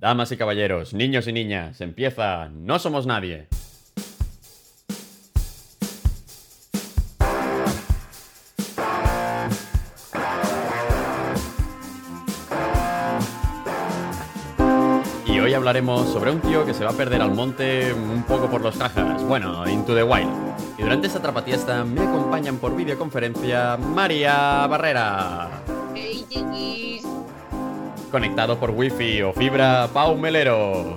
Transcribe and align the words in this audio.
Damas 0.00 0.30
y 0.30 0.36
caballeros, 0.36 0.94
niños 0.94 1.26
y 1.26 1.32
niñas, 1.32 1.80
empieza 1.80 2.48
No 2.50 2.78
Somos 2.78 3.04
Nadie. 3.04 3.48
Y 15.26 15.40
hoy 15.40 15.52
hablaremos 15.52 16.08
sobre 16.12 16.30
un 16.30 16.40
tío 16.42 16.64
que 16.64 16.74
se 16.74 16.84
va 16.84 16.90
a 16.90 16.94
perder 16.94 17.20
al 17.20 17.34
monte 17.34 17.92
un 17.92 18.22
poco 18.22 18.48
por 18.48 18.60
los 18.60 18.76
cajas, 18.76 19.20
bueno, 19.24 19.68
into 19.68 19.96
the 19.96 20.04
wild. 20.04 20.30
Y 20.78 20.82
durante 20.82 21.08
esta 21.08 21.20
trapatiesta 21.20 21.84
me 21.84 22.02
acompañan 22.02 22.58
por 22.58 22.76
videoconferencia 22.76 23.76
María 23.76 24.64
Barrera. 24.68 25.77
Conectado 28.10 28.58
por 28.58 28.70
wifi 28.70 29.20
o 29.22 29.32
fibra, 29.34 29.86
Pau 29.92 30.16
Melero. 30.16 30.96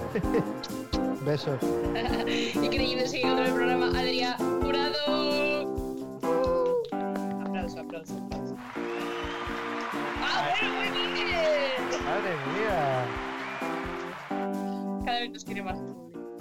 Besos. 1.26 1.60
y 2.26 2.70
querido 2.70 3.06
seguir 3.06 3.28
con 3.28 3.40
el 3.40 3.54
programa 3.54 3.88
Adrián 3.88 4.38
Jurado. 4.62 4.96
Aplauso, 7.46 7.80
aplauso, 7.82 8.18
aplauso. 8.18 8.56
¡Ah, 10.24 10.54
bueno, 10.78 11.00
muy 11.04 11.24
bien! 11.24 12.06
Madre 12.06 12.32
mía. 12.54 13.06
Cada 15.06 15.20
vez 15.20 15.32
nos 15.32 15.44
quiere 15.44 15.64
más. 15.64 15.80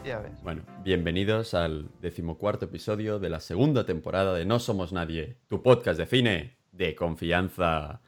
Ya 0.05 0.21
ves. 0.21 0.41
Bueno, 0.43 0.63
bienvenidos 0.85 1.53
al 1.55 1.91
decimocuarto 2.01 2.67
episodio 2.67 3.19
de 3.19 3.29
la 3.29 3.41
segunda 3.41 3.85
temporada 3.85 4.35
de 4.35 4.47
No 4.47 4.61
Somos 4.61 4.93
Nadie, 4.93 5.37
tu 5.49 5.63
podcast 5.63 5.99
de 5.99 6.07
cine 6.07 6.57
de 6.73 6.95
confianza. 6.95 8.01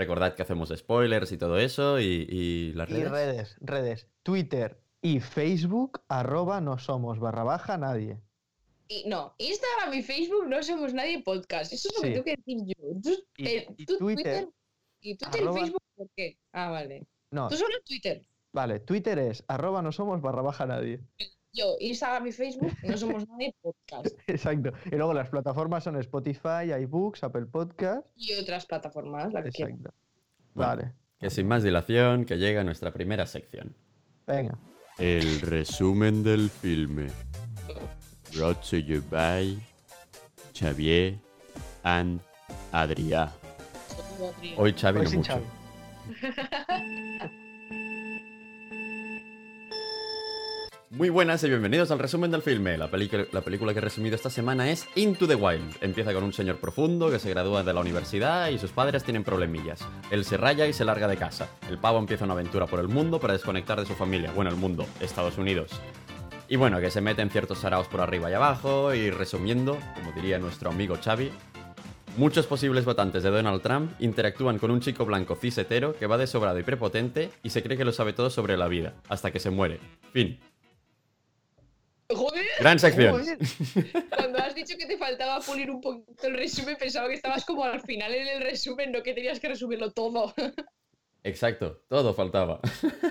Recordad 0.00 0.34
que 0.34 0.40
hacemos 0.40 0.70
spoilers 0.74 1.30
y 1.30 1.36
todo 1.36 1.58
eso 1.58 2.00
y, 2.00 2.26
y 2.30 2.72
las 2.72 2.88
Y 2.88 3.04
redes. 3.04 3.56
redes. 3.60 4.08
Twitter 4.22 4.80
y 5.02 5.20
Facebook, 5.20 6.00
arroba 6.08 6.62
no 6.62 6.78
somos 6.78 7.18
barra 7.20 7.44
baja 7.44 7.76
nadie. 7.76 8.18
Y 8.88 9.06
no, 9.06 9.34
Instagram 9.36 9.92
y 9.92 10.02
Facebook 10.02 10.46
no 10.48 10.62
somos 10.62 10.94
nadie 10.94 11.22
podcast. 11.22 11.70
Eso 11.74 11.90
es 11.90 11.96
lo 11.96 12.02
que 12.02 12.10
tengo 12.12 12.24
que 12.24 12.36
decir 12.36 12.58
yo. 12.66 13.00
Tú, 13.02 13.10
Y- 13.36 13.46
eh, 13.46 13.66
y 13.76 13.84
tú 13.84 13.98
Twitter, 13.98 14.48
y 15.02 15.16
Twitter 15.18 15.42
arroba- 15.42 15.58
y 15.58 15.60
Facebook, 15.60 15.82
¿por 15.96 16.08
qué? 16.16 16.38
Ah, 16.52 16.70
vale. 16.70 17.06
No, 17.30 17.48
Tú 17.50 17.56
solo 17.56 17.74
Twitter. 17.84 18.22
vale, 18.54 18.80
Twitter 18.80 19.18
es 19.18 19.44
arroba 19.48 19.82
no 19.82 19.92
somos 19.92 20.22
barra 20.22 20.40
baja 20.40 20.64
nadie. 20.64 21.00
Yo, 21.52 21.74
Instagram 21.80 22.28
y 22.28 22.32
Facebook 22.32 22.72
no 22.84 22.96
somos 22.96 23.28
nadie 23.28 23.54
podcast. 23.60 24.06
Exacto. 24.28 24.72
Y 24.86 24.94
luego 24.96 25.12
las 25.12 25.28
plataformas 25.28 25.82
son 25.82 25.96
Spotify, 25.96 26.72
iBooks, 26.82 27.24
Apple 27.24 27.46
Podcast. 27.46 28.06
Y 28.16 28.34
otras 28.34 28.66
plataformas, 28.66 29.32
la 29.32 29.42
que 29.42 29.50
quieras. 29.50 29.74
Exacto. 29.74 29.98
Bueno. 30.54 30.68
Vale. 30.68 30.92
Que 31.18 31.28
sin 31.28 31.48
más 31.48 31.62
dilación, 31.62 32.24
que 32.24 32.38
llega 32.38 32.62
nuestra 32.62 32.92
primera 32.92 33.26
sección. 33.26 33.74
Venga. 34.26 34.56
El 34.98 35.40
resumen 35.40 36.22
del 36.22 36.48
filme. 36.50 37.08
Brought 38.34 38.62
to 38.70 38.76
you 38.76 39.02
by 39.10 39.58
Xavier 40.54 41.18
and 41.82 42.20
Adrià. 42.72 43.32
Hoy 44.56 44.72
Xavi 44.72 45.00
Hoy 45.00 45.04
no 45.06 45.10
mucho. 45.10 45.40
Xavi. 46.20 47.10
Muy 50.92 51.08
buenas 51.08 51.44
y 51.44 51.48
bienvenidos 51.48 51.92
al 51.92 52.00
resumen 52.00 52.32
del 52.32 52.42
filme. 52.42 52.76
La, 52.76 52.90
película 52.90 53.72
que 53.72 53.78
he 53.78 53.80
resumido 53.80 54.16
esta 54.16 54.28
semana 54.28 54.72
es 54.72 54.88
Into 54.96 55.28
the 55.28 55.36
Wild. 55.36 55.76
Empieza 55.82 56.12
con 56.12 56.24
un 56.24 56.32
señor 56.32 56.56
profundo 56.56 57.12
que 57.12 57.20
se 57.20 57.30
gradúa 57.30 57.62
de 57.62 57.72
la 57.72 57.80
universidad 57.80 58.48
y 58.48 58.58
sus 58.58 58.72
padres 58.72 59.04
tienen 59.04 59.22
problemillas. 59.22 59.86
Él 60.10 60.24
se 60.24 60.36
raya 60.36 60.66
y 60.66 60.72
se 60.72 60.84
larga 60.84 61.06
de 61.06 61.16
casa. 61.16 61.48
El 61.68 61.78
pavo 61.78 62.00
empieza 62.00 62.24
una 62.24 62.34
aventura 62.34 62.66
por 62.66 62.80
el 62.80 62.88
mundo 62.88 63.20
para 63.20 63.34
desconectar 63.34 63.78
de 63.78 63.86
su 63.86 63.94
familia. 63.94 64.32
Bueno, 64.32 64.50
el 64.50 64.56
mundo, 64.56 64.84
Estados 64.98 65.38
Unidos. 65.38 65.70
Y 66.48 66.56
bueno, 66.56 66.80
que 66.80 66.90
se 66.90 67.00
mete 67.00 67.22
en 67.22 67.30
ciertos 67.30 67.58
saraos 67.58 67.86
por 67.86 68.00
arriba 68.00 68.28
y 68.28 68.34
abajo 68.34 68.92
y 68.92 69.10
resumiendo, 69.10 69.78
como 69.94 70.10
diría 70.10 70.40
nuestro 70.40 70.70
amigo 70.70 70.98
Xavi, 71.00 71.30
Muchos 72.16 72.48
posibles 72.48 72.84
votantes 72.84 73.22
de 73.22 73.30
Donald 73.30 73.62
Trump 73.62 73.92
interactúan 74.00 74.58
con 74.58 74.72
un 74.72 74.80
chico 74.80 75.06
blanco 75.06 75.36
cis 75.36 75.56
hetero 75.58 75.94
que 75.96 76.08
va 76.08 76.18
de 76.18 76.26
sobrado 76.26 76.58
y 76.58 76.64
prepotente 76.64 77.30
y 77.44 77.50
se 77.50 77.62
cree 77.62 77.78
que 77.78 77.84
lo 77.84 77.92
sabe 77.92 78.12
todo 78.12 78.30
sobre 78.30 78.56
la 78.56 78.66
vida, 78.66 78.94
hasta 79.08 79.30
que 79.30 79.38
se 79.38 79.50
muere. 79.50 79.78
Fin. 80.12 80.40
Joder, 82.14 82.44
Gran 82.58 82.78
sección. 82.78 83.12
Joder. 83.12 83.38
cuando 84.16 84.38
has 84.38 84.54
dicho 84.54 84.76
que 84.76 84.86
te 84.86 84.98
faltaba 84.98 85.40
pulir 85.40 85.70
un 85.70 85.80
poquito 85.80 86.26
el 86.26 86.34
resumen, 86.34 86.76
pensaba 86.76 87.08
que 87.08 87.14
estabas 87.14 87.44
como 87.44 87.64
al 87.64 87.80
final 87.82 88.14
en 88.14 88.26
el 88.28 88.42
resumen, 88.42 88.92
no 88.92 89.02
que 89.02 89.14
tenías 89.14 89.38
que 89.38 89.48
resumirlo 89.48 89.92
todo. 89.92 90.34
Exacto, 91.22 91.82
todo 91.88 92.14
faltaba. 92.14 92.60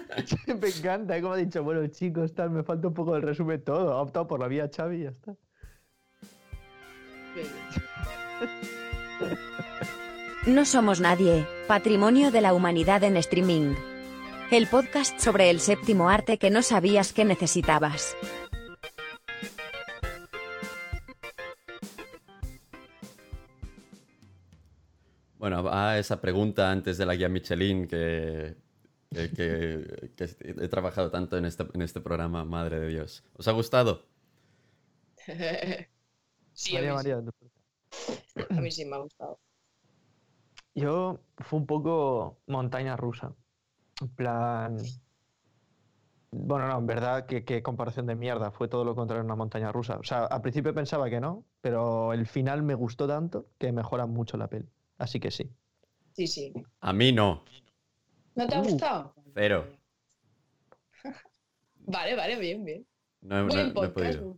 Me 0.47 0.67
encanta, 0.67 1.15
¿eh? 1.15 1.21
como 1.21 1.33
ha 1.33 1.37
dicho, 1.37 1.63
bueno 1.63 1.85
chicos, 1.87 2.33
tal, 2.33 2.49
me 2.49 2.63
falta 2.63 2.87
un 2.87 2.93
poco 2.93 3.13
del 3.13 3.21
resumen 3.21 3.63
todo. 3.63 3.93
Ha 3.93 4.01
optado 4.01 4.27
por 4.27 4.39
la 4.39 4.47
vía 4.47 4.69
Xavi 4.75 4.97
y 4.97 5.03
ya 5.03 5.09
está. 5.09 5.35
No 10.47 10.65
somos 10.65 10.99
nadie, 10.99 11.45
patrimonio 11.67 12.31
de 12.31 12.41
la 12.41 12.53
humanidad 12.53 13.03
en 13.03 13.17
streaming. 13.17 13.75
El 14.49 14.65
podcast 14.65 15.19
sobre 15.19 15.51
el 15.51 15.59
séptimo 15.59 16.09
arte 16.09 16.39
que 16.39 16.49
no 16.49 16.63
sabías 16.63 17.13
que 17.13 17.25
necesitabas. 17.25 18.15
A 25.89 25.97
esa 25.99 26.21
pregunta 26.21 26.71
antes 26.71 26.97
de 26.97 27.05
la 27.05 27.15
guía 27.15 27.29
Michelin 27.29 27.87
que, 27.87 28.55
que, 29.13 29.31
que- 29.35 30.11
que 30.15 30.25
he 30.65 30.67
trabajado 30.69 31.09
tanto 31.11 31.37
en 31.37 31.45
este, 31.45 31.65
en 31.73 31.81
este 31.81 32.01
programa, 32.01 32.45
madre 32.45 32.79
de 32.79 32.87
Dios. 32.89 33.23
¿Os 33.37 33.47
ha 33.47 33.51
gustado? 33.53 34.05
Sí, 36.53 36.77
a 36.77 36.81
María, 36.81 36.93
mí, 36.93 36.97
María. 36.97 37.21
sí, 38.25 38.47
a 38.53 38.61
mí 38.61 38.71
sí 38.71 38.85
me 38.85 38.95
ha 38.95 38.99
gustado. 38.99 39.39
Yo 40.75 41.19
fue 41.37 41.59
un 41.59 41.65
poco 41.67 42.39
montaña 42.47 42.95
rusa. 42.97 43.35
En 44.01 44.09
plan. 44.09 44.77
Bueno, 46.31 46.67
no, 46.67 46.77
en 46.77 46.85
verdad, 46.87 47.25
qué, 47.25 47.43
qué 47.43 47.63
comparación 47.63 48.05
de 48.05 48.15
mierda. 48.15 48.51
Fue 48.51 48.67
todo 48.67 48.83
lo 48.85 48.95
contrario 48.95 49.21
a 49.21 49.25
una 49.25 49.35
montaña 49.35 49.71
rusa. 49.71 49.97
O 49.97 50.03
sea, 50.03 50.25
al 50.25 50.41
principio 50.41 50.73
pensaba 50.75 51.09
que 51.09 51.19
no, 51.19 51.45
pero 51.61 52.13
el 52.13 52.27
final 52.27 52.61
me 52.63 52.75
gustó 52.75 53.07
tanto 53.07 53.47
que 53.57 53.71
mejora 53.71 54.05
mucho 54.05 54.37
la 54.37 54.47
peli. 54.47 54.69
Así 54.97 55.19
que 55.19 55.31
sí. 55.31 55.51
Sí, 56.19 56.27
sí. 56.27 56.53
A 56.81 56.91
mí 56.91 57.13
no. 57.13 57.45
¿No 58.35 58.45
te 58.45 58.55
ha 58.55 58.59
Uh. 58.59 58.63
gustado? 58.63 59.13
Cero. 59.33 59.65
Vale, 61.87 62.13
vale, 62.13 62.37
bien, 62.37 62.65
bien. 62.65 62.85
No, 63.21 63.39
he- 63.39 63.43
no- 63.43 63.47
Buen 63.47 63.63
no 63.63 63.69
he 63.69 63.73
podcast, 63.73 64.19
podido. 64.19 64.37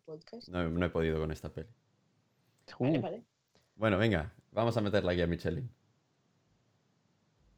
No, 0.50 0.70
no 0.70 0.86
he 0.86 0.90
podido 0.92 1.20
con 1.20 1.32
esta 1.32 1.52
peli. 1.52 1.70
Vale, 2.80 3.00
Uh, 3.00 3.02
vale. 3.02 3.24
Bueno, 3.76 3.98
venga, 3.98 4.32
vamos 4.52 4.78
a 4.78 4.82
meter 4.82 5.04
la 5.04 5.14
guía 5.16 5.26
Michelin. 5.26 5.72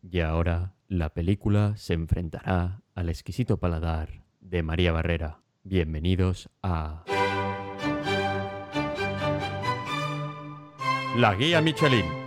Y 0.09 0.21
ahora 0.21 0.73
la 0.87 1.13
película 1.13 1.75
se 1.75 1.93
enfrentará 1.93 2.81
al 2.95 3.09
exquisito 3.09 3.57
paladar 3.57 4.23
de 4.39 4.63
María 4.63 4.93
Barrera. 4.93 5.41
Bienvenidos 5.63 6.49
a... 6.61 7.03
La 11.17 11.35
guía 11.35 11.59
Michelin. 11.61 12.22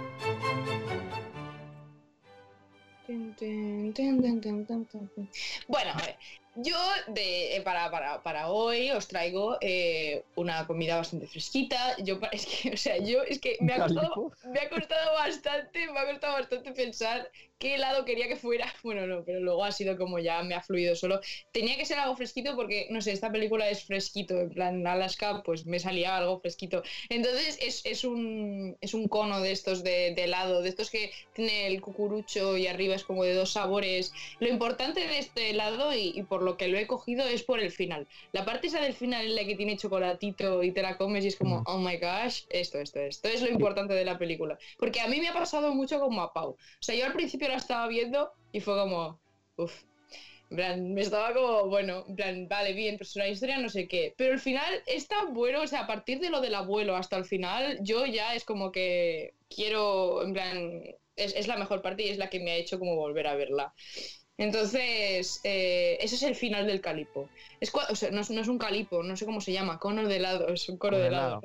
Bueno, 5.68 5.90
a 5.94 6.00
ver, 6.06 6.16
yo 6.56 6.76
de, 7.08 7.56
eh, 7.56 7.60
para, 7.62 7.90
para, 7.90 8.22
para 8.22 8.48
hoy 8.48 8.90
os 8.90 9.08
traigo 9.08 9.58
eh, 9.60 10.24
una 10.34 10.66
comida 10.66 10.96
bastante 10.96 11.26
fresquita. 11.26 11.96
Yo, 12.02 12.18
es 12.32 12.46
que, 12.46 12.70
o 12.70 12.76
sea, 12.76 12.98
yo 12.98 13.22
es 13.22 13.38
que 13.40 13.56
me 13.60 13.74
ha 13.74 13.82
costado, 13.82 14.32
me 14.52 14.60
ha 14.60 14.68
costado 14.68 15.12
bastante, 15.14 15.90
me 15.90 15.98
ha 15.98 16.06
costado 16.06 16.34
bastante 16.34 16.72
pensar 16.72 17.30
qué 17.58 17.76
helado 17.76 18.04
quería 18.04 18.28
que 18.28 18.36
fuera. 18.36 18.72
Bueno, 18.86 19.06
no, 19.08 19.24
pero 19.24 19.40
luego 19.40 19.64
ha 19.64 19.72
sido 19.72 19.96
como 19.96 20.20
ya 20.20 20.44
me 20.44 20.54
ha 20.54 20.62
fluido 20.62 20.94
solo. 20.94 21.20
Tenía 21.50 21.76
que 21.76 21.84
ser 21.84 21.98
algo 21.98 22.14
fresquito 22.16 22.54
porque, 22.54 22.86
no 22.90 23.00
sé, 23.00 23.10
esta 23.10 23.32
película 23.32 23.68
es 23.68 23.84
fresquito, 23.84 24.38
en 24.38 24.50
plan 24.50 24.86
Alaska, 24.86 25.42
pues 25.44 25.66
me 25.66 25.80
salía 25.80 26.16
algo 26.16 26.38
fresquito. 26.38 26.84
Entonces 27.08 27.58
es, 27.60 27.84
es, 27.84 28.04
un, 28.04 28.76
es 28.80 28.94
un 28.94 29.08
cono 29.08 29.40
de 29.40 29.50
estos 29.50 29.82
de, 29.82 30.14
de 30.14 30.24
helado, 30.24 30.62
de 30.62 30.68
estos 30.68 30.90
que 30.90 31.10
tiene 31.32 31.66
el 31.66 31.80
cucurucho 31.80 32.56
y 32.56 32.68
arriba 32.68 32.94
es 32.94 33.02
como 33.02 33.24
de 33.24 33.34
dos 33.34 33.52
sabores. 33.52 34.12
Lo 34.38 34.48
importante 34.48 35.00
de 35.08 35.18
este 35.18 35.50
helado 35.50 35.92
y, 35.92 36.12
y 36.14 36.22
por 36.22 36.42
lo 36.46 36.56
que 36.56 36.68
lo 36.68 36.78
he 36.78 36.86
cogido 36.86 37.26
es 37.26 37.42
por 37.42 37.60
el 37.60 37.70
final. 37.70 38.08
La 38.32 38.44
parte 38.44 38.68
esa 38.68 38.80
del 38.80 38.94
final 38.94 39.26
en 39.26 39.34
la 39.34 39.44
que 39.44 39.56
tiene 39.56 39.76
chocolatito 39.76 40.62
y 40.62 40.72
te 40.72 40.80
la 40.82 40.96
comes 40.96 41.24
y 41.24 41.28
es 41.28 41.36
como, 41.36 41.56
Ujú. 41.56 41.64
oh 41.66 41.78
my 41.78 41.96
gosh, 41.98 42.44
esto, 42.48 42.78
esto, 42.78 43.00
esto 43.00 43.28
es 43.28 43.42
lo 43.42 43.48
importante 43.48 43.94
de 43.94 44.04
la 44.04 44.16
película. 44.16 44.56
Porque 44.78 45.00
a 45.00 45.08
mí 45.08 45.20
me 45.20 45.28
ha 45.28 45.34
pasado 45.34 45.74
mucho 45.74 46.00
como 46.00 46.22
a 46.22 46.32
Pau. 46.32 46.50
O 46.50 46.58
sea, 46.80 46.94
yo 46.94 47.04
al 47.04 47.12
principio 47.12 47.48
la 47.48 47.56
estaba 47.56 47.88
viendo 47.88 48.30
y 48.52 48.60
fue 48.60 48.74
como, 48.76 49.20
uff. 49.56 49.82
En 50.48 50.56
plan, 50.56 50.94
me 50.94 51.00
estaba 51.00 51.34
como, 51.34 51.66
bueno, 51.68 52.04
en 52.08 52.14
plan, 52.14 52.48
vale, 52.48 52.72
bien, 52.72 52.96
pero 52.96 53.08
es 53.08 53.16
una 53.16 53.26
historia, 53.26 53.58
no 53.58 53.68
sé 53.68 53.88
qué. 53.88 54.14
Pero 54.16 54.32
el 54.32 54.38
final 54.38 54.80
es 54.86 55.08
tan 55.08 55.34
bueno, 55.34 55.62
o 55.62 55.66
sea, 55.66 55.80
a 55.80 55.86
partir 55.88 56.20
de 56.20 56.30
lo 56.30 56.40
del 56.40 56.54
abuelo 56.54 56.94
hasta 56.94 57.16
el 57.16 57.24
final, 57.24 57.78
yo 57.82 58.06
ya 58.06 58.32
es 58.34 58.44
como 58.44 58.70
que 58.70 59.34
quiero, 59.48 60.22
en 60.22 60.32
plan, 60.32 60.82
es, 61.16 61.34
es 61.34 61.48
la 61.48 61.56
mejor 61.56 61.82
parte 61.82 62.04
y 62.04 62.10
es 62.10 62.18
la 62.18 62.30
que 62.30 62.38
me 62.38 62.52
ha 62.52 62.56
hecho 62.56 62.78
como 62.78 62.94
volver 62.94 63.26
a 63.26 63.34
verla. 63.34 63.74
Entonces, 64.38 65.40
eh, 65.44 65.96
ese 66.00 66.16
es 66.16 66.22
el 66.22 66.34
final 66.34 66.66
del 66.66 66.80
calipo. 66.80 67.28
Es, 67.60 67.72
o 67.74 67.96
sea, 67.96 68.10
no, 68.10 68.20
es- 68.20 68.30
no 68.30 68.40
es 68.40 68.48
un 68.48 68.58
calipo, 68.58 69.02
no 69.02 69.16
sé 69.16 69.24
cómo 69.24 69.40
se 69.40 69.52
llama, 69.52 69.78
cono 69.78 70.06
de 70.06 70.16
helado, 70.16 70.48
es 70.48 70.68
un 70.68 70.76
cono 70.76 70.92
Cono 70.92 71.02
de 71.02 71.08
helado. 71.08 71.40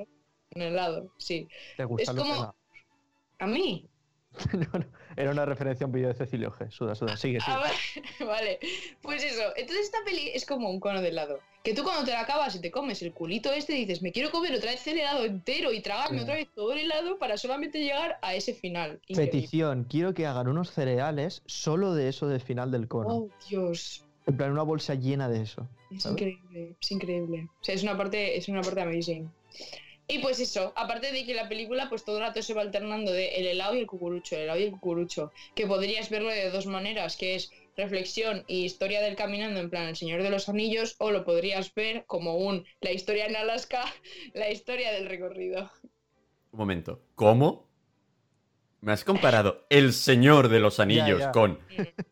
Un 0.54 0.62
helado, 0.62 1.12
sí. 1.16 1.48
¿Te 1.76 1.84
gustan 1.84 2.16
los 2.16 2.24
como- 2.24 2.34
helados? 2.36 2.54
A 3.38 3.46
mí. 3.46 3.88
Era 5.16 5.30
una 5.30 5.44
referencia 5.44 5.84
a 5.84 5.86
un 5.86 5.92
vídeo 5.92 6.08
de 6.08 6.14
Cecilio 6.14 6.50
G. 6.52 6.70
Suda, 6.70 6.94
suda. 6.94 7.16
Sigue, 7.16 7.40
sigue. 7.40 7.52
Ah, 7.52 7.58
vale, 7.60 8.26
vale. 8.26 8.58
Pues 9.02 9.22
eso. 9.24 9.42
Entonces 9.56 9.86
esta 9.86 9.98
peli 10.04 10.30
es 10.34 10.46
como 10.46 10.70
un 10.70 10.80
cono 10.80 11.00
de 11.00 11.08
helado. 11.08 11.38
Que 11.62 11.74
tú 11.74 11.84
cuando 11.84 12.04
te 12.04 12.10
la 12.10 12.22
acabas 12.22 12.54
y 12.56 12.60
te 12.60 12.70
comes 12.70 13.02
el 13.02 13.12
culito 13.12 13.52
este 13.52 13.74
dices, 13.74 14.02
me 14.02 14.10
quiero 14.10 14.30
comer 14.30 14.52
otra 14.54 14.72
vez 14.72 14.84
el 14.88 14.98
helado 14.98 15.24
entero 15.24 15.72
y 15.72 15.80
tragarme 15.80 16.18
Sí. 16.18 16.22
otra 16.24 16.34
vez 16.34 16.48
todo 16.54 16.72
el 16.72 16.80
helado 16.80 17.18
para 17.18 17.36
solamente 17.36 17.78
llegar 17.78 18.18
a 18.22 18.34
ese 18.34 18.52
final. 18.54 19.00
Increíble. 19.06 19.32
Petición. 19.32 19.84
Quiero 19.88 20.12
que 20.14 20.26
hagan 20.26 20.48
unos 20.48 20.70
cereales 20.72 21.42
solo 21.46 21.94
de 21.94 22.08
eso 22.08 22.26
del 22.26 22.40
final 22.40 22.70
del 22.72 22.88
cono. 22.88 23.08
Oh, 23.10 23.28
Dios. 23.48 24.04
En 24.26 24.36
plan, 24.36 24.52
una 24.52 24.62
bolsa 24.62 24.94
llena 24.94 25.28
de 25.28 25.42
eso. 25.42 25.68
Es 25.90 26.02
¿sabes? 26.04 26.20
increíble, 26.20 26.76
es 26.80 26.90
increíble. 26.92 27.48
O 27.60 27.64
sea, 27.64 27.74
es 27.74 27.82
una 27.82 27.96
parte, 27.96 28.36
es 28.36 28.48
una 28.48 28.62
parte 28.62 28.80
amazing. 28.80 29.30
Y 30.08 30.18
pues 30.18 30.40
eso, 30.40 30.72
aparte 30.76 31.12
de 31.12 31.24
que 31.24 31.34
la 31.34 31.48
película 31.48 31.88
pues 31.88 32.04
todo 32.04 32.18
el 32.18 32.24
rato 32.24 32.42
se 32.42 32.54
va 32.54 32.62
alternando 32.62 33.12
de 33.12 33.36
el 33.36 33.46
helado 33.46 33.74
y 33.76 33.80
el 33.80 33.86
cucurucho, 33.86 34.36
el 34.36 34.42
helado 34.42 34.60
y 34.60 34.64
el 34.64 34.72
cucurucho, 34.72 35.32
que 35.54 35.66
podrías 35.66 36.10
verlo 36.10 36.28
de 36.28 36.50
dos 36.50 36.66
maneras, 36.66 37.16
que 37.16 37.36
es 37.36 37.50
reflexión 37.76 38.44
y 38.46 38.64
historia 38.64 39.00
del 39.00 39.16
caminando 39.16 39.60
en 39.60 39.70
plan 39.70 39.88
El 39.88 39.96
Señor 39.96 40.22
de 40.22 40.30
los 40.30 40.48
Anillos, 40.48 40.96
o 40.98 41.10
lo 41.10 41.24
podrías 41.24 41.72
ver 41.74 42.04
como 42.06 42.36
un 42.36 42.66
la 42.80 42.92
historia 42.92 43.26
en 43.26 43.36
Alaska, 43.36 43.84
la 44.34 44.50
historia 44.50 44.92
del 44.92 45.08
recorrido. 45.08 45.70
Un 46.50 46.58
momento. 46.58 47.00
¿Cómo? 47.14 47.68
Me 48.80 48.92
has 48.92 49.04
comparado 49.04 49.64
El 49.70 49.92
Señor 49.92 50.48
de 50.48 50.58
los 50.58 50.80
Anillos 50.80 51.22
con 51.32 51.60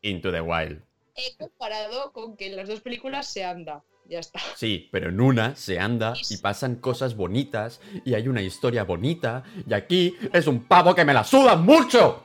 Into 0.02 0.30
the 0.30 0.40
Wild. 0.40 0.82
He 1.16 1.36
comparado 1.36 2.12
con 2.12 2.36
que 2.36 2.46
en 2.46 2.56
las 2.56 2.68
dos 2.68 2.80
películas 2.80 3.26
se 3.26 3.44
anda, 3.44 3.82
ya 4.10 4.18
está. 4.18 4.40
Sí, 4.56 4.88
pero 4.90 5.08
en 5.08 5.20
una 5.20 5.54
se 5.54 5.78
anda 5.78 6.14
y 6.28 6.36
pasan 6.38 6.76
cosas 6.76 7.14
bonitas 7.14 7.80
y 8.04 8.14
hay 8.14 8.26
una 8.28 8.42
historia 8.42 8.82
bonita 8.84 9.44
y 9.66 9.72
aquí 9.72 10.16
es 10.32 10.46
un 10.48 10.64
pavo 10.64 10.94
que 10.94 11.04
me 11.04 11.14
la 11.14 11.24
suda 11.24 11.54
mucho. 11.56 12.24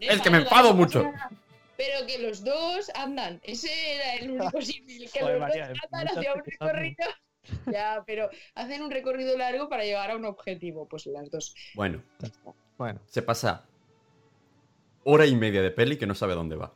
Es 0.00 0.20
que 0.22 0.30
me 0.30 0.38
enfado 0.38 0.72
mucho. 0.74 1.10
Pero 1.76 2.06
que 2.06 2.18
los 2.18 2.42
dos 2.44 2.90
andan. 2.94 3.40
Ese 3.42 3.68
era 3.96 4.14
el 4.14 4.30
único 4.30 4.60
símil. 4.62 5.10
Que 5.12 5.20
Joder, 5.20 5.38
los 5.38 5.48
María, 5.48 5.68
dos 5.68 5.78
andan 5.92 6.16
hacia 6.16 6.34
un 6.34 6.44
recorrido. 6.44 7.04
Ya, 7.72 8.04
pero 8.06 8.28
hacen 8.56 8.82
un 8.82 8.90
recorrido 8.90 9.34
largo 9.38 9.70
para 9.70 9.82
llegar 9.82 10.10
a 10.10 10.16
un 10.16 10.26
objetivo. 10.26 10.86
Pues 10.86 11.06
las 11.06 11.30
dos. 11.30 11.54
Bueno, 11.74 12.02
Bueno, 12.76 13.00
se 13.06 13.22
pasa 13.22 13.64
hora 15.04 15.24
y 15.24 15.34
media 15.34 15.62
de 15.62 15.70
peli 15.70 15.96
que 15.96 16.06
no 16.06 16.14
sabe 16.14 16.34
dónde 16.34 16.56
va. 16.56 16.74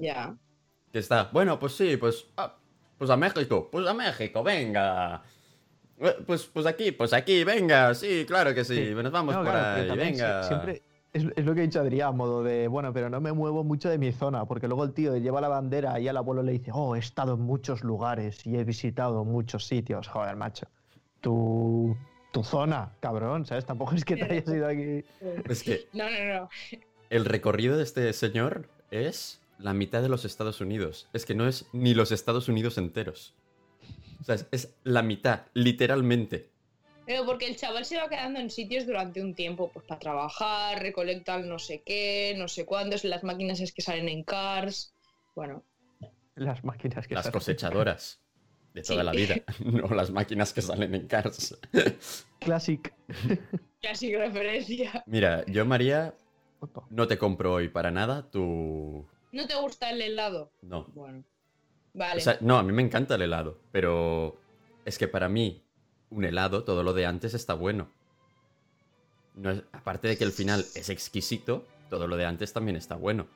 Ya. 0.00 0.36
Que 0.96 1.00
está, 1.00 1.28
bueno, 1.30 1.58
pues 1.58 1.74
sí, 1.74 1.98
pues, 1.98 2.24
ah, 2.38 2.56
pues 2.96 3.10
a 3.10 3.18
México, 3.18 3.68
pues 3.70 3.86
a 3.86 3.92
México, 3.92 4.42
venga. 4.42 5.22
Eh, 6.00 6.16
Pues, 6.26 6.46
pues 6.46 6.64
aquí, 6.64 6.90
pues 6.90 7.12
aquí, 7.12 7.44
venga, 7.44 7.94
sí, 7.94 8.24
claro 8.26 8.54
que 8.54 8.64
sí, 8.64 8.76
Sí. 8.86 8.94
nos 8.94 9.12
vamos 9.12 9.34
no, 9.34 9.42
por 9.42 9.50
claro, 9.52 9.92
ahí, 9.92 9.98
venga. 9.98 10.40
sie- 10.42 10.48
siempre 10.48 10.82
es, 11.12 11.26
es 11.36 11.44
lo 11.44 11.54
que 11.54 11.60
ha 11.60 11.64
dicho 11.64 11.80
Adrián, 11.80 12.08
a 12.08 12.12
modo 12.12 12.42
de, 12.42 12.66
bueno, 12.68 12.94
pero 12.94 13.10
no 13.10 13.20
me 13.20 13.30
muevo 13.32 13.62
mucho 13.62 13.90
de 13.90 13.98
mi 13.98 14.10
zona, 14.10 14.46
porque 14.46 14.68
luego 14.68 14.84
el 14.84 14.94
tío 14.94 15.14
lleva 15.18 15.42
la 15.42 15.48
bandera 15.48 16.00
y 16.00 16.08
al 16.08 16.16
abuelo 16.16 16.42
le 16.42 16.52
dice, 16.52 16.70
oh, 16.72 16.96
he 16.96 16.98
estado 16.98 17.34
en 17.34 17.40
muchos 17.42 17.84
lugares 17.84 18.46
y 18.46 18.56
he 18.56 18.64
visitado 18.64 19.22
muchos 19.26 19.66
sitios. 19.66 20.08
Joder, 20.08 20.34
macho. 20.36 20.66
Tu, 21.20 21.94
tu 22.32 22.42
zona, 22.42 22.90
cabrón, 23.00 23.44
¿sabes? 23.44 23.66
Tampoco 23.66 23.94
es 23.96 24.02
que 24.06 24.16
te 24.16 24.24
hayas 24.24 24.48
ido 24.48 24.66
aquí. 24.66 25.04
Es 25.46 25.62
que 25.62 25.88
No, 25.92 26.04
no, 26.08 26.40
no. 26.40 26.48
el 27.10 27.26
recorrido 27.26 27.76
de 27.76 27.82
este 27.82 28.10
señor 28.14 28.70
es 28.90 29.42
la 29.58 29.72
mitad 29.74 30.02
de 30.02 30.08
los 30.08 30.24
Estados 30.24 30.60
Unidos. 30.60 31.08
Es 31.12 31.24
que 31.26 31.34
no 31.34 31.46
es 31.48 31.66
ni 31.72 31.94
los 31.94 32.12
Estados 32.12 32.48
Unidos 32.48 32.78
enteros. 32.78 33.34
O 34.20 34.24
sea, 34.24 34.34
es, 34.36 34.46
es 34.50 34.74
la 34.84 35.02
mitad, 35.02 35.42
literalmente. 35.54 36.50
Pero 37.06 37.24
porque 37.24 37.46
el 37.46 37.56
chaval 37.56 37.84
se 37.84 37.96
va 37.98 38.08
quedando 38.08 38.40
en 38.40 38.50
sitios 38.50 38.84
durante 38.86 39.22
un 39.22 39.34
tiempo, 39.34 39.70
pues 39.72 39.86
para 39.86 40.00
trabajar, 40.00 40.82
recolectan 40.82 41.48
no 41.48 41.58
sé 41.60 41.82
qué, 41.86 42.34
no 42.36 42.48
sé 42.48 42.64
cuántos, 42.66 43.04
las 43.04 43.22
máquinas 43.22 43.60
es 43.60 43.72
que 43.72 43.82
salen 43.82 44.08
en 44.08 44.24
cars. 44.24 44.92
Bueno, 45.34 45.62
Las 46.34 46.64
máquinas 46.64 47.06
que 47.06 47.14
Las 47.14 47.24
salen. 47.24 47.32
cosechadoras 47.38 48.20
de 48.74 48.82
toda 48.82 49.00
Sí. 49.00 49.06
la 49.06 49.12
vida, 49.12 49.36
no 49.64 49.86
las 49.94 50.10
máquinas 50.10 50.52
que 50.52 50.62
salen 50.62 50.94
en 50.94 51.06
Cars. 51.06 51.56
Classic. 52.40 52.92
casi 53.80 54.14
referencia. 54.16 55.04
Mira, 55.06 55.44
yo 55.46 55.64
María 55.64 56.14
no 56.90 57.06
te 57.06 57.16
compro 57.18 57.52
hoy 57.54 57.68
para 57.68 57.90
nada 57.90 58.28
tu... 58.30 59.06
¿No 59.36 59.46
te 59.46 59.54
gusta 59.54 59.90
el 59.90 60.00
helado? 60.00 60.50
No. 60.62 60.86
Bueno. 60.94 61.22
Vale. 61.92 62.18
O 62.18 62.24
sea, 62.24 62.38
no, 62.40 62.56
a 62.58 62.62
mí 62.62 62.72
me 62.72 62.82
encanta 62.82 63.14
el 63.16 63.22
helado, 63.22 63.58
pero 63.70 64.40
es 64.86 64.96
que 64.98 65.08
para 65.08 65.28
mí 65.28 65.62
un 66.10 66.24
helado, 66.24 66.64
todo 66.64 66.82
lo 66.82 66.92
de 66.94 67.04
antes 67.04 67.34
está 67.34 67.52
bueno. 67.54 67.90
No 69.34 69.50
es- 69.50 69.62
aparte 69.72 70.08
de 70.08 70.16
que 70.16 70.24
el 70.24 70.32
final 70.32 70.60
es 70.74 70.88
exquisito, 70.88 71.66
todo 71.90 72.06
lo 72.08 72.16
de 72.16 72.24
antes 72.24 72.52
también 72.54 72.76
está 72.76 72.96
bueno. 72.96 73.26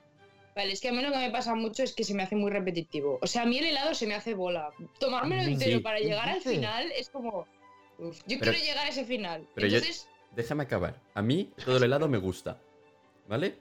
Vale, 0.57 0.73
es 0.73 0.81
que 0.81 0.89
a 0.89 0.93
mí 0.93 1.03
lo 1.03 1.11
que 1.13 1.19
me 1.19 1.31
pasa 1.31 1.55
mucho 1.55 1.83
es 1.83 1.93
que 1.95 2.03
se 2.05 2.15
me 2.15 2.23
hace 2.23 2.35
muy 2.37 2.51
repetitivo. 2.51 3.19
O 3.23 3.27
sea, 3.27 3.43
a 3.43 3.47
mí 3.47 3.59
el 3.59 3.67
helado 3.67 3.95
se 3.95 4.07
me 4.07 4.15
hace 4.15 4.35
bola. 4.35 4.71
Tomármelo 4.99 5.43
Sí. 5.45 5.53
entero 5.53 5.83
para 5.83 5.99
¿Qué 5.99 6.05
llegar 6.05 6.29
al 6.31 6.41
final 6.41 6.91
es 6.93 7.11
como. 7.11 7.47
Uf, 7.99 8.19
yo 8.27 8.39
Pero- 8.39 8.53
quiero 8.53 8.59
llegar 8.59 8.87
a 8.87 8.89
ese 8.89 9.05
final. 9.05 9.47
pero 9.55 9.67
yo- 9.67 9.77
Entonces, 9.79 10.07
Déjame 10.35 10.63
acabar. 10.63 10.95
A 11.15 11.23
mí 11.23 11.53
todo 11.65 11.77
el 11.79 11.83
helado 11.83 12.09
me 12.09 12.17
gusta, 12.19 12.61
¿vale? 13.29 13.59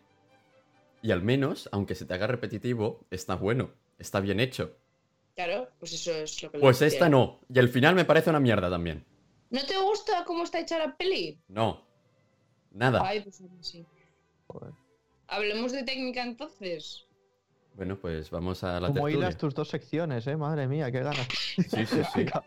Y 1.01 1.11
al 1.11 1.21
menos, 1.21 1.69
aunque 1.71 1.95
se 1.95 2.05
te 2.05 2.13
haga 2.13 2.27
repetitivo, 2.27 3.05
está 3.09 3.35
bueno, 3.35 3.71
está 3.97 4.19
bien 4.19 4.39
hecho. 4.39 4.75
claro, 5.35 5.69
pues 5.79 5.93
eso 5.93 6.11
es 6.13 6.43
lo 6.43 6.51
que. 6.51 6.59
Pues 6.59 6.81
esta 6.81 7.05
quiero. 7.05 7.17
no. 7.17 7.39
Y 7.53 7.59
el 7.59 7.69
final 7.69 7.95
me 7.95 8.05
parece 8.05 8.29
una 8.29 8.39
mierda 8.39 8.69
también. 8.69 9.05
¿No 9.49 9.65
te 9.65 9.77
gusta 9.77 10.23
cómo 10.25 10.43
está 10.43 10.59
hecha 10.59 10.77
la 10.77 10.95
peli? 10.95 11.39
No. 11.47 11.85
Nada. 12.71 13.01
Ay, 13.03 13.21
pues 13.21 13.41
sí. 13.61 13.85
Joder. 14.47 14.73
Hablemos 15.27 15.71
de 15.71 15.83
técnica 15.83 16.23
entonces. 16.23 17.05
Bueno, 17.75 17.97
pues 17.97 18.29
vamos 18.29 18.63
a 18.63 18.79
la 18.79 18.87
¿Cómo 18.87 19.05
tertulia. 19.05 19.17
hilas 19.17 19.37
tus 19.37 19.53
dos 19.55 19.69
secciones, 19.69 20.27
eh? 20.27 20.35
Madre 20.35 20.67
mía, 20.67 20.91
qué 20.91 20.99
ganas. 20.99 21.27
Sí, 21.55 21.85
sí, 21.85 22.01
sí. 22.13 22.25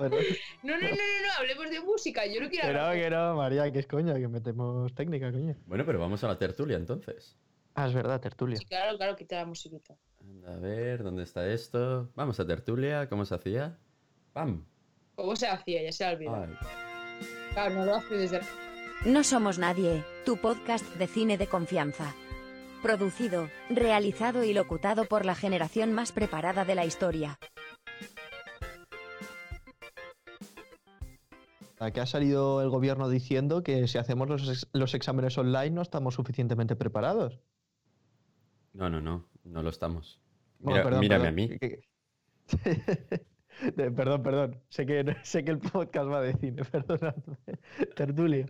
No, 0.63 0.77
no, 0.77 0.81
no, 0.81 0.91
no, 0.91 0.91
no, 0.91 1.33
hablemos 1.39 1.71
de 1.71 1.81
música. 1.81 2.27
Yo 2.27 2.41
no 2.41 2.51
quiero 2.51 2.69
Que 2.69 2.75
no, 2.75 2.93
que 2.93 3.11
no, 3.11 3.37
María, 3.37 3.73
que 3.73 3.79
es 3.79 3.87
coña, 3.87 4.15
que 4.15 4.29
metemos 4.29 4.95
técnica, 4.95 5.33
coño. 5.33 5.57
Bueno, 5.67 5.85
pero 5.87 5.99
vamos 5.99 6.23
a 6.23 6.29
la 6.29 6.39
tertulia 6.39 6.77
entonces. 6.77 7.37
Ah, 7.75 7.87
es 7.87 7.95
verdad, 7.95 8.21
tertulia. 8.21 8.59
Sí, 8.59 8.65
claro, 8.67 8.97
claro, 8.97 9.17
quita 9.17 9.37
la 9.37 9.47
musiquita. 9.47 9.97
Anda, 10.21 10.55
a 10.55 10.59
ver, 10.59 11.03
¿dónde 11.03 11.23
está 11.23 11.47
esto? 11.49 12.11
Vamos 12.15 12.39
a 12.39 12.47
tertulia, 12.47 13.09
¿cómo 13.09 13.25
se 13.25 13.35
hacía? 13.35 13.79
¡Pam! 14.33 14.65
¿Cómo 15.15 15.35
se 15.37 15.47
hacía? 15.49 15.83
Ya 15.83 15.93
se 15.93 16.05
ha 16.05 16.11
olvidado. 16.11 16.45
Ay. 16.45 16.55
Claro, 17.53 17.75
no 17.75 17.85
lo 17.87 17.95
hace 17.97 18.15
desde. 18.15 18.41
No 19.05 19.25
somos 19.25 19.59
nadie, 19.59 20.05
tu 20.25 20.37
podcast 20.37 20.85
de 20.97 21.07
cine 21.07 21.39
de 21.39 21.47
confianza. 21.47 22.15
Producido, 22.83 23.49
realizado 23.71 24.45
y 24.45 24.53
locutado 24.53 25.05
por 25.07 25.25
la 25.25 25.35
generación 25.35 25.93
más 25.93 26.13
preparada 26.13 26.65
de 26.65 26.75
la 26.75 26.85
historia. 26.85 27.37
Aquí 31.79 31.99
ha 32.01 32.07
salido 32.07 32.63
el 32.63 32.71
gobierno 32.71 33.09
diciendo 33.09 33.63
que 33.65 33.89
si 33.89 33.99
hacemos 33.99 34.29
los, 34.29 34.49
ex- 34.49 34.69
los 34.73 34.95
exámenes 34.95 35.37
online 35.37 35.71
no 35.71 35.83
estamos 35.83 36.15
suficientemente 36.15 36.77
preparados. 36.77 37.41
No, 38.73 38.89
no, 38.91 39.01
no, 39.01 39.29
no 39.45 39.63
lo 39.63 39.71
estamos. 39.71 40.21
Perdón, 40.65 41.01
mírame 41.01 41.25
perdón, 41.25 41.27
a 41.27 41.33
mí. 41.33 41.59
perdón, 43.95 44.23
perdón. 44.23 44.61
Sé 44.69 44.87
que, 44.87 45.17
sé 45.25 45.45
que 45.45 45.51
el 45.51 45.59
podcast 45.59 46.09
va 46.11 46.21
de 46.21 46.35
cine, 46.35 46.65
perdonadme. 46.71 47.37
Tertulia. 47.95 48.47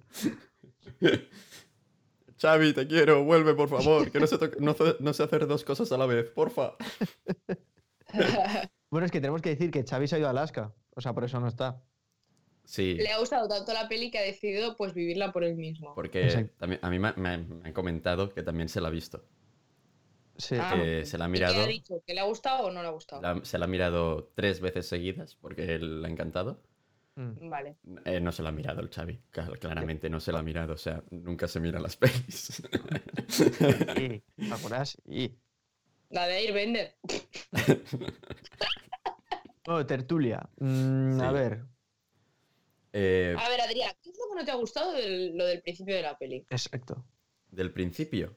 Xavi, 2.40 2.72
te 2.72 2.86
quiero, 2.86 3.24
vuelve 3.24 3.54
por 3.54 3.68
favor, 3.68 4.10
que 4.10 4.18
no 4.18 4.26
sé, 4.26 4.36
no 4.58 4.74
no 5.00 5.12
sé 5.12 5.22
hacer 5.22 5.46
dos 5.46 5.64
cosas 5.64 5.90
a 5.92 5.98
la 5.98 6.06
vez, 6.06 6.28
porfa. 6.30 6.74
Bueno, 8.90 9.06
es 9.06 9.12
que 9.12 9.20
tenemos 9.20 9.40
que 9.40 9.50
decir 9.50 9.70
que 9.70 9.84
Xavi 9.84 10.08
se 10.08 10.16
ha 10.16 10.18
ido 10.18 10.26
a 10.26 10.30
Alaska. 10.30 10.74
O 10.94 11.00
sea, 11.00 11.12
por 11.14 11.24
eso 11.24 11.38
no 11.40 11.48
está. 11.48 11.82
Sí, 12.64 12.94
Le 12.94 13.10
ha 13.10 13.18
gustado 13.18 13.48
tanto 13.48 13.72
la 13.72 13.88
peli 13.88 14.10
que 14.10 14.18
ha 14.18 14.22
decidido 14.22 14.76
pues 14.76 14.94
vivirla 14.94 15.32
por 15.32 15.42
él 15.44 15.56
mismo. 15.56 15.94
porque 15.94 16.48
también, 16.58 16.80
a 16.82 16.90
mí 16.90 16.98
me, 16.98 17.12
me- 17.14 17.38
me 17.38 17.68
han 17.68 17.72
comentado 17.72 18.28
que 18.32 18.42
también 18.42 18.68
se 18.68 18.80
la 18.80 18.88
ha 18.88 18.90
visto. 18.90 19.24
Sí. 20.36 20.56
Ah, 20.58 20.74
que 20.74 21.04
se 21.06 21.18
la 21.18 21.26
ha 21.26 21.28
¿Y 21.28 21.32
qué 21.32 21.38
mirado, 21.38 21.62
ha 21.62 21.66
dicho? 21.66 22.02
¿Que 22.06 22.14
le 22.14 22.20
ha 22.20 22.24
gustado 22.24 22.66
o 22.66 22.70
no 22.70 22.82
le 22.82 22.88
ha 22.88 22.92
gustado? 22.92 23.22
la- 23.22 23.44
se 23.44 23.58
la 23.58 23.64
ha 23.66 23.68
mirado 23.68 24.32
tres 24.34 24.60
veces 24.60 24.86
seguidas 24.86 25.36
porque 25.36 25.74
él 25.74 26.00
le 26.02 26.08
ha 26.08 26.10
encantado. 26.10 26.62
Mm. 27.14 27.50
Vale. 27.50 27.76
Eh, 28.06 28.20
no 28.20 28.32
se 28.32 28.42
la 28.42 28.48
ha 28.48 28.52
mirado 28.52 28.80
el 28.80 28.88
Xavi, 28.88 29.20
Clar- 29.30 29.58
claramente 29.58 30.08
no 30.08 30.18
se 30.20 30.32
la 30.32 30.38
ha 30.38 30.42
mirado, 30.42 30.72
o 30.72 30.78
sea, 30.78 31.02
nunca 31.10 31.46
se 31.46 31.60
mira 31.60 31.78
las 31.78 31.96
pelis. 31.98 32.62
Sí, 33.28 34.22
algunas 34.50 34.96
y. 35.06 35.36
La 36.10 36.26
de 36.26 36.34
Airbender. 36.36 36.96
Bueno, 39.64 39.86
tertulia. 39.86 40.48
Mm, 40.58 41.20
A 41.20 41.30
ver, 41.32 41.64
Eh, 42.92 43.34
A 43.38 43.48
ver, 43.48 43.60
Adrián, 43.60 43.92
¿qué 44.02 44.10
es 44.10 44.18
lo 44.18 44.28
que 44.28 44.40
no 44.40 44.44
te 44.44 44.50
ha 44.50 44.56
gustado 44.56 44.92
de 44.92 45.30
lo 45.34 45.46
del 45.46 45.62
principio 45.62 45.94
de 45.94 46.02
la 46.02 46.18
peli? 46.18 46.44
exacto. 46.50 47.04
del 47.50 47.72
principio. 47.72 48.36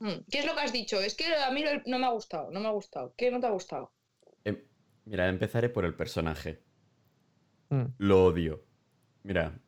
Mm, 0.00 0.24
¿Qué 0.30 0.38
es 0.40 0.46
lo 0.46 0.54
que 0.54 0.60
has 0.60 0.72
dicho? 0.72 1.00
Es 1.00 1.14
que 1.14 1.34
a 1.34 1.50
mí 1.50 1.64
no 1.86 1.98
me 1.98 2.06
ha 2.06 2.10
gustado, 2.10 2.50
no 2.50 2.60
me 2.60 2.68
ha 2.68 2.72
gustado. 2.72 3.14
¿Qué 3.16 3.30
no 3.30 3.40
te 3.40 3.46
ha 3.46 3.50
gustado? 3.50 3.92
Em, 4.44 4.58
mira, 5.04 5.28
empezaré 5.28 5.68
por 5.68 5.84
el 5.84 5.94
personaje. 5.94 6.62
Mm. 7.70 7.84
Lo 7.98 8.24
odio. 8.26 8.64
Mira, 9.22 9.58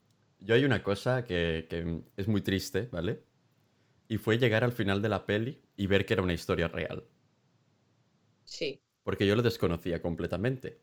yo 0.41 0.55
hay 0.55 0.65
una 0.65 0.83
cosa 0.83 1.25
que, 1.25 1.67
que 1.69 2.03
es 2.17 2.29
muy 2.29 2.43
triste, 2.43 2.89
¿vale? 2.93 3.23
Y 4.09 4.19
fue 4.19 4.39
llegar 4.39 4.65
al 4.65 4.73
final 4.73 5.03
de 5.03 5.09
la 5.09 5.27
peli 5.27 5.63
y 5.77 5.87
ver 5.87 6.07
que 6.07 6.15
era 6.15 6.23
una 6.23 6.35
historia 6.35 6.69
real. 6.69 7.05
Sí. 8.45 8.81
Porque 9.03 9.27
yo 9.27 9.37
lo 9.37 9.43
desconocía 9.43 10.01
completamente. 10.01 10.81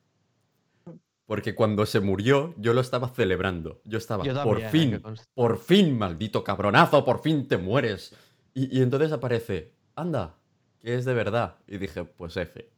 Porque 1.26 1.56
cuando 1.56 1.86
se 1.86 2.02
murió, 2.02 2.54
yo 2.58 2.74
lo 2.74 2.82
estaba 2.82 3.08
celebrando. 3.10 3.82
Yo 3.86 3.98
estaba, 3.98 4.26
Yo 4.26 4.34
por 4.44 4.60
también, 4.60 4.94
eh, 4.96 5.00
fin, 5.00 5.16
por 5.34 5.58
fin, 5.58 5.98
maldito 5.98 6.44
cabronazo, 6.44 7.06
por 7.06 7.22
fin 7.22 7.48
te 7.48 7.58
mueres. 7.58 8.14
Y, 8.54 8.78
y 8.78 8.82
entonces 8.82 9.12
aparece, 9.12 9.74
anda, 9.96 10.38
que 10.80 10.96
es 10.96 11.06
de 11.06 11.14
verdad. 11.14 11.58
Y 11.68 11.78
dije, 11.78 12.04
pues 12.06 12.38
F. 12.38 12.70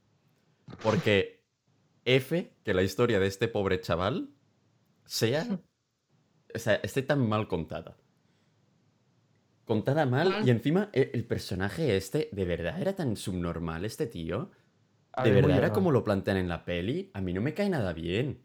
Porque 0.82 1.44
F, 2.06 2.54
que 2.64 2.74
la 2.74 2.84
historia 2.84 3.20
de 3.20 3.28
este 3.28 3.48
pobre 3.48 3.82
chaval 3.82 4.30
sea, 5.06 5.60
o 6.54 6.60
sea, 6.60 6.76
esté 6.76 7.02
tan 7.02 7.28
mal 7.28 7.48
contada. 7.48 7.98
Contada 9.66 10.06
mal 10.06 10.46
y 10.46 10.52
encima 10.52 10.90
e- 10.94 11.10
el 11.14 11.26
personaje 11.26 11.98
este, 11.98 12.30
de 12.32 12.46
verdad 12.46 12.80
era 12.80 12.94
tan 12.96 13.16
subnormal 13.18 13.84
este 13.86 14.06
tío. 14.06 14.52
De 15.24 15.32
ver, 15.32 15.44
verdad 15.46 15.58
era 15.58 15.74
como 15.74 15.92
lo 15.92 16.04
plantean 16.04 16.38
en 16.38 16.50
la 16.50 16.66
peli. 16.66 17.10
A 17.14 17.22
mí 17.22 17.34
no 17.34 17.42
me 17.42 17.54
cae 17.54 17.70
nada 17.70 17.94
bien. 17.94 18.44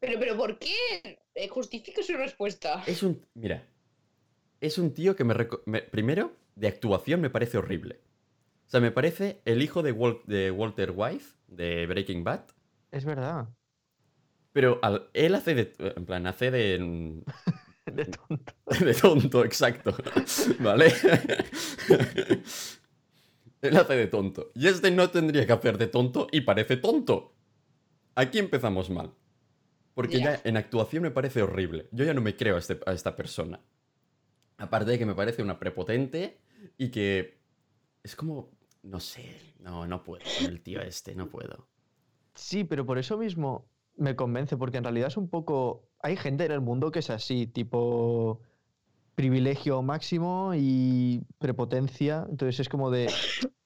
Pero, 0.00 0.18
pero 0.20 0.36
¿por 0.36 0.58
qué? 0.58 1.18
Eh, 1.34 1.48
Justifica 1.48 2.02
su 2.02 2.12
respuesta. 2.16 2.84
Es 2.86 3.02
un. 3.02 3.26
Mira. 3.34 3.66
Es 4.60 4.78
un 4.78 4.92
tío 4.94 5.16
que 5.16 5.24
me, 5.24 5.34
me- 5.66 5.82
Primero, 5.82 6.36
de 6.56 6.68
actuación 6.68 7.20
me 7.20 7.30
parece 7.30 7.58
horrible. 7.58 8.00
O 8.66 8.70
sea, 8.70 8.80
me 8.80 8.90
parece 8.90 9.40
el 9.44 9.62
hijo 9.62 9.82
de, 9.82 9.92
Wal- 9.94 10.22
de 10.26 10.50
Walter 10.50 10.92
White, 10.94 11.24
de 11.48 11.86
Breaking 11.86 12.24
Bad. 12.24 12.44
Es 12.90 13.04
verdad. 13.04 13.48
Pero 14.52 14.78
al- 14.82 15.08
él 15.14 15.34
hace 15.34 15.54
de. 15.54 15.72
En 15.96 16.06
plan, 16.06 16.26
hace 16.26 16.50
de. 16.50 17.22
De 17.92 18.06
tonto. 18.06 18.54
De 18.84 18.94
tonto, 18.94 19.44
exacto. 19.44 19.94
¿Vale? 20.60 20.90
Él 23.60 23.76
hace 23.76 23.94
de 23.94 24.06
tonto. 24.06 24.50
Y 24.54 24.68
este 24.68 24.90
no 24.90 25.10
tendría 25.10 25.46
que 25.46 25.52
hacer 25.52 25.78
de 25.78 25.86
tonto 25.86 26.26
y 26.32 26.42
parece 26.42 26.76
tonto. 26.76 27.34
Aquí 28.14 28.38
empezamos 28.38 28.90
mal. 28.90 29.12
Porque 29.94 30.18
Ya. 30.18 30.36
ya 30.36 30.40
en 30.44 30.56
actuación 30.56 31.02
me 31.02 31.10
parece 31.10 31.42
horrible. 31.42 31.88
Yo 31.92 32.04
ya 32.04 32.14
no 32.14 32.20
me 32.20 32.36
creo 32.36 32.56
a, 32.56 32.58
este- 32.58 32.80
a 32.86 32.92
esta 32.92 33.16
persona. 33.16 33.60
Aparte 34.58 34.90
de 34.92 34.98
que 34.98 35.06
me 35.06 35.14
parece 35.14 35.42
una 35.42 35.58
prepotente 35.58 36.38
y 36.76 36.90
que 36.90 37.38
es 38.02 38.16
como... 38.16 38.50
No 38.82 39.00
sé, 39.00 39.54
no, 39.60 39.86
no 39.86 40.04
puedo 40.04 40.22
con 40.38 40.50
el 40.50 40.60
tío 40.60 40.82
este, 40.82 41.14
no 41.14 41.30
puedo. 41.30 41.66
Sí, 42.34 42.64
pero 42.64 42.84
por 42.84 42.98
eso 42.98 43.16
mismo 43.16 43.66
me 43.96 44.16
convence, 44.16 44.56
porque 44.56 44.78
en 44.78 44.84
realidad 44.84 45.08
es 45.08 45.16
un 45.16 45.28
poco. 45.28 45.88
Hay 46.02 46.16
gente 46.16 46.44
en 46.44 46.52
el 46.52 46.60
mundo 46.60 46.90
que 46.90 46.98
es 46.98 47.10
así, 47.10 47.46
tipo 47.46 48.40
privilegio 49.14 49.80
máximo 49.82 50.52
y 50.54 51.22
prepotencia. 51.38 52.26
Entonces 52.28 52.60
es 52.60 52.68
como 52.68 52.90
de. 52.90 53.10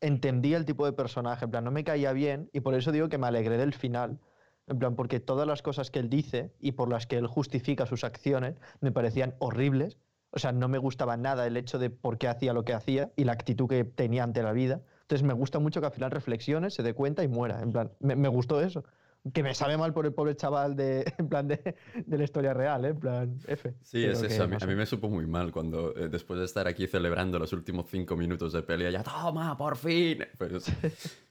Entendía 0.01 0.57
el 0.57 0.65
tipo 0.65 0.87
de 0.87 0.93
personaje, 0.93 1.47
en 1.47 1.51
plan, 1.51 1.65
no 1.65 1.73
me 1.73 1.83
caía 1.83 2.13
bien 2.13 2.49
y 2.53 2.61
por 2.61 2.75
eso 2.75 2.93
digo 2.93 3.09
que 3.09 3.19
me 3.19 3.27
alegré 3.27 3.57
del 3.57 3.75
final. 3.75 4.21
En 4.69 4.79
plan, 4.79 4.95
porque 4.95 5.19
todas 5.19 5.49
las 5.49 5.63
cosas 5.63 5.91
que 5.91 5.99
él 5.99 6.11
dice 6.11 6.53
y 6.61 6.73
por 6.73 6.91
las 6.91 7.07
que 7.07 7.17
él 7.17 7.27
justifica 7.27 7.87
sus 7.87 8.05
acciones 8.05 8.57
me 8.81 8.93
parecían 8.93 9.35
horribles. 9.39 9.97
O 10.31 10.39
sea, 10.39 10.53
no 10.53 10.69
me 10.69 10.79
gustaba 10.79 11.17
nada 11.17 11.47
el 11.47 11.57
hecho 11.57 11.79
de 11.79 11.91
por 11.91 12.19
qué 12.19 12.29
hacía 12.29 12.53
lo 12.53 12.65
que 12.65 12.75
hacía 12.75 13.11
y 13.17 13.25
la 13.25 13.33
actitud 13.33 13.69
que 13.69 13.85
tenía 13.85 14.25
ante 14.25 14.43
la 14.43 14.53
vida. 14.53 14.83
Entonces 15.03 15.27
me 15.27 15.33
gusta 15.33 15.59
mucho 15.59 15.81
que 15.81 15.87
al 15.87 15.93
final 15.93 16.11
reflexione, 16.11 16.71
se 16.71 16.83
dé 16.83 16.93
cuenta 16.93 17.25
y 17.25 17.29
muera. 17.29 17.63
En 17.63 17.73
plan, 17.73 17.91
me, 18.01 18.15
me 18.15 18.29
gustó 18.29 18.61
eso. 18.61 18.85
Que 19.33 19.43
me 19.43 19.55
sabe 19.55 19.77
mal 19.77 19.93
por 19.93 20.07
el 20.07 20.13
pobre 20.13 20.37
chaval 20.37 20.77
de, 20.77 21.13
en 21.19 21.29
plan 21.29 21.49
de, 21.49 21.75
de 22.07 22.19
la 22.19 22.25
historia 22.25 22.53
real, 22.55 22.85
¿eh? 22.85 22.89
En 22.89 23.01
plan, 23.01 23.39
F. 23.47 23.75
Sí, 23.83 24.03
Pero 24.03 24.13
es 24.13 24.23
eso. 24.23 24.43
A 24.45 24.67
mí 24.67 24.75
me 24.75 24.87
supo 24.87 25.09
muy 25.09 25.27
mal 25.27 25.51
cuando 25.51 25.97
eh, 25.97 26.09
después 26.09 26.39
de 26.39 26.45
estar 26.45 26.69
aquí 26.69 26.87
celebrando 26.87 27.39
los 27.39 27.53
últimos 27.53 27.87
cinco 27.91 28.17
minutos 28.17 28.53
de 28.53 28.63
pelea, 28.63 28.91
ya, 28.91 29.03
toma, 29.03 29.57
por 29.57 29.77
fin. 29.77 30.25
Pues, 30.39 30.71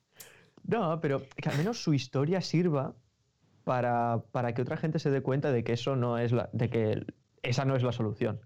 No, 0.64 1.00
pero 1.00 1.22
que 1.36 1.50
al 1.50 1.58
menos 1.58 1.82
su 1.82 1.94
historia 1.94 2.42
sirva 2.42 2.94
para, 3.64 4.24
para 4.32 4.54
que 4.54 4.62
otra 4.62 4.76
gente 4.76 5.00
se 5.00 5.10
dé 5.10 5.22
cuenta 5.22 5.52
de 5.52 5.64
que 5.64 5.74
eso 5.74 5.96
no 5.96 6.18
es 6.18 6.34
la, 6.34 6.50
de 6.52 6.70
que 6.70 7.06
esa 7.42 7.64
no 7.64 7.76
es 7.76 7.84
la 7.84 7.94
solución. 7.94 8.42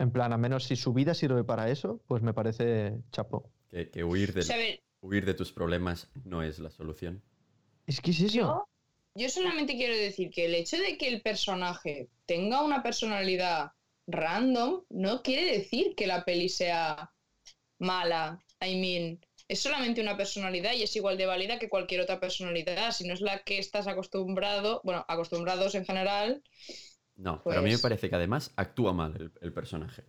En 0.00 0.10
plan, 0.10 0.32
al 0.32 0.40
menos 0.40 0.64
si 0.64 0.76
su 0.76 0.92
vida 0.92 1.14
sirve 1.14 1.44
para 1.44 1.70
eso, 1.70 2.00
pues 2.08 2.22
me 2.22 2.34
parece 2.34 2.94
chapo. 3.12 3.52
que, 3.68 3.90
que 3.90 4.02
huir, 4.02 4.30
O 4.30 4.32
del- 4.32 4.44
sea, 4.44 4.56
a 4.56 4.58
ver, 4.58 4.80
huir 5.00 5.24
de 5.24 5.34
tus 5.34 5.52
problemas 5.52 6.10
no 6.24 6.42
es 6.42 6.58
la 6.58 6.70
solución. 6.70 7.22
Es 7.86 8.00
que 8.00 8.10
es 8.12 8.20
eso. 8.20 8.36
yo, 8.36 8.68
yo 9.14 9.28
solamente 9.28 9.76
quiero 9.76 9.94
decir 9.96 10.30
que 10.30 10.46
el 10.46 10.54
hecho 10.54 10.78
de 10.78 10.96
que 10.98 11.08
el 11.08 11.22
personaje 11.22 12.08
tenga 12.26 12.62
una 12.64 12.82
personalidad 12.82 13.72
random 14.06 14.84
no 14.88 15.22
quiere 15.22 15.58
decir 15.58 15.94
que 15.96 16.06
la 16.06 16.24
peli 16.24 16.48
sea 16.48 17.12
mala. 17.78 18.44
I 18.62 18.76
mean, 18.80 19.20
es 19.48 19.60
solamente 19.60 20.00
una 20.00 20.16
personalidad 20.16 20.74
y 20.74 20.82
es 20.82 20.94
igual 20.96 21.16
de 21.18 21.26
válida 21.26 21.58
que 21.58 21.68
cualquier 21.68 22.00
otra 22.02 22.20
personalidad. 22.20 22.92
Si 22.92 23.06
no 23.06 23.14
es 23.14 23.20
la 23.20 23.42
que 23.42 23.58
estás 23.58 23.86
acostumbrado, 23.86 24.80
bueno, 24.84 25.04
acostumbrados 25.08 25.74
en 25.74 25.84
general, 25.84 26.42
No, 27.20 27.42
pero 27.44 27.58
a 27.58 27.62
mí 27.62 27.66
me 27.68 27.74
Pues- 27.74 27.82
parece 27.82 28.08
que 28.08 28.16
además 28.16 28.52
actúa 28.56 28.92
mal 28.92 29.14
el, 29.16 29.30
el 29.42 29.52
personaje. 29.52 30.04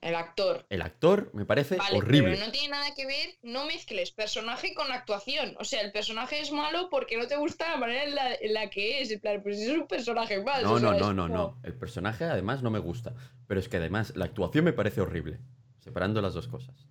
el 0.00 0.14
actor. 0.14 0.64
El 0.68 0.82
actor 0.82 1.30
me 1.34 1.44
parece 1.44 1.76
Vale, 1.76 1.96
horrible. 1.96 2.30
pero 2.34 2.46
no 2.46 2.52
tiene 2.52 2.68
nada 2.68 2.94
que 2.94 3.04
ver, 3.06 3.30
no 3.42 3.64
mezcles 3.66 4.12
personaje 4.12 4.72
con 4.74 4.92
actuación. 4.92 5.56
O 5.58 5.64
sea, 5.64 5.80
el 5.80 5.90
personaje 5.90 6.38
es 6.40 6.52
malo 6.52 6.88
porque 6.90 7.16
no 7.16 7.26
te 7.26 7.36
gusta 7.36 7.68
la 7.70 7.76
manera 7.78 8.04
en 8.04 8.14
la, 8.14 8.34
en 8.34 8.52
la 8.54 8.70
que 8.70 9.00
es. 9.00 9.10
En 9.10 9.18
plan, 9.20 9.42
pues 9.42 9.58
es 9.58 9.70
un 9.70 9.88
personaje 9.88 10.40
más. 10.44 10.62
No, 10.62 10.78
no, 10.78 10.92
no, 10.94 11.12
no, 11.12 11.22
como- 11.24 11.34
no. 11.34 11.60
El 11.64 11.74
personaje 11.74 12.24
además 12.24 12.62
no 12.62 12.70
me 12.70 12.78
gusta. 12.78 13.14
Pero 13.48 13.58
es 13.58 13.68
que 13.68 13.78
además 13.78 14.12
la 14.14 14.26
actuación 14.26 14.64
me 14.66 14.72
parece 14.72 15.00
horrible. 15.00 15.40
Separando 15.80 16.20
las 16.22 16.34
dos 16.34 16.46
cosas. 16.46 16.86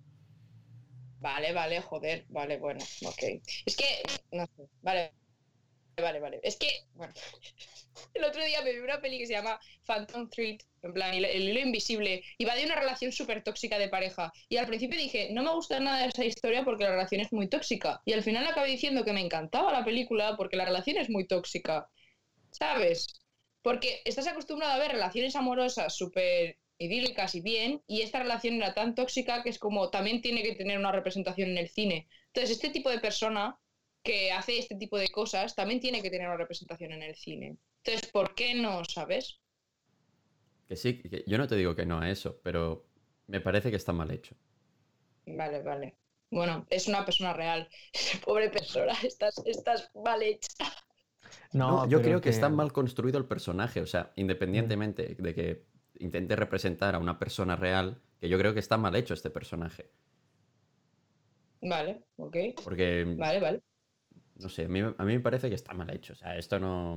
Vale, 1.20 1.52
vale, 1.52 1.80
joder, 1.80 2.26
vale, 2.28 2.58
bueno, 2.58 2.84
ok. 3.06 3.22
Es 3.66 3.76
que, 3.76 3.84
no 4.32 4.46
sé, 4.54 4.68
vale, 4.82 5.12
vale, 6.02 6.20
vale. 6.20 6.40
Es 6.42 6.56
que, 6.56 6.68
bueno, 6.94 7.12
el 8.14 8.24
otro 8.24 8.44
día 8.44 8.62
me 8.62 8.72
vi 8.72 8.78
una 8.78 9.00
peli 9.00 9.18
que 9.18 9.26
se 9.26 9.34
llama 9.34 9.58
Phantom 9.84 10.28
Thread, 10.28 10.58
en 10.82 10.92
plan, 10.92 11.14
el, 11.14 11.24
el 11.24 11.48
hilo 11.48 11.60
invisible, 11.60 12.22
y 12.36 12.44
va 12.44 12.54
de 12.54 12.64
una 12.64 12.76
relación 12.76 13.12
súper 13.12 13.42
tóxica 13.42 13.78
de 13.78 13.88
pareja. 13.88 14.32
Y 14.48 14.56
al 14.56 14.66
principio 14.66 14.98
dije, 14.98 15.30
no 15.32 15.42
me 15.42 15.52
gusta 15.52 15.80
nada 15.80 16.04
esa 16.06 16.24
historia 16.24 16.64
porque 16.64 16.84
la 16.84 16.90
relación 16.90 17.20
es 17.20 17.32
muy 17.32 17.48
tóxica. 17.48 18.00
Y 18.04 18.12
al 18.12 18.22
final 18.22 18.46
acabé 18.46 18.68
diciendo 18.68 19.04
que 19.04 19.12
me 19.12 19.20
encantaba 19.20 19.72
la 19.72 19.84
película 19.84 20.36
porque 20.36 20.56
la 20.56 20.64
relación 20.64 20.98
es 20.98 21.10
muy 21.10 21.26
tóxica. 21.26 21.88
¿Sabes? 22.50 23.20
Porque 23.62 24.00
estás 24.04 24.26
acostumbrado 24.26 24.72
a 24.72 24.78
ver 24.78 24.92
relaciones 24.92 25.36
amorosas 25.36 25.94
súper 25.96 26.58
idílicas 26.78 27.34
y 27.34 27.40
bien, 27.40 27.82
y 27.86 28.02
esta 28.02 28.20
relación 28.20 28.54
era 28.54 28.72
tan 28.72 28.94
tóxica 28.94 29.42
que 29.42 29.50
es 29.50 29.58
como 29.58 29.90
también 29.90 30.22
tiene 30.22 30.42
que 30.42 30.54
tener 30.54 30.78
una 30.78 30.92
representación 30.92 31.50
en 31.50 31.58
el 31.58 31.68
cine. 31.68 32.08
Entonces, 32.28 32.56
este 32.56 32.70
tipo 32.70 32.88
de 32.88 33.00
persona 33.00 33.58
que 34.02 34.32
hace 34.32 34.58
este 34.58 34.76
tipo 34.76 34.98
de 34.98 35.08
cosas 35.08 35.54
también 35.54 35.80
tiene 35.80 36.02
que 36.02 36.10
tener 36.10 36.28
una 36.28 36.36
representación 36.36 36.92
en 36.92 37.02
el 37.02 37.14
cine. 37.16 37.58
Entonces, 37.84 38.10
¿por 38.10 38.34
qué 38.34 38.54
no, 38.54 38.84
sabes? 38.84 39.40
Que 40.66 40.76
sí, 40.76 41.00
que 41.02 41.24
yo 41.26 41.38
no 41.38 41.46
te 41.48 41.56
digo 41.56 41.74
que 41.74 41.86
no 41.86 42.00
a 42.00 42.10
eso, 42.10 42.40
pero 42.42 42.86
me 43.26 43.40
parece 43.40 43.70
que 43.70 43.76
está 43.76 43.92
mal 43.92 44.10
hecho. 44.10 44.36
Vale, 45.26 45.62
vale. 45.62 45.96
Bueno, 46.30 46.66
es 46.70 46.88
una 46.88 47.04
persona 47.04 47.32
real. 47.32 47.68
Pobre 48.24 48.50
persona, 48.50 48.94
estás, 49.02 49.42
estás 49.46 49.90
mal 49.94 50.22
hecha. 50.22 50.64
No, 51.52 51.86
No, 51.86 51.88
yo 51.88 52.02
creo 52.02 52.20
que... 52.20 52.30
está 52.30 52.48
mal 52.48 52.72
construido 52.72 53.18
el 53.18 53.26
personaje. 53.26 53.80
O 53.80 53.86
sea, 53.86 54.12
independientemente 54.16 55.14
de 55.18 55.34
que 55.34 55.66
intente 55.98 56.36
representar 56.36 56.94
a 56.94 56.98
una 56.98 57.18
persona 57.18 57.56
real, 57.56 58.02
que 58.20 58.28
yo 58.28 58.38
creo 58.38 58.54
que 58.54 58.60
está 58.60 58.76
mal 58.78 58.94
hecho 58.96 59.14
este 59.14 59.30
personaje. 59.30 59.90
Vale, 61.60 62.04
ok. 62.16 62.36
Porque, 62.62 63.04
Vale, 63.16 63.40
vale. 63.40 63.62
No 64.38 64.48
sé, 64.48 64.64
a 64.64 64.68
mí, 64.68 64.80
a 64.80 65.04
mí 65.04 65.12
me 65.14 65.20
parece 65.20 65.48
que 65.48 65.54
está 65.54 65.74
mal 65.74 65.90
hecho. 65.94 66.12
O 66.14 66.16
sea, 66.16 66.36
esto 66.36 66.58
no... 66.58 66.96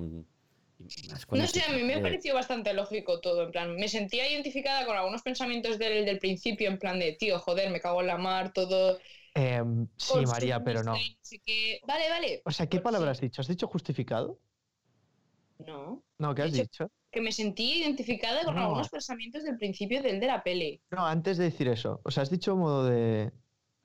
No 1.31 1.45
sé, 1.45 1.62
a 1.62 1.74
mí 1.74 1.83
me 1.83 2.00
pareció 2.00 2.33
bastante 2.33 2.74
lógico 2.74 3.21
todo, 3.21 3.43
en 3.43 3.51
plan, 3.51 3.75
me 3.75 3.88
sentía 3.88 4.27
identificada 4.31 4.83
con 4.88 4.98
algunos 4.98 5.21
pensamientos 5.21 5.77
del, 5.77 6.05
del 6.05 6.17
principio, 6.17 6.69
en 6.69 6.79
plan 6.79 6.98
de, 6.98 7.12
tío, 7.13 7.38
joder, 7.38 7.69
me 7.69 7.79
cago 7.79 8.01
en 8.01 8.07
la 8.07 8.17
mar, 8.17 8.51
todo... 8.51 8.98
Em, 9.36 9.88
sí, 9.95 10.25
María, 10.25 10.63
pero 10.63 10.83
no. 10.83 10.93
qué. 11.45 11.79
Vale, 11.88 12.10
vale. 12.10 12.41
O 12.45 12.51
sea, 12.51 12.65
¿qué 12.67 12.77
Pues 12.79 12.83
palabra 12.83 13.12
has 13.12 13.19
sí. 13.19 13.27
dicho? 13.27 13.41
¿Has 13.41 13.48
dicho 13.48 13.67
justificado? 13.67 14.39
No, 15.60 16.03
No, 16.17 16.33
¿qué 16.33 16.41
has 16.41 16.51
dicho- 16.51 16.63
dicho? 16.63 16.91
que 17.12 17.21
me 17.21 17.31
sentí 17.33 17.74
identificada 17.81 18.43
con 18.43 18.55
No. 18.55 18.62
algunos 18.63 18.89
pensamientos 18.89 19.43
del 19.43 19.57
principio 19.57 20.01
del 20.01 20.19
de 20.19 20.27
la 20.27 20.41
peli. 20.43 20.81
No, 20.91 21.05
antes 21.05 21.38
de 21.38 21.43
decir 21.45 21.67
eso. 21.67 22.00
O 22.05 22.10
sea, 22.12 22.24
has 22.24 22.29
dicho 22.29 22.55
modo 22.55 22.86
de. 22.86 23.31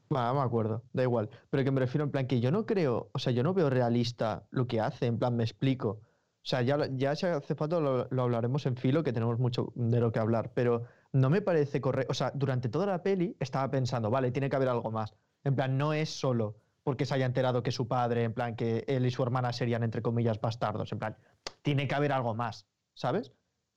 No 0.08 0.34
me 0.34 0.40
acuerdo, 0.40 0.84
da 0.92 1.02
igual. 1.02 1.30
Pero 1.50 1.64
que 1.64 1.70
me 1.70 1.80
refiero 1.80 2.04
en 2.04 2.10
plan 2.12 2.26
que 2.26 2.40
yo 2.40 2.50
no 2.50 2.64
creo, 2.66 3.10
o 3.12 3.18
sea, 3.18 3.32
yo 3.32 3.42
no 3.42 3.54
veo 3.54 3.68
realista 3.70 4.46
lo 4.50 4.66
que 4.66 4.80
hace, 4.80 5.06
en 5.06 5.18
plan, 5.18 5.36
me 5.36 5.42
explico. 5.44 5.88
O 5.88 6.48
sea, 6.48 6.62
ya, 6.62 6.78
ya 6.92 7.16
si 7.16 7.26
hace 7.26 7.56
falta 7.56 7.80
lo, 7.80 8.06
lo 8.08 8.22
hablaremos 8.22 8.66
en 8.66 8.76
filo, 8.76 9.02
que 9.02 9.12
tenemos 9.12 9.38
mucho 9.40 9.72
de 9.74 9.98
lo 10.00 10.12
que 10.12 10.20
hablar, 10.20 10.52
pero 10.54 10.84
no 11.12 11.28
me 11.28 11.42
parece 11.42 11.80
correcto. 11.80 12.12
O 12.12 12.14
sea, 12.14 12.30
durante 12.34 12.68
toda 12.68 12.86
la 12.86 13.02
peli 13.02 13.36
estaba 13.40 13.68
pensando, 13.70 14.10
vale, 14.10 14.30
tiene 14.30 14.48
que 14.48 14.54
haber 14.54 14.68
algo 14.68 14.92
más. 14.92 15.12
En 15.42 15.56
plan, 15.56 15.76
no 15.76 15.92
es 15.92 16.08
solo 16.10 16.56
porque 16.84 17.04
se 17.04 17.14
haya 17.14 17.26
enterado 17.26 17.64
que 17.64 17.72
su 17.72 17.88
padre, 17.88 18.22
en 18.22 18.32
plan, 18.32 18.54
que 18.54 18.84
él 18.86 19.04
y 19.06 19.10
su 19.10 19.24
hermana 19.24 19.52
serían, 19.52 19.82
entre 19.82 20.02
comillas, 20.02 20.40
bastardos. 20.40 20.92
En 20.92 21.00
plan, 21.00 21.16
tiene 21.62 21.88
que 21.88 21.94
haber 21.96 22.12
algo 22.12 22.36
más, 22.36 22.68
¿sabes? 22.94 23.32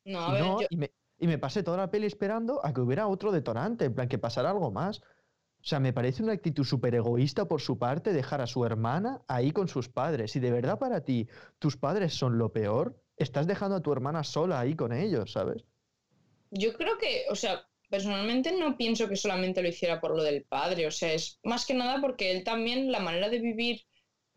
No, 0.05 0.19
Y 0.19 0.21
a 0.21 0.31
ver, 0.33 0.41
no, 0.43 0.61
yo- 0.61 0.67
y, 0.69 0.77
me, 0.77 0.91
y 1.17 1.25
me 1.25 1.39
pasé 1.39 1.63
toda 1.63 1.77
la 1.77 1.89
peli 1.89 2.05
esperando 2.05 2.63
a 2.63 2.71
que 2.71 2.81
hubiera 2.81 3.07
otro 3.07 3.31
detonante, 3.31 3.85
en 3.85 3.95
plan, 3.95 4.07
que 4.07 4.19
pasara 4.19 4.51
algo 4.51 4.71
más. 4.71 5.01
O 5.61 5.65
sea, 5.69 5.79
me 5.79 5.93
parece 5.93 6.23
una 6.23 6.33
actitud 6.33 6.63
súper 6.63 6.95
egoísta 6.95 7.45
por 7.45 7.61
su 7.61 7.77
parte 7.77 8.13
dejar 8.13 8.41
a 8.41 8.47
su 8.47 8.65
hermana 8.65 9.21
ahí 9.27 9.51
con 9.51 9.67
sus 9.67 9.89
padres. 9.89 10.31
Si 10.31 10.39
de 10.39 10.51
verdad 10.51 10.79
para 10.79 11.03
ti 11.03 11.27
tus 11.59 11.75
padres 11.75 12.13
son 12.13 12.37
lo 12.37 12.53
peor, 12.53 13.01
estás 13.17 13.45
dejando 13.45 13.75
a 13.75 13.81
tu 13.81 13.91
hermana 13.91 14.23
sola 14.23 14.59
ahí 14.59 14.75
con 14.75 14.93
ellos, 14.93 15.33
¿sabes? 15.33 15.65
Yo 16.51 16.73
creo 16.73 16.97
que, 16.97 17.25
o 17.29 17.35
sea, 17.35 17.67
personalmente 17.89 18.53
no 18.53 18.77
pienso 18.77 19.09
que 19.09 19.17
solamente 19.17 19.61
lo 19.61 19.67
hiciera 19.67 19.99
por 19.99 20.15
lo 20.15 20.23
del 20.23 20.45
padre, 20.45 20.87
o 20.87 20.91
sea, 20.91 21.13
es 21.13 21.39
más 21.43 21.65
que 21.65 21.73
nada 21.73 21.99
porque 21.99 22.31
él 22.31 22.43
también, 22.43 22.91
la 22.91 22.99
manera 22.99 23.29
de 23.29 23.39
vivir 23.39 23.81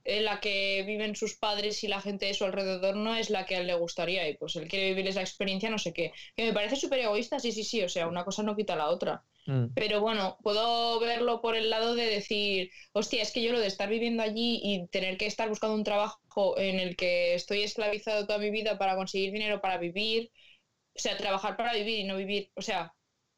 en 0.05 0.25
la 0.25 0.41
que 0.41 0.83
viven 0.85 1.14
sus 1.14 1.37
padres 1.37 1.85
y 1.85 1.88
la 1.88 2.00
gente 2.00 2.26
de 2.26 2.35
su 2.35 2.45
alrededor 2.45 2.97
no 2.97 3.14
es 3.14 3.31
la 3.31 3.47
que 3.47 3.55
a 3.55 3.61
él 3.61 3.69
le 3.69 3.75
gustaría 3.75 4.29
y 4.29 4.37
pues 4.37 4.57
él 4.57 4.67
quiere 4.67 4.88
vivir 4.88 5.07
esa 5.07 5.21
experiencia, 5.21 5.71
no 5.71 5.79
sé 5.79 5.93
qué. 5.93 6.12
Que 6.37 6.47
me 6.47 6.52
parece 6.52 6.76
súper 6.76 6.99
egoísta, 7.00 7.38
sí, 7.38 7.52
sí, 7.52 7.62
sí, 7.62 7.83
o 7.83 7.88
sea, 7.88 8.09
una 8.09 8.25
cosa 8.25 8.43
no 8.43 8.57
quita 8.57 8.75
la 8.75 8.88
otra. 8.88 9.25
Mm. 9.47 9.67
Pero 9.75 10.01
bueno, 10.01 10.37
puedo 10.43 11.01
verlo 11.01 11.41
por 11.41 11.57
el 11.57 11.71
lado 11.71 11.95
de 11.95 12.05
decir, 12.07 12.71
hostia, 12.93 13.23
es 13.23 13.33
que 13.33 13.43
yo 13.43 13.53
lo 13.53 13.61
de 13.61 13.67
estar 13.67 13.89
viviendo 13.89 14.23
allí 14.23 14.61
y 14.63 14.87
tener 14.89 15.17
que 15.17 15.27
estar 15.27 15.49
buscando 15.49 15.75
un 15.77 15.85
trabajo 15.85 16.59
en 16.59 16.79
el 16.79 16.97
que 16.97 17.35
estoy 17.35 17.63
esclavizado 17.63 18.27
toda 18.27 18.39
mi 18.39 18.51
vida 18.51 18.79
para 18.79 18.97
conseguir 18.97 19.33
dinero 19.33 19.61
para 19.61 19.79
vivir, 19.79 20.31
o 20.95 20.99
sea, 20.99 21.17
trabajar 21.17 21.57
para 21.57 21.75
vivir 21.75 22.01
y 22.01 22.05
no 22.05 22.17
vivir, 22.17 22.51
o 22.55 22.63
sea, 22.63 22.93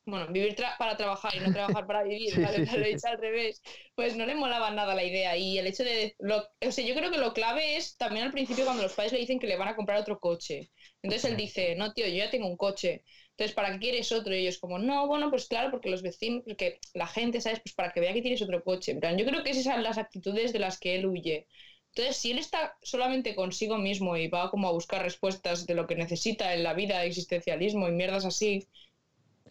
bueno, 0.07 0.27
vivir 0.33 0.55
tra- 0.55 0.77
para 0.79 0.97
trabajar 0.97 1.35
y 1.35 1.41
no 1.41 1.51
trabajar 1.53 1.87
para 1.87 2.03
vivir, 2.03 2.37
Sí, 2.37 2.41
¿vale? 2.41 2.63
sí, 2.67 2.79
lo 2.79 2.85
he 2.85 2.89
dicho 2.91 3.07
al 3.09 3.19
revés, 3.19 3.63
pues 3.95 4.17
no 4.17 4.27
le 4.27 4.35
molaba 4.35 4.71
nada 4.71 4.95
la 4.95 5.05
idea. 5.05 5.37
Y 5.37 5.59
el 5.59 5.67
hecho 5.67 5.85
de, 5.85 6.15
lo- 6.19 6.45
o 6.61 6.73
sea, 6.73 6.85
yo 6.87 6.95
creo 6.95 7.11
que 7.11 7.19
lo 7.19 7.33
clave 7.33 7.77
es 7.77 7.97
también 7.97 8.27
al 8.27 8.33
principio 8.33 8.65
cuando 8.65 8.83
los 8.83 8.95
padres 8.95 9.13
le 9.13 9.21
dicen 9.21 9.39
que 9.39 9.47
le 9.47 9.57
van 9.57 9.69
a 9.69 9.77
comprar 9.77 9.99
otro 10.01 10.19
coche. 10.19 10.71
Entonces 11.03 11.31
él 11.31 11.37
dice, 11.37 11.75
no, 11.77 11.93
tío, 11.93 12.07
yo 12.07 12.15
ya 12.17 12.31
tengo 12.31 12.47
un 12.49 12.57
coche. 12.57 13.05
Entonces, 13.31 13.55
¿para 13.55 13.73
qué 13.73 13.79
quieres 13.79 14.13
otro? 14.13 14.35
Y 14.35 14.39
ellos 14.41 14.59
como, 14.59 14.79
no, 14.79 15.07
bueno, 15.09 15.31
pues 15.31 15.49
claro, 15.49 15.71
porque 15.71 15.91
los 15.91 16.03
vecinos, 16.03 16.43
porque 16.45 16.79
la 16.95 17.07
gente, 17.07 17.41
¿sabes? 17.41 17.61
Pues 17.65 17.75
para 17.75 17.91
que 17.93 18.01
vea 18.01 18.13
que 18.13 18.23
tienes 18.23 18.43
otro 18.43 18.63
coche. 18.63 18.93
En 18.93 19.01
plan, 19.01 19.17
yo 19.19 19.25
creo 19.25 19.43
que 19.43 19.51
esas 19.51 19.65
son 19.65 19.83
las 19.83 19.99
actitudes 19.99 20.53
de 20.53 20.59
las 20.61 20.79
que 20.79 20.95
él 20.97 21.07
huye. 21.07 21.47
Entonces, 21.95 22.17
si 22.17 22.33
él 22.33 22.39
está 22.39 22.77
solamente 22.83 23.35
consigo 23.37 23.79
mismo 23.79 24.17
y 24.17 24.29
va 24.29 24.51
como 24.51 24.69
a 24.69 24.73
buscar 24.73 25.03
respuestas 25.03 25.65
de 25.67 25.75
lo 25.75 25.87
que 25.87 25.95
necesita 25.95 26.53
en 26.55 26.63
la 26.65 26.75
vida, 26.75 27.05
existencialismo 27.05 27.89
y 27.89 27.93
mierdas 27.93 28.25
así, 28.25 28.67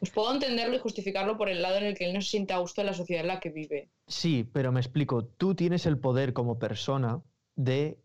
pues 0.03 0.11
puedo 0.11 0.33
entenderlo 0.33 0.75
y 0.75 0.79
justificarlo 0.79 1.37
por 1.37 1.47
el 1.47 1.61
lado 1.61 1.77
en 1.77 1.85
el 1.85 1.95
que 1.97 2.03
él 2.03 2.13
no 2.13 2.19
se 2.19 2.27
siente 2.27 2.51
a 2.53 2.57
gusto 2.57 2.81
en 2.81 2.87
la 2.87 2.93
sociedad 2.93 3.21
en 3.21 3.29
la 3.29 3.39
que 3.39 3.51
vive. 3.51 3.89
Sí, 4.05 4.43
pero 4.51 4.69
me 4.73 4.81
explico. 4.81 5.23
Tú 5.23 5.55
tienes 5.55 5.85
el 5.85 5.97
poder 5.97 6.33
como 6.33 6.59
persona 6.59 7.21
de 7.55 7.97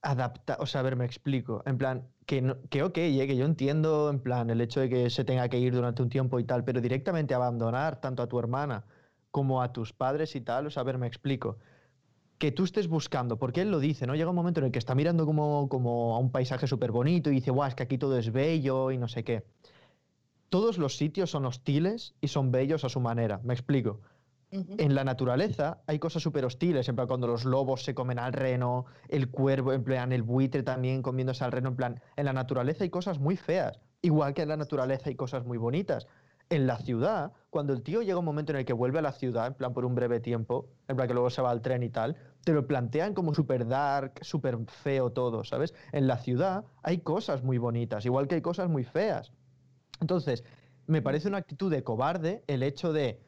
adaptar. 0.00 0.56
O 0.58 0.64
sea, 0.64 0.80
a 0.80 0.84
ver, 0.84 0.96
me 0.96 1.04
explico. 1.04 1.62
En 1.66 1.76
plan, 1.76 2.08
que, 2.24 2.40
no- 2.40 2.56
que 2.70 2.82
ok, 2.82 2.96
eh, 2.96 3.26
que 3.26 3.36
yo 3.36 3.44
entiendo, 3.44 4.08
en 4.08 4.20
plan, 4.20 4.48
el 4.48 4.58
hecho 4.62 4.80
de 4.80 4.88
que 4.88 5.10
se 5.10 5.22
tenga 5.22 5.50
que 5.50 5.58
ir 5.58 5.74
durante 5.74 6.02
un 6.02 6.08
tiempo 6.08 6.38
y 6.40 6.44
tal, 6.44 6.64
pero 6.64 6.80
directamente 6.80 7.34
abandonar 7.34 8.00
tanto 8.00 8.22
a 8.22 8.26
tu 8.26 8.38
hermana 8.38 8.86
como 9.30 9.60
a 9.60 9.70
tus 9.70 9.92
padres 9.92 10.34
y 10.34 10.40
tal. 10.40 10.68
O 10.68 10.70
sea, 10.70 10.80
a 10.80 10.84
ver, 10.84 10.96
me 10.96 11.06
explico. 11.06 11.58
Que 12.38 12.52
tú 12.52 12.64
estés 12.64 12.88
buscando, 12.88 13.36
porque 13.38 13.60
él 13.60 13.70
lo 13.70 13.80
dice, 13.80 14.06
¿no? 14.06 14.14
Llega 14.14 14.30
un 14.30 14.36
momento 14.36 14.60
en 14.60 14.66
el 14.66 14.72
que 14.72 14.78
está 14.78 14.94
mirando 14.94 15.26
como, 15.26 15.68
como 15.68 16.14
a 16.16 16.18
un 16.20 16.32
paisaje 16.32 16.66
súper 16.66 16.90
bonito 16.90 17.28
y 17.30 17.34
dice, 17.34 17.50
guau, 17.50 17.68
es 17.68 17.74
que 17.74 17.82
aquí 17.82 17.98
todo 17.98 18.16
es 18.16 18.32
bello 18.32 18.92
y 18.92 18.96
no 18.96 19.08
sé 19.08 19.24
qué. 19.24 19.44
Todos 20.48 20.78
los 20.78 20.96
sitios 20.96 21.30
son 21.30 21.46
hostiles 21.46 22.14
y 22.20 22.28
son 22.28 22.50
bellos 22.50 22.84
a 22.84 22.88
su 22.88 23.00
manera. 23.00 23.40
Me 23.44 23.54
explico 23.54 24.00
en 24.50 24.94
la 24.94 25.04
naturaleza 25.04 25.82
hay 25.86 25.98
cosas 25.98 26.22
súper 26.22 26.44
hostiles, 26.44 26.88
en 26.88 26.96
plan 26.96 27.06
cuando 27.06 27.26
los 27.26 27.44
lobos 27.44 27.84
se 27.84 27.94
comen 27.94 28.18
al 28.18 28.32
reno, 28.32 28.86
el 29.08 29.30
cuervo, 29.30 29.72
en 29.72 29.84
plan 29.84 30.12
el 30.12 30.22
buitre 30.22 30.62
también 30.62 31.02
comiéndose 31.02 31.44
al 31.44 31.52
reno, 31.52 31.68
en 31.68 31.76
plan, 31.76 32.00
en 32.16 32.24
la 32.24 32.32
naturaleza 32.32 32.84
hay 32.84 32.90
cosas 32.90 33.18
muy 33.18 33.36
feas, 33.36 33.78
igual 34.00 34.34
que 34.34 34.42
en 34.42 34.48
la 34.48 34.56
naturaleza 34.56 35.10
hay 35.10 35.16
cosas 35.16 35.44
muy 35.44 35.58
bonitas. 35.58 36.06
En 36.50 36.66
la 36.66 36.78
ciudad, 36.78 37.32
cuando 37.50 37.74
el 37.74 37.82
tío 37.82 38.00
llega 38.00 38.18
un 38.18 38.24
momento 38.24 38.52
en 38.52 38.58
el 38.60 38.64
que 38.64 38.72
vuelve 38.72 39.00
a 39.00 39.02
la 39.02 39.12
ciudad, 39.12 39.48
en 39.48 39.54
plan 39.54 39.74
por 39.74 39.84
un 39.84 39.94
breve 39.94 40.18
tiempo, 40.18 40.70
en 40.88 40.96
plan 40.96 41.06
que 41.06 41.12
luego 41.12 41.28
se 41.28 41.42
va 41.42 41.50
al 41.50 41.60
tren 41.60 41.82
y 41.82 41.90
tal, 41.90 42.16
te 42.42 42.54
lo 42.54 42.66
plantean 42.66 43.12
como 43.12 43.34
súper 43.34 43.66
dark, 43.66 44.14
súper 44.22 44.56
feo 44.66 45.12
todo, 45.12 45.44
¿sabes? 45.44 45.74
En 45.92 46.06
la 46.06 46.16
ciudad 46.16 46.64
hay 46.82 47.00
cosas 47.00 47.42
muy 47.42 47.58
bonitas, 47.58 48.06
igual 48.06 48.28
que 48.28 48.36
hay 48.36 48.40
cosas 48.40 48.70
muy 48.70 48.84
feas. 48.84 49.30
Entonces, 50.00 50.44
me 50.86 51.02
parece 51.02 51.28
una 51.28 51.38
actitud 51.38 51.70
de 51.70 51.82
cobarde 51.84 52.42
el 52.46 52.62
hecho 52.62 52.92
de 52.92 53.20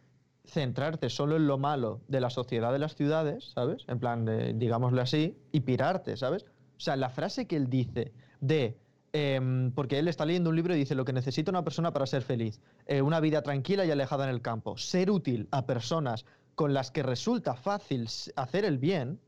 centrarte 0.47 1.11
solo 1.11 1.37
en 1.37 1.47
lo 1.47 1.59
malo 1.59 2.01
de 2.09 2.21
la 2.21 2.31
sociedad 2.31 2.73
de 2.73 2.79
las 2.79 2.95
ciudades, 2.95 3.53
¿sabes? 3.55 3.85
En 3.89 3.99
plan, 3.99 4.25
digámoslo 4.59 5.01
así, 5.03 5.37
y 5.53 5.61
pirarte, 5.61 6.17
¿sabes? 6.17 6.45
O 6.77 6.81
sea, 6.81 6.97
la 6.97 7.11
frase 7.11 7.47
que 7.47 7.57
él 7.57 7.69
dice 7.69 8.13
de... 8.41 8.79
em, 9.13 9.71
porque 9.73 9.99
él 9.99 10.09
está 10.09 10.25
leyendo 10.25 10.51
un 10.51 10.57
libro 10.57 10.75
y 10.75 10.79
dice 10.79 10.95
lo 10.95 11.05
que 11.05 11.13
necesita 11.13 11.51
una 11.51 11.63
persona 11.65 11.93
para 11.93 12.07
ser 12.07 12.23
feliz. 12.23 12.61
eh, 12.87 13.03
una 13.03 13.21
vida 13.21 13.43
tranquila 13.43 13.85
y 13.85 13.91
alejada 13.91 14.25
en 14.25 14.31
el 14.31 14.41
campo. 14.41 14.79
Ser 14.79 15.11
útil 15.11 15.47
a 15.51 15.67
personas 15.67 16.25
con 16.55 16.73
las 16.73 16.91
que 16.91 17.03
resulta 17.03 17.55
fácil 17.55 18.09
hacer 18.37 18.65
el 18.65 18.79
bien 18.79 19.21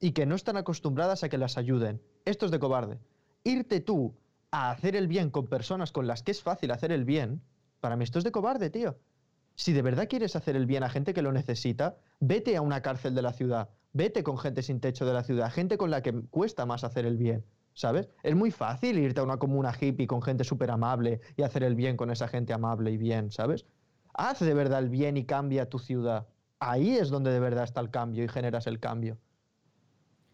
y 0.00 0.12
que 0.12 0.26
no 0.26 0.34
están 0.34 0.56
acostumbradas 0.56 1.24
a 1.24 1.28
que 1.28 1.38
las 1.38 1.58
ayuden. 1.58 2.00
Esto 2.24 2.46
es 2.46 2.52
de 2.52 2.58
cobarde. 2.58 2.98
Irte 3.44 3.80
tú 3.80 4.14
a 4.50 4.70
hacer 4.70 4.96
el 4.96 5.08
bien 5.08 5.30
con 5.30 5.46
personas 5.46 5.92
con 5.92 6.06
las 6.06 6.22
que 6.22 6.32
es 6.32 6.42
fácil 6.42 6.70
hacer 6.70 6.92
el 6.92 7.04
bien, 7.04 7.42
para 7.80 7.96
mí 7.96 8.04
esto 8.04 8.18
es 8.18 8.24
de 8.24 8.32
cobarde, 8.32 8.70
tío. 8.70 8.98
Si 9.54 9.72
de 9.72 9.82
verdad 9.82 10.08
quieres 10.08 10.36
hacer 10.36 10.56
el 10.56 10.66
bien 10.66 10.82
a 10.82 10.88
gente 10.88 11.12
que 11.12 11.22
lo 11.22 11.32
necesita, 11.32 11.96
vete 12.18 12.56
a 12.56 12.62
una 12.62 12.82
cárcel 12.82 13.14
de 13.14 13.22
la 13.22 13.32
ciudad, 13.32 13.68
vete 13.92 14.22
con 14.22 14.38
gente 14.38 14.62
sin 14.62 14.80
techo 14.80 15.04
de 15.04 15.12
la 15.12 15.22
ciudad, 15.22 15.50
gente 15.52 15.76
con 15.76 15.90
la 15.90 16.02
que 16.02 16.12
cuesta 16.30 16.66
más 16.66 16.84
hacer 16.84 17.04
el 17.04 17.16
bien, 17.16 17.44
¿sabes? 17.74 18.08
Es 18.22 18.34
muy 18.34 18.50
fácil 18.50 18.98
irte 18.98 19.20
a 19.20 19.24
una 19.24 19.38
comuna 19.38 19.74
hippie 19.78 20.06
con 20.06 20.22
gente 20.22 20.44
súper 20.44 20.70
amable 20.70 21.20
y 21.36 21.42
hacer 21.42 21.62
el 21.62 21.74
bien 21.74 21.96
con 21.96 22.10
esa 22.10 22.28
gente 22.28 22.52
amable 22.52 22.90
y 22.90 22.96
bien, 22.96 23.30
¿sabes? 23.30 23.66
Haz 24.14 24.40
de 24.40 24.54
verdad 24.54 24.80
el 24.80 24.88
bien 24.88 25.16
y 25.16 25.24
cambia 25.24 25.68
tu 25.68 25.78
ciudad. 25.78 26.26
Ahí 26.58 26.96
es 26.96 27.10
donde 27.10 27.30
de 27.30 27.40
verdad 27.40 27.64
está 27.64 27.80
el 27.80 27.90
cambio 27.90 28.24
y 28.24 28.28
generas 28.28 28.66
el 28.66 28.80
cambio. 28.80 29.18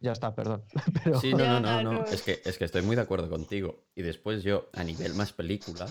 Ya 0.00 0.12
está, 0.12 0.34
perdón. 0.34 0.64
Pero... 1.04 1.20
Sí, 1.20 1.32
no, 1.32 1.38
no, 1.38 1.60
no, 1.60 1.82
no. 1.82 1.92
no. 1.92 2.04
Es 2.04 2.22
que, 2.22 2.40
es 2.44 2.58
que 2.58 2.64
estoy 2.64 2.82
muy 2.82 2.96
de 2.96 3.02
acuerdo 3.02 3.28
contigo. 3.28 3.84
Y 3.94 4.02
después 4.02 4.42
yo, 4.42 4.68
a 4.72 4.84
nivel 4.84 5.14
más 5.14 5.32
película, 5.32 5.86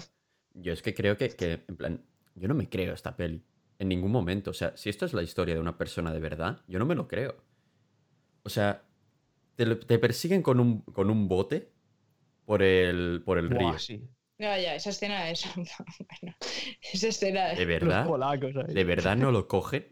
yo 0.54 0.74
es 0.74 0.82
que 0.82 0.94
creo 0.94 1.18
que, 1.18 1.30
que, 1.30 1.64
en 1.68 1.76
plan, 1.76 2.06
yo 2.36 2.48
no 2.48 2.54
me 2.54 2.70
creo 2.70 2.94
esta 2.94 3.16
peli. 3.16 3.44
En 3.78 3.90
ningún 3.90 4.12
momento. 4.12 4.52
O 4.52 4.54
sea, 4.54 4.76
si 4.78 4.90
esto 4.90 5.06
es 5.06 5.14
la 5.14 5.24
historia 5.24 5.56
de 5.56 5.62
una 5.62 5.78
persona 5.78 6.14
de 6.14 6.20
verdad, 6.20 6.62
yo 6.68 6.80
no 6.80 6.86
me 6.86 6.96
lo 6.96 7.08
creo. 7.08 7.36
O 8.44 8.50
sea, 8.50 8.84
te, 9.56 10.00
persiguen 10.00 10.42
con 10.42 10.60
un, 10.60 10.82
con 10.82 11.10
un 11.10 11.28
bote 11.28 11.72
por 12.46 12.62
el, 12.62 13.22
por 13.26 13.38
el 13.38 13.50
Buah, 13.50 13.72
río. 13.72 13.80
sí. 13.80 14.08
Ya, 14.38 14.60
ya, 14.60 14.76
esa 14.76 14.90
escena 14.90 15.30
es. 15.30 15.46
bueno, 15.56 16.36
esa 16.82 17.08
escena 17.08 17.48
¿De 17.54 17.62
es. 17.62 17.68
verdad? 17.68 18.00
Los 18.00 18.08
polacos 18.10 18.56
ahí. 18.58 18.74
¿De 18.74 18.84
verdad 18.84 19.16
no 19.16 19.32
lo 19.32 19.48
cogen? 19.48 19.88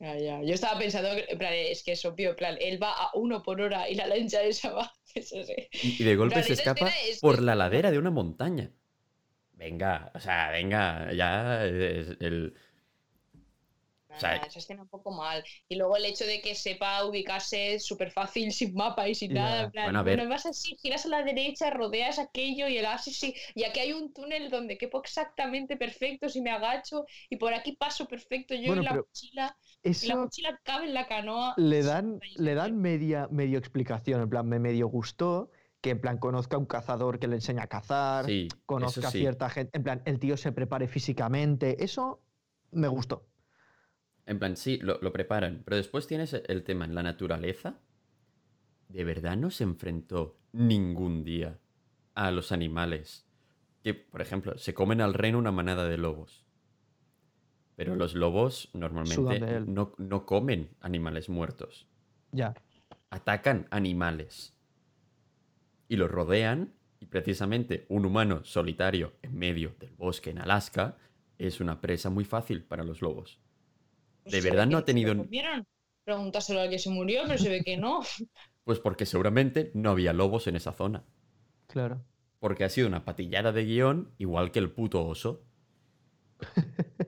Ya, 0.00 0.16
ya. 0.16 0.42
Yo 0.42 0.54
estaba 0.54 0.78
pensando, 0.78 1.10
en 1.12 1.38
plan, 1.38 1.52
es 1.54 1.82
que 1.82 1.92
es 1.92 2.04
obvio, 2.04 2.30
en 2.30 2.36
plan, 2.36 2.56
él 2.60 2.82
va 2.82 2.92
a 2.92 3.10
uno 3.14 3.42
por 3.42 3.60
hora 3.60 3.88
y 3.88 3.94
la 3.94 4.06
lancha 4.06 4.42
esa 4.42 4.72
va. 4.72 4.92
Eso 5.14 5.42
sí. 5.44 5.54
Y, 6.00 6.02
de 6.04 6.16
golpe 6.16 6.34
plan, 6.34 6.44
se 6.44 6.54
escapa 6.54 6.88
es 7.08 7.20
por 7.20 7.36
que- 7.36 7.42
la 7.42 7.54
ladera 7.54 7.90
de 7.90 7.98
una 7.98 8.10
montaña. 8.10 8.70
Venga, 9.52 10.10
o 10.14 10.20
sea, 10.20 10.50
venga, 10.50 11.12
ya 11.12 11.64
el... 11.64 12.54
O 14.16 14.18
sea, 14.20 14.36
Nada, 14.36 14.46
esa 14.46 14.58
escena 14.60 14.82
un 14.82 14.88
poco 14.88 15.10
mal. 15.12 15.42
Y 15.68 15.76
luego 15.76 15.96
el 15.96 16.04
hecho 16.04 16.24
de 16.26 16.40
que 16.40 16.54
sepa 16.54 17.04
ubicarse 17.04 17.78
súper 17.80 18.10
fácil, 18.12 18.52
sin 18.52 18.74
mapa 18.74 19.08
y 19.08 19.14
sin 19.14 19.32
nada. 19.34 19.62
En 19.64 19.70
plan, 19.70 19.92
Bueno, 19.92 19.98
a 20.00 20.02
ver. 20.02 20.24
bueno, 20.24 20.28
vas 20.28 20.46
así, 20.46 20.76
giras 20.80 21.04
a 21.06 21.08
la 21.08 21.22
derecha, 21.22 21.70
rodeas 21.70 22.18
aquello 22.18 22.68
y 22.68 22.78
el 22.78 22.86
ah, 22.86 22.98
sí. 22.98 23.34
Y 23.54 23.64
aquí 23.64 23.80
hay 23.80 23.92
un 23.92 24.12
túnel 24.12 24.50
donde 24.50 24.78
quepo 24.78 25.00
exactamente 25.00 25.76
perfecto 25.76 26.28
si 26.28 26.40
me 26.42 26.50
agacho. 26.50 27.04
Y 27.30 27.36
por 27.36 27.54
aquí 27.54 27.72
paso 27.76 28.06
perfecto 28.06 28.54
yo 28.54 28.72
Bueno, 28.72 28.82
y 28.82 28.82
la 28.82 28.94
mochila. 28.94 29.56
Y 30.00 30.06
la 30.06 30.16
Eso 30.16 30.16
mochila 30.16 30.60
cabe 30.64 30.86
en 30.86 30.94
la 30.94 31.06
canoa. 31.06 31.56
le 31.56 31.82
dan, 31.82 32.24
le 32.34 32.54
dan 32.54 32.76
media, 32.80 33.28
medio 33.30 33.58
explicación, 33.58 34.20
en 34.22 34.28
plan, 34.30 34.48
me 34.48 34.58
medio 34.58 34.88
gustó 34.88 35.50
que 35.80 35.90
en 35.90 36.00
plan 36.00 36.18
conozca 36.18 36.56
a 36.56 36.58
un 36.58 36.66
cazador 36.66 37.18
que 37.18 37.28
le 37.28 37.36
enseña 37.36 37.64
a 37.64 37.66
cazar, 37.68 38.24
Sí, 38.26 38.48
conozca 38.66 39.00
eso 39.00 39.08
a 39.08 39.10
sí. 39.10 39.18
cierta 39.18 39.50
gente, 39.50 39.76
en 39.76 39.84
plan, 39.84 40.02
el 40.06 40.18
tío 40.18 40.36
se 40.36 40.52
prepare 40.52 40.88
físicamente, 40.88 41.84
eso 41.84 42.22
me 42.70 42.88
gustó. 42.88 43.28
En 44.26 44.38
plan, 44.38 44.56
sí, 44.56 44.78
lo, 44.78 44.98
lo 45.00 45.12
preparan. 45.12 45.62
Pero 45.64 45.76
después 45.76 46.06
tienes 46.06 46.32
el 46.34 46.64
tema 46.64 46.84
en 46.84 46.94
la 46.94 47.02
naturaleza. 47.02 47.78
¿De 48.88 49.04
verdad 49.04 49.36
no 49.36 49.50
se 49.50 49.64
enfrentó 49.64 50.38
ningún 50.52 51.24
día 51.24 51.58
a 52.14 52.30
los 52.30 52.52
animales? 52.52 53.26
Que, 53.82 53.94
por 53.94 54.22
ejemplo, 54.22 54.56
se 54.56 54.72
comen 54.72 55.00
al 55.00 55.14
reno 55.14 55.38
una 55.38 55.52
manada 55.52 55.86
de 55.86 55.98
lobos. 55.98 56.44
Pero 57.76 57.96
los 57.96 58.14
lobos 58.14 58.70
normalmente 58.72 59.60
no, 59.60 59.94
no 59.98 60.26
comen 60.26 60.70
animales 60.80 61.28
muertos. 61.28 61.86
Ya. 62.32 62.54
Atacan 63.10 63.66
animales. 63.70 64.56
Y 65.88 65.96
los 65.96 66.10
rodean 66.10 66.72
Y 67.00 67.06
precisamente 67.06 67.84
un 67.88 68.06
humano 68.06 68.44
solitario 68.44 69.12
en 69.22 69.36
medio 69.36 69.74
del 69.78 69.94
bosque 69.94 70.30
en 70.30 70.38
Alaska 70.38 70.96
es 71.36 71.60
una 71.60 71.80
presa 71.80 72.08
muy 72.08 72.24
fácil 72.24 72.62
para 72.62 72.84
los 72.84 73.02
lobos. 73.02 73.43
¿De 74.24 74.30
¿Se 74.30 74.40
verdad 74.40 74.66
ve 74.66 74.72
no 74.72 74.78
ha 74.78 74.84
tenido- 74.84 75.16
comieron? 75.16 75.66
Pregúntaselo 76.04 76.60
al 76.60 76.70
que 76.70 76.78
se 76.78 76.90
murió, 76.90 77.22
pero 77.26 77.38
se 77.38 77.48
ve 77.48 77.62
que 77.64 77.76
no. 77.76 78.00
Pues 78.64 78.78
porque 78.78 79.04
seguramente 79.04 79.70
no 79.74 79.90
había 79.90 80.14
lobos 80.14 80.46
en 80.46 80.56
esa 80.56 80.72
zona. 80.72 81.04
Claro. 81.66 82.02
Porque 82.40 82.64
ha 82.64 82.70
sido 82.70 82.88
una 82.88 83.04
patillada 83.04 83.52
de 83.52 83.64
guion, 83.66 84.14
igual 84.16 84.52
que 84.52 84.58
el 84.58 84.70
puto 84.70 85.06
oso. 85.06 85.42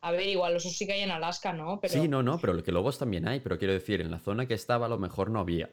A 0.00 0.10
ver, 0.10 0.26
igual 0.26 0.54
los 0.54 0.66
osos 0.66 0.76
sí 0.76 0.86
que 0.86 0.94
hay 0.94 1.00
en 1.02 1.12
Alaska, 1.12 1.52
¿no? 1.52 1.78
Pero 1.80 1.94
Sí, 1.94 2.08
no, 2.08 2.24
no, 2.24 2.38
pero 2.40 2.60
que 2.64 2.72
lobos 2.72 2.98
también 2.98 3.28
hay, 3.28 3.38
pero 3.38 3.58
quiero 3.58 3.72
decir, 3.74 4.00
en 4.00 4.10
la 4.10 4.18
zona 4.18 4.46
que 4.46 4.54
estaba 4.54 4.86
a 4.86 4.88
lo 4.88 4.98
mejor 4.98 5.30
no 5.30 5.38
había. 5.38 5.70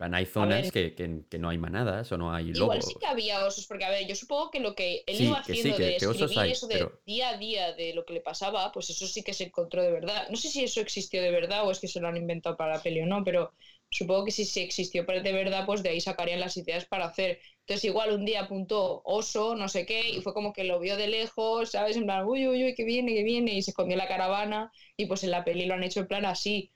Plan, 0.00 0.14
hay 0.14 0.24
zonas 0.24 0.72
que, 0.72 0.94
que- 0.94 1.24
que 1.28 1.38
no 1.38 1.50
hay 1.50 1.58
manadas 1.58 2.10
o 2.10 2.16
no 2.16 2.32
hay 2.32 2.48
Igual 2.52 2.78
lobos. 2.78 2.86
sí 2.86 2.94
que 2.98 3.04
había 3.06 3.44
osos, 3.44 3.66
porque 3.66 3.84
a 3.84 3.90
ver, 3.90 4.06
yo 4.06 4.14
supongo 4.14 4.50
que 4.50 4.58
lo 4.58 4.74
que 4.74 5.04
él 5.06 5.16
Sí, 5.16 5.24
iba 5.26 5.42
que 5.42 5.52
sí, 5.52 5.60
haciendo 5.60 5.76
que- 5.76 5.84
de 5.84 5.96
escribir 5.96 6.38
hay, 6.38 6.52
eso 6.52 6.66
de 6.68 6.74
pero- 6.76 7.02
día 7.04 7.28
a 7.28 7.36
día 7.36 7.72
de 7.74 7.92
lo 7.92 8.06
que 8.06 8.14
le 8.14 8.22
pasaba, 8.22 8.72
pues 8.72 8.88
eso 8.88 9.06
sí 9.06 9.22
que 9.22 9.34
se 9.34 9.44
encontró 9.44 9.82
de 9.82 9.90
verdad. 9.92 10.26
No 10.30 10.38
sé 10.38 10.48
si 10.48 10.64
eso 10.64 10.80
existió 10.80 11.20
de 11.20 11.30
verdad 11.30 11.66
o 11.66 11.70
es 11.70 11.80
que 11.80 11.86
se 11.86 12.00
lo 12.00 12.08
han 12.08 12.16
inventado 12.16 12.56
para 12.56 12.76
la 12.76 12.82
peli 12.82 13.00
o 13.02 13.06
no, 13.06 13.22
pero 13.24 13.52
supongo 13.90 14.24
que 14.24 14.30
si 14.30 14.46
sí 14.46 14.60
existió 14.60 15.04
de 15.04 15.32
verdad, 15.34 15.66
pues 15.66 15.82
de 15.82 15.90
ahí 15.90 16.00
sacarían 16.00 16.40
las 16.40 16.56
ideas 16.56 16.86
para 16.86 17.04
hacer. 17.04 17.38
Entonces 17.66 17.84
igual 17.84 18.12
un 18.14 18.24
día 18.24 18.40
apuntó 18.44 19.02
oso, 19.04 19.54
no 19.54 19.68
sé 19.68 19.84
qué, 19.84 20.08
y 20.08 20.22
fue 20.22 20.32
como 20.32 20.54
que 20.54 20.64
lo 20.64 20.80
vio 20.80 20.96
de 20.96 21.08
lejos, 21.08 21.72
¿sabes? 21.72 21.98
En 21.98 22.04
plan, 22.06 22.24
uy, 22.24 22.48
uy, 22.48 22.64
uy, 22.64 22.74
que 22.74 22.84
viene, 22.84 23.12
que 23.12 23.22
viene, 23.22 23.52
y 23.52 23.60
se 23.60 23.72
escondió 23.72 23.98
la 23.98 24.08
caravana, 24.08 24.72
y 24.96 25.04
pues 25.04 25.24
en 25.24 25.30
la 25.32 25.44
peli 25.44 25.66
lo 25.66 25.74
han 25.74 25.82
hecho 25.84 26.00
en 26.00 26.06
plan 26.08 26.24
así. 26.24 26.72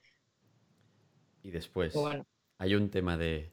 Y 1.42 1.50
después 1.50 1.94
Pues 1.94 2.02
bueno. 2.04 2.26
Hay 2.58 2.74
un 2.74 2.90
tema 2.90 3.16
de... 3.16 3.52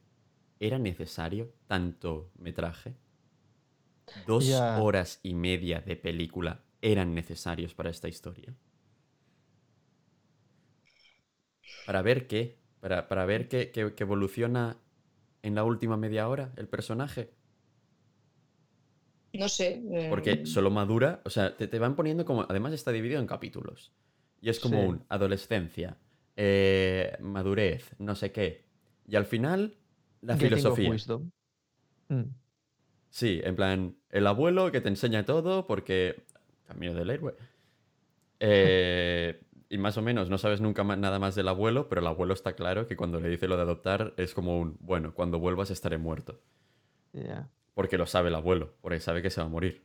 ¿Era 0.59 0.79
necesario 0.79 1.53
tanto 1.67 2.31
metraje? 2.37 2.95
¿Dos 4.15 4.47
Ya. 4.47 4.71
horas 4.73 5.19
y 5.21 5.33
media 5.33 5.81
de 5.81 5.97
película 5.97 6.63
eran 6.81 7.13
necesarios 7.13 7.73
para 7.73 7.89
esta 7.89 8.07
historia? 8.07 8.55
¿Para 11.85 12.01
ver 12.01 12.27
qué? 12.27 12.57
¿Para, 12.79 13.07
para 13.07 13.25
ver 13.25 13.47
que, 13.47 13.71
que- 13.71 13.93
que 13.95 14.03
evoluciona 14.03 14.77
en 15.43 15.55
la 15.55 15.63
última 15.63 15.97
media 15.97 16.27
hora 16.29 16.53
el 16.57 16.67
personaje? 16.67 17.33
No 19.33 19.49
sé. 19.49 19.67
eh, 19.93 20.07
Porque 20.07 20.45
solo 20.45 20.69
madura, 20.71 21.21
o 21.25 21.29
sea, 21.29 21.55
te, 21.55 21.67
te 21.67 21.79
van 21.79 21.95
poniendo 21.95 22.25
como, 22.25 22.41
además 22.49 22.73
está 22.73 22.91
dividido 22.91 23.19
en 23.21 23.27
capítulos. 23.27 23.93
Y 24.41 24.49
es 24.49 24.59
como 24.59 24.85
Sí. 24.85 24.85
un 24.85 25.05
adolescencia, 25.09 25.97
eh, 26.35 27.15
madurez, 27.21 27.95
no 27.99 28.15
sé 28.15 28.31
qué. 28.31 28.65
Y 29.11 29.17
al 29.17 29.25
final, 29.25 29.75
la 30.21 30.37
Getting 30.37 30.57
filosofía. 30.57 31.19
Mm. 32.07 32.33
Sí, 33.09 33.41
en 33.43 33.57
plan, 33.57 33.97
el 34.09 34.25
abuelo 34.25 34.71
que 34.71 34.79
te 34.79 34.87
enseña 34.87 35.25
todo 35.25 35.67
porque... 35.67 36.23
Camino 36.65 36.93
del 36.93 37.09
héroe. 37.09 37.35
Eh, 38.39 39.43
y 39.67 39.77
más 39.77 39.97
o 39.97 40.01
menos 40.01 40.29
no 40.29 40.37
sabes 40.37 40.61
nunca 40.61 40.85
nada 40.85 41.19
más 41.19 41.35
del 41.35 41.49
abuelo, 41.49 41.89
pero 41.89 41.99
el 41.99 42.07
abuelo 42.07 42.33
está 42.33 42.53
claro 42.53 42.87
que 42.87 42.95
cuando 42.95 43.19
le 43.19 43.27
dice 43.27 43.49
lo 43.49 43.57
de 43.57 43.63
adoptar 43.63 44.13
es 44.15 44.33
como 44.33 44.57
un, 44.57 44.77
bueno, 44.79 45.13
cuando 45.13 45.39
vuelvas 45.39 45.71
estaré 45.71 45.97
muerto. 45.97 46.39
Porque 47.73 47.97
lo 47.97 48.07
sabe 48.07 48.29
el 48.29 48.35
abuelo, 48.35 48.75
porque 48.79 49.01
sabe 49.01 49.21
que 49.21 49.29
se 49.29 49.41
va 49.41 49.47
a 49.47 49.49
morir. 49.49 49.83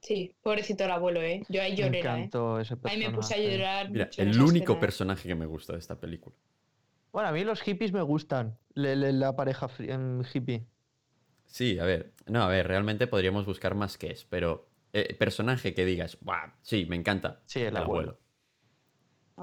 Sí, 0.00 0.34
pobrecito 0.42 0.82
el 0.82 0.90
abuelo, 0.90 1.22
¿eh? 1.22 1.44
Yo 1.48 1.62
ahí 1.62 1.76
lloré, 1.76 2.02
Me 2.02 2.24
¿eh? 2.24 2.30
Ahí 2.82 2.98
me 2.98 3.10
puse 3.10 3.34
a 3.34 3.38
llorar. 3.38 3.88
Mira, 3.88 4.10
el 4.16 4.40
único 4.40 4.72
escena. 4.72 4.80
personaje 4.80 5.28
que 5.28 5.34
me 5.36 5.46
gusta 5.46 5.74
de 5.74 5.78
esta 5.78 6.00
película. 6.00 6.34
Bueno, 7.12 7.28
a 7.28 7.32
mí 7.32 7.44
los 7.44 7.62
hippies 7.62 7.92
me 7.92 8.02
gustan. 8.02 8.58
Le- 8.74 8.96
le- 8.96 9.12
la 9.12 9.34
pareja 9.36 9.68
em, 9.78 10.22
hippie. 10.32 10.66
Sí, 11.46 11.78
a 11.78 11.84
ver. 11.84 12.12
No, 12.26 12.42
a 12.42 12.48
ver, 12.48 12.66
realmente 12.66 13.06
podríamos 13.06 13.44
buscar 13.46 13.74
más 13.74 13.98
que 13.98 14.10
es, 14.12 14.24
pero 14.24 14.68
eh, 14.92 15.14
personaje 15.18 15.74
que 15.74 15.84
digas, 15.84 16.18
¡buah! 16.20 16.54
Sí, 16.62 16.86
me 16.88 16.96
encanta. 16.96 17.40
Sí, 17.46 17.60
el 17.60 17.76
abuelo. 17.76 18.18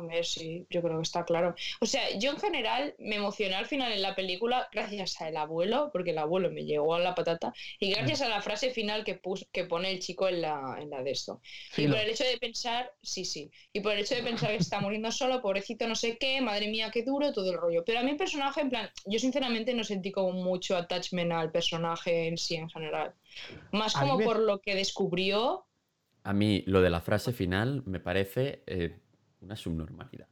Ver, 0.02 0.26
sí, 0.26 0.66
yo 0.70 0.82
creo 0.82 0.98
que 0.98 1.04
está 1.04 1.26
claro. 1.26 1.56
O 1.82 1.86
sea, 1.86 2.18
yo 2.20 2.32
en 2.32 2.38
general 2.40 2.96
me 3.00 3.16
emocioné 3.16 3.56
al 3.56 3.66
final 3.66 3.92
en 3.92 4.02
la 4.02 4.16
película 4.16 4.68
gracias 4.72 5.20
al 5.22 5.36
abuelo, 5.38 5.90
porque 5.92 6.12
el 6.12 6.18
abuelo 6.20 6.52
me 6.52 6.66
llegó 6.66 6.94
a 6.96 7.00
la 7.00 7.16
patata, 7.16 7.54
y 7.80 7.92
gracias 7.92 8.22
a 8.22 8.30
la 8.30 8.42
frase 8.42 8.72
final 8.72 9.04
que, 9.04 9.16
pus- 9.20 9.48
que 9.52 9.66
pone 9.66 9.92
el 9.92 10.00
chico 10.00 10.28
en 10.28 10.42
la, 10.42 10.78
en 10.80 10.90
la 10.90 11.02
de 11.04 11.12
esto. 11.12 11.42
Y 11.76 11.88
por 11.88 11.98
el 11.98 12.10
hecho 12.10 12.24
de 12.26 12.38
pensar, 12.38 12.92
sí, 13.02 13.26
sí, 13.26 13.50
y 13.74 13.80
por 13.82 13.94
el 13.94 14.00
hecho 14.00 14.16
de 14.16 14.24
pensar 14.24 14.50
que 14.52 14.58
está 14.58 14.80
muriendo 14.82 15.12
solo, 15.12 15.42
pobrecito, 15.42 15.88
no 15.88 15.96
sé 15.96 16.18
qué, 16.18 16.42
madre 16.42 16.68
mía, 16.68 16.92
qué 16.92 17.04
duro, 17.04 17.32
todo 17.34 17.52
el 17.52 17.58
rollo. 17.58 17.84
Pero 17.86 18.00
a 18.00 18.04
mí 18.04 18.12
el 18.12 18.18
personaje, 18.18 18.62
en 18.62 18.70
plan, 18.70 18.90
yo 19.06 19.20
sinceramente 19.20 19.74
no 19.74 19.84
sentí 19.84 20.12
como 20.12 20.32
mucho 20.34 20.76
attachment 20.78 21.32
al 21.32 21.52
personaje 21.52 22.28
en 22.28 22.38
sí 22.38 22.56
en 22.56 22.70
general. 22.70 23.14
Más 23.72 23.94
como 23.96 24.18
me- 24.18 24.24
por 24.26 24.40
lo 24.40 24.60
que 24.60 24.76
descubrió 24.76 25.66
A 26.24 26.34
mí 26.34 26.64
lo 26.68 26.82
de 26.82 26.90
la 26.90 27.02
frase 27.02 27.32
final 27.32 27.84
me 27.86 28.00
parece 28.00 28.64
eh, 28.68 29.00
una 29.42 29.56
subnormalidad. 29.56 30.28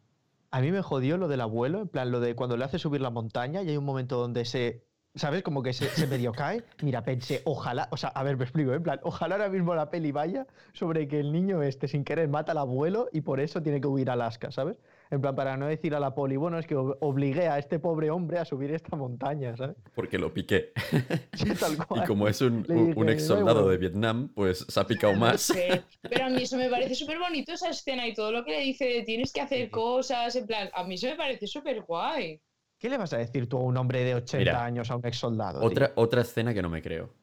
A 0.52 0.62
mí 0.62 0.72
me 0.72 0.82
jodió 0.82 1.18
lo 1.18 1.28
del 1.28 1.42
abuelo, 1.42 1.82
en 1.82 1.88
plan, 1.88 2.12
lo 2.12 2.20
de 2.20 2.36
cuando 2.36 2.56
le 2.56 2.64
hace 2.64 2.80
subir 2.80 3.02
la 3.02 3.10
montaña 3.10 3.62
y 3.62 3.70
hay 3.70 3.78
un 3.78 3.86
momento 3.86 4.18
donde 4.18 4.46
se. 4.46 4.84
¿Sabes? 5.16 5.44
Como 5.44 5.64
que 5.64 5.72
se, 5.72 6.08
medio 6.08 6.34
cae. 6.34 6.64
Mira, 6.82 7.04
pensé, 7.04 7.42
ojalá. 7.46 7.88
O 7.92 7.98
sea, 7.98 8.10
a 8.10 8.24
ver, 8.24 8.36
me 8.38 8.44
explico, 8.44 8.72
¿eh? 8.72 8.76
en 8.76 8.84
plan, 8.84 9.00
ojalá 9.04 9.36
ahora 9.36 9.50
mismo 9.50 9.74
la 9.74 9.90
peli 9.90 10.12
vaya 10.12 10.46
sobre 10.74 11.08
que 11.08 11.22
el 11.22 11.32
niño 11.32 11.62
este 11.62 11.88
sin 11.88 12.04
querer 12.04 12.28
mata 12.28 12.52
al 12.52 12.58
abuelo 12.58 13.08
y 13.14 13.22
por 13.22 13.40
eso 13.40 13.62
tiene 13.62 13.80
que 13.80 13.88
huir 13.88 14.10
a 14.10 14.14
Alaska, 14.14 14.52
¿sabes? 14.52 14.78
En 15.12 15.22
plan, 15.22 15.36
para 15.36 15.56
no 15.56 15.68
decir 15.68 15.94
a 15.94 16.00
la 16.00 16.16
poli, 16.16 16.36
bueno, 16.36 16.58
es 16.58 16.66
que 16.66 16.76
ob- 16.76 16.98
obligué 17.02 17.48
a 17.48 17.60
este 17.60 17.78
pobre 17.80 18.10
hombre 18.10 18.40
a 18.40 18.46
subir 18.46 18.72
esta 18.72 18.96
montaña, 18.96 19.56
¿sabes? 19.56 19.76
Porque 19.94 20.18
lo 20.18 20.34
piqué. 20.34 20.72
Sí, 21.34 21.50
tal 21.60 21.78
Y 22.04 22.08
como 22.08 22.28
es 22.28 22.42
un, 22.42 22.54
un- 22.56 22.64
dije, 22.88 22.94
un 23.00 23.06
"Da 23.06 23.14
ex 23.14 23.28
soldado 23.28 23.60
igual". 23.62 23.72
de 23.74 23.78
Vietnam, 23.78 24.30
pues 24.34 24.66
se 24.68 24.80
ha 24.80 24.88
picado 24.88 25.14
más. 25.14 25.54
Pero 26.02 26.26
a 26.26 26.30
mí 26.30 26.44
eso 26.44 26.58
me 26.58 26.70
parece 26.70 26.96
súper 26.96 27.20
bonito 27.20 27.54
esa 27.54 27.70
escena 27.70 28.08
y 28.08 28.14
todo 28.14 28.32
lo 28.32 28.44
que 28.44 28.52
le 28.52 28.60
dice 28.62 28.86
de 28.86 29.04
tienes 29.04 29.32
que 29.32 29.42
hacer 29.42 29.70
cosas, 29.70 30.36
en 30.36 30.48
plan, 30.48 30.70
a 30.74 30.84
mí 30.84 30.96
eso 30.96 31.08
me 31.08 31.16
parece 31.16 31.46
súper 31.48 31.82
guay. 31.84 32.42
¿Qué 32.80 32.90
le 32.90 32.98
vas 32.98 33.14
a 33.14 33.18
decir 33.18 33.48
tú 33.48 33.58
a 33.58 33.62
un 33.62 33.78
hombre 33.78 34.04
de 34.04 34.16
80 34.16 34.38
Mira, 34.40 34.64
años, 34.66 34.90
a 34.92 34.96
un 34.98 35.06
ex 35.06 35.18
soldado? 35.18 35.62
Otra, 35.64 35.92
otra 35.96 36.22
escena 36.22 36.54
que 36.54 36.62
no 36.62 36.70
me 36.70 36.82
creo. 36.82 37.14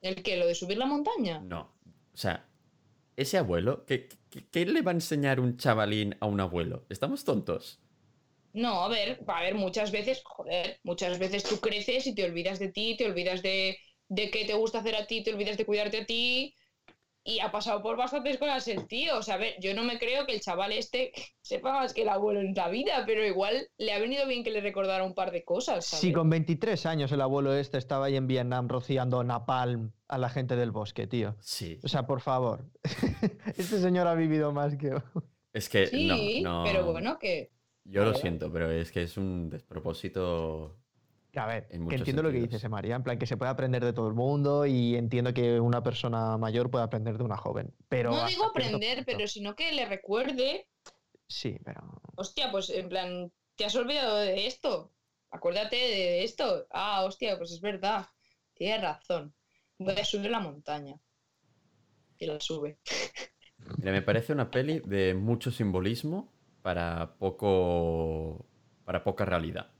¿El 0.00 0.22
que 0.22 0.36
¿Lo 0.36 0.46
de 0.46 0.54
subir 0.54 0.78
la 0.78 0.86
montaña? 0.86 1.40
No. 1.40 1.72
O 2.12 2.16
sea, 2.16 2.46
ese 3.16 3.38
abuelo, 3.38 3.84
¿qué, 3.86 4.08
qué, 4.30 4.66
le 4.66 4.82
va 4.82 4.90
a 4.92 4.94
enseñar 4.94 5.40
un 5.40 5.56
chavalín 5.56 6.16
a 6.20 6.26
un 6.26 6.40
abuelo? 6.40 6.86
¿Estamos 6.88 7.24
tontos? 7.24 7.80
No, 8.52 8.82
a 8.84 8.88
ver, 8.88 9.22
a 9.26 9.42
ver, 9.42 9.54
muchas 9.54 9.92
veces, 9.92 10.22
joder, 10.24 10.80
muchas 10.82 11.18
veces 11.18 11.44
tú 11.44 11.60
creces 11.60 12.06
y 12.06 12.14
te 12.14 12.24
olvidas 12.24 12.58
de 12.58 12.70
ti, 12.72 12.96
te 12.96 13.06
olvidas 13.06 13.42
de, 13.42 13.78
de 14.08 14.30
qué 14.30 14.44
te 14.46 14.54
gusta 14.54 14.78
hacer 14.80 14.96
a 14.96 15.06
ti, 15.06 15.22
te 15.22 15.32
olvidas 15.32 15.56
de 15.58 15.66
cuidarte 15.66 15.98
a 15.98 16.06
ti. 16.06 16.54
Y 17.28 17.40
ha 17.40 17.52
pasado 17.52 17.82
por 17.82 17.98
bastantes 17.98 18.38
cosas 18.38 18.66
el 18.68 18.86
tío. 18.86 19.18
O 19.18 19.22
sea, 19.22 19.34
a 19.34 19.36
ver, 19.36 19.54
yo 19.60 19.74
no 19.74 19.84
me 19.84 19.98
creo 19.98 20.24
que 20.24 20.32
el 20.32 20.40
chaval 20.40 20.72
este 20.72 21.12
sepa 21.42 21.74
más 21.74 21.92
que 21.92 22.00
el 22.00 22.08
abuelo 22.08 22.40
en 22.40 22.54
la 22.54 22.70
vida, 22.70 23.04
pero 23.04 23.22
igual 23.22 23.68
le 23.76 23.92
ha 23.92 23.98
venido 23.98 24.26
bien 24.26 24.42
que 24.42 24.50
le 24.50 24.62
recordara 24.62 25.04
un 25.04 25.14
par 25.14 25.30
de 25.30 25.44
cosas. 25.44 25.84
¿sabes? 25.84 26.00
Si 26.00 26.10
con 26.10 26.30
23 26.30 26.86
años 26.86 27.12
el 27.12 27.20
abuelo 27.20 27.52
este 27.52 27.76
estaba 27.76 28.06
ahí 28.06 28.16
en 28.16 28.28
Vietnam 28.28 28.66
rociando 28.66 29.22
napalm 29.24 29.92
a 30.08 30.16
la 30.16 30.30
gente 30.30 30.56
del 30.56 30.70
bosque, 30.70 31.06
tío. 31.06 31.36
Sí. 31.40 31.78
O 31.82 31.88
sea, 31.88 32.06
por 32.06 32.22
favor. 32.22 32.64
este 33.58 33.78
señor 33.78 34.06
ha 34.06 34.14
vivido 34.14 34.50
más 34.52 34.78
que. 34.78 34.96
Es 35.52 35.68
que 35.68 35.86
Sí, 35.86 36.40
no, 36.40 36.60
no. 36.60 36.64
pero 36.64 36.90
bueno, 36.90 37.18
que 37.18 37.50
Yo 37.84 38.04
lo 38.04 38.14
siento, 38.14 38.50
pero 38.50 38.70
es 38.70 38.90
que 38.90 39.02
es 39.02 39.18
un 39.18 39.50
despropósito. 39.50 40.78
A 41.34 41.46
ver, 41.46 41.68
En 41.70 41.86
que 41.86 41.96
entiendo 41.96 42.22
lo 42.22 42.30
que 42.32 42.40
dices, 42.40 42.64
eh, 42.64 42.68
María. 42.68 42.96
En 42.96 43.02
plan, 43.02 43.18
que 43.18 43.26
se 43.26 43.36
puede 43.36 43.50
aprender 43.50 43.84
de 43.84 43.92
todo 43.92 44.08
el 44.08 44.14
mundo 44.14 44.66
y 44.66 44.96
entiendo 44.96 45.34
que 45.34 45.60
una 45.60 45.82
persona 45.82 46.38
mayor 46.38 46.70
puede 46.70 46.84
aprender 46.84 47.18
de 47.18 47.24
una 47.24 47.36
joven. 47.36 47.74
Pero 47.88 48.10
no 48.10 48.26
digo 48.26 48.44
aprender, 48.46 49.04
pero 49.04 49.28
sino 49.28 49.54
que 49.54 49.72
le 49.72 49.84
recuerde, 49.86 50.68
Sí, 51.28 51.58
pero. 51.64 52.00
hostia, 52.16 52.50
pues 52.50 52.70
en 52.70 52.88
plan, 52.88 53.32
¿te 53.56 53.66
has 53.66 53.76
olvidado 53.76 54.16
de 54.16 54.46
esto? 54.46 54.92
Acuérdate 55.30 55.76
de 55.76 56.24
esto. 56.24 56.66
Ah, 56.70 57.04
hostia, 57.04 57.36
pues 57.36 57.52
es 57.52 57.60
verdad. 57.60 58.06
Tienes 58.54 58.80
razón. 58.80 59.34
Voy 59.78 59.94
a 59.94 60.04
subir 60.04 60.30
la 60.30 60.40
montaña. 60.40 60.98
Y 62.18 62.26
la 62.26 62.40
sube. 62.40 62.78
Mira, 63.78 63.92
me 63.92 64.02
parece 64.02 64.32
una 64.32 64.50
peli 64.50 64.80
de 64.80 65.14
mucho 65.14 65.50
simbolismo 65.50 66.32
para 66.62 67.14
poco. 67.18 68.46
para 68.84 69.04
poca 69.04 69.24
realidad. 69.26 69.70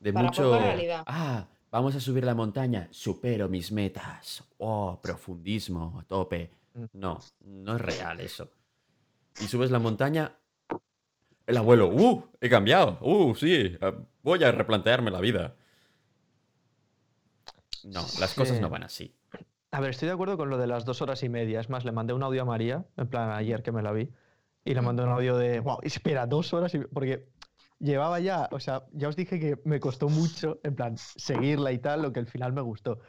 De 0.00 0.12
Para 0.12 0.26
mucho. 0.26 0.58
realidad. 0.58 1.02
Ah, 1.06 1.46
vamos 1.70 1.94
a 1.96 2.00
subir 2.00 2.24
la 2.24 2.34
montaña, 2.34 2.88
supero 2.90 3.48
mis 3.48 3.72
metas. 3.72 4.44
Oh, 4.58 4.98
profundismo, 5.02 5.98
a 6.00 6.04
tope. 6.04 6.50
Mm. 6.74 6.84
No, 6.94 7.18
no 7.40 7.76
es 7.76 7.80
real 7.80 8.20
eso. 8.20 8.50
Y 9.40 9.44
subes 9.46 9.70
la 9.70 9.78
montaña. 9.78 10.32
El 11.46 11.56
abuelo, 11.56 11.88
¡uh! 11.88 12.24
He 12.40 12.48
cambiado. 12.50 12.98
¡uh! 13.00 13.34
Sí, 13.34 13.76
eh, 13.80 13.94
voy 14.22 14.44
a 14.44 14.52
replantearme 14.52 15.10
la 15.10 15.20
vida. 15.20 15.54
No, 17.84 18.00
las 18.20 18.34
cosas 18.34 18.60
no 18.60 18.68
van 18.68 18.82
así. 18.82 19.14
A 19.70 19.80
ver, 19.80 19.90
estoy 19.90 20.08
de 20.08 20.14
acuerdo 20.14 20.36
con 20.36 20.50
lo 20.50 20.58
de 20.58 20.66
las 20.66 20.84
dos 20.84 21.00
horas 21.02 21.22
y 21.22 21.28
media. 21.28 21.60
Es 21.60 21.70
más, 21.70 21.84
le 21.84 21.92
mandé 21.92 22.12
un 22.12 22.22
audio 22.22 22.42
a 22.42 22.44
María, 22.44 22.86
en 22.96 23.08
plan 23.08 23.30
ayer 23.30 23.62
que 23.62 23.72
me 23.72 23.82
la 23.82 23.92
vi, 23.92 24.10
y 24.64 24.74
le 24.74 24.80
Mm. 24.80 24.84
mandé 24.84 25.02
un 25.04 25.10
audio 25.10 25.36
de, 25.36 25.60
wow, 25.60 25.78
espera, 25.82 26.26
dos 26.26 26.52
horas 26.52 26.74
y... 26.74 26.78
Porque 26.80 27.28
llevaba 27.78 28.20
ya, 28.20 28.48
o 28.52 28.60
sea, 28.60 28.84
ya 28.92 29.08
os 29.08 29.16
dije 29.16 29.38
que 29.40 29.58
me 29.64 29.80
costó 29.80 30.08
mucho, 30.10 30.60
en 30.64 30.74
plan, 30.74 30.96
seguirla 31.16 31.72
y 31.72 31.78
tal, 31.78 32.02
lo 32.02 32.12
que 32.12 32.20
al 32.20 32.26
final 32.26 32.52
me 32.52 32.60
gustó. 32.62 33.00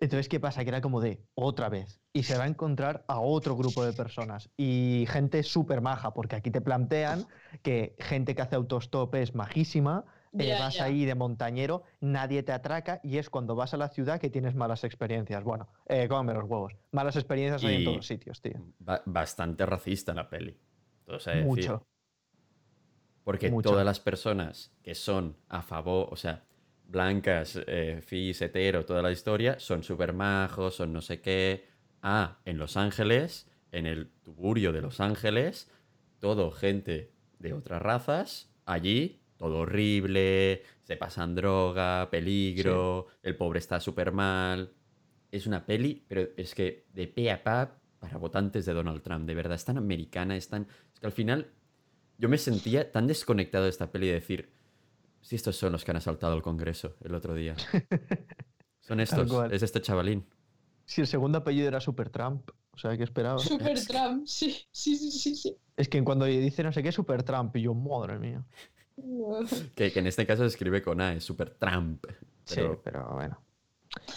Entonces, 0.00 0.28
¿qué 0.28 0.38
pasa? 0.38 0.62
Que 0.62 0.68
era 0.70 0.80
como 0.80 1.00
de 1.00 1.24
otra 1.34 1.68
vez. 1.68 2.00
Y 2.12 2.22
se 2.22 2.36
va 2.36 2.44
a 2.44 2.46
encontrar 2.46 3.04
a 3.08 3.20
otro 3.20 3.56
grupo 3.56 3.84
de 3.84 3.92
personas. 3.92 4.50
Y 4.56 5.06
gente 5.08 5.42
súper 5.42 5.80
maja, 5.80 6.14
porque 6.14 6.36
aquí 6.36 6.50
te 6.50 6.60
plantean 6.60 7.26
que 7.62 7.96
gente 7.98 8.34
que 8.34 8.42
hace 8.42 8.54
autostop 8.56 9.14
es 9.16 9.34
majísima, 9.34 10.04
eh, 10.38 10.46
Ya, 10.50 10.58
vas 10.58 10.76
ya. 10.76 10.84
ahí 10.84 11.04
de 11.04 11.14
montañero, 11.16 11.82
nadie 12.00 12.42
te 12.44 12.52
atraca 12.52 13.00
y 13.02 13.18
es 13.18 13.28
cuando 13.28 13.56
vas 13.56 13.74
a 13.74 13.76
la 13.76 13.88
ciudad 13.88 14.20
que 14.20 14.30
tienes 14.30 14.54
malas 14.54 14.84
experiencias. 14.84 15.42
Bueno, 15.42 15.68
eh, 15.86 16.06
cómeme 16.08 16.34
los 16.38 16.44
huevos. 16.48 16.76
Malas 16.92 17.16
experiencias 17.16 17.64
hay 17.64 17.76
en 17.76 17.82
todos 17.84 18.06
sitios, 18.06 18.40
tío. 18.40 18.62
Ba- 18.78 19.02
bastante 19.06 19.66
racista 19.66 20.14
la 20.14 20.28
peli. 20.28 20.56
Todo 21.04 21.18
se 21.18 21.30
ha 21.30 21.34
de 21.34 21.40
decir. 21.42 21.80
Porque 23.28 23.50
Mucho. 23.50 23.68
todas 23.68 23.84
las 23.84 24.00
personas 24.00 24.72
que 24.82 24.94
son 24.94 25.36
a 25.50 25.60
favor, 25.60 26.08
o 26.10 26.16
sea, 26.16 26.46
blancas, 26.86 27.60
eh, 27.66 28.00
cis, 28.02 28.40
hetero, 28.40 28.86
toda 28.86 29.02
la 29.02 29.12
historia, 29.12 29.60
son 29.60 29.82
súper 29.82 30.14
majos, 30.14 30.76
son 30.76 30.94
no 30.94 31.02
sé 31.02 31.20
qué. 31.20 31.68
Ah, 32.00 32.38
en 32.46 32.56
Los 32.56 32.78
Ángeles, 32.78 33.46
en 33.70 33.84
el 33.84 34.08
tuburio 34.22 34.72
de 34.72 34.80
Los 34.80 34.98
Ángeles, 35.00 35.70
todo 36.20 36.50
gente 36.50 37.12
de 37.38 37.52
otras 37.52 37.82
razas, 37.82 38.50
allí, 38.64 39.20
todo 39.36 39.58
horrible, 39.58 40.62
se 40.84 40.96
pasan 40.96 41.34
droga, 41.34 42.08
peligro, 42.10 43.08
el 43.22 43.36
pobre 43.36 43.58
está 43.58 43.78
súper 43.78 44.10
mal. 44.10 44.72
Es 45.30 45.46
una 45.46 45.66
peli, 45.66 46.02
pero 46.08 46.30
es 46.38 46.54
que 46.54 46.86
de 46.94 47.08
pe 47.08 47.30
a 47.30 47.44
pa 47.44 47.78
para 47.98 48.16
votantes 48.16 48.64
de 48.64 48.72
Donald 48.72 49.02
Trump, 49.02 49.26
de 49.26 49.34
verdad, 49.34 49.56
es 49.56 49.66
tan 49.66 49.76
americana, 49.76 50.34
es 50.34 50.48
tan... 50.48 50.66
Es 50.94 51.00
que 51.00 51.06
al 51.06 51.12
final 51.12 51.52
yo 52.18 52.28
me 52.28 52.38
sentía 52.38 52.90
tan 52.92 53.06
desconectado 53.06 53.64
de 53.64 53.70
esta 53.70 53.90
peli 53.90 54.08
de 54.08 54.14
decir, 54.14 54.52
si 55.22 55.36
estos 55.36 55.56
son 55.56 55.72
los 55.72 55.84
que 55.84 55.90
han 55.90 55.96
asaltado 55.96 56.34
el 56.34 56.42
Congreso 56.42 56.96
el 57.02 57.14
otro 57.14 57.34
día. 57.34 57.54
Son 58.80 59.00
estos, 59.00 59.30
es 59.52 59.62
este 59.62 59.82
chavalín. 59.82 60.26
Si 60.86 61.02
el 61.02 61.06
segundo 61.06 61.38
apellido 61.38 61.68
era 61.68 61.80
Super 61.80 62.08
Trump, 62.08 62.48
o 62.72 62.78
sea, 62.78 62.96
¿qué 62.96 63.04
esperaba? 63.04 63.38
Super 63.38 63.78
Trump, 63.84 64.26
sí, 64.26 64.66
sí, 64.70 64.96
sí, 64.96 65.10
sí, 65.10 65.34
sí. 65.36 65.56
Es 65.76 65.88
que 65.88 66.02
cuando 66.02 66.24
dice 66.24 66.62
no 66.62 66.72
sé 66.72 66.82
qué, 66.82 66.90
Super 66.90 67.22
Trump, 67.22 67.54
y 67.56 67.62
yo, 67.62 67.74
madre 67.74 68.18
mía. 68.18 68.44
Que, 69.76 69.92
que 69.92 70.00
en 70.00 70.06
este 70.08 70.26
caso 70.26 70.42
se 70.42 70.48
escribe 70.48 70.82
con 70.82 71.00
A, 71.00 71.12
es 71.12 71.22
super 71.22 71.50
Trump. 71.50 72.04
Sí, 72.44 72.56
Pero 72.56 72.82
pero 72.82 73.08
bueno. 73.14 73.40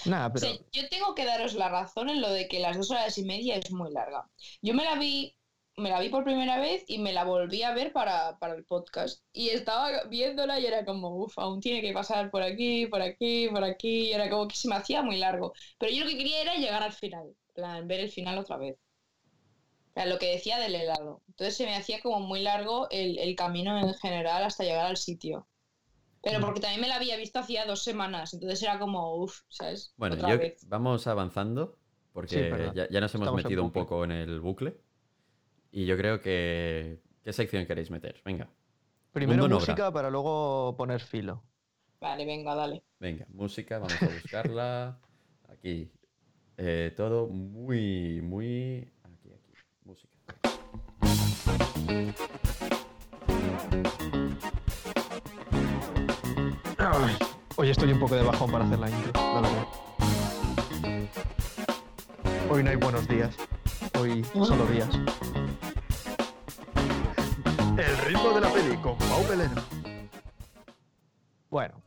Nada, 0.05 0.27
O 0.27 0.33
pero. 0.33 0.47
sea, 0.47 0.55
yo 0.71 0.89
tengo 0.89 1.13
que 1.13 1.25
daros 1.25 1.53
la 1.53 1.69
razón 1.69 2.09
en 2.09 2.19
lo 2.21 2.29
de 2.31 2.47
que 2.47 2.59
las 2.59 2.77
dos 2.77 2.89
horas 2.89 3.15
y 3.17 3.23
media 3.23 3.57
es 3.57 3.71
muy 3.71 3.91
larga. 3.91 4.27
Yo 4.61 4.73
me 4.73 4.83
la 4.83 4.95
vi, 4.95 5.35
me 5.81 5.89
la 5.89 5.99
vi 5.99 6.09
por 6.09 6.23
primera 6.23 6.59
vez 6.59 6.83
y 6.87 6.99
me 6.99 7.13
la 7.13 7.23
volví 7.25 7.63
a 7.63 7.73
ver 7.73 7.91
para, 7.93 8.37
para 8.39 8.55
el 8.55 8.63
podcast. 8.65 9.23
Y 9.33 9.49
estaba 9.49 10.03
viéndola 10.05 10.59
y 10.59 10.65
era 10.65 10.85
como, 10.85 11.09
uff, 11.23 11.37
aún 11.39 11.59
tiene 11.61 11.81
que 11.81 11.93
pasar 11.93 12.31
por 12.31 12.43
aquí, 12.43 12.87
por 12.87 13.01
aquí, 13.01 13.49
por 13.49 13.63
aquí. 13.63 14.09
Y 14.09 14.13
era 14.13 14.29
como 14.29 14.47
que 14.47 14.55
se 14.55 14.67
me 14.69 14.75
hacía 14.75 15.01
muy 15.03 15.17
largo. 15.17 15.53
Pero 15.79 15.91
yo 15.93 16.03
lo 16.03 16.09
que 16.09 16.17
quería 16.17 16.41
era 16.41 16.55
llegar 16.55 16.83
al 16.83 16.93
final, 16.93 17.35
plan, 17.53 17.87
ver 17.87 17.99
el 18.01 18.11
final 18.11 18.37
otra 18.39 18.57
vez. 18.57 18.77
O 19.91 19.93
sea, 19.93 20.05
lo 20.05 20.19
que 20.19 20.31
decía 20.31 20.57
del 20.59 20.75
helado. 20.75 21.21
Entonces 21.29 21.55
se 21.57 21.65
me 21.65 21.75
hacía 21.75 22.01
como 22.01 22.19
muy 22.21 22.41
largo 22.41 22.87
el, 22.91 23.17
el 23.19 23.35
camino 23.35 23.77
en 23.77 23.93
general 23.95 24.43
hasta 24.43 24.63
llegar 24.63 24.85
al 24.85 24.97
sitio. 24.97 25.47
Pero 26.21 26.39
Mm. 26.39 26.41
porque 26.41 26.59
también 26.61 26.81
me 26.81 26.87
la 26.87 26.95
había 26.97 27.17
visto 27.17 27.39
hacía 27.39 27.65
dos 27.65 27.83
semanas, 27.83 28.33
entonces 28.33 28.61
era 28.63 28.79
como, 28.79 29.15
uff, 29.17 29.41
¿sabes? 29.49 29.95
bueno, 29.97 30.15
Otra 30.15 30.29
yo, 30.29 30.37
vez. 30.37 30.67
vamos 30.67 31.07
avanzando, 31.07 31.77
porque 32.13 32.51
Sí, 32.71 32.71
ya, 32.75 32.87
ya 32.89 33.01
nos 33.01 33.13
hemos 33.15 33.25
Estamos 33.27 33.43
metido 33.43 33.63
un 33.63 33.71
poco 33.71 34.03
en 34.03 34.11
el 34.11 34.39
bucle. 34.39 34.77
Y 35.71 35.85
yo 35.85 35.97
creo 35.97 36.21
que... 36.21 36.99
¿Qué 37.23 37.33
sección 37.33 37.65
queréis 37.65 37.89
meter? 37.91 38.21
Venga, 38.25 38.49
Primero 39.11 39.43
Mundo 39.43 39.59
música 39.59 39.91
para 39.91 40.09
luego 40.09 40.75
poner 40.77 41.01
filo. 41.01 41.43
Vale, 41.99 42.25
venga, 42.25 42.55
dale. 42.55 42.81
venga, 42.99 43.27
música, 43.29 43.77
vamos 43.77 44.01
a 44.01 44.07
buscarla. 44.07 44.99
Aquí. 45.49 45.91
Eh, 46.57 46.93
todo 46.95 47.27
muy, 47.27 48.21
muy... 48.21 48.89
Aquí, 49.03 49.31
aquí, 49.33 49.53
música. 49.83 50.17
Hoy 57.57 57.69
estoy 57.69 57.91
un 57.91 57.99
poco 57.99 58.15
de 58.15 58.23
bajón 58.23 58.51
para 58.51 58.65
hacer 58.65 58.79
la 58.79 58.89
intro, 58.89 59.11
la 59.13 59.41
verdad. 59.41 59.67
Hoy 62.49 62.63
no 62.63 62.69
hay 62.69 62.75
buenos 62.77 63.07
días. 63.07 63.35
Hoy 63.99 64.23
solo 64.33 64.65
días. 64.67 64.89
El 67.81 67.97
ritmo 68.05 68.31
de 68.33 68.41
la 68.41 68.49
peli 68.53 68.75
con 68.77 68.95
Pau 68.97 69.23
Belén. 69.29 69.51
Bueno. 71.49 71.81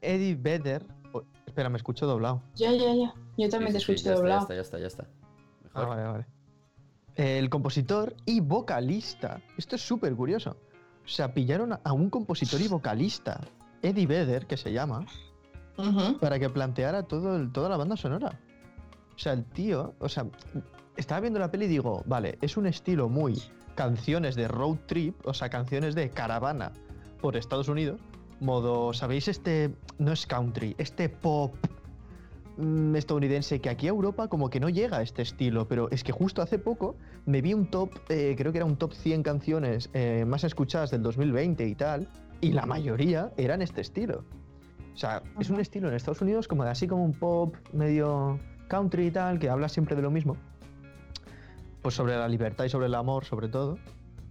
Eddie 0.00 0.34
Vedder. 0.34 0.84
oh, 1.12 1.22
espera, 1.46 1.68
me 1.68 1.76
escucho 1.78 2.06
doblado. 2.06 2.42
Ya, 2.54 2.70
ya, 2.72 2.94
ya. 2.94 3.14
Yo 3.36 3.48
también 3.48 3.72
te 3.72 3.80
Sí, 3.80 3.86
sí, 3.86 3.86
sí, 3.86 3.92
escucho 3.92 4.04
ya 4.04 4.10
está, 4.10 4.14
doblado. 4.14 4.48
Ya 4.48 4.60
está, 4.60 4.78
ya 4.78 4.86
está, 4.86 5.02
ya 5.02 5.06
está. 5.06 5.06
Ah, 5.74 5.80
Mejor. 5.80 5.88
vale, 5.88 6.02
vale. 6.04 6.26
El 7.16 7.50
compositor 7.50 8.14
y 8.26 8.40
vocalista. 8.40 9.40
Esto 9.56 9.76
es 9.76 9.82
súper 9.82 10.14
curioso. 10.14 10.56
O 11.04 11.08
sea, 11.08 11.32
pillaron 11.34 11.72
a- 11.72 11.92
un 11.92 12.10
compositor 12.10 12.60
y 12.60 12.68
vocalista, 12.68 13.40
Eddie 13.82 14.06
Vedder, 14.06 14.46
que 14.46 14.56
se 14.56 14.72
llama, 14.72 15.06
para 16.20 16.38
que 16.38 16.50
planteara 16.50 17.02
todo 17.04 17.36
el- 17.36 17.50
toda 17.50 17.68
la 17.70 17.76
banda 17.76 17.96
sonora. 17.96 18.38
O 19.14 19.18
sea, 19.18 19.32
el 19.32 19.44
tío, 19.46 19.94
o 19.98 20.08
sea, 20.08 20.26
estaba 20.96 21.20
viendo 21.22 21.40
la 21.40 21.50
peli 21.50 21.64
y 21.64 21.68
digo, 21.68 22.02
vale, 22.06 22.38
es 22.40 22.56
un 22.56 22.66
estilo 22.66 23.08
muy 23.08 23.40
canciones 23.78 24.34
de 24.34 24.48
road 24.48 24.76
trip, 24.86 25.14
o 25.24 25.32
sea, 25.32 25.50
canciones 25.50 25.94
de 25.94 26.10
caravana 26.10 26.72
por 27.20 27.36
Estados 27.36 27.68
Unidos. 27.68 28.00
Modo, 28.40 28.92
¿sabéis 28.92 29.28
este? 29.28 29.70
No 29.98 30.10
es 30.10 30.26
country, 30.26 30.74
este 30.78 31.08
pop 31.08 31.54
mm, 32.56 32.96
estadounidense 32.96 33.60
que 33.60 33.70
aquí 33.70 33.86
a 33.86 33.90
Europa 33.90 34.26
como 34.26 34.50
que 34.50 34.58
no 34.58 34.68
llega 34.68 34.96
a 34.96 35.02
este 35.02 35.22
estilo, 35.22 35.68
pero 35.68 35.88
es 35.92 36.02
que 36.02 36.10
justo 36.10 36.42
hace 36.42 36.58
poco 36.58 36.96
me 37.24 37.40
vi 37.40 37.54
un 37.54 37.70
top, 37.70 37.90
eh, 38.08 38.34
creo 38.36 38.50
que 38.50 38.58
era 38.58 38.64
un 38.64 38.74
top 38.74 38.94
100 38.94 39.22
canciones 39.22 39.90
eh, 39.92 40.24
más 40.26 40.42
escuchadas 40.42 40.90
del 40.90 41.04
2020 41.04 41.64
y 41.64 41.76
tal, 41.76 42.08
y 42.40 42.50
la 42.50 42.66
mayoría 42.66 43.30
eran 43.36 43.62
este 43.62 43.80
estilo. 43.80 44.24
O 44.92 44.96
sea, 44.96 45.22
es 45.38 45.50
un 45.50 45.60
estilo 45.60 45.86
en 45.86 45.94
Estados 45.94 46.20
Unidos 46.20 46.48
como 46.48 46.64
de 46.64 46.70
así 46.70 46.88
como 46.88 47.04
un 47.04 47.12
pop 47.12 47.54
medio 47.72 48.40
country 48.66 49.06
y 49.06 49.10
tal, 49.12 49.38
que 49.38 49.48
habla 49.48 49.68
siempre 49.68 49.94
de 49.94 50.02
lo 50.02 50.10
mismo. 50.10 50.36
Pues 51.82 51.94
sobre 51.94 52.16
la 52.16 52.28
libertad 52.28 52.64
y 52.64 52.68
sobre 52.68 52.86
el 52.86 52.94
amor, 52.94 53.24
sobre 53.24 53.48
todo. 53.48 53.78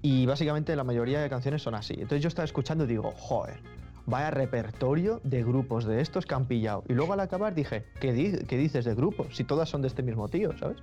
Y 0.02 0.26
básicamente 0.26 0.76
la 0.76 0.84
mayoría 0.84 1.20
de 1.22 1.30
canciones 1.30 1.62
son 1.62 1.76
así. 1.76 1.94
Entonces 1.94 2.22
yo 2.22 2.28
estaba 2.28 2.46
escuchando 2.46 2.84
y 2.84 2.88
digo, 2.88 3.12
joder, 3.18 3.60
vaya 4.06 4.32
repertorio 4.32 5.20
de 5.24 5.44
grupos 5.44 5.86
de 5.86 6.02
estos 6.02 6.26
que 6.26 6.36
han 6.36 6.46
pillado. 6.46 6.84
Y 6.88 6.94
luego 6.94 7.14
al 7.14 7.20
acabar 7.20 7.56
dije, 7.56 7.86
¿qué, 8.00 8.14
di- 8.14 8.46
qué 8.48 8.58
dices 8.58 8.86
de 8.86 8.94
grupos? 8.96 9.36
Si 9.36 9.44
todas 9.44 9.70
son 9.70 9.82
de 9.82 9.88
este 9.88 10.04
mismo 10.04 10.28
tío, 10.30 10.56
¿sabes? 10.58 10.78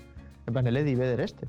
En 0.46 0.52
plan, 0.52 0.66
el 0.66 0.76
Eddie 0.76 0.96
Vedder 0.96 1.20
este. 1.20 1.48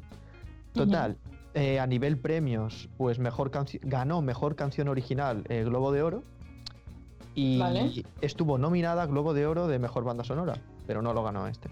Total, 0.74 1.18
eh, 1.54 1.80
a 1.80 1.88
nivel 1.88 2.18
premios, 2.18 2.90
pues 2.98 3.18
mejor 3.20 3.50
ganó 3.82 4.22
mejor 4.22 4.56
canción 4.56 4.88
original 4.90 5.44
eh, 5.50 5.64
Globo 5.64 5.92
de 5.92 6.02
Oro. 6.04 6.24
Y 7.34 7.60
Vale. 7.60 8.04
estuvo 8.22 8.58
nominada 8.58 9.04
a 9.04 9.06
Globo 9.08 9.34
de 9.34 9.46
Oro 9.48 9.68
de 9.68 9.80
mejor 9.80 10.04
banda 10.06 10.24
sonora, 10.24 10.54
pero 10.88 11.02
no 11.02 11.14
lo 11.14 11.24
ganó 11.24 11.48
este. 11.48 11.70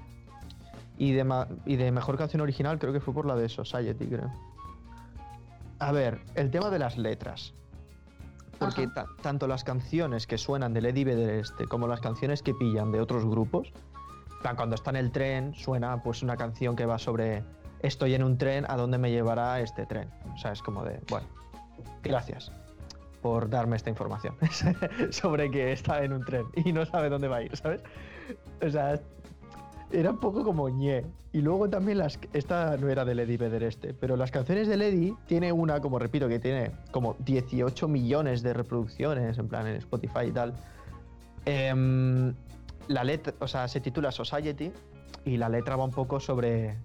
Y 0.97 1.11
de, 1.13 1.23
ma- 1.23 1.47
y 1.65 1.75
de 1.75 1.91
mejor 1.91 2.17
canción 2.17 2.41
original 2.41 2.77
creo 2.79 2.93
que 2.93 2.99
fue 2.99 3.13
por 3.13 3.25
la 3.25 3.35
de 3.35 3.49
Society, 3.49 4.05
creo. 4.07 4.31
A 5.79 5.91
ver, 5.91 6.19
el 6.35 6.51
tema 6.51 6.69
de 6.69 6.79
las 6.79 6.97
letras. 6.97 7.53
Porque 8.59 8.87
ta- 8.87 9.07
tanto 9.21 9.47
las 9.47 9.63
canciones 9.63 10.27
que 10.27 10.37
suenan 10.37 10.73
del 10.73 10.85
Eddie 10.85 11.05
Vedder 11.05 11.39
este 11.39 11.65
como 11.67 11.87
las 11.87 11.99
canciones 11.99 12.41
que 12.43 12.53
pillan 12.53 12.91
de 12.91 13.01
otros 13.01 13.25
grupos, 13.25 13.73
plan, 14.41 14.55
cuando 14.55 14.75
está 14.75 14.91
en 14.91 14.97
el 14.97 15.11
tren 15.11 15.53
suena 15.55 16.01
pues 16.03 16.21
una 16.21 16.37
canción 16.37 16.75
que 16.75 16.85
va 16.85 16.99
sobre 16.99 17.43
estoy 17.79 18.13
en 18.13 18.23
un 18.23 18.37
tren, 18.37 18.65
¿a 18.69 18.77
dónde 18.77 18.97
me 18.97 19.09
llevará 19.11 19.59
este 19.59 19.85
tren? 19.85 20.09
O 20.33 20.37
sea, 20.37 20.51
es 20.53 20.61
como 20.61 20.83
de, 20.85 21.01
bueno, 21.09 21.27
gracias 22.03 22.51
por 23.21 23.49
darme 23.49 23.75
esta 23.77 23.89
información 23.89 24.35
sobre 25.11 25.49
que 25.49 25.71
está 25.73 26.03
en 26.03 26.13
un 26.13 26.23
tren 26.23 26.45
y 26.55 26.71
no 26.71 26.85
sabe 26.85 27.09
dónde 27.09 27.27
va 27.27 27.37
a 27.37 27.41
ir, 27.43 27.55
¿sabes? 27.57 27.81
O 28.65 28.69
sea, 28.69 28.99
era 29.93 30.09
un 30.09 30.17
poco 30.17 30.43
como 30.43 30.67
ñe. 30.69 31.05
Y 31.31 31.41
luego 31.41 31.69
también 31.69 31.99
las. 31.99 32.19
Esta 32.33 32.75
no 32.77 32.89
era 32.89 33.05
del 33.05 33.19
Eddie 33.19 33.37
Vedder 33.37 33.63
este, 33.63 33.93
pero 33.93 34.17
las 34.17 34.31
canciones 34.31 34.67
del 34.67 34.81
Eddie 34.81 35.15
tiene 35.27 35.51
una, 35.51 35.79
como 35.81 35.99
repito, 35.99 36.27
que 36.27 36.39
tiene 36.39 36.71
como 36.91 37.15
18 37.19 37.87
millones 37.87 38.41
de 38.41 38.53
reproducciones, 38.53 39.37
en 39.37 39.47
plan 39.47 39.67
en 39.67 39.75
Spotify 39.75 40.25
y 40.27 40.31
tal. 40.31 40.53
Em, 41.45 42.33
la 42.87 43.03
letra, 43.03 43.33
o 43.39 43.47
sea, 43.47 43.67
se 43.67 43.79
titula 43.79 44.11
Society 44.11 44.71
y 45.25 45.37
la 45.37 45.49
letra 45.49 45.75
va 45.75 45.85
un 45.85 45.91
poco 45.91 46.19
sobre. 46.19 46.75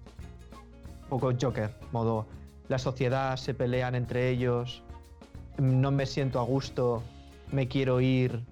Un 1.03 1.09
poco 1.09 1.33
Joker, 1.39 1.73
modo. 1.91 2.27
La 2.67 2.77
sociedad 2.77 3.35
se 3.37 3.55
pelean 3.55 3.95
entre 3.95 4.29
ellos, 4.29 4.83
no 5.57 5.89
me 5.89 6.05
siento 6.05 6.39
a 6.39 6.43
gusto, 6.43 7.01
me 7.51 7.67
quiero 7.67 7.99
ir, 7.99 8.43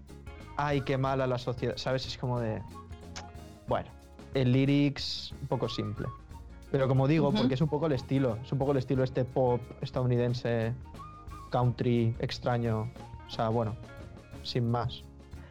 ay, 0.56 0.82
qué 0.82 0.98
mala 0.98 1.28
la 1.28 1.38
sociedad, 1.38 1.78
¿sabes? 1.78 2.08
Es 2.08 2.18
como 2.18 2.40
de... 2.40 2.64
Bueno, 3.68 3.92
el 4.34 4.52
lyrics 4.52 5.34
un 5.42 5.48
poco 5.48 5.70
simple. 5.70 6.08
Pero 6.72 6.88
como 6.88 7.08
digo, 7.08 7.32
porque 7.32 7.54
es 7.54 7.62
un 7.62 7.70
poco 7.70 7.86
el 7.86 7.94
estilo, 7.94 8.38
es 8.44 8.52
un 8.52 8.58
poco 8.58 8.72
el 8.74 8.78
estilo 8.78 9.04
este 9.04 9.24
pop 9.24 9.62
estadounidense 9.82 10.74
country 11.50 12.14
extraño. 12.20 12.92
O 13.26 13.30
sea, 13.30 13.50
bueno, 13.50 13.76
sin 14.44 14.70
más. 14.70 15.04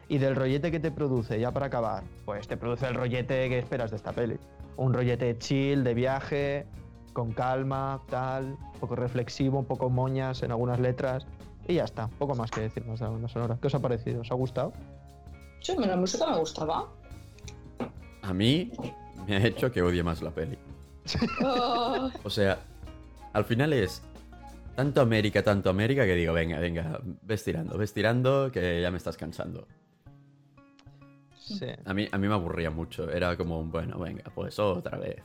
Y 0.09 0.19
del 0.19 0.35
rollete 0.35 0.71
que 0.71 0.79
te 0.79 0.91
produce, 0.91 1.39
ya 1.39 1.51
para 1.51 1.65
acabar, 1.65 2.03
pues 2.25 2.47
te 2.47 2.55
produce 2.55 2.87
el 2.87 2.93
rollete 2.93 3.49
que 3.49 3.59
esperas 3.59 3.91
de 3.91 3.97
esta 3.97 4.13
peli. 4.13 4.37
Un 4.77 4.93
rollete 4.93 5.37
chill, 5.37 5.83
de 5.83 5.93
viaje, 5.93 6.65
con 7.13 7.33
calma, 7.33 8.01
tal, 8.09 8.55
un 8.73 8.79
poco 8.79 8.95
reflexivo, 8.95 9.59
un 9.59 9.65
poco 9.65 9.89
moñas 9.89 10.43
en 10.43 10.51
algunas 10.51 10.79
letras. 10.79 11.25
Y 11.67 11.75
ya 11.75 11.83
está, 11.83 12.07
poco 12.07 12.35
más 12.35 12.51
que 12.51 12.61
decir 12.61 12.85
más 12.85 12.99
de 12.99 13.05
la 13.05 13.11
banda 13.11 13.27
sonora. 13.27 13.57
¿Qué 13.59 13.67
os 13.67 13.75
ha 13.75 13.79
parecido? 13.79 14.21
¿Os 14.21 14.31
ha 14.31 14.35
gustado? 14.35 14.71
Sí, 15.61 15.75
la 15.75 15.97
música 15.97 16.27
me 16.27 16.37
gustaba. 16.37 16.87
A 18.27 18.33
mí 18.33 18.71
me 19.27 19.37
ha 19.37 19.45
hecho 19.45 19.71
que 19.71 19.81
odie 19.81 20.03
más 20.03 20.21
la 20.21 20.31
peli. 20.31 20.57
Oh, 21.43 22.11
O 22.23 22.29
sea, 22.29 22.59
al 23.33 23.45
final 23.45 23.71
es 23.71 24.01
tanto 24.75 24.99
América, 25.01 25.41
tanto 25.43 25.69
América 25.69 26.05
que 26.05 26.13
digo, 26.15 26.33
venga, 26.33 26.59
venga, 26.59 26.99
ves 27.21 27.43
tirando, 27.43 27.77
ves 27.77 27.93
tirando, 27.93 28.51
que 28.51 28.81
ya 28.81 28.91
me 28.91 28.97
estás 28.97 29.15
cansando. 29.15 29.65
Sí. 31.39 31.65
A 31.85 31.93
mí, 31.93 32.07
a 32.11 32.17
mí 32.17 32.27
me 32.27 32.33
aburría 32.33 32.69
mucho. 32.69 33.09
Era 33.09 33.37
como, 33.37 33.63
bueno, 33.63 33.97
venga, 33.99 34.25
pues 34.35 34.59
otra 34.59 34.97
vez. 34.97 35.23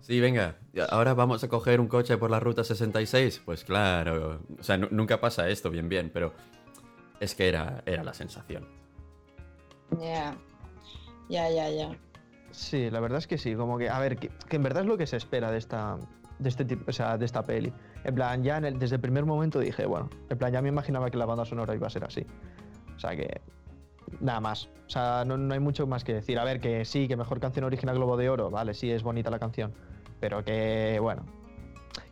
Sí, 0.00 0.20
venga, 0.20 0.56
ahora 0.90 1.14
vamos 1.14 1.42
a 1.42 1.48
coger 1.48 1.80
un 1.80 1.88
coche 1.88 2.16
por 2.18 2.30
la 2.30 2.38
ruta 2.38 2.62
66. 2.62 3.42
Pues 3.44 3.64
claro, 3.64 4.40
o 4.60 4.62
sea, 4.62 4.76
nu- 4.76 4.88
nunca 4.92 5.20
pasa 5.20 5.48
esto 5.48 5.70
bien, 5.70 5.88
bien, 5.88 6.10
pero 6.12 6.32
es 7.18 7.34
que 7.34 7.48
era, 7.48 7.82
era 7.86 8.04
la 8.04 8.14
sensación. 8.14 8.68
ya. 10.00 10.36
Ya, 11.28 11.48
ya, 11.50 11.70
ya. 11.70 11.96
Sí, 12.54 12.88
la 12.88 13.00
verdad 13.00 13.18
es 13.18 13.26
que 13.26 13.36
sí, 13.36 13.56
como 13.56 13.78
que, 13.78 13.90
a 13.90 13.98
ver, 13.98 14.16
que, 14.16 14.30
en 14.50 14.62
verdad 14.62 14.84
es 14.84 14.88
lo 14.88 14.96
que 14.96 15.08
se 15.08 15.16
espera 15.16 15.50
de 15.50 15.58
esta, 15.58 15.96
de 16.38 16.48
este 16.48 16.64
tipo, 16.64 16.84
o 16.88 16.92
sea, 16.92 17.18
de 17.18 17.24
esta 17.24 17.42
peli. 17.42 17.72
En 18.04 18.14
plan, 18.14 18.44
ya 18.44 18.60
desde 18.60 18.94
el 18.94 19.00
primer 19.00 19.26
momento 19.26 19.58
dije, 19.58 19.86
bueno, 19.86 20.08
en 20.30 20.38
plan, 20.38 20.52
ya 20.52 20.62
me 20.62 20.68
imaginaba 20.68 21.10
que 21.10 21.18
la 21.18 21.26
banda 21.26 21.44
sonora 21.44 21.74
iba 21.74 21.88
a 21.88 21.90
ser 21.90 22.04
así. 22.04 22.24
O 22.94 22.98
sea 23.00 23.16
que, 23.16 23.40
nada 24.20 24.40
más. 24.40 24.68
O 24.86 24.90
sea, 24.90 25.24
no, 25.26 25.36
no 25.36 25.52
hay 25.52 25.58
mucho 25.58 25.88
más 25.88 26.04
que 26.04 26.14
decir. 26.14 26.38
A 26.38 26.44
ver, 26.44 26.60
que 26.60 26.84
sí, 26.84 27.08
que 27.08 27.16
mejor 27.16 27.40
canción 27.40 27.64
original 27.64 27.96
Globo 27.96 28.16
de 28.16 28.28
Oro, 28.28 28.50
vale, 28.50 28.72
sí, 28.72 28.88
es 28.88 29.02
bonita 29.02 29.30
la 29.30 29.40
canción. 29.40 29.72
Pero 30.20 30.44
que, 30.44 30.98
bueno, 31.02 31.24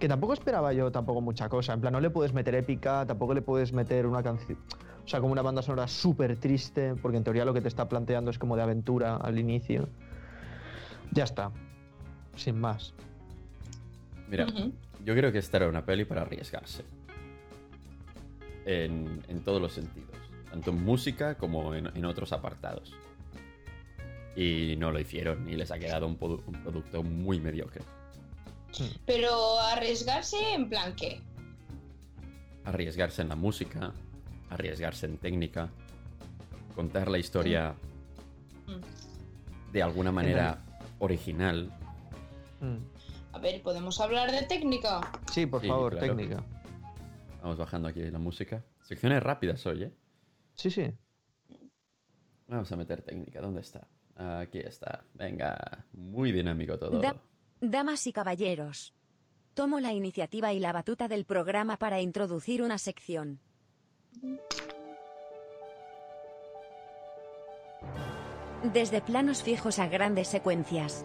que 0.00 0.08
tampoco 0.08 0.32
esperaba 0.32 0.72
yo 0.72 0.90
tampoco 0.90 1.20
mucha 1.20 1.48
cosa. 1.48 1.72
En 1.72 1.80
plan, 1.80 1.92
no 1.92 2.00
le 2.00 2.10
puedes 2.10 2.32
meter 2.32 2.56
épica, 2.56 3.06
tampoco 3.06 3.32
le 3.32 3.42
puedes 3.42 3.72
meter 3.72 4.08
una 4.08 4.24
canción. 4.24 4.58
O 5.04 5.08
sea, 5.08 5.20
como 5.20 5.32
una 5.32 5.42
banda 5.42 5.62
sonora 5.62 5.86
súper 5.86 6.36
triste, 6.36 6.96
porque 7.00 7.16
en 7.16 7.22
teoría 7.22 7.44
lo 7.44 7.54
que 7.54 7.60
te 7.60 7.68
está 7.68 7.88
planteando 7.88 8.32
es 8.32 8.40
como 8.40 8.56
de 8.56 8.62
aventura 8.62 9.16
al 9.16 9.38
inicio. 9.38 9.88
Ya 11.12 11.24
está. 11.24 11.50
Sin 12.36 12.58
más. 12.60 12.92
Mira, 14.28 14.46
yo 15.04 15.14
creo 15.14 15.30
que 15.30 15.38
esta 15.38 15.58
era 15.58 15.68
una 15.68 15.84
peli 15.84 16.04
para 16.04 16.22
arriesgarse. 16.22 16.84
En, 18.64 19.22
en 19.28 19.40
todos 19.44 19.60
los 19.60 19.72
sentidos. 19.72 20.10
Tanto 20.50 20.70
en 20.70 20.84
música 20.84 21.36
como 21.36 21.74
en, 21.74 21.86
en 21.94 22.04
otros 22.04 22.32
apartados. 22.32 22.94
Y 24.36 24.76
no 24.78 24.90
lo 24.92 24.98
hicieron 25.00 25.48
y 25.48 25.56
les 25.56 25.70
ha 25.70 25.78
quedado 25.78 26.06
un, 26.06 26.18
produ- 26.18 26.42
un 26.46 26.54
producto 26.62 27.02
muy 27.02 27.40
mediocre. 27.40 27.82
Pero 29.04 29.58
arriesgarse 29.60 30.54
en 30.54 30.68
plan 30.70 30.94
qué. 30.94 31.20
Arriesgarse 32.64 33.20
en 33.20 33.28
la 33.28 33.36
música, 33.36 33.92
arriesgarse 34.48 35.04
en 35.06 35.18
técnica, 35.18 35.68
contar 36.74 37.10
la 37.10 37.18
historia 37.18 37.74
Mm. 38.66 39.72
de 39.72 39.82
alguna 39.82 40.12
manera 40.12 40.56
original. 41.02 41.70
Mm. 42.60 42.76
A 43.32 43.38
ver, 43.38 43.60
¿podemos 43.62 44.00
hablar 44.00 44.30
de 44.30 44.42
técnica? 44.42 45.00
Sí, 45.32 45.46
por 45.46 45.60
Sí, 45.60 45.68
favor, 45.68 45.96
claro. 45.98 46.16
técnica. 46.16 46.44
Vamos 47.42 47.58
bajando 47.58 47.88
aquí 47.88 48.00
la 48.10 48.18
música. 48.18 48.64
Secciones 48.82 49.22
rápidas 49.22 49.66
hoy, 49.66 49.84
¿eh? 49.84 49.92
Sí, 50.54 50.70
sí. 50.70 50.92
Vamos 52.46 52.70
a 52.70 52.76
meter 52.76 53.02
técnica. 53.02 53.40
¿Dónde 53.40 53.62
está? 53.62 53.88
Aquí 54.16 54.58
está. 54.58 55.04
Venga, 55.14 55.84
muy 55.92 56.30
dinámico 56.30 56.78
todo. 56.78 57.00
Da- 57.00 57.16
Damas 57.60 58.06
y 58.06 58.12
caballeros. 58.12 58.94
Tomo 59.54 59.80
la 59.80 59.92
iniciativa 59.92 60.52
y 60.52 60.60
la 60.60 60.72
batuta 60.72 61.08
del 61.08 61.24
programa 61.24 61.78
para 61.78 62.00
introducir 62.00 62.62
una 62.62 62.78
sección. 62.78 63.40
Desde 68.62 69.00
planos 69.00 69.42
fijos 69.42 69.80
a 69.80 69.88
grandes 69.88 70.28
secuencias. 70.28 71.04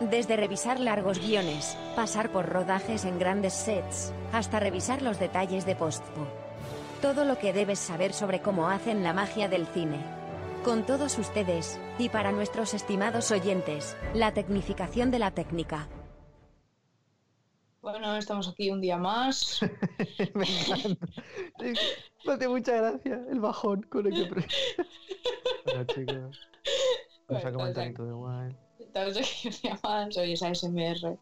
Desde 0.00 0.38
revisar 0.38 0.80
largos 0.80 1.18
guiones, 1.18 1.76
pasar 1.96 2.32
por 2.32 2.48
rodajes 2.48 3.04
en 3.04 3.18
grandes 3.18 3.52
sets, 3.52 4.14
hasta 4.32 4.58
revisar 4.58 5.02
los 5.02 5.18
detalles 5.18 5.66
de 5.66 5.76
postpo. 5.76 6.26
Todo 7.02 7.26
lo 7.26 7.36
que 7.38 7.52
debes 7.52 7.78
saber 7.78 8.14
sobre 8.14 8.40
cómo 8.40 8.70
hacen 8.70 9.02
la 9.02 9.12
magia 9.12 9.48
del 9.48 9.66
cine. 9.66 9.98
Con 10.64 10.86
todos 10.86 11.18
ustedes, 11.18 11.78
y 11.98 12.08
para 12.08 12.32
nuestros 12.32 12.72
estimados 12.72 13.30
oyentes, 13.30 13.94
la 14.14 14.32
tecnificación 14.32 15.10
de 15.10 15.18
la 15.18 15.32
técnica. 15.32 15.88
Bueno, 17.82 18.16
estamos 18.16 18.48
aquí 18.48 18.70
un 18.70 18.80
día 18.80 18.96
más. 18.96 19.60
Me 20.34 20.44
encanta. 20.44 21.06
Me 22.24 22.32
hace 22.32 22.48
mucha 22.48 22.76
gracia 22.76 23.20
el 23.30 23.40
bajón 23.40 23.82
con 23.82 24.06
el 24.06 24.28
que. 24.28 24.46
Hola, 25.64 25.86
chicos. 25.86 26.40
Vamos 27.28 27.44
a 27.44 27.50
Bueno, 27.50 27.58
comentar 27.58 27.84
o 27.84 27.86
en 27.86 27.94
todo 27.94 28.08
igual. 28.08 28.56
Estamos 28.78 29.16
aquí 29.16 29.48
un 29.48 29.54
día 29.62 29.78
más. 29.82 30.16
Hoy 30.16 30.32
es 30.32 30.42
ASMR. 30.42 31.18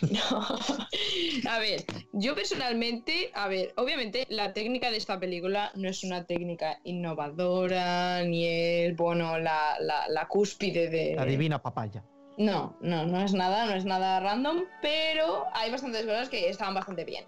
No. 0.00 1.50
A 1.50 1.58
ver, 1.58 1.84
yo 2.12 2.34
personalmente, 2.34 3.30
a 3.34 3.48
ver, 3.48 3.72
obviamente 3.76 4.26
la 4.28 4.52
técnica 4.52 4.90
de 4.90 4.96
esta 4.96 5.20
película 5.20 5.70
no 5.74 5.88
es 5.88 6.02
una 6.02 6.24
técnica 6.26 6.80
innovadora, 6.84 8.22
ni 8.24 8.46
es, 8.46 8.96
bueno, 8.96 9.38
la, 9.38 9.76
la, 9.80 10.08
la 10.08 10.26
cúspide 10.28 10.90
de... 10.90 11.14
La 11.14 11.24
divina 11.24 11.62
papaya. 11.62 12.04
No, 12.36 12.76
no, 12.80 13.06
no 13.06 13.22
es 13.22 13.32
nada, 13.34 13.66
no 13.66 13.74
es 13.74 13.84
nada 13.84 14.18
random, 14.20 14.64
pero 14.82 15.44
hay 15.52 15.70
bastantes 15.70 16.04
cosas 16.04 16.28
que 16.28 16.48
estaban 16.48 16.74
bastante 16.74 17.04
bien. 17.04 17.24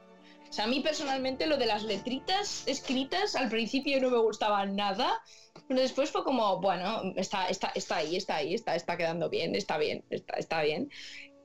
O 0.52 0.54
sea, 0.54 0.66
a 0.66 0.68
mí 0.68 0.80
personalmente 0.80 1.46
lo 1.46 1.56
de 1.56 1.64
las 1.64 1.82
letritas 1.82 2.64
escritas 2.66 3.36
al 3.36 3.48
principio 3.48 3.98
no 4.02 4.10
me 4.10 4.18
gustaba 4.18 4.66
nada, 4.66 5.18
pero 5.66 5.80
después 5.80 6.10
fue 6.10 6.24
como, 6.24 6.60
bueno, 6.60 7.14
está, 7.16 7.48
está, 7.48 7.72
está 7.74 7.96
ahí, 7.96 8.16
está 8.16 8.36
ahí, 8.36 8.52
está, 8.52 8.76
está 8.76 8.98
quedando 8.98 9.30
bien, 9.30 9.54
está 9.54 9.78
bien, 9.78 10.04
está, 10.10 10.34
está 10.34 10.62
bien. 10.62 10.90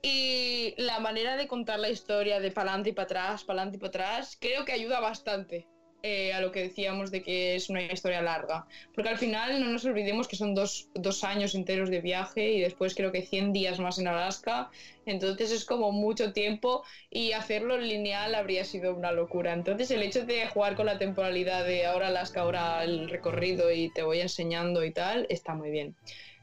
Y 0.02 0.74
la 0.76 1.00
manera 1.00 1.38
de 1.38 1.48
contar 1.48 1.80
la 1.80 1.90
historia 1.90 2.42
de 2.42 2.52
para 2.52 2.72
adelante 2.72 2.90
y 2.90 2.92
para 2.92 3.06
atrás, 3.06 3.46
para 3.46 3.62
adelante 3.62 3.78
y 3.78 3.80
para 3.80 3.90
atrás, 3.92 4.38
creo 4.42 4.66
que 4.66 4.74
ayuda 4.74 5.00
bastante 5.00 5.70
eh, 6.04 6.32
a 6.32 6.42
lo 6.42 6.52
que 6.52 6.62
decíamos 6.62 7.10
de 7.10 7.24
que 7.24 7.56
es 7.56 7.70
una 7.70 7.82
historia 7.82 8.22
larga. 8.22 8.68
Porque 8.94 9.10
al 9.10 9.18
final 9.18 9.60
no 9.60 9.68
nos 9.68 9.84
olvidemos 9.86 10.28
que 10.28 10.36
son 10.36 10.54
dos, 10.54 10.90
dos 10.94 11.24
años 11.24 11.56
enteros 11.56 11.90
de 11.90 12.02
viaje 12.02 12.52
y 12.52 12.62
después 12.62 12.94
creo 12.94 13.12
que 13.12 13.24
100 13.24 13.52
días 13.52 13.80
más 13.80 13.98
en 13.98 14.08
Alaska. 14.08 14.70
Entonces 15.06 15.52
es 15.52 15.66
como 15.66 15.92
mucho 15.92 16.34
tiempo 16.34 16.84
y 17.10 17.32
hacerlo 17.32 17.78
lineal 17.78 18.36
habría 18.36 18.64
sido 18.64 18.94
una 18.94 19.12
locura. 19.12 19.54
Entonces 19.54 19.90
el 19.92 20.04
hecho 20.04 20.26
de 20.26 20.48
jugar 20.48 20.76
con 20.76 20.86
la 20.86 21.00
temporalidad 21.00 21.66
de 21.66 21.86
ahora 21.86 22.08
Alaska, 22.08 22.42
ahora 22.42 22.84
el 22.84 23.10
recorrido 23.10 23.72
y 23.72 23.90
te 23.90 24.04
voy 24.04 24.22
enseñando 24.22 24.84
y 24.86 24.92
tal, 24.92 25.26
está 25.30 25.56
muy 25.56 25.72
bien. 25.72 25.96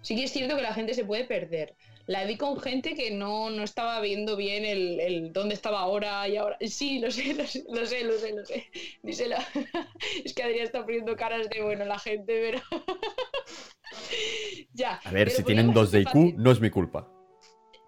Sí 0.02 0.16
que 0.16 0.24
es 0.24 0.32
cierto 0.32 0.56
que 0.56 0.62
la 0.62 0.74
gente 0.74 0.94
se 0.94 1.04
puede 1.04 1.24
perder. 1.24 1.74
La 2.06 2.24
vi 2.24 2.36
con 2.36 2.60
gente 2.60 2.94
que 2.94 3.10
no, 3.10 3.48
no 3.48 3.62
estaba 3.62 4.00
viendo 4.00 4.36
bien 4.36 4.64
el, 4.64 5.00
el 5.00 5.32
dónde 5.32 5.54
estaba 5.54 5.80
ahora 5.80 6.28
y 6.28 6.36
ahora. 6.36 6.58
Sí, 6.60 6.98
lo 6.98 7.10
sé, 7.10 7.34
lo 7.34 7.46
sé, 7.46 7.64
lo 7.68 7.86
sé, 7.86 8.04
lo 8.04 8.18
sé, 8.18 8.32
lo 8.32 8.44
sé. 8.44 8.66
Díselo. 9.02 9.36
es 10.24 10.34
que 10.34 10.42
Adrián 10.42 10.64
está 10.64 10.84
poniendo 10.84 11.16
caras 11.16 11.48
de 11.48 11.62
bueno 11.62 11.84
la 11.84 11.98
gente, 11.98 12.26
pero. 12.26 12.60
ya. 14.74 15.00
A 15.04 15.10
ver, 15.12 15.30
si 15.30 15.42
tienen 15.44 15.72
dos 15.72 15.92
de 15.92 16.00
IQ, 16.00 16.08
fácil. 16.08 16.34
no 16.36 16.50
es 16.50 16.60
mi 16.60 16.70
culpa. 16.70 17.10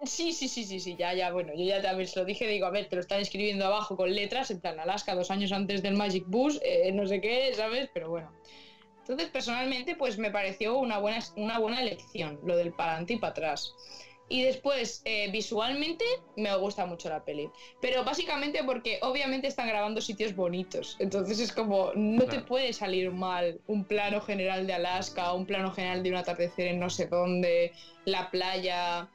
Sí, 0.03 0.31
sí, 0.31 0.47
sí, 0.47 0.63
sí, 0.63 0.79
sí, 0.79 0.95
ya, 0.95 1.15
ya, 1.15 1.31
bueno, 1.31 1.53
yo 1.55 1.65
ya 1.65 1.81
también 1.81 2.07
se 2.07 2.19
lo 2.19 2.25
dije, 2.25 2.47
digo, 2.47 2.67
a 2.67 2.69
ver, 2.69 2.87
te 2.87 2.95
lo 2.95 3.01
están 3.01 3.19
escribiendo 3.19 3.65
abajo 3.65 3.97
con 3.97 4.13
letras, 4.13 4.51
en 4.51 4.61
plan 4.61 4.79
Alaska, 4.79 5.15
dos 5.15 5.31
años 5.31 5.51
antes 5.51 5.81
del 5.81 5.95
Magic 5.95 6.23
Bus, 6.27 6.59
eh, 6.63 6.91
no 6.91 7.07
sé 7.07 7.19
qué, 7.19 7.51
¿sabes? 7.55 7.89
Pero 7.95 8.09
bueno. 8.09 8.31
Entonces, 8.99 9.29
personalmente, 9.29 9.95
pues 9.95 10.19
me 10.19 10.29
pareció 10.29 10.77
una 10.77 10.99
buena, 10.99 11.19
una 11.35 11.57
buena 11.57 11.81
elección, 11.81 12.39
lo 12.43 12.55
del 12.57 12.73
para 12.73 12.91
adelante 12.91 13.13
y 13.13 13.17
para 13.17 13.31
atrás. 13.31 13.73
Y 14.29 14.43
después, 14.43 15.01
eh, 15.05 15.29
visualmente, 15.31 16.03
me 16.35 16.53
gusta 16.57 16.85
mucho 16.85 17.07
la 17.07 17.23
peli. 17.23 17.49
Pero 17.79 18.03
básicamente 18.03 18.61
porque 18.65 18.99
obviamente 19.01 19.47
están 19.47 19.67
grabando 19.69 20.01
sitios 20.01 20.35
bonitos. 20.35 20.97
Entonces 20.99 21.39
es 21.39 21.53
como, 21.53 21.91
no 21.95 22.25
te 22.25 22.41
puede 22.41 22.73
salir 22.73 23.11
mal 23.11 23.61
un 23.67 23.85
plano 23.85 24.19
general 24.19 24.67
de 24.67 24.73
Alaska, 24.73 25.31
un 25.31 25.45
plano 25.45 25.71
general 25.71 26.03
de 26.03 26.09
un 26.09 26.17
atardecer 26.17 26.67
en 26.67 26.79
no 26.79 26.89
sé 26.89 27.07
dónde, 27.07 27.71
la 28.03 28.29
playa. 28.29 29.07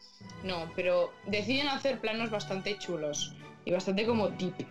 No, 0.45 0.73
pero 0.75 1.13
deciden 1.27 1.69
hacer 1.69 2.01
planos 2.01 2.31
bastante 2.31 2.79
chulos 2.79 3.35
y 3.67 3.71
bastante 3.73 4.07
como 4.07 4.29
deep. 4.29 4.67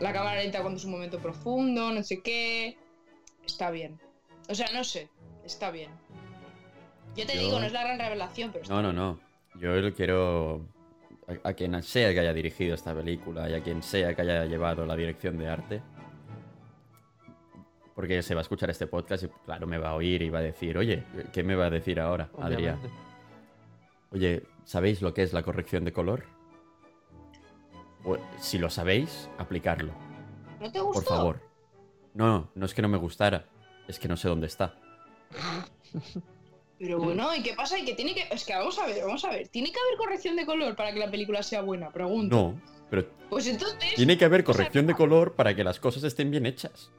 La 0.00 0.12
cámara 0.12 0.40
lenta 0.40 0.62
cuando 0.62 0.78
es 0.78 0.84
un 0.86 0.92
momento 0.92 1.18
profundo, 1.20 1.90
no 1.90 2.02
sé 2.02 2.22
qué. 2.22 2.78
Está 3.46 3.70
bien. 3.70 4.00
O 4.48 4.54
sea, 4.54 4.68
no 4.72 4.84
sé, 4.84 5.10
está 5.44 5.70
bien. 5.70 5.90
Yo 7.14 7.26
te 7.26 7.34
Yo- 7.34 7.40
digo, 7.40 7.60
no 7.60 7.66
es 7.66 7.72
la 7.72 7.82
gran 7.82 7.98
revelación, 7.98 8.52
pero 8.52 8.62
está 8.62 8.74
No, 8.74 8.82
no, 8.82 8.92
no. 8.92 9.25
Yo 9.58 9.94
quiero 9.94 10.66
a, 11.26 11.48
a 11.48 11.52
quien 11.54 11.82
sea 11.82 12.12
que 12.12 12.20
haya 12.20 12.32
dirigido 12.32 12.74
esta 12.74 12.94
película 12.94 13.48
y 13.48 13.54
a 13.54 13.62
quien 13.62 13.82
sea 13.82 14.14
que 14.14 14.22
haya 14.22 14.44
llevado 14.44 14.86
la 14.86 14.96
dirección 14.96 15.38
de 15.38 15.48
arte. 15.48 15.82
Porque 17.94 18.22
se 18.22 18.34
va 18.34 18.40
a 18.40 18.42
escuchar 18.42 18.68
este 18.68 18.86
podcast 18.86 19.24
y, 19.24 19.28
claro, 19.44 19.66
me 19.66 19.78
va 19.78 19.90
a 19.90 19.94
oír 19.94 20.20
y 20.20 20.28
va 20.28 20.40
a 20.40 20.42
decir, 20.42 20.76
oye, 20.76 21.04
¿qué 21.32 21.42
me 21.42 21.54
va 21.54 21.66
a 21.66 21.70
decir 21.70 21.98
ahora, 21.98 22.28
Adrián? 22.38 22.78
Oye, 24.10 24.42
¿sabéis 24.64 25.00
lo 25.00 25.14
que 25.14 25.22
es 25.22 25.32
la 25.32 25.42
corrección 25.42 25.84
de 25.84 25.92
color? 25.92 26.24
Si 28.38 28.58
lo 28.58 28.70
sabéis, 28.70 29.30
aplicarlo. 29.38 29.92
¿No 30.60 30.70
te 30.70 30.78
gustó? 30.78 31.00
Por 31.00 31.04
favor. 31.04 31.40
No, 32.14 32.50
no 32.54 32.66
es 32.66 32.74
que 32.74 32.82
no 32.82 32.88
me 32.88 32.98
gustara, 32.98 33.46
es 33.88 33.98
que 33.98 34.08
no 34.08 34.16
sé 34.16 34.28
dónde 34.28 34.46
está. 34.46 34.74
Pero 36.78 36.98
bueno, 36.98 37.34
¿y 37.34 37.42
qué 37.42 37.54
pasa? 37.54 37.78
¿Y 37.78 37.84
que 37.84 37.94
tiene 37.94 38.14
que.? 38.14 38.26
Es 38.30 38.44
que 38.44 38.54
vamos 38.54 38.78
a 38.78 38.86
ver, 38.86 39.02
vamos 39.04 39.24
a 39.24 39.30
ver. 39.30 39.48
¿Tiene 39.48 39.72
que 39.72 39.78
haber 39.80 39.96
corrección 39.96 40.36
de 40.36 40.44
color 40.44 40.76
para 40.76 40.92
que 40.92 40.98
la 40.98 41.10
película 41.10 41.42
sea 41.42 41.62
buena? 41.62 41.90
Pregunto. 41.90 42.36
No, 42.36 42.60
pero 42.90 43.06
Pues 43.30 43.46
entonces. 43.46 43.94
tiene 43.94 44.18
que 44.18 44.24
haber 44.26 44.44
corrección 44.44 44.86
de 44.86 44.94
color 44.94 45.34
para 45.34 45.56
que 45.56 45.64
las 45.64 45.80
cosas 45.80 46.04
estén 46.04 46.30
bien 46.30 46.44
hechas. 46.44 46.90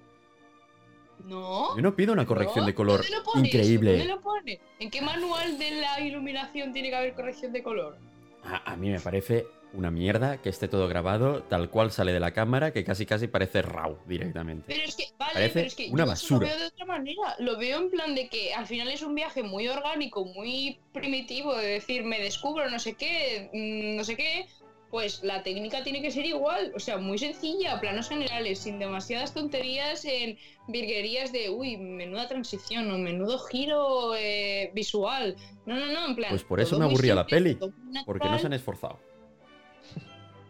No. 1.26 1.76
Yo 1.76 1.82
no 1.82 1.96
pido 1.96 2.14
una 2.14 2.26
corrección 2.26 2.62
no. 2.62 2.68
de 2.68 2.74
color 2.76 3.04
increíble. 3.36 3.98
¿Dónde 3.98 4.06
lo 4.14 4.22
pone? 4.22 4.60
¿En 4.80 4.90
qué 4.90 5.02
manual 5.02 5.58
de 5.60 5.72
la 5.72 6.00
iluminación 6.00 6.74
tiene 6.74 6.90
que 6.90 6.96
haber 6.96 7.14
corrección 7.14 7.52
de 7.52 7.62
color? 7.62 7.98
A, 8.44 8.72
a 8.72 8.76
mí 8.78 8.90
me 8.90 9.00
parece 9.00 9.46
una 9.74 9.92
mierda 9.92 10.42
que 10.42 10.50
esté 10.50 10.68
todo 10.68 10.88
grabado 10.88 11.44
tal 11.44 11.70
cual 11.70 11.92
sale 11.92 12.14
de 12.14 12.20
la 12.20 12.32
cámara, 12.32 12.72
que 12.72 12.84
casi 12.84 13.06
casi 13.06 13.28
parece 13.28 13.62
RAW 13.62 13.98
directamente. 14.08 14.66
Pero 14.68 14.84
es 14.84 14.96
que, 14.96 15.06
vale, 15.18 15.34
Parece 15.34 15.54
pero 15.54 15.68
es 15.68 15.76
que 15.76 15.90
una 15.92 16.04
yo 16.06 16.10
basura. 16.10 16.48
lo 16.48 16.54
veo 16.54 16.60
de 16.60 16.66
otra 16.68 16.86
manera. 16.86 17.36
Lo 17.40 17.58
veo 17.58 17.78
en 17.80 17.90
plan 17.92 18.16
de 18.16 18.28
que 18.30 18.54
al 18.54 18.66
final 18.66 18.88
es 18.90 19.02
un 19.02 19.14
viaje 19.14 19.44
muy 19.44 19.68
orgánico, 19.68 20.26
muy 20.26 20.80
primitivo, 20.94 21.56
de 21.56 21.68
decir, 21.68 22.04
me 22.04 22.20
descubro 22.20 22.70
no 22.70 22.80
sé 22.80 22.94
qué, 22.96 23.50
mm, 23.54 23.98
no 23.98 24.04
sé 24.04 24.16
qué. 24.16 24.48
Pues 24.90 25.22
la 25.22 25.44
técnica 25.44 25.84
tiene 25.84 26.02
que 26.02 26.12
ser 26.12 26.26
igual, 26.26 26.72
o 26.74 26.80
sea, 26.80 26.98
muy 26.98 27.18
sencilla, 27.18 27.78
planos 27.82 28.08
generales, 28.08 28.60
sin 28.60 28.80
demasiadas 28.80 29.34
tonterías 29.34 30.06
en 30.06 30.38
virguerías 30.70 31.34
de, 31.34 31.50
uy, 31.50 31.76
menuda 31.76 32.30
transición 32.30 32.90
o 32.90 32.98
menudo 32.98 33.38
giro 33.38 34.16
eh, 34.16 34.72
visual. 34.74 35.36
No, 35.66 35.76
no, 35.76 35.88
no, 35.88 36.06
en 36.08 36.16
plan. 36.16 36.30
Pues 36.30 36.46
por 36.46 36.62
eso 36.62 36.80
me 36.80 36.86
aburría 36.86 37.16
la 37.16 37.28
peli, 37.28 37.60
Porque 38.06 38.30
no 38.30 38.40
se 38.40 38.46
han 38.46 38.54
esforzado. 38.54 38.98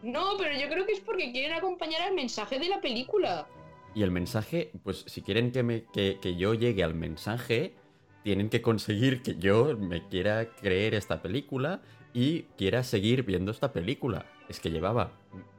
No, 0.02 0.36
pero 0.38 0.58
yo 0.58 0.68
creo 0.68 0.86
que 0.86 0.92
es 0.92 1.00
porque 1.00 1.32
quieren 1.32 1.52
acompañar 1.56 2.02
al 2.02 2.14
mensaje 2.14 2.58
de 2.58 2.68
la 2.68 2.80
película. 2.80 3.46
Y 3.94 4.02
el 4.02 4.10
mensaje, 4.10 4.70
pues 4.84 5.04
si 5.06 5.22
quieren 5.22 5.50
que, 5.50 5.62
me, 5.62 5.84
que, 5.92 6.18
que 6.20 6.36
yo 6.36 6.54
llegue 6.54 6.84
al 6.84 6.94
mensaje, 6.94 7.74
tienen 8.22 8.48
que 8.50 8.62
conseguir 8.62 9.22
que 9.22 9.36
yo 9.36 9.76
me 9.76 10.06
quiera 10.08 10.50
creer 10.54 10.94
esta 10.94 11.20
película 11.22 11.80
y 12.12 12.42
quiera 12.56 12.84
seguir 12.84 13.24
viendo 13.24 13.50
esta 13.50 13.72
película. 13.72 14.26
Es 14.48 14.60
que 14.60 14.70
llevaba 14.70 15.12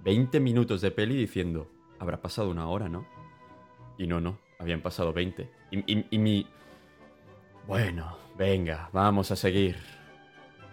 20 0.04 0.40
minutos 0.40 0.82
de 0.82 0.92
peli 0.92 1.16
diciendo, 1.16 1.70
habrá 2.00 2.22
pasado 2.22 2.50
una 2.50 2.68
hora, 2.70 2.88
¿no? 2.88 3.06
Y 3.98 4.08
no, 4.08 4.22
no, 4.22 4.40
habían 4.58 4.82
pasado 4.82 5.12
20. 5.12 5.50
Y, 5.72 5.80
y- 5.94 6.06
y 6.12 6.18
mi... 6.18 6.48
Bueno, 7.68 8.18
venga, 8.38 8.90
vamos 8.94 9.32
a 9.32 9.36
seguir. 9.36 9.78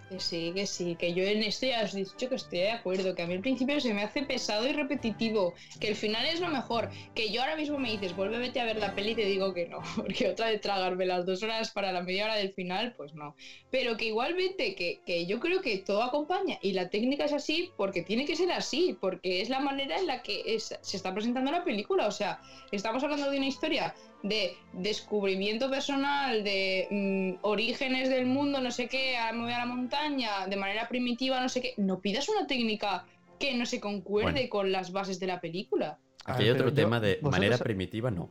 Que 0.08 0.20
sí, 0.20 0.52
que 0.54 0.66
sí, 0.68 0.96
que 0.96 1.14
yo 1.14 1.24
en 1.24 1.42
esto 1.42 1.66
ya 1.66 1.82
os 1.82 1.92
he 1.92 1.98
dicho 1.98 2.28
que 2.28 2.36
estoy 2.36 2.60
de 2.60 2.70
acuerdo, 2.70 3.12
que 3.16 3.22
a 3.22 3.26
mí 3.26 3.34
al 3.34 3.40
principio 3.40 3.80
se 3.80 3.92
me 3.92 4.02
hace 4.04 4.22
pesado 4.22 4.64
y 4.68 4.72
repetitivo, 4.72 5.56
que 5.80 5.88
el 5.88 5.96
final 5.96 6.24
es 6.26 6.38
lo 6.38 6.48
mejor, 6.48 6.90
que 7.12 7.32
yo 7.32 7.40
ahora 7.40 7.56
mismo 7.56 7.76
me 7.80 7.90
dices, 7.90 8.14
vuélvete 8.14 8.60
a 8.60 8.64
ver 8.66 8.76
la 8.78 8.94
peli 8.94 9.10
y 9.12 9.16
te 9.16 9.24
digo 9.24 9.52
que 9.52 9.66
no, 9.66 9.78
porque 9.96 10.28
otra 10.28 10.46
vez 10.50 10.60
tragarme 10.60 11.06
las 11.06 11.26
dos 11.26 11.42
horas 11.42 11.72
para 11.72 11.90
la 11.90 12.02
media 12.02 12.26
hora 12.26 12.36
del 12.36 12.52
final, 12.54 12.94
pues 12.96 13.14
no. 13.14 13.34
Pero 13.68 13.96
que 13.96 14.04
igualmente, 14.06 14.76
que, 14.76 15.02
que 15.04 15.26
yo 15.26 15.40
creo 15.40 15.60
que 15.60 15.78
todo 15.84 16.04
acompaña 16.04 16.56
y 16.62 16.72
la 16.72 16.88
técnica 16.88 17.24
es 17.24 17.32
así 17.32 17.74
porque 17.76 18.02
tiene 18.02 18.24
que 18.26 18.36
ser 18.36 18.52
así, 18.52 18.96
porque 19.00 19.40
es 19.40 19.48
la 19.48 19.58
manera 19.58 19.98
en 19.98 20.06
la 20.06 20.22
que 20.22 20.40
es- 20.54 20.68
se 20.82 20.96
está 20.96 21.12
presentando 21.14 21.50
la 21.50 21.64
película, 21.64 22.06
o 22.06 22.12
sea, 22.12 22.38
estamos 22.70 23.02
hablando 23.02 23.28
de 23.28 23.38
una 23.38 23.46
historia 23.48 23.92
de 24.28 24.56
descubrimiento 24.72 25.70
personal, 25.70 26.42
de 26.44 26.88
mm, 26.90 27.44
orígenes 27.46 28.08
del 28.08 28.26
mundo, 28.26 28.60
no 28.60 28.70
sé 28.70 28.88
qué, 28.88 29.16
a 29.16 29.32
me 29.32 29.42
voy 29.44 29.52
a 29.52 29.58
la 29.58 29.66
montaña, 29.66 30.46
de 30.48 30.56
manera 30.56 30.88
primitiva, 30.88 31.40
no 31.40 31.48
sé 31.48 31.60
qué. 31.60 31.74
No 31.76 32.00
pidas 32.00 32.28
una 32.28 32.46
técnica 32.46 33.06
que 33.38 33.54
no 33.56 33.66
se 33.66 33.80
concuerde 33.80 34.32
Bueno. 34.32 34.48
con 34.50 34.72
las 34.72 34.92
bases 34.92 35.20
de 35.20 35.26
la 35.26 35.40
película. 35.40 35.98
A 36.24 36.32
Aquí 36.34 36.44
hay 36.44 36.50
otro 36.50 36.68
yo- 36.70 36.74
tema 36.74 36.98
de 37.00 37.14
vosotros 37.14 37.32
manera 37.32 37.58
primitiva, 37.58 38.10
no. 38.10 38.30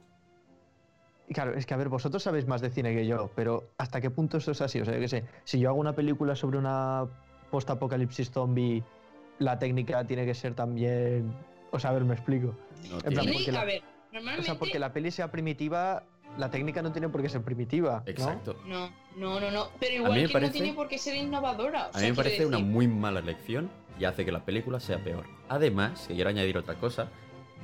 Claro, 1.33 1.55
es 1.55 1.65
que 1.65 1.73
a 1.73 1.77
ver, 1.77 1.89
vosotros 1.89 2.21
sabéis 2.21 2.45
más 2.45 2.61
de 2.61 2.69
cine 2.69 2.93
que 2.93 3.07
yo, 3.07 3.31
pero 3.35 3.71
¿hasta 3.77 3.99
qué 3.99 4.09
punto 4.11 4.37
esto 4.37 4.51
es 4.51 4.61
así? 4.61 4.79
O 4.81 4.85
sea, 4.85 4.93
yo 4.93 4.99
qué 4.99 5.07
sé, 5.07 5.23
si 5.43 5.59
yo 5.59 5.69
hago 5.69 5.79
una 5.79 5.93
película 5.95 6.35
sobre 6.35 6.57
una 6.59 7.05
post-apocalipsis 7.49 8.29
zombie, 8.31 8.83
la 9.39 9.57
técnica 9.57 10.05
tiene 10.05 10.25
que 10.25 10.33
ser 10.35 10.53
también... 10.53 11.33
O 11.71 11.79
sea, 11.79 11.89
a 11.89 11.93
ver, 11.93 12.03
me 12.05 12.13
explico. 12.13 12.55
no 12.89 12.99
plan, 12.99 13.01
tiene- 13.01 13.21
Tiene- 13.21 13.33
porque 13.33 13.51
la- 13.51 13.61
a 13.61 13.65
ver, 13.65 13.81
O 14.15 14.19
normalmente... 14.19 14.45
sea, 14.45 14.57
porque 14.57 14.79
la 14.79 14.93
peli 14.93 15.11
sea 15.11 15.29
primitiva, 15.29 16.03
la 16.37 16.49
técnica 16.49 16.81
no 16.81 16.91
tiene 16.93 17.09
por 17.09 17.21
qué 17.21 17.27
ser 17.27 17.41
primitiva, 17.41 18.01
¿no? 18.05 18.11
Exacto. 18.11 18.55
No, 18.65 18.89
no, 19.17 19.39
no, 19.41 19.51
no. 19.51 19.67
Pero 19.79 19.95
igual 19.95 20.13
que 20.15 20.29
parece- 20.29 20.47
no 20.47 20.51
tiene 20.53 20.73
por 20.73 20.87
qué 20.87 20.97
ser 20.97 21.15
innovadora. 21.17 21.89
O 21.93 21.97
A 21.97 21.99
mí 21.99 22.07
me 22.07 22.13
parece 22.13 22.45
una 22.45 22.59
muy 22.59 22.87
mala 22.87 23.19
elección 23.19 23.69
y 23.99 24.05
hace 24.05 24.23
que 24.23 24.31
la 24.31 24.45
película 24.45 24.79
sea 24.79 25.03
peor. 25.03 25.25
Además, 25.49 26.05
que 26.07 26.15
quiero 26.15 26.29
añadir 26.29 26.57
otra 26.57 26.75
cosa, 26.75 27.09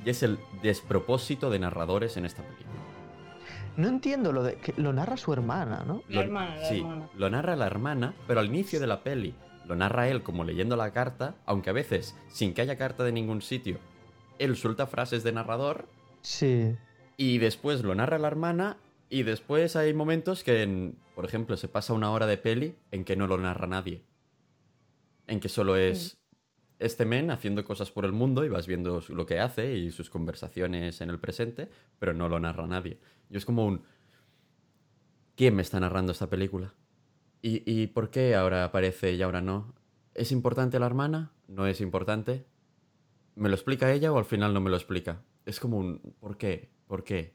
y 0.04 0.10
es 0.10 0.22
el 0.22 0.38
despropósito 0.62 1.48
de 1.48 1.58
narradores 1.58 2.16
en 2.18 2.26
esta 2.26 2.42
película. 2.42 2.68
No 3.78 3.88
entiendo 3.88 4.32
lo 4.32 4.42
de 4.42 4.56
que 4.56 4.74
lo 4.76 4.92
narra 4.92 5.16
su 5.16 5.32
hermana, 5.32 5.84
¿no? 5.86 6.02
La 6.10 6.20
hermana, 6.20 6.56
la 6.56 6.68
sí, 6.68 6.78
hermana. 6.80 7.08
lo 7.16 7.30
narra 7.30 7.56
la 7.56 7.66
hermana, 7.66 8.14
pero 8.26 8.40
al 8.40 8.46
inicio 8.46 8.78
de 8.78 8.86
la 8.86 9.02
peli 9.02 9.34
lo 9.66 9.74
narra 9.76 10.08
él 10.08 10.22
como 10.22 10.44
leyendo 10.44 10.76
la 10.76 10.92
carta, 10.92 11.36
aunque 11.46 11.70
a 11.70 11.72
veces, 11.72 12.14
sin 12.28 12.52
que 12.52 12.60
haya 12.60 12.76
carta 12.76 13.04
de 13.04 13.12
ningún 13.12 13.40
sitio, 13.40 13.78
él 14.38 14.56
suelta 14.56 14.86
frases 14.86 15.22
de 15.24 15.32
narrador 15.32 15.86
Sí. 16.22 16.76
y 17.16 17.38
después 17.38 17.82
lo 17.82 17.94
narra 17.94 18.18
la 18.18 18.28
hermana 18.28 18.76
y 19.10 19.22
después 19.24 19.76
hay 19.76 19.92
momentos 19.92 20.42
que, 20.44 20.62
en- 20.62 20.96
por 21.14 21.24
ejemplo, 21.24 21.56
se 21.56 21.68
pasa 21.68 21.92
una 21.92 22.10
hora 22.10 22.26
de 22.26 22.38
peli 22.38 22.74
en 22.90 23.04
que 23.04 23.16
no 23.16 23.26
lo 23.26 23.36
narra 23.38 23.66
nadie. 23.66 24.02
En 25.26 25.40
que 25.40 25.48
solo 25.48 25.76
es 25.76 26.18
este 26.78 27.04
men 27.04 27.30
haciendo 27.30 27.64
cosas 27.64 27.90
por 27.90 28.04
el 28.04 28.12
mundo 28.12 28.44
y 28.44 28.48
vas 28.48 28.66
viendo 28.66 29.00
lo 29.08 29.26
que 29.26 29.38
hace 29.38 29.74
y 29.76 29.90
sus 29.90 30.10
conversaciones 30.10 31.00
en 31.00 31.10
el 31.10 31.18
presente, 31.20 31.68
pero 31.98 32.12
no 32.14 32.28
lo 32.28 32.40
narra 32.40 32.66
nadie. 32.66 32.98
Y 33.30 33.36
es 33.36 33.44
como 33.44 33.66
un... 33.66 33.82
¿Quién 35.36 35.54
me 35.54 35.62
está 35.62 35.80
narrando 35.80 36.12
esta 36.12 36.28
película? 36.28 36.74
¿Y, 37.40 37.62
y 37.70 37.86
por 37.88 38.10
qué 38.10 38.34
ahora 38.34 38.64
aparece 38.64 39.12
y 39.12 39.22
ahora 39.22 39.40
no? 39.42 39.74
¿Es 40.14 40.32
importante 40.32 40.78
la 40.78 40.86
hermana? 40.86 41.32
¿No 41.48 41.66
es 41.66 41.80
importante? 41.80 42.44
¿Me 43.34 43.48
lo 43.48 43.54
explica 43.54 43.92
ella 43.92 44.12
o 44.12 44.18
al 44.18 44.24
final 44.24 44.52
no 44.54 44.60
me 44.60 44.70
lo 44.70 44.76
explica? 44.76 45.22
Es 45.44 45.60
como 45.60 45.78
un... 45.78 46.00
¿Por 46.20 46.36
qué? 46.36 46.70
¿Por 46.86 47.04
qué? 47.04 47.34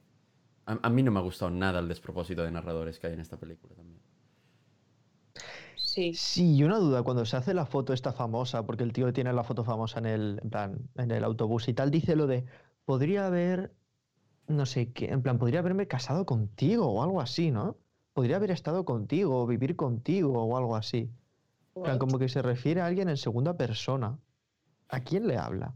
A, 0.65 0.79
a 0.81 0.89
mí 0.89 1.03
no 1.03 1.11
me 1.11 1.19
ha 1.19 1.23
gustado 1.23 1.51
nada 1.51 1.79
el 1.79 1.87
despropósito 1.87 2.43
de 2.43 2.51
narradores 2.51 2.99
que 2.99 3.07
hay 3.07 3.13
en 3.13 3.19
esta 3.21 3.37
película 3.37 3.75
también. 3.75 4.01
Sí. 5.75 6.13
Sí, 6.13 6.55
y 6.55 6.63
una 6.63 6.77
duda, 6.77 7.01
cuando 7.01 7.25
se 7.25 7.37
hace 7.37 7.53
la 7.55 7.65
foto 7.65 7.91
esta 7.91 8.13
famosa, 8.13 8.65
porque 8.65 8.83
el 8.83 8.93
tío 8.93 9.11
tiene 9.13 9.33
la 9.33 9.43
foto 9.43 9.63
famosa 9.63 9.97
en 9.99 10.05
el, 10.05 10.39
en 10.43 10.49
plan, 10.49 10.89
en 10.95 11.09
el 11.11 11.23
autobús 11.23 11.67
y 11.69 11.73
tal, 11.73 11.89
dice 11.89 12.15
lo 12.15 12.27
de, 12.27 12.45
podría 12.85 13.25
haber, 13.25 13.73
no 14.47 14.67
sé 14.67 14.91
qué, 14.91 15.05
en 15.05 15.23
plan, 15.23 15.39
podría 15.39 15.59
haberme 15.59 15.87
casado 15.87 16.25
contigo 16.25 16.85
o 16.87 17.01
algo 17.01 17.19
así, 17.19 17.49
¿no? 17.49 17.77
Podría 18.13 18.35
haber 18.35 18.51
estado 18.51 18.85
contigo 18.85 19.41
o 19.41 19.47
vivir 19.47 19.75
contigo 19.75 20.43
o 20.43 20.57
algo 20.57 20.75
así. 20.75 21.09
En 21.75 21.83
plan, 21.83 21.97
como 21.99 22.19
que 22.19 22.29
se 22.29 22.41
refiere 22.41 22.81
a 22.81 22.85
alguien 22.85 23.09
en 23.09 23.17
segunda 23.17 23.57
persona. 23.57 24.19
¿A 24.89 24.99
quién 25.01 25.27
le 25.27 25.37
habla? 25.37 25.75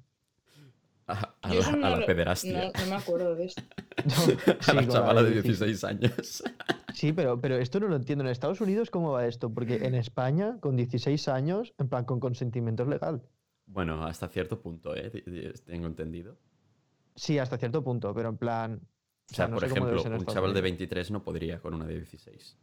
A, 1.12 1.36
a 1.42 1.54
la, 1.54 1.72
no 1.72 1.86
a 1.88 1.90
la 1.92 1.98
lo- 1.98 2.06
pederastia. 2.06 2.72
No, 2.74 2.82
no 2.84 2.90
me 2.90 2.96
acuerdo 2.96 3.36
de 3.36 3.46
esto. 3.46 3.62
No, 4.06 4.14
a 4.54 4.64
sí, 4.64 4.76
la 4.76 4.88
chavala 4.88 5.22
de 5.24 5.32
16. 5.42 5.60
16 5.82 5.84
años. 5.84 6.44
Sí, 6.94 7.14
pero, 7.14 7.40
pero 7.40 7.58
esto 7.58 7.80
no 7.80 7.88
lo 7.88 7.96
entiendo. 7.98 8.24
En 8.24 8.32
Estados 8.32 8.62
Unidos, 8.62 8.90
¿cómo 8.90 9.12
va 9.12 9.28
esto? 9.28 9.54
Porque 9.54 9.86
en 9.86 9.96
España, 9.96 10.58
con 10.60 10.76
16 10.76 11.28
años, 11.28 11.74
en 11.78 11.88
plan, 11.90 12.06
con 12.06 12.20
consentimiento 12.20 12.84
es 12.84 12.90
legal. 12.90 13.22
bueno, 13.68 14.04
hasta 14.06 14.28
cierto 14.28 14.60
punto, 14.62 14.96
¿eh? 14.96 15.12
Tengo 15.66 15.88
entendido. 15.88 16.38
Sí, 17.16 17.38
hasta 17.38 17.58
cierto 17.58 17.84
punto, 17.84 18.14
pero 18.14 18.30
en 18.30 18.38
plan... 18.38 18.82
O 19.32 19.34
sea, 19.36 19.48
no 19.48 19.56
por 19.56 19.66
ejemplo, 19.66 19.92
un 20.02 20.26
chaval 20.26 20.54
de 20.54 20.60
Unidos. 20.60 20.64
23 20.64 21.12
no 21.12 21.24
podría 21.24 21.60
con 21.60 21.74
una 21.74 21.86
de 21.86 21.96
16. 21.96 22.58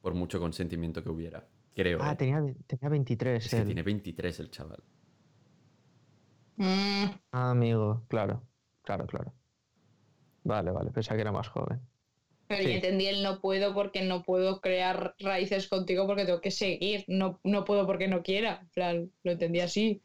Por 0.00 0.14
mucho 0.14 0.38
consentimiento 0.38 1.02
que 1.02 1.08
hubiera. 1.10 1.46
Creo. 1.74 1.98
Ah, 2.02 2.12
¿eh? 2.12 2.16
tenía, 2.16 2.42
tenía 2.66 2.88
23 2.88 3.44
Es 3.44 3.50
que 3.50 3.64
tiene 3.64 3.82
23 3.82 4.40
el 4.40 4.50
chaval. 4.50 4.82
Mm, 6.56 7.04
Ah, 7.32 7.50
amigo, 7.50 8.04
claro, 8.08 8.42
claro, 8.82 9.06
claro. 9.06 9.32
Vale, 10.44 10.70
vale, 10.70 10.90
pensaba 10.92 11.16
que 11.16 11.22
era 11.22 11.32
más 11.32 11.48
joven. 11.48 11.80
pero 12.48 12.62
Sí. 12.62 12.68
ya 12.68 12.74
entendí 12.76 13.06
el 13.06 13.24
no 13.24 13.40
puedo 13.40 13.74
porque 13.74 14.02
no 14.02 14.22
puedo 14.22 14.60
crear 14.60 15.16
raíces 15.18 15.68
contigo 15.68 16.06
porque 16.06 16.24
tengo 16.24 16.40
que 16.40 16.52
seguir. 16.52 17.04
No, 17.08 17.40
no 17.42 17.64
puedo 17.64 17.86
porque 17.86 18.06
no 18.06 18.22
quiera. 18.22 18.60
En 18.62 18.68
plan, 18.70 19.12
lo 19.24 19.32
entendí 19.32 19.58
así. 19.60 20.02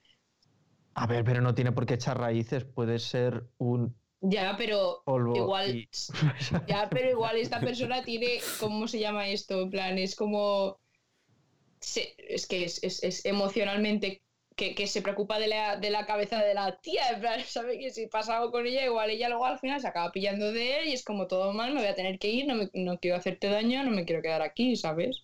A 0.95 1.05
ver, 1.05 1.23
pero 1.23 1.41
no 1.41 1.53
tiene 1.53 1.71
por 1.71 1.85
qué 1.85 1.93
echar 1.93 2.17
raíces, 2.19 2.65
puede 2.65 2.97
ser 2.97 3.45
un 3.59 3.95
Ya, 4.21 4.55
pero 4.57 5.03
polvo. 5.05 5.35
igual. 5.35 5.75
y- 5.75 5.89
Ya, 6.67 6.89
pero 6.89 7.11
igual 7.11 7.37
esta 7.37 7.59
persona 7.59 8.03
tiene. 8.03 8.39
¿Cómo 8.59 8.87
se 8.87 8.99
llama 8.99 9.27
esto? 9.29 9.61
En 9.61 9.69
plan, 9.69 9.97
es 9.99 10.15
como. 10.15 10.79
es 11.79 12.47
que 12.47 12.63
es, 12.65 12.83
es- 12.83 13.03
es 13.03 13.25
emocionalmente 13.25 14.23
que, 14.61 14.75
que 14.75 14.87
se 14.87 15.01
preocupa 15.01 15.39
de 15.39 15.47
la, 15.47 15.77
de 15.77 15.89
la 15.89 16.05
cabeza 16.05 16.39
de 16.43 16.53
la 16.53 16.77
tía, 16.81 17.09
en 17.11 17.21
plan, 17.21 17.39
sabe 17.45 17.79
que 17.79 17.91
si 17.91 18.07
pasa 18.07 18.37
algo 18.37 18.51
con 18.51 18.65
ella, 18.67 18.85
igual 18.85 19.09
ella 19.09 19.29
luego 19.29 19.45
al 19.45 19.59
final 19.59 19.81
se 19.81 19.87
acaba 19.87 20.11
pillando 20.11 20.51
de 20.51 20.79
él 20.81 20.87
y 20.89 20.93
es 20.93 21.03
como 21.03 21.27
todo 21.27 21.53
mal, 21.53 21.73
me 21.73 21.79
voy 21.81 21.89
a 21.89 21.95
tener 21.95 22.19
que 22.19 22.29
ir, 22.29 22.47
no, 22.47 22.55
me- 22.55 22.69
no 22.73 22.99
quiero 22.99 23.17
hacerte 23.17 23.47
daño, 23.49 23.83
no 23.83 23.91
me 23.91 24.05
quiero 24.05 24.21
quedar 24.21 24.41
aquí, 24.43 24.75
¿sabes? 24.75 25.23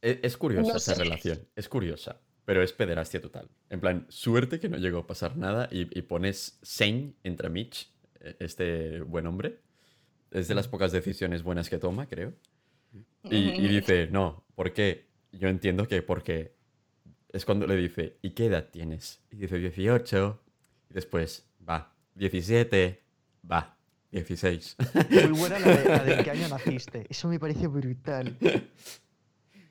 Es, 0.00 0.18
es 0.22 0.36
curiosa 0.36 0.76
No 0.76 0.78
esa 0.78 0.94
sé. 0.94 0.94
relación, 0.94 1.48
es 1.56 1.68
curiosa, 1.68 2.20
pero 2.44 2.62
es 2.62 2.72
pederastia 2.72 3.20
total. 3.20 3.48
En 3.70 3.80
plan, 3.80 4.06
suerte 4.08 4.58
que 4.60 4.68
no 4.68 4.78
llegó 4.78 4.98
a 5.00 5.06
pasar 5.06 5.36
nada 5.36 5.68
y, 5.70 5.96
y 5.98 6.02
pones 6.02 6.58
Sein 6.62 7.16
entre 7.22 7.48
Mitch, 7.50 7.88
eh, 8.20 8.36
este 8.40 9.00
buen 9.02 9.26
hombre. 9.26 9.60
Es 10.30 10.48
de 10.48 10.54
las 10.56 10.68
pocas 10.68 10.92
decisiones 10.92 11.42
buenas 11.42 11.70
que 11.70 11.78
toma, 11.78 12.06
creo. 12.08 12.34
Y, 13.28 13.64
y 13.64 13.68
dice, 13.68 14.08
no, 14.10 14.44
¿por 14.54 14.72
qué? 14.72 15.06
Yo 15.32 15.48
entiendo 15.48 15.88
que 15.88 16.02
porque 16.02 16.54
es 17.32 17.44
cuando 17.44 17.66
le 17.66 17.76
dice, 17.76 18.18
¿y 18.22 18.30
qué 18.30 18.46
edad 18.46 18.68
tienes? 18.70 19.20
Y 19.30 19.36
dice 19.36 19.58
18. 19.58 20.40
Y 20.90 20.94
después, 20.94 21.48
va, 21.68 21.92
17, 22.14 23.02
va, 23.50 23.76
16. 24.10 24.76
Muy 25.10 25.38
buena 25.38 25.58
la 25.58 25.76
de, 25.76 25.84
la 25.88 26.04
de 26.04 26.24
qué 26.24 26.30
año 26.30 26.48
naciste. 26.50 27.06
Eso 27.08 27.28
me 27.28 27.40
parece 27.40 27.66
brutal. 27.66 28.36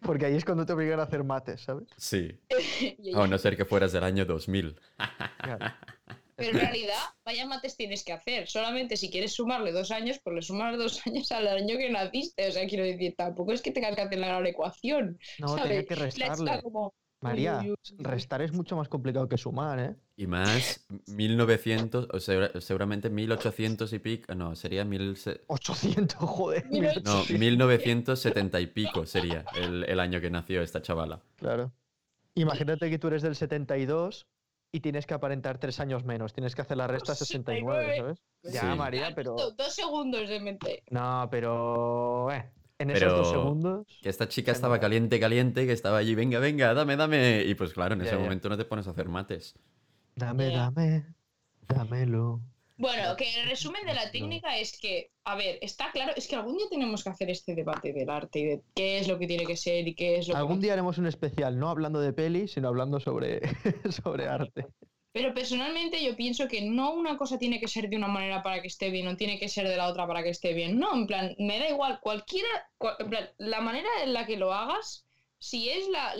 Porque 0.01 0.25
ahí 0.25 0.35
es 0.35 0.43
cuando 0.43 0.65
te 0.65 0.73
obligan 0.73 0.99
a 0.99 1.03
hacer 1.03 1.23
mates, 1.23 1.61
¿sabes? 1.61 1.87
sí, 1.95 2.39
a 3.15 3.27
no 3.27 3.37
ser 3.37 3.55
que 3.55 3.65
fueras 3.65 3.91
del 3.91 4.03
año 4.03 4.25
2000. 4.25 4.75
Claro. 5.37 5.65
Pero 6.41 6.57
en 6.59 6.65
realidad, 6.65 6.99
vaya 7.25 7.45
mates 7.45 7.77
tienes 7.77 8.03
que 8.03 8.13
hacer. 8.13 8.47
Solamente 8.47 8.97
si 8.97 9.09
quieres 9.09 9.33
sumarle 9.33 9.71
dos 9.71 9.91
años, 9.91 10.19
pues 10.23 10.35
le 10.35 10.41
sumas 10.41 10.77
dos 10.77 11.01
años 11.07 11.31
al 11.31 11.47
año 11.47 11.77
que 11.77 11.89
naciste. 11.89 12.47
O 12.47 12.51
sea, 12.51 12.67
quiero 12.67 12.83
decir, 12.83 13.15
tampoco 13.17 13.51
es 13.53 13.61
que 13.61 13.71
tengas 13.71 13.95
que 13.95 14.01
hacer 14.01 14.19
la 14.19 14.27
gran 14.27 14.45
ecuación. 14.45 15.19
No, 15.39 15.55
tenía 15.55 15.85
que 15.85 15.95
restarle. 15.95 16.61
como, 16.61 16.93
María, 17.23 17.63
restar 17.99 18.41
es 18.41 18.51
mucho 18.51 18.75
más 18.75 18.89
complicado 18.89 19.29
que 19.29 19.37
sumar, 19.37 19.79
¿eh? 19.79 19.95
Y 20.17 20.25
más 20.25 20.83
1900, 21.07 22.07
o 22.11 22.19
segura- 22.19 22.51
seguramente 22.59 23.09
1800 23.11 23.93
y 23.93 23.99
pico, 23.99 24.33
no, 24.33 24.55
sería 24.55 24.85
mil, 24.85 25.15
se- 25.17 25.41
800, 25.47 26.17
joder. 26.17 26.65
Mira, 26.71 26.93
no, 27.03 27.23
1800. 27.25 27.39
1970 27.39 28.59
y 28.61 28.67
pico 28.67 29.05
sería 29.05 29.45
el, 29.55 29.83
el 29.83 29.99
año 29.99 30.19
que 30.19 30.29
nació 30.31 30.61
esta 30.63 30.81
chavala. 30.81 31.21
Claro. 31.35 31.71
Imagínate 32.33 32.89
que 32.89 32.97
tú 32.97 33.07
eres 33.09 33.21
del 33.21 33.35
72 33.35 34.25
y 34.71 34.79
tienes 34.79 35.05
que 35.05 35.13
aparentar 35.13 35.57
tres 35.57 35.79
años 35.79 36.05
menos. 36.05 36.33
Tienes 36.33 36.55
que 36.55 36.61
hacer 36.61 36.77
la 36.77 36.87
resta 36.87 37.13
69, 37.15 37.97
¿sabes? 37.97 38.19
Ya. 38.43 38.75
María, 38.75 39.11
pero... 39.15 39.35
Do- 39.35 39.51
Dos 39.51 39.73
segundos 39.75 40.29
de 40.29 40.39
mente. 40.39 40.83
No, 40.89 41.27
pero... 41.29 42.31
eh, 42.31 42.49
en 42.79 42.89
esos 42.91 43.11
dos 43.11 43.29
segundos... 43.29 43.99
Que 44.01 44.09
esta 44.09 44.27
chica 44.27 44.51
estaba 44.51 44.75
no. 44.75 44.81
caliente, 44.81 45.19
caliente, 45.19 45.65
que 45.67 45.73
estaba 45.73 45.97
allí, 45.97 46.15
venga, 46.15 46.39
venga, 46.39 46.73
dame, 46.73 46.95
dame. 46.95 47.43
Y 47.43 47.53
pues 47.55 47.73
claro, 47.73 47.95
en 47.95 48.01
ese 48.01 48.17
momento 48.17 48.49
no 48.49 48.57
te 48.57 48.65
pones 48.65 48.87
a 48.87 48.91
hacer 48.91 49.07
mates. 49.09 49.55
Dame, 50.15 50.49
dame, 50.49 51.05
dámelo. 51.67 52.41
Bueno, 52.81 53.15
que 53.15 53.41
el 53.41 53.47
resumen 53.49 53.85
de 53.85 53.93
la 53.93 54.11
técnica 54.11 54.57
es 54.57 54.77
que, 54.79 55.11
a 55.23 55.35
ver, 55.35 55.59
está 55.61 55.91
claro, 55.91 56.13
es 56.15 56.27
que 56.27 56.35
algún 56.35 56.57
día 56.57 56.65
tenemos 56.69 57.03
que 57.03 57.09
hacer 57.09 57.29
este 57.29 57.53
debate 57.53 57.93
del 57.93 58.09
arte 58.09 58.39
y 58.39 58.45
de 58.45 58.61
qué 58.75 58.97
es 58.99 59.07
lo 59.07 59.19
que 59.19 59.27
tiene 59.27 59.45
que 59.45 59.55
ser 59.55 59.87
y 59.87 59.93
qué 59.93 60.17
es 60.17 60.27
lo 60.27 60.33
que 60.33 60.39
Algún 60.39 60.59
día 60.61 60.73
haremos 60.73 60.97
un 60.97 61.05
especial, 61.05 61.59
no 61.59 61.69
hablando 61.69 61.99
de 62.01 62.11
peli, 62.11 62.47
sino 62.47 62.67
hablando 62.69 62.99
sobre, 62.99 63.39
sobre 64.03 64.27
arte. 64.27 64.65
Pero 65.13 65.33
personalmente 65.33 66.03
yo 66.03 66.15
pienso 66.15 66.47
que 66.47 66.61
no 66.61 66.93
una 66.93 67.17
cosa 67.17 67.37
tiene 67.37 67.59
que 67.59 67.67
ser 67.67 67.89
de 67.89 67.97
una 67.97 68.07
manera 68.07 68.41
para 68.41 68.61
que 68.61 68.67
esté 68.67 68.89
bien, 68.89 69.05
no 69.05 69.17
tiene 69.17 69.37
que 69.37 69.49
ser 69.49 69.67
de 69.67 69.75
la 69.77 69.87
otra 69.87 70.07
para 70.07 70.23
que 70.23 70.29
esté 70.29 70.53
bien. 70.53 70.79
No, 70.79 70.93
en 70.95 71.05
plan, 71.05 71.35
me 71.37 71.59
da 71.59 71.69
igual, 71.69 71.99
cualquiera, 72.01 72.47
cual- 72.77 72.95
en 72.99 73.09
plan, 73.09 73.29
la 73.37 73.61
manera 73.61 73.89
en 74.03 74.13
la 74.13 74.25
que 74.25 74.37
lo 74.37 74.53
hagas, 74.53 75.05
si 75.41 75.69
es 75.69 75.87
la, 75.89 76.13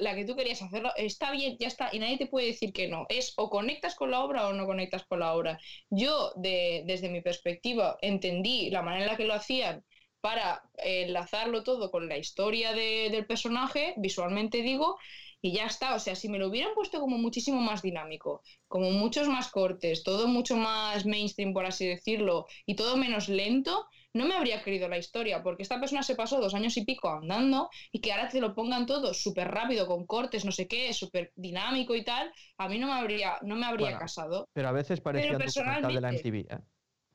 la- 0.00 0.14
que 0.16 0.24
tú 0.24 0.34
querías 0.36 0.60
hacerlo, 0.62 0.90
está 0.96 1.30
bien, 1.32 1.56
ya 1.58 1.68
está, 1.68 1.90
y 1.92 1.98
nadie 2.00 2.18
te 2.18 2.26
puede 2.26 2.48
decir 2.48 2.72
que 2.72 2.88
no. 2.88 3.06
Es 3.08 3.32
o 3.36 3.48
conectas 3.50 3.94
con 3.94 4.10
la 4.10 4.22
obra 4.24 4.48
o 4.48 4.52
no 4.52 4.66
conectas 4.66 5.04
con 5.06 5.20
la 5.20 5.34
obra. 5.34 5.58
Yo, 5.90 6.32
de- 6.36 6.82
desde 6.86 7.08
mi 7.08 7.20
perspectiva, 7.22 7.96
entendí 8.02 8.70
la 8.70 8.82
manera 8.82 9.04
en 9.06 9.10
la 9.12 9.16
que 9.16 9.24
lo 9.24 9.34
hacían 9.34 9.84
para 10.20 10.62
enlazarlo 10.78 11.62
todo 11.62 11.90
con 11.90 12.08
la 12.08 12.18
historia 12.18 12.72
de- 12.72 13.10
del 13.10 13.26
personaje, 13.26 13.94
visualmente 13.98 14.62
digo, 14.62 14.96
y 15.40 15.52
ya 15.52 15.66
está. 15.66 15.94
O 15.94 15.98
sea, 16.00 16.14
si 16.16 16.28
me 16.28 16.38
lo 16.38 16.48
hubieran 16.48 16.74
puesto 16.74 17.00
como 17.00 17.18
muchísimo 17.18 17.60
más 17.60 17.82
dinámico, 17.82 18.42
como 18.68 18.90
muchos 18.90 19.28
más 19.28 19.48
cortes, 19.50 20.02
todo 20.02 20.26
mucho 20.28 20.56
más 20.56 21.06
mainstream, 21.06 21.52
por 21.52 21.66
así 21.66 21.86
decirlo, 21.86 22.46
y 22.66 22.74
todo 22.76 22.96
menos 22.96 23.28
lento, 23.28 23.86
no 24.16 24.26
me 24.26 24.34
habría 24.34 24.62
querido 24.62 24.88
la 24.88 24.98
historia, 24.98 25.42
porque 25.42 25.62
esta 25.62 25.78
persona 25.78 26.02
se 26.02 26.14
pasó 26.16 26.40
dos 26.40 26.54
años 26.54 26.76
y 26.76 26.84
pico 26.84 27.08
andando 27.08 27.68
y 27.92 28.00
que 28.00 28.12
ahora 28.12 28.28
te 28.28 28.40
lo 28.40 28.54
pongan 28.54 28.86
todo 28.86 29.14
súper 29.14 29.48
rápido, 29.48 29.86
con 29.86 30.06
cortes, 30.06 30.44
no 30.44 30.52
sé 30.52 30.66
qué, 30.66 30.92
súper 30.92 31.32
dinámico 31.36 31.94
y 31.94 32.04
tal, 32.04 32.32
a 32.58 32.68
mí 32.68 32.78
no 32.78 32.86
me 32.88 32.94
habría, 32.94 33.38
no 33.42 33.54
me 33.56 33.66
habría 33.66 33.86
Bueno, 33.88 33.98
casado. 34.00 34.48
Pero 34.52 34.68
a 34.68 34.72
veces 34.72 35.00
parecía 35.00 35.32
documental 35.32 35.54
de 35.94 36.00
la 36.00 36.08
personalmente- 36.10 36.28
MTV. 36.28 36.54
¿eh? 36.54 36.58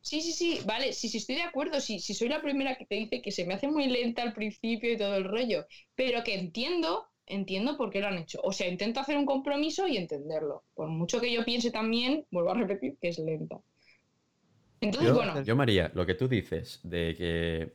Sí, 0.03 0.21
sí, 0.21 0.31
sí, 0.31 0.59
vale, 0.65 0.93
sí, 0.93 1.09
sí, 1.09 1.17
estoy 1.19 1.35
de 1.35 1.43
acuerdo, 1.43 1.79
sí, 1.79 1.99
sí 1.99 2.15
soy 2.15 2.27
la 2.27 2.41
primera 2.41 2.75
que 2.75 2.85
te 2.87 2.95
dice 2.95 3.21
que 3.21 3.31
se 3.31 3.45
me 3.45 3.53
hace 3.53 3.67
muy 3.67 3.85
lenta 3.87 4.23
al 4.23 4.33
principio 4.33 4.91
y 4.91 4.97
todo 4.97 5.15
el 5.15 5.25
rollo, 5.25 5.65
pero 5.95 6.23
que 6.23 6.33
entiendo, 6.33 7.05
entiendo 7.27 7.77
por 7.77 7.91
qué 7.91 7.99
lo 7.99 8.07
han 8.07 8.17
hecho. 8.17 8.39
O 8.43 8.51
sea, 8.51 8.67
intento 8.67 8.99
hacer 8.99 9.15
un 9.15 9.27
compromiso 9.27 9.87
y 9.87 9.97
entenderlo. 9.97 10.63
Por 10.73 10.87
mucho 10.89 11.21
que 11.21 11.31
yo 11.31 11.45
piense 11.45 11.69
también, 11.69 12.25
vuelvo 12.31 12.49
a 12.49 12.55
repetir, 12.55 12.97
que 12.99 13.09
es 13.09 13.19
lenta. 13.19 13.59
Entonces, 14.81 15.09
Yo, 15.09 15.15
bueno, 15.15 15.43
yo, 15.43 15.55
María, 15.55 15.91
lo 15.93 16.05
que 16.05 16.15
tú 16.15 16.27
dices 16.27 16.79
de 16.83 17.15
que 17.15 17.73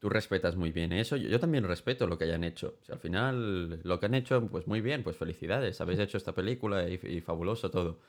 tú 0.00 0.08
respetas 0.08 0.56
muy 0.56 0.72
bien 0.72 0.92
eso, 0.92 1.16
yo, 1.16 1.28
yo 1.28 1.38
también 1.38 1.64
respeto 1.64 2.06
lo 2.06 2.18
que 2.18 2.24
hayan 2.24 2.44
hecho. 2.44 2.76
Si 2.82 2.92
al 2.92 2.98
final 2.98 3.80
lo 3.84 4.00
que 4.00 4.06
han 4.06 4.14
hecho, 4.14 4.46
pues 4.48 4.66
muy 4.66 4.80
bien, 4.80 5.04
pues 5.04 5.16
felicidades, 5.16 5.80
habéis 5.80 6.00
hecho 6.00 6.18
esta 6.18 6.34
película 6.34 6.88
y, 6.88 7.00
y 7.04 7.20
fabuloso 7.20 7.70
todo. 7.70 8.00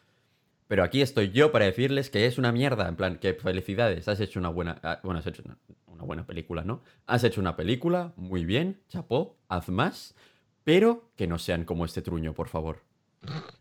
Pero 0.67 0.83
aquí 0.83 1.01
estoy 1.01 1.31
yo 1.31 1.51
para 1.51 1.65
decirles 1.65 2.09
que 2.09 2.25
es 2.25 2.37
una 2.37 2.51
mierda, 2.51 2.87
en 2.87 2.95
plan, 2.95 3.17
que 3.17 3.33
felicidades, 3.35 4.07
has 4.07 4.19
hecho 4.19 4.39
una 4.39 4.49
buena, 4.49 4.79
ah, 4.83 4.99
bueno, 5.03 5.19
has 5.19 5.27
hecho 5.27 5.43
una, 5.45 5.57
una 5.87 6.03
buena 6.03 6.25
película, 6.25 6.63
¿no? 6.63 6.81
Has 7.05 7.23
hecho 7.23 7.41
una 7.41 7.55
película, 7.55 8.13
muy 8.15 8.45
bien, 8.45 8.81
chapó, 8.87 9.37
haz 9.49 9.69
más, 9.69 10.15
pero 10.63 11.11
que 11.15 11.27
no 11.27 11.37
sean 11.37 11.65
como 11.65 11.85
este 11.85 12.01
truño, 12.01 12.33
por 12.33 12.47
favor. 12.47 12.81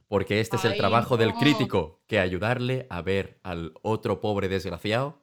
Porque 0.09 0.41
este 0.41 0.57
es 0.57 0.65
el 0.65 0.73
Ay, 0.73 0.79
trabajo 0.79 1.17
del 1.17 1.31
no. 1.31 1.39
crítico, 1.39 2.03
que 2.07 2.19
ayudarle 2.19 2.87
a 2.91 3.03
ver 3.03 3.39
al 3.43 3.73
otro 3.83 4.21
pobre 4.21 4.49
desgraciado 4.49 5.21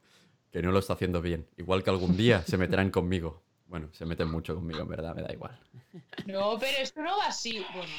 que 0.52 0.62
no 0.62 0.72
lo 0.72 0.80
está 0.80 0.94
haciendo 0.94 1.22
bien. 1.22 1.48
Igual 1.58 1.84
que 1.84 1.92
algún 1.92 2.18
día 2.18 2.42
se 2.44 2.58
meterán 2.58 2.90
conmigo. 2.90 3.44
Bueno, 3.68 3.90
se 3.94 4.06
meten 4.06 4.30
mucho 4.32 4.56
conmigo, 4.56 4.82
en 4.82 4.88
verdad, 4.88 5.16
me 5.16 5.22
da 5.22 5.32
igual. 5.32 5.60
no, 6.26 6.58
pero 6.60 6.78
esto 6.80 7.02
no 7.02 7.18
va 7.18 7.28
así. 7.28 7.64
Bueno, 7.74 7.94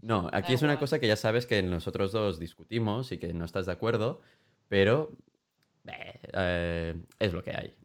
No, 0.00 0.28
aquí 0.32 0.52
es 0.54 0.62
una 0.62 0.78
cosa 0.78 0.98
que 0.98 1.06
ya 1.06 1.16
sabes 1.16 1.46
que 1.46 1.62
nosotros 1.62 2.10
dos 2.12 2.38
discutimos 2.40 3.12
y 3.12 3.18
que 3.18 3.32
no 3.32 3.44
estás 3.44 3.66
de 3.66 3.72
acuerdo, 3.72 4.20
pero 4.68 5.12
eh, 5.86 6.20
eh, 6.32 6.94
es 7.20 7.32
lo 7.32 7.44
que 7.44 7.52
hay. 7.52 7.76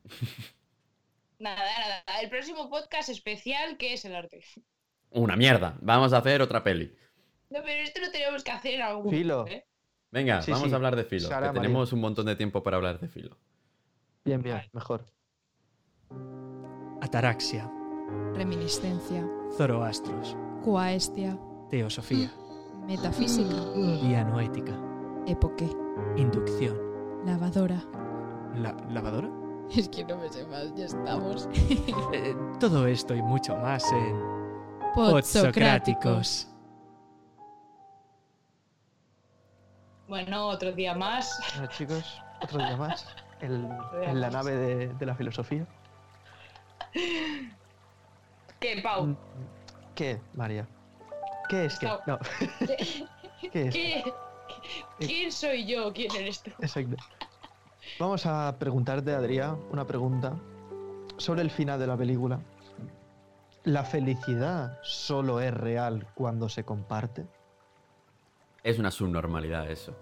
nada, 1.40 1.62
nada. 1.80 2.22
El 2.22 2.30
próximo 2.30 2.70
podcast 2.70 3.10
especial, 3.10 3.78
¿qué 3.78 3.94
es 3.94 4.06
el 4.06 4.16
arte? 4.16 4.44
Una 5.12 5.36
mierda. 5.36 5.78
Vamos 5.82 6.14
a 6.14 6.18
hacer 6.18 6.42
otra 6.42 6.64
peli. 6.64 6.96
No, 7.52 7.60
pero 7.64 7.84
esto 7.84 8.02
lo 8.02 8.10
tenemos 8.12 8.44
que 8.44 8.52
hacer 8.52 8.74
en 8.76 8.82
algún 8.82 9.12
Filo. 9.12 9.38
momento, 9.40 9.56
¿eh? 9.58 9.68
Venga, 10.12 10.42
Sí, 10.42 10.52
vamos 10.52 10.68
sí. 10.68 10.74
a 10.74 10.76
hablar 10.76 10.96
de 10.96 11.04
filo. 11.06 11.28
Sara, 11.28 11.48
que 11.48 11.54
María. 11.54 11.62
tenemos 11.62 11.94
un 11.94 12.00
montón 12.02 12.26
de 12.26 12.36
tiempo 12.36 12.64
para 12.64 12.78
hablar 12.78 13.00
de 13.00 13.08
filo. 13.08 13.38
Bien, 14.26 14.42
bien, 14.42 14.62
mejor. 14.74 15.06
Ataraxia, 17.02 17.70
Reminiscencia, 18.36 19.28
Zoroastros, 19.58 20.36
Cuaestia, 20.64 21.38
Teosofía, 21.70 22.32
Metafísica, 22.88 23.56
Dianoética, 23.74 24.74
Epoque, 25.28 25.70
Inducción. 26.18 26.78
Lavadora. 27.26 27.84
¿La 28.56 28.74
lavadora? 28.90 29.30
Es 29.76 29.88
que 29.88 30.04
no 30.04 30.18
me 30.18 30.28
sé 30.28 30.46
más, 30.48 30.74
ya 30.76 30.86
estamos. 30.86 31.48
Eh, 32.14 32.36
todo 32.60 32.86
esto 32.88 33.16
y 33.16 33.22
mucho 33.22 33.56
más 33.56 33.90
en 33.94 34.20
Podsocráticos. 34.94 36.48
Bueno, 40.12 40.50
otro 40.50 40.74
día 40.74 40.94
más. 40.94 41.40
Bueno, 41.56 41.72
chicos, 41.72 42.22
otro 42.44 42.58
día 42.58 42.76
más. 42.76 43.08
el- 43.40 43.66
en 44.04 44.20
la 44.20 44.30
nave 44.30 44.58
de, 44.58 44.88
de 44.90 45.06
la 45.06 45.16
filosofía. 45.16 45.66
¿Qué, 48.60 48.82
Pau? 48.84 49.06
Mm, 49.06 49.16
¿Qué, 49.96 50.20
María? 50.34 50.68
¿Qué 51.48 51.64
es 51.64 51.80
que? 51.80 51.86
No, 52.06 52.20
¿qué 53.54 53.62
es? 53.62 53.74
¿Qué? 53.74 54.04
¿Quién 55.00 55.32
soy 55.32 55.66
yo? 55.66 55.94
¿Quién 55.94 56.14
eres 56.14 56.44
tú? 56.44 56.52
Exacto. 56.60 56.98
Vamos 57.98 58.26
a 58.26 58.54
preguntarte, 58.60 59.14
Adrián, 59.14 59.58
una 59.72 59.88
pregunta 59.88 60.34
sobre 61.16 61.42
el 61.42 61.52
final 61.52 61.80
de 61.80 61.88
la 61.88 61.96
película. 61.96 62.42
¿La 63.64 63.86
felicidad 63.86 64.78
solo 64.82 65.40
es 65.40 65.54
real 65.54 66.06
cuando 66.16 66.50
se 66.50 66.66
comparte? 66.66 67.28
Es 68.64 68.78
una 68.80 68.92
subnormalidad 68.92 69.70
eso. 69.70 69.96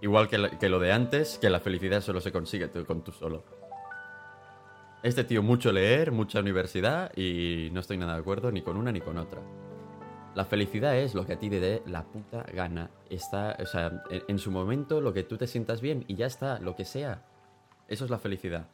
Igual 0.00 0.28
que, 0.28 0.56
que 0.58 0.68
lo 0.68 0.78
de 0.78 0.92
antes, 0.92 1.38
que 1.38 1.50
la 1.50 1.60
felicidad 1.60 2.00
solo 2.00 2.20
se 2.20 2.32
consigue 2.32 2.68
tú- 2.68 2.84
con 2.86 3.02
tú 3.02 3.12
solo. 3.12 3.44
Este 5.02 5.24
tío 5.24 5.42
mucho 5.42 5.72
leer, 5.72 6.10
mucha 6.12 6.40
universidad 6.40 7.16
y 7.16 7.70
no 7.72 7.80
estoy 7.80 7.96
nada 7.98 8.14
de 8.14 8.20
acuerdo 8.20 8.50
ni 8.50 8.62
con 8.62 8.76
una 8.76 8.92
ni 8.92 9.00
con 9.00 9.16
otra. 9.18 9.40
La 10.34 10.44
felicidad 10.44 10.96
es 10.96 11.14
lo 11.14 11.24
que 11.26 11.32
a 11.34 11.38
ti 11.38 11.50
te 11.50 11.58
dé 11.60 11.82
la 11.86 12.04
puta 12.04 12.44
gana. 12.52 12.90
Está, 13.08 13.56
o 13.60 13.66
sea, 13.66 14.02
en 14.10 14.38
su 14.38 14.50
momento 14.50 15.00
lo 15.00 15.12
que 15.12 15.22
tú 15.22 15.36
te 15.36 15.46
sientas 15.46 15.80
bien 15.80 16.04
y 16.06 16.14
ya 16.16 16.26
está, 16.26 16.58
lo 16.60 16.76
que 16.76 16.84
sea. 16.84 17.22
Eso 17.88 18.04
es 18.04 18.10
la 18.10 18.18
felicidad. 18.18 18.66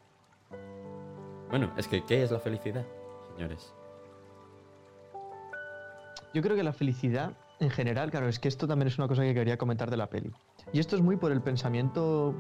Bueno, 1.49 1.73
es 1.77 1.87
que 1.89 2.05
¿qué 2.05 2.23
es 2.23 2.31
la 2.31 2.41
felicidad, 2.41 2.85
señores? 3.35 3.73
Yo 6.35 6.43
creo 6.43 6.57
que 6.57 6.63
la 6.65 6.73
felicidad, 6.73 7.33
en 7.59 7.71
general, 7.71 8.11
claro, 8.11 8.29
es 8.29 8.39
que 8.39 8.49
esto 8.49 8.69
también 8.69 8.89
es 8.89 8.99
una 8.99 9.09
cosa 9.09 9.23
que 9.23 9.33
quería 9.33 9.57
comentar 9.57 9.91
de 9.91 9.97
la 9.97 10.09
peli. 10.09 10.31
Y 10.73 10.79
esto 10.79 10.97
es 10.97 11.03
muy 11.03 11.17
por 11.17 11.33
el 11.33 11.41
pensamiento 11.41 12.35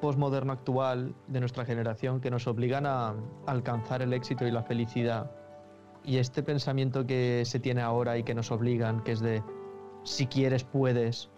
postmoderno 0.00 0.52
actual 0.52 1.14
de 1.28 1.40
nuestra 1.40 1.64
generación 1.64 2.20
que 2.20 2.30
nos 2.30 2.46
obligan 2.46 2.86
a 2.86 3.14
alcanzar 3.46 4.02
el 4.02 4.12
éxito 4.12 4.46
y 4.46 4.50
la 4.50 4.62
felicidad. 4.62 5.30
Y 6.04 6.18
este 6.18 6.42
pensamiento 6.42 7.06
que 7.06 7.42
se 7.46 7.58
tiene 7.58 7.80
ahora 7.80 8.16
y 8.18 8.22
que 8.22 8.34
nos 8.34 8.52
obligan, 8.52 9.02
que 9.02 9.12
es 9.12 9.20
de 9.20 9.42
si 10.04 10.26
quieres 10.26 10.62
puedes 10.62 11.30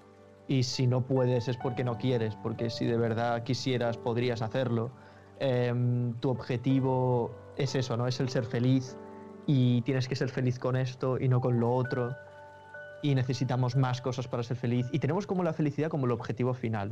y 0.49 0.65
si 0.65 0.87
no 0.87 1.07
puedes 1.07 1.49
es 1.49 1.57
porque 1.57 1.85
no 1.85 1.97
quieres, 1.97 2.37
porque 2.37 2.69
si 2.69 2.85
de 2.85 2.97
verdad 2.97 3.45
quisieras 3.45 3.97
podrías 3.97 4.43
hacerlo. 4.43 4.91
Em, 5.39 6.15
tu 6.15 6.31
objetivo 6.31 7.31
es 7.57 7.75
eso, 7.75 7.97
¿no? 7.97 8.07
Es 8.07 8.21
el 8.21 8.29
ser 8.29 8.45
feliz 8.45 8.99
y 9.47 9.83
tienes 9.83 10.09
que 10.09 10.17
ser 10.17 10.29
feliz 10.29 10.59
con 10.59 10.77
esto 10.77 11.19
y 11.19 11.29
no 11.29 11.41
con 11.41 11.61
lo 11.61 11.73
otro 11.73 12.17
y 13.07 13.15
necesitamos 13.15 13.77
más 13.77 14.01
cosas 14.03 14.27
para 14.27 14.43
ser 14.43 14.57
feliz 14.57 14.87
y 14.91 14.99
tenemos 14.99 15.29
como 15.29 15.45
la 15.45 15.53
felicidad 15.53 15.89
como 15.91 16.07
el 16.07 16.13
objetivo 16.13 16.55
final 16.55 16.91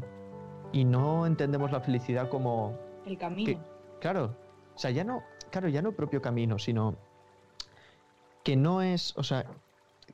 y 0.72 0.84
no 0.84 1.26
entendemos 1.26 1.72
la 1.72 1.80
felicidad 1.80 2.28
como 2.28 2.78
El 3.04 3.18
camino. 3.18 3.46
que- 3.46 3.58
claro, 4.00 4.36
o 4.74 4.78
sea, 4.78 4.92
ya 4.92 5.02
no, 5.02 5.24
claro, 5.50 5.68
ya 5.68 5.82
no 5.82 5.90
propio 5.92 6.22
camino, 6.22 6.58
sino 6.60 6.94
que 8.44 8.54
no 8.56 8.80
es, 8.80 9.16
o 9.16 9.24
sea, 9.24 9.44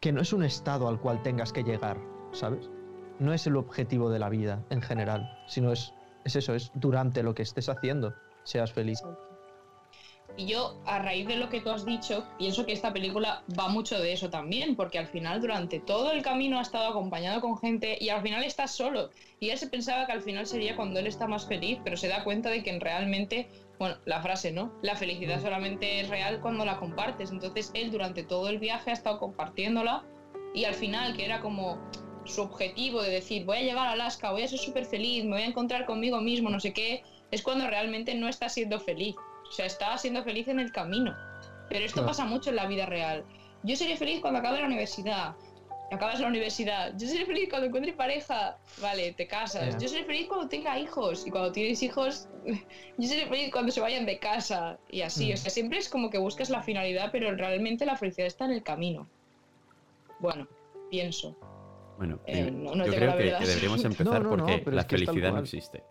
que 0.00 0.10
no 0.12 0.22
es 0.22 0.32
un 0.32 0.42
estado 0.42 0.88
al 0.88 0.98
cual 1.00 1.22
tengas 1.22 1.52
que 1.52 1.64
llegar, 1.64 1.98
¿sabes? 2.32 2.70
No 3.18 3.34
es 3.34 3.46
el 3.46 3.56
objetivo 3.56 4.08
de 4.08 4.18
la 4.20 4.30
vida 4.30 4.64
en 4.70 4.80
general, 4.80 5.30
sino 5.48 5.70
es, 5.72 5.92
es 6.24 6.34
eso, 6.36 6.54
es 6.54 6.70
durante 6.74 7.22
lo 7.22 7.34
que 7.34 7.42
estés 7.42 7.68
haciendo, 7.68 8.14
seas 8.44 8.72
feliz. 8.72 9.02
Y 10.36 10.46
yo, 10.46 10.80
a 10.86 11.00
raíz 11.00 11.26
de 11.26 11.36
lo 11.36 11.48
que 11.48 11.60
tú 11.60 11.70
has 11.70 11.84
dicho, 11.84 12.26
pienso 12.38 12.64
que 12.64 12.72
esta 12.72 12.92
película 12.92 13.44
va 13.58 13.68
mucho 13.68 13.98
de 14.00 14.12
eso 14.12 14.30
también, 14.30 14.76
porque 14.76 14.98
al 14.98 15.06
final, 15.06 15.40
durante 15.40 15.80
todo 15.80 16.12
el 16.12 16.22
camino 16.22 16.58
ha 16.58 16.62
estado 16.62 16.88
acompañado 16.88 17.40
con 17.40 17.58
gente 17.58 17.98
y 18.00 18.08
al 18.08 18.22
final 18.22 18.42
está 18.44 18.66
solo. 18.66 19.10
Y 19.38 19.50
él 19.50 19.58
se 19.58 19.68
pensaba 19.68 20.06
que 20.06 20.12
al 20.12 20.22
final 20.22 20.46
sería 20.46 20.76
cuando 20.76 21.00
él 21.00 21.06
está 21.06 21.26
más 21.26 21.46
feliz, 21.46 21.78
pero 21.84 21.96
se 21.96 22.08
da 22.08 22.24
cuenta 22.24 22.50
de 22.50 22.62
que 22.62 22.78
realmente, 22.78 23.48
bueno, 23.78 23.96
la 24.06 24.22
frase, 24.22 24.52
¿no? 24.52 24.72
La 24.82 24.96
felicidad 24.96 25.40
solamente 25.42 26.00
es 26.00 26.08
real 26.08 26.40
cuando 26.40 26.64
la 26.64 26.78
compartes. 26.78 27.30
Entonces, 27.30 27.70
él 27.74 27.90
durante 27.90 28.22
todo 28.22 28.48
el 28.48 28.58
viaje 28.58 28.90
ha 28.90 28.94
estado 28.94 29.18
compartiéndola 29.18 30.04
y 30.54 30.64
al 30.64 30.74
final, 30.74 31.16
que 31.16 31.24
era 31.24 31.40
como 31.40 31.78
su 32.24 32.42
objetivo 32.42 33.02
de 33.02 33.10
decir, 33.10 33.44
voy 33.44 33.58
a 33.58 33.62
llegar 33.62 33.86
a 33.86 33.92
Alaska, 33.92 34.30
voy 34.30 34.42
a 34.42 34.48
ser 34.48 34.58
súper 34.58 34.84
feliz, 34.84 35.24
me 35.24 35.32
voy 35.32 35.42
a 35.42 35.46
encontrar 35.46 35.86
conmigo 35.86 36.20
mismo, 36.20 36.50
no 36.50 36.60
sé 36.60 36.72
qué, 36.72 37.02
es 37.30 37.42
cuando 37.42 37.66
realmente 37.66 38.14
no 38.14 38.28
está 38.28 38.48
siendo 38.48 38.78
feliz. 38.80 39.14
O 39.50 39.52
sea, 39.52 39.66
estaba 39.66 39.98
siendo 39.98 40.22
feliz 40.24 40.48
en 40.48 40.60
el 40.60 40.70
camino. 40.72 41.14
Pero 41.68 41.84
esto 41.84 41.96
Claro. 41.96 42.08
pasa 42.08 42.24
mucho 42.24 42.50
en 42.50 42.56
la 42.56 42.66
vida 42.66 42.86
real. 42.86 43.24
Yo 43.64 43.76
seré 43.76 43.96
feliz 43.96 44.20
cuando 44.20 44.38
acabe 44.38 44.60
la 44.60 44.66
universidad. 44.66 45.34
Acabas 45.92 46.20
la 46.20 46.28
universidad. 46.28 46.92
Yo 46.96 47.08
seré 47.08 47.26
feliz 47.26 47.48
cuando 47.50 47.66
encuentre 47.66 47.92
pareja. 47.92 48.56
Vale, 48.80 49.12
te 49.12 49.26
casas. 49.26 49.76
Yo 49.82 49.88
seré 49.88 50.04
feliz 50.04 50.28
cuando 50.28 50.48
tenga 50.48 50.78
hijos. 50.78 51.26
Y 51.26 51.30
cuando 51.32 51.50
tienes 51.50 51.82
hijos, 51.82 52.28
yo 52.98 53.08
seré 53.08 53.26
feliz 53.26 53.50
cuando 53.52 53.72
se 53.72 53.80
vayan 53.80 54.06
de 54.06 54.18
casa. 54.20 54.78
Y 54.88 55.02
así. 55.02 55.30
Mm. 55.30 55.34
O 55.34 55.36
sea, 55.36 55.50
siempre 55.50 55.78
es 55.78 55.88
como 55.88 56.08
que 56.10 56.18
buscas 56.18 56.48
la 56.48 56.62
finalidad, 56.62 57.10
pero 57.10 57.34
realmente 57.34 57.84
la 57.86 57.96
felicidad 57.96 58.28
está 58.28 58.44
en 58.44 58.52
el 58.52 58.62
camino. 58.62 59.08
Bueno, 60.20 60.46
pienso. 60.90 61.36
Bueno, 61.98 62.20
Eh, 62.26 62.50
no- 62.50 62.74
no 62.74 62.86
yo 62.86 62.94
creo 62.94 63.16
que, 63.16 63.24
que 63.38 63.46
deberíamos 63.46 63.84
empezar 63.84 64.22
No, 64.22 64.30
porque 64.46 64.70
la 64.70 64.84
felicidad 64.84 65.32
no 65.32 65.40
existe. 65.40 65.82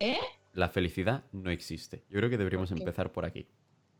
¿Eh? 0.00 0.18
La 0.52 0.68
felicidad 0.68 1.24
no 1.32 1.50
existe. 1.50 2.04
Yo 2.08 2.18
creo 2.18 2.30
que 2.30 2.38
deberíamos 2.38 2.70
empezar 2.70 3.12
por 3.12 3.24
aquí. 3.24 3.46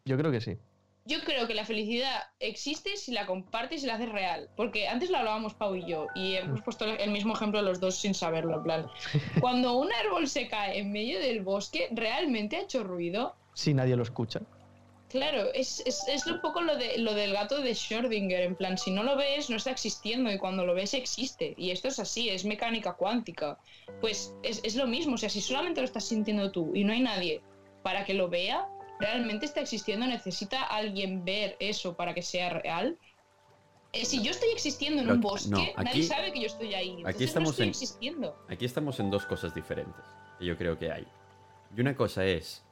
Yo 0.05 0.17
creo 0.17 0.31
que 0.31 0.41
sí. 0.41 0.59
Yo 1.05 1.21
creo 1.25 1.47
que 1.47 1.55
la 1.55 1.65
felicidad 1.65 2.25
existe 2.39 2.97
si 2.97 3.13
la 3.13 3.25
compartes 3.25 3.83
y 3.83 3.87
la 3.87 3.95
haces 3.95 4.11
real. 4.11 4.51
Porque 4.57 4.89
antes 4.89 5.09
lo 5.09 5.19
hablábamos 5.19 5.55
Pau 5.55 5.75
y 5.75 5.87
yo, 5.87 6.07
y 6.15 6.35
hemos 6.35 6.61
puesto 6.63 6.85
el 6.85 7.11
mismo 7.11 7.35
ejemplo 7.35 7.63
los 7.63 7.81
dos 7.81 7.97
sin 7.97 8.13
saberlo. 8.13 8.57
En 8.57 8.63
plan, 8.63 8.87
cuando 9.41 9.79
un 9.79 9.91
árbol 9.93 10.29
se 10.29 10.49
cae 10.49 10.79
en 10.79 10.93
medio 10.93 11.19
del 11.19 11.43
bosque, 11.43 11.89
¿realmente 11.93 12.57
ha 12.57 12.63
hecho 12.63 12.85
ruido? 12.85 13.35
Si 13.55 13.73
nadie 13.73 13.97
lo 13.97 14.03
escucha. 14.03 14.41
Claro, 15.09 15.53
es, 15.55 15.83
es, 15.87 16.07
es 16.07 16.27
un 16.27 16.41
poco 16.43 16.61
lo, 16.61 16.77
de, 16.77 16.99
lo 16.99 17.15
del 17.15 17.33
gato 17.33 17.61
de 17.63 17.71
Schrödinger. 17.71 18.41
En 18.41 18.55
plan, 18.55 18.77
si 18.77 18.91
no 18.91 19.03
lo 19.03 19.17
ves, 19.17 19.49
no 19.49 19.57
está 19.57 19.71
existiendo, 19.71 20.31
y 20.31 20.37
cuando 20.39 20.67
lo 20.67 20.75
ves, 20.75 20.93
existe. 20.93 21.55
Y 21.57 21.71
esto 21.71 21.89
es 21.89 21.99
así, 21.99 22.29
es 22.29 22.45
mecánica 22.45 22.93
cuántica. 22.93 23.59
Pues 24.03 24.35
es, 24.43 24.61
es 24.65 24.77
lo 24.77 24.87
mismo, 24.87 25.15
o 25.15 25.19
sea, 25.19 25.31
si 25.31 25.41
solamente 25.41 25.81
lo 25.81 25.87
estás 25.87 26.05
sintiendo 26.07 26.51
tú 26.53 26.73
y 26.75 26.85
no 26.85 26.93
hay 26.93 27.01
nadie 27.01 27.41
para 27.83 28.05
que 28.05 28.13
lo 28.13 28.29
vea, 28.29 28.69
realmente 29.01 29.47
está 29.47 29.61
existiendo, 29.61 30.07
necesita 30.07 30.63
alguien 30.65 31.25
ver 31.25 31.57
eso 31.59 31.97
para 31.97 32.13
que 32.13 32.21
sea 32.23 32.51
real. 32.51 32.99
Eh, 33.95 34.05
si 34.05 34.23
yo 34.23 34.31
estoy 34.33 34.51
existiendo 34.51 35.01
en 35.01 35.07
Pero 35.07 35.15
un 35.15 35.21
bosque, 35.23 35.49
no, 35.51 35.61
aquí- 35.63 35.85
nadie 35.85 36.03
sabe 36.03 36.33
que 36.33 36.41
yo 36.41 36.47
estoy 36.49 36.75
ahí. 36.75 36.91
Entonces 36.99 37.23
estamos 37.23 37.47
no 37.47 37.51
estoy 37.53 37.65
en- 37.65 37.71
existiendo. 37.71 38.37
Aquí 38.51 38.67
estamos 38.67 39.01
en 39.01 39.11
dos 39.11 39.25
cosas 39.25 39.55
diferentes, 39.55 40.05
que 40.39 40.45
yo 40.45 40.59
creo 40.59 40.79
que 40.79 40.93
hay. 40.93 41.07
Y 41.75 41.81
una 41.81 41.97
cosa 41.97 42.27
es 42.27 42.63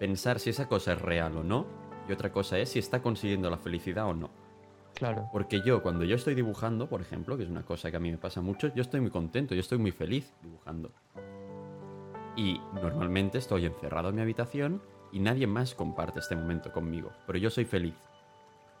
pensar 0.00 0.40
si 0.40 0.48
esa 0.48 0.66
cosa 0.66 0.94
es 0.94 1.02
real 1.02 1.36
o 1.36 1.44
no, 1.44 1.66
y 2.08 2.12
otra 2.12 2.32
cosa 2.32 2.58
es 2.58 2.70
si 2.70 2.78
está 2.78 3.02
consiguiendo 3.02 3.50
la 3.50 3.58
felicidad 3.58 4.06
o 4.06 4.14
no. 4.14 4.30
Claro. 4.94 5.28
Porque 5.30 5.60
yo, 5.62 5.82
cuando 5.82 6.04
yo 6.04 6.16
estoy 6.16 6.34
dibujando, 6.34 6.88
por 6.88 7.02
ejemplo, 7.02 7.36
que 7.36 7.44
es 7.44 7.50
una 7.50 7.64
cosa 7.64 7.90
que 7.90 7.98
a 7.98 8.00
mí 8.00 8.10
me 8.10 8.16
pasa 8.16 8.40
mucho, 8.40 8.74
yo 8.74 8.80
estoy 8.80 9.00
muy 9.02 9.10
contento, 9.10 9.54
yo 9.54 9.60
estoy 9.60 9.76
muy 9.76 9.92
feliz 9.92 10.32
dibujando. 10.42 10.90
Y 12.34 12.58
normalmente 12.82 13.36
estoy 13.36 13.66
encerrado 13.66 14.08
en 14.08 14.14
mi 14.16 14.22
habitación 14.22 14.82
y 15.12 15.20
nadie 15.20 15.46
más 15.46 15.74
comparte 15.74 16.20
este 16.20 16.34
momento 16.34 16.72
conmigo, 16.72 17.12
pero 17.26 17.38
yo 17.38 17.50
soy 17.50 17.66
feliz. 17.66 17.94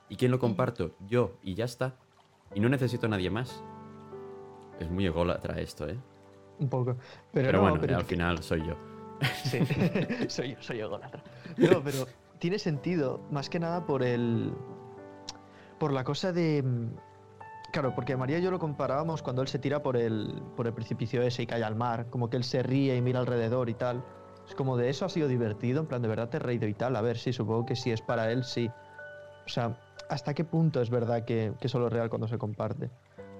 ¿Y 0.08 0.16
quién 0.16 0.30
lo 0.30 0.38
comparto? 0.38 0.92
Yo, 1.06 1.36
y 1.42 1.54
ya 1.54 1.66
está. 1.66 1.96
Y 2.54 2.60
no 2.60 2.70
necesito 2.70 3.06
a 3.06 3.10
nadie 3.10 3.28
más. 3.28 3.62
Es 4.80 4.90
muy 4.90 5.04
ególatra 5.04 5.60
esto, 5.60 5.86
¿eh? 5.86 5.98
Un 6.58 6.68
poco. 6.68 6.96
Pero, 7.30 7.46
Pero, 7.46 7.52
no, 7.58 7.62
bueno, 7.62 7.78
pero 7.80 7.96
al 7.98 8.04
final 8.04 8.42
soy 8.42 8.66
yo. 8.66 8.89
Sí, 9.44 9.60
soy, 10.28 10.56
soy 10.60 10.80
ególatra. 10.80 11.22
No, 11.56 11.82
pero 11.82 12.06
tiene 12.38 12.58
sentido, 12.58 13.20
más 13.30 13.48
que 13.48 13.60
nada 13.60 13.86
por 13.86 14.02
el. 14.02 14.52
Por 15.78 15.92
la 15.92 16.04
cosa 16.04 16.32
de. 16.32 16.64
Claro, 17.72 17.94
porque 17.94 18.16
María 18.16 18.38
y 18.38 18.42
yo 18.42 18.50
lo 18.50 18.58
comparábamos 18.58 19.22
cuando 19.22 19.42
él 19.42 19.48
se 19.48 19.58
tira 19.58 19.82
por 19.82 19.96
el, 19.96 20.42
por 20.56 20.66
el 20.66 20.72
precipicio 20.72 21.22
ese 21.22 21.44
y 21.44 21.46
cae 21.46 21.62
al 21.62 21.76
mar, 21.76 22.06
como 22.10 22.28
que 22.28 22.36
él 22.36 22.44
se 22.44 22.62
ríe 22.62 22.96
y 22.96 23.00
mira 23.00 23.20
alrededor 23.20 23.68
y 23.68 23.74
tal. 23.74 24.02
Es 24.48 24.56
como 24.56 24.76
de 24.76 24.90
eso 24.90 25.04
ha 25.04 25.08
sido 25.08 25.28
divertido, 25.28 25.80
en 25.80 25.86
plan, 25.86 26.02
de 26.02 26.08
verdad 26.08 26.28
te 26.28 26.38
he 26.38 26.40
reído 26.40 26.66
y 26.66 26.74
tal. 26.74 26.96
A 26.96 27.00
ver, 27.00 27.16
sí, 27.16 27.32
supongo 27.32 27.66
que 27.66 27.76
si 27.76 27.92
es 27.92 28.02
para 28.02 28.32
él, 28.32 28.42
sí. 28.42 28.68
O 29.46 29.48
sea, 29.48 29.78
¿hasta 30.08 30.34
qué 30.34 30.44
punto 30.44 30.80
es 30.80 30.90
verdad 30.90 31.24
que, 31.24 31.52
que 31.60 31.68
solo 31.68 31.86
es 31.86 31.92
real 31.92 32.10
cuando 32.10 32.26
se 32.26 32.38
comparte? 32.38 32.90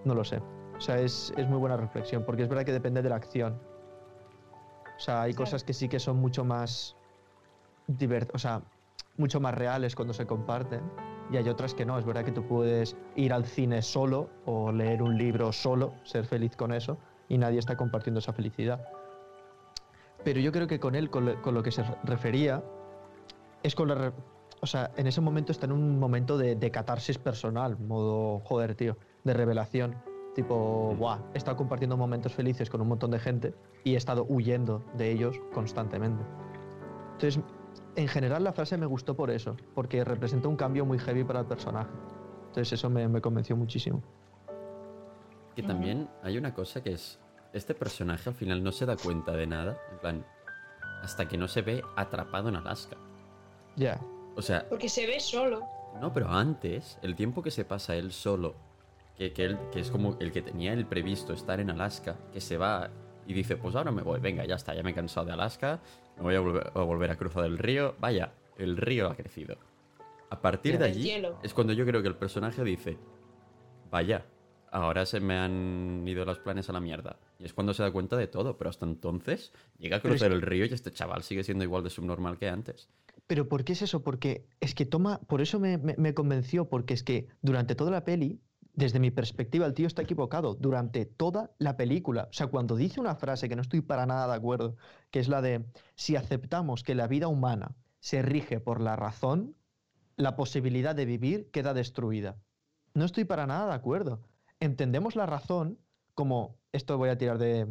No 0.05 0.15
lo 0.15 0.23
sé. 0.23 0.41
O 0.77 0.81
sea, 0.81 1.01
es, 1.01 1.33
es 1.37 1.49
muy 1.49 1.59
buena 1.59 1.77
reflexión, 1.77 2.25
porque 2.25 2.45
es 2.45 2.49
verdad 2.49 2.65
que 2.65 2.73
depende 2.73 3.03
de 3.03 3.09
la 3.09 3.17
acción. 3.17 3.59
O 5.01 5.03
sea, 5.03 5.23
hay 5.23 5.33
Claro. 5.33 5.47
cosas 5.47 5.65
que 5.65 5.73
sí 5.73 5.89
que 5.89 5.99
son 5.99 6.19
mucho 6.19 6.45
más 6.45 6.95
divert 7.87 8.31
o 8.35 8.39
sea, 8.39 8.61
mucho 9.17 9.41
más 9.41 9.55
reales 9.55 9.97
cuando 9.97 10.13
se 10.13 10.27
comparten 10.27 10.83
y 11.33 11.39
hay 11.39 11.49
otras 11.49 11.73
que 11.73 11.87
no. 11.87 11.99
Es 11.99 12.05
verdad 12.05 12.23
que 12.23 12.33
tú 12.33 12.47
puedes 12.47 12.95
ir 13.17 13.33
al 13.33 13.47
cine 13.47 13.81
solo 13.81 14.29
o 14.45 14.71
leer 14.71 15.03
un 15.03 15.17
libro 15.17 15.53
solo, 15.53 15.95
ser 16.05 16.27
feliz 16.27 16.55
con 16.55 16.71
eso 16.73 16.99
y 17.31 17.39
nadie 17.39 17.59
está 17.59 17.79
compartiendo 17.79 18.19
esa 18.19 18.35
felicidad. 18.35 18.87
Pero 20.23 20.39
yo 20.41 20.53
creo 20.53 20.67
que 20.67 20.79
con 20.79 20.95
él, 20.95 21.09
con 21.09 21.25
lo, 21.25 21.41
con 21.41 21.55
lo 21.55 21.63
que 21.63 21.71
se 21.73 21.83
re- 21.83 21.97
refería, 22.05 22.63
es 23.63 23.75
con 23.75 23.89
la... 23.89 23.95
re- 23.95 24.13
o 24.61 24.67
sea, 24.67 24.91
en 24.99 25.07
ese 25.07 25.23
momento 25.23 25.51
está 25.51 25.65
en 25.65 25.73
un 25.73 25.99
momento 25.99 26.37
de, 26.37 26.57
de 26.57 26.71
catarsis 26.71 27.17
personal, 27.17 27.79
modo, 27.79 28.41
joder, 28.41 28.75
tío, 28.75 28.99
de 29.25 29.33
revelación. 29.33 29.97
Tipo, 30.35 30.93
Mm. 30.95 30.99
guau, 30.99 31.19
he 31.35 31.39
estado 31.39 31.57
compartiendo 31.57 31.97
momentos 31.97 32.33
felices 32.35 32.71
con 32.71 32.81
un 32.81 32.89
montón 32.89 33.11
de 33.11 33.19
gente 33.19 33.55
y 33.85 33.95
he 33.95 33.97
estado 33.97 34.25
huyendo 34.29 34.83
de 34.95 35.11
ellos 35.11 35.37
constantemente. 35.53 36.23
Entonces, 37.13 37.43
en 37.97 38.09
general 38.09 38.45
la 38.45 38.53
frase 38.53 38.77
me 38.79 38.87
gustó 38.87 39.15
por 39.17 39.31
eso, 39.31 39.57
porque 39.75 40.05
representa 40.05 40.49
un 40.49 40.57
cambio 40.57 40.85
muy 40.87 40.99
heavy 40.99 41.25
para 41.25 41.41
el 41.41 41.47
personaje. 41.47 41.91
Entonces 42.49 42.73
eso 42.73 42.89
me, 42.91 43.09
me 43.09 43.21
convenció 43.21 43.57
muchísimo. 43.57 44.03
Que 45.55 45.63
también 45.63 46.09
hay 46.23 46.39
una 46.39 46.55
cosa 46.55 46.83
que 46.83 46.93
es, 46.93 47.19
este 47.53 47.75
personaje 47.75 48.29
al 48.31 48.35
final 48.37 48.63
no 48.63 48.71
se 48.73 48.87
da 48.87 48.97
cuenta 48.97 49.33
de 49.33 49.47
nada, 49.47 49.77
en 49.93 49.99
plan, 49.99 50.27
hasta 51.03 51.27
que 51.29 51.37
no 51.37 51.49
se 51.49 51.63
ve 51.63 51.83
atrapado 51.97 52.49
en 52.49 52.57
Alaska. 52.57 52.97
Ya, 53.77 54.01
O 54.37 54.43
sea, 54.43 54.65
Porque 54.69 54.89
se 54.89 55.07
ve 55.07 55.19
solo. 55.19 55.61
no, 56.01 56.13
pero 56.13 56.29
antes, 56.29 56.99
el 57.03 57.17
tiempo 57.17 57.43
que 57.43 57.51
se 57.51 57.65
pasa 57.65 57.97
él 57.97 58.13
solo, 58.13 58.55
que, 59.21 59.35
que, 59.35 59.45
él, 59.45 59.59
que 59.71 59.81
es 59.81 59.91
como 59.91 60.17
el 60.19 60.33
que 60.33 60.41
tenía 60.41 60.73
el 60.73 60.87
previsto 60.87 61.35
estar 61.35 61.61
en 61.61 61.69
Alaska, 61.69 62.17
que 62.33 62.41
se 62.41 62.57
va 62.57 62.89
y 63.27 63.35
dice, 63.35 63.55
pues 63.59 63.77
ahora 63.77 63.91
me 63.93 64.01
voy, 64.01 64.19
venga, 64.19 64.47
ya 64.47 64.55
está, 64.55 64.75
ya 64.75 64.83
me 64.83 64.93
he 64.93 64.95
cansado 64.95 65.27
de 65.27 65.33
Alaska, 65.33 65.79
me 66.17 66.23
voy 66.23 66.35
a 66.37 66.41
volver 66.41 66.73
a, 66.75 66.81
volver 66.81 67.11
a 67.11 67.17
cruzar 67.17 67.45
el 67.45 67.59
río, 67.59 67.95
vaya, 68.01 68.33
el 68.57 68.79
río 68.79 69.09
ha 69.11 69.15
crecido. 69.15 69.59
A 70.31 70.41
partir 70.41 70.79
de 70.79 70.87
allí 70.87 71.03
es 71.43 71.53
cuando 71.53 71.75
yo 71.75 71.85
creo 71.85 72.01
que 72.01 72.09
el 72.09 72.17
personaje 72.17 72.65
dice, 72.65 72.97
vaya, 73.91 74.25
ahora 74.71 75.05
se 75.05 75.21
me 75.21 75.37
han 75.37 76.03
ido 76.09 76.25
los 76.25 76.39
planes 76.39 76.71
a 76.71 76.73
la 76.73 76.81
mierda. 76.81 77.19
Y 77.39 77.45
es 77.45 77.53
cuando 77.53 77.75
se 77.75 77.83
da 77.83 77.93
cuenta 77.93 78.17
de 78.17 78.27
todo, 78.27 78.57
pero 78.57 78.71
hasta 78.71 78.87
entonces 78.87 79.53
llega 79.79 79.97
a 79.97 79.99
es 79.99 80.03
cruzar 80.03 80.33
el 80.33 80.41
río 80.41 80.65
y 80.65 80.73
este 80.73 80.93
chaval 80.93 81.25
sigue 81.25 81.45
siendo 81.45 81.63
igual 81.65 81.85
de 81.85 81.91
subnormal 81.91 82.39
que 82.39 82.49
antes. 82.49 82.89
Pero 83.27 83.49
¿por 83.51 83.65
qué 83.65 83.75
es 83.75 83.83
eso? 83.83 84.03
Porque 84.03 84.47
es 84.61 84.75
que 84.75 84.87
toma, 84.87 85.21
por 85.27 85.43
eso 85.43 85.61
me, 85.61 85.77
me- 85.77 85.95
me 85.99 86.15
convenció, 86.15 86.71
porque 86.71 86.95
es 86.95 87.03
que 87.03 87.29
durante 87.43 87.75
toda 87.75 87.91
la 87.91 88.03
peli, 88.05 88.41
desde 88.81 88.99
mi 88.99 89.11
perspectiva, 89.11 89.67
el 89.67 89.75
tío 89.75 89.87
está 89.87 90.03
equivocado. 90.03 90.55
Durante 90.55 91.05
toda 91.05 91.51
la 91.59 91.77
película. 91.77 92.29
O 92.31 92.33
sea, 92.33 92.47
cuando 92.47 92.77
dice 92.77 92.99
una 92.99 93.15
frase 93.15 93.49
que 93.49 93.55
no 93.55 93.61
estoy 93.61 93.83
para 93.83 94.07
nada 94.07 94.27
de 94.27 94.35
acuerdo, 94.35 94.77
que 95.11 95.21
es 95.21 95.29
la 95.29 95.43
de, 95.43 95.67
si 95.97 96.17
aceptamos 96.17 96.83
que 96.83 96.95
la 96.95 97.07
vida 97.07 97.29
humana 97.29 97.77
se 98.01 98.23
rige 98.23 98.59
por 98.59 98.81
la 98.81 98.97
razón, 98.97 99.55
la 100.17 100.35
posibilidad 100.35 100.95
de 100.95 101.05
vivir 101.05 101.51
queda 101.51 101.75
destruida. 101.75 102.39
No 102.95 103.05
estoy 103.05 103.25
para 103.25 103.47
nada 103.47 103.67
de 103.67 103.75
acuerdo. 103.75 104.23
Entendemos 104.61 105.15
la 105.15 105.27
razón 105.27 105.79
como, 106.15 106.57
esto 106.73 106.97
voy 106.97 107.11
a 107.11 107.19
tirar 107.19 107.37
de, 107.37 107.69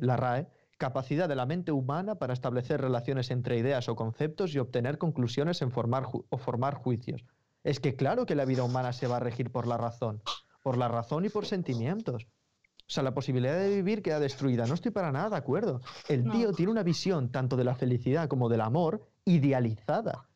la 0.00 0.16
RAE, 0.16 0.48
capacidad 0.78 1.28
de 1.28 1.34
la 1.34 1.46
mente 1.46 1.72
humana 1.72 2.20
para 2.20 2.32
establecer 2.32 2.80
relaciones 2.80 3.32
entre 3.32 3.58
ideas 3.58 3.88
o 3.88 3.96
conceptos 3.96 4.54
y 4.54 4.60
obtener 4.60 4.98
conclusiones 4.98 5.60
en 5.60 5.72
formar 5.72 6.04
o 6.12 6.38
formar 6.38 6.74
juicios. 6.74 7.24
Es 7.66 7.80
que 7.80 7.96
claro 7.96 8.26
que 8.26 8.36
la 8.36 8.44
vida 8.44 8.62
humana 8.62 8.92
se 8.92 9.06
va 9.08 9.16
a 9.16 9.20
regir 9.20 9.50
por 9.50 9.66
la 9.66 9.76
razón, 9.76 10.22
por 10.62 10.78
la 10.78 10.86
razón 10.86 11.24
y 11.24 11.28
por 11.30 11.46
sentimientos. 11.46 12.24
O 12.24 12.88
sea, 12.88 13.02
la 13.02 13.12
posibilidad 13.12 13.58
de 13.58 13.74
vivir 13.74 14.02
queda 14.02 14.20
destruida. 14.20 14.66
No 14.66 14.74
estoy 14.74 14.92
para 14.92 15.10
nada 15.10 15.30
de 15.30 15.36
acuerdo. 15.36 15.80
El 16.08 16.24
No. 16.24 16.32
tío 16.32 16.52
tiene 16.52 16.70
una 16.70 16.84
visión 16.84 17.32
tanto 17.32 17.56
de 17.56 17.64
la 17.64 17.74
felicidad 17.74 18.28
como 18.28 18.48
del 18.48 18.60
amor 18.60 19.08
idealizada. 19.24 20.28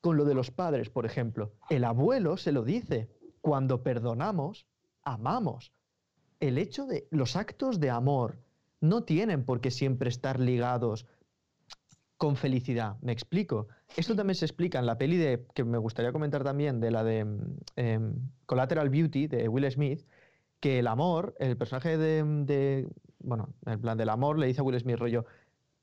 Con 0.00 0.16
lo 0.16 0.24
de 0.24 0.34
los 0.34 0.52
padres, 0.52 0.88
por 0.90 1.04
ejemplo. 1.04 1.54
El 1.68 1.82
abuelo 1.82 2.36
se 2.36 2.52
lo 2.52 2.62
dice. 2.62 3.08
Cuando 3.40 3.82
perdonamos, 3.82 4.66
amamos. 5.02 5.72
El 6.38 6.58
hecho 6.58 6.86
de 6.86 7.08
los 7.10 7.34
actos 7.34 7.80
de 7.80 7.90
amor 7.90 8.38
no 8.80 9.02
tienen 9.02 9.44
por 9.44 9.60
qué 9.60 9.72
siempre 9.72 10.08
estar 10.10 10.38
ligados 10.38 11.06
con 12.18 12.36
felicidad. 12.36 12.96
Me 13.00 13.12
explico. 13.12 13.68
Esto 13.96 14.14
también 14.14 14.34
se 14.34 14.44
explica 14.44 14.78
en 14.78 14.86
la 14.86 14.98
peli 14.98 15.16
de, 15.16 15.46
que 15.54 15.64
me 15.64 15.78
gustaría 15.78 16.12
comentar 16.12 16.44
también, 16.44 16.80
de 16.80 16.90
la 16.90 17.04
de 17.04 17.24
mm, 17.24 17.56
em, 17.76 18.14
Collateral 18.44 18.90
Beauty, 18.90 19.28
de 19.28 19.48
Will 19.48 19.70
Smith, 19.70 20.04
que 20.60 20.80
el 20.80 20.88
amor, 20.88 21.34
el 21.38 21.56
personaje 21.56 21.96
de, 21.96 22.22
de- 22.44 22.88
bueno, 23.20 23.48
en 23.66 23.80
plan 23.80 23.96
del 23.96 24.08
amor, 24.10 24.38
le 24.38 24.46
dice 24.48 24.60
a 24.60 24.64
Will 24.64 24.78
Smith, 24.80 24.96
rollo, 24.96 25.24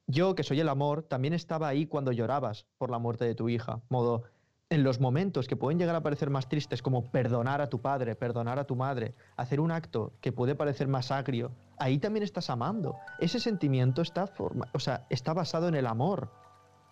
yo 0.08 0.36
que 0.36 0.44
soy 0.44 0.60
el 0.60 0.70
amor, 0.70 1.04
también 1.04 1.34
estaba 1.34 1.68
ahí 1.68 1.88
cuando 1.88 2.12
llorabas 2.12 2.66
por 2.78 2.92
la 2.92 3.00
muerte 3.00 3.26
de 3.26 3.34
tu 3.36 3.50
hija. 3.50 3.82
Modo, 3.90 4.24
en 4.70 4.84
los 4.84 4.99
momentos 4.99 5.47
que 5.47 5.55
pueden 5.55 5.78
llegar 5.78 5.95
a 5.95 6.01
parecer 6.01 6.30
más 6.30 6.49
tristes, 6.49 6.82
como 6.82 7.03
perdonar 7.11 7.61
a 7.61 7.70
tu 7.70 7.82
padre, 7.82 8.16
perdonar 8.16 8.57
a 8.57 8.63
tu 8.66 8.76
madre, 8.76 9.13
hacer 9.38 9.59
un 9.59 9.72
acto 9.72 10.13
que 10.22 10.32
puede 10.32 10.55
parecer 10.55 10.88
más 10.88 11.11
agrio, 11.11 11.51
ahí 11.78 11.99
también 11.99 12.24
estás 12.24 12.49
amando. 12.49 12.95
Ese 13.20 13.39
sentimiento 13.39 14.01
está, 14.01 14.26
forma- 14.26 14.68
o 14.74 14.80
sea, 14.80 15.05
está 15.09 15.34
basado 15.34 15.68
en 15.68 15.76
el 15.76 15.86
amor. 15.86 16.32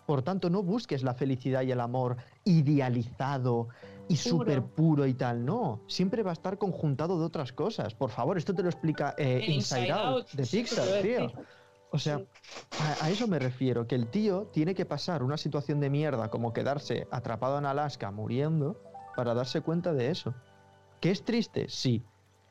Por 0.06 0.22
tanto, 0.22 0.50
no 0.50 0.62
busques 0.62 1.02
la 1.02 1.14
felicidad 1.14 1.62
y 1.62 1.72
el 1.72 1.80
amor 1.80 2.16
idealizado 2.44 3.68
y 4.08 4.16
súper 4.16 4.62
puro 4.62 5.06
y 5.06 5.14
tal. 5.14 5.44
No, 5.44 5.80
siempre 5.88 6.22
va 6.22 6.30
a 6.30 6.34
estar 6.34 6.58
conjuntado 6.58 7.18
de 7.18 7.24
otras 7.24 7.52
cosas. 7.52 7.94
Por 7.94 8.10
favor, 8.10 8.36
esto 8.38 8.54
te 8.54 8.62
lo 8.62 8.68
explica 8.68 9.14
eh, 9.16 9.46
Inside, 9.48 9.90
Out, 9.90 10.30
de 10.32 10.44
sí, 10.44 10.58
Pixar, 10.58 11.02
tío. 11.02 11.32
O 11.94 11.98
sea, 11.98 12.20
a, 12.80 13.04
a 13.04 13.10
eso 13.10 13.28
me 13.28 13.38
refiero, 13.38 13.86
que 13.86 13.94
el 13.94 14.08
tío 14.08 14.48
tiene 14.52 14.74
que 14.74 14.84
pasar 14.84 15.22
una 15.22 15.36
situación 15.36 15.78
de 15.78 15.90
mierda 15.90 16.28
como 16.28 16.52
quedarse 16.52 17.06
atrapado 17.12 17.56
en 17.56 17.66
Alaska 17.66 18.10
muriendo 18.10 18.82
para 19.14 19.32
darse 19.32 19.60
cuenta 19.60 19.92
de 19.92 20.10
eso. 20.10 20.34
¿Que 21.00 21.12
es 21.12 21.24
triste? 21.24 21.66
Sí, 21.68 22.02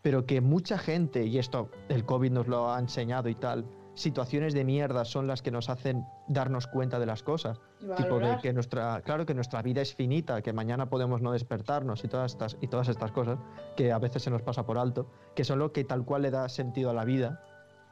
pero 0.02 0.26
que 0.26 0.40
mucha 0.40 0.78
gente, 0.78 1.26
y 1.26 1.40
esto 1.40 1.70
el 1.90 2.06
COVID 2.06 2.32
nos 2.32 2.48
lo 2.48 2.72
ha 2.72 2.80
enseñado 2.80 3.28
y 3.28 3.36
tal, 3.36 3.66
situaciones 3.96 4.54
de 4.54 4.64
mierda 4.64 5.04
son 5.04 5.28
las 5.28 5.42
que 5.42 5.52
nos 5.52 5.70
hacen 5.70 6.06
darnos 6.28 6.68
cuenta 6.68 6.98
de 6.98 7.06
las 7.06 7.22
cosas. 7.22 7.60
Tipo 7.98 8.20
de 8.20 8.38
que 8.42 8.54
nuestra, 8.54 9.02
claro 9.02 9.26
que 9.26 9.34
nuestra 9.34 9.62
vida 9.62 9.82
es 9.82 9.94
finita, 9.94 10.42
que 10.42 10.54
mañana 10.54 10.90
podemos 10.90 11.22
no 11.22 11.34
despertarnos 11.34 12.04
y 12.06 12.08
todas 12.08 12.32
estas, 12.32 12.58
y 12.62 12.68
todas 12.68 12.88
estas 12.88 13.12
cosas 13.12 13.40
que 13.76 13.92
a 13.92 14.00
veces 14.00 14.24
se 14.24 14.30
nos 14.30 14.42
pasa 14.42 14.66
por 14.66 14.78
alto, 14.78 15.10
que 15.36 15.44
son 15.44 15.60
lo 15.60 15.74
que 15.74 15.84
tal 15.84 16.06
cual 16.06 16.22
le 16.22 16.32
da 16.32 16.48
sentido 16.48 16.90
a 16.90 16.94
la 16.94 17.04
vida. 17.04 17.44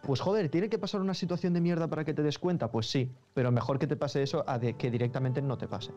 Pues 0.03 0.19
joder, 0.19 0.49
¿tiene 0.49 0.69
que 0.69 0.79
pasar 0.79 1.01
una 1.01 1.13
situación 1.13 1.53
de 1.53 1.61
mierda 1.61 1.87
para 1.87 2.03
que 2.03 2.13
te 2.13 2.23
des 2.23 2.39
cuenta? 2.39 2.71
Pues 2.71 2.89
sí, 2.89 3.11
pero 3.33 3.51
mejor 3.51 3.77
que 3.77 3.87
te 3.87 3.95
pase 3.95 4.23
eso 4.23 4.43
a 4.47 4.57
de 4.57 4.75
que 4.75 4.89
directamente 4.89 5.41
no 5.41 5.57
te 5.57 5.67
pase. 5.67 5.93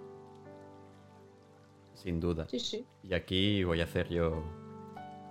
Sin 1.95 2.21
duda. 2.21 2.47
Sí, 2.49 2.61
sí. 2.61 2.87
Y 3.03 3.15
aquí 3.15 3.65
voy 3.65 3.81
a 3.81 3.85
hacer 3.85 4.09
yo 4.09 4.43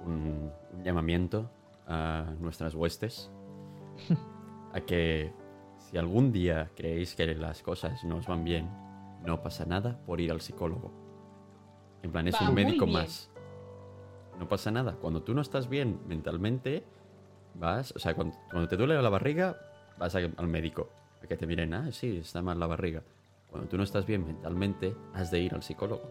un, 0.05 0.51
un 0.73 0.83
llamamiento 0.83 1.49
a 1.87 2.33
nuestras 2.39 2.73
huestes 2.73 3.29
a 4.73 4.81
que 4.81 5.31
si 5.77 5.97
algún 5.97 6.31
día 6.31 6.71
creéis 6.75 7.15
que 7.15 7.35
las 7.35 7.61
cosas 7.61 8.03
no 8.03 8.17
os 8.17 8.27
van 8.27 8.43
bien, 8.43 8.69
no 9.25 9.41
pasa 9.41 9.65
nada 9.65 9.99
por 10.05 10.19
ir 10.19 10.31
al 10.31 10.41
psicólogo. 10.41 10.91
En 12.01 12.11
plan, 12.11 12.27
es 12.27 12.35
Va 12.35 12.49
un 12.49 12.55
médico 12.55 12.87
más. 12.87 13.29
No 14.39 14.47
pasa 14.47 14.71
nada. 14.71 14.97
Cuando 14.99 15.23
tú 15.23 15.33
no 15.33 15.41
estás 15.41 15.69
bien 15.69 15.99
mentalmente, 16.07 16.83
vas, 17.55 17.93
o 17.95 17.99
sea, 17.99 18.13
cuando, 18.15 18.35
cuando 18.49 18.67
te 18.67 18.77
duele 18.77 19.01
la 19.01 19.09
barriga, 19.09 19.55
vas 19.97 20.15
a- 20.15 20.19
al 20.37 20.47
médico. 20.47 20.89
A 21.23 21.27
que 21.27 21.37
te 21.37 21.45
miren, 21.47 21.73
ah, 21.73 21.91
sí, 21.91 22.17
está 22.17 22.41
mal 22.41 22.59
la 22.59 22.67
barriga. 22.67 23.01
Cuando 23.49 23.69
tú 23.69 23.77
no 23.77 23.83
estás 23.83 24.05
bien 24.05 24.25
mentalmente, 24.25 24.95
has 25.13 25.29
de 25.31 25.39
ir 25.39 25.53
al 25.53 25.61
psicólogo 25.63 26.09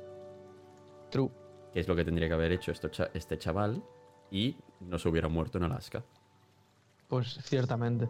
True. 1.11 1.30
que 1.72 1.80
es 1.80 1.88
lo 1.88 1.97
que 1.97 2.05
tendría 2.05 2.28
que 2.28 2.34
haber 2.34 2.53
hecho 2.53 2.70
esto 2.72 2.88
este 3.12 3.36
chaval 3.38 3.82
y 4.30 4.57
no 4.80 4.99
se 4.99 5.09
hubiera 5.09 5.28
muerto 5.28 5.59
en 5.59 5.64
Alaska. 5.64 6.03
Pues 7.09 7.34
ciertamente. 7.43 8.09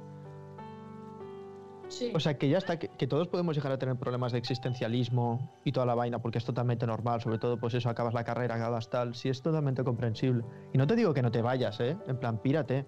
Sí. 1.88 2.10
O 2.14 2.20
sea, 2.20 2.38
que 2.38 2.48
ya 2.48 2.56
está, 2.58 2.78
que, 2.78 2.88
que 2.88 3.06
todos 3.06 3.28
podemos 3.28 3.54
llegar 3.54 3.70
a 3.72 3.78
tener 3.78 3.96
problemas 3.96 4.32
de 4.32 4.38
existencialismo 4.38 5.50
y 5.64 5.72
toda 5.72 5.84
la 5.84 5.94
vaina, 5.94 6.20
porque 6.20 6.38
es 6.38 6.44
totalmente 6.44 6.86
normal, 6.86 7.20
sobre 7.20 7.38
todo, 7.38 7.58
pues 7.58 7.74
eso, 7.74 7.90
acabas 7.90 8.14
la 8.14 8.24
carrera, 8.24 8.54
acabas 8.54 8.88
tal, 8.88 9.14
sí 9.14 9.28
es 9.28 9.42
totalmente 9.42 9.84
comprensible. 9.84 10.42
Y 10.72 10.78
no 10.78 10.86
te 10.86 10.96
digo 10.96 11.12
que 11.12 11.20
no 11.20 11.30
te 11.30 11.42
vayas, 11.42 11.80
¿eh? 11.80 11.98
En 12.06 12.16
plan, 12.18 12.38
pírate, 12.38 12.86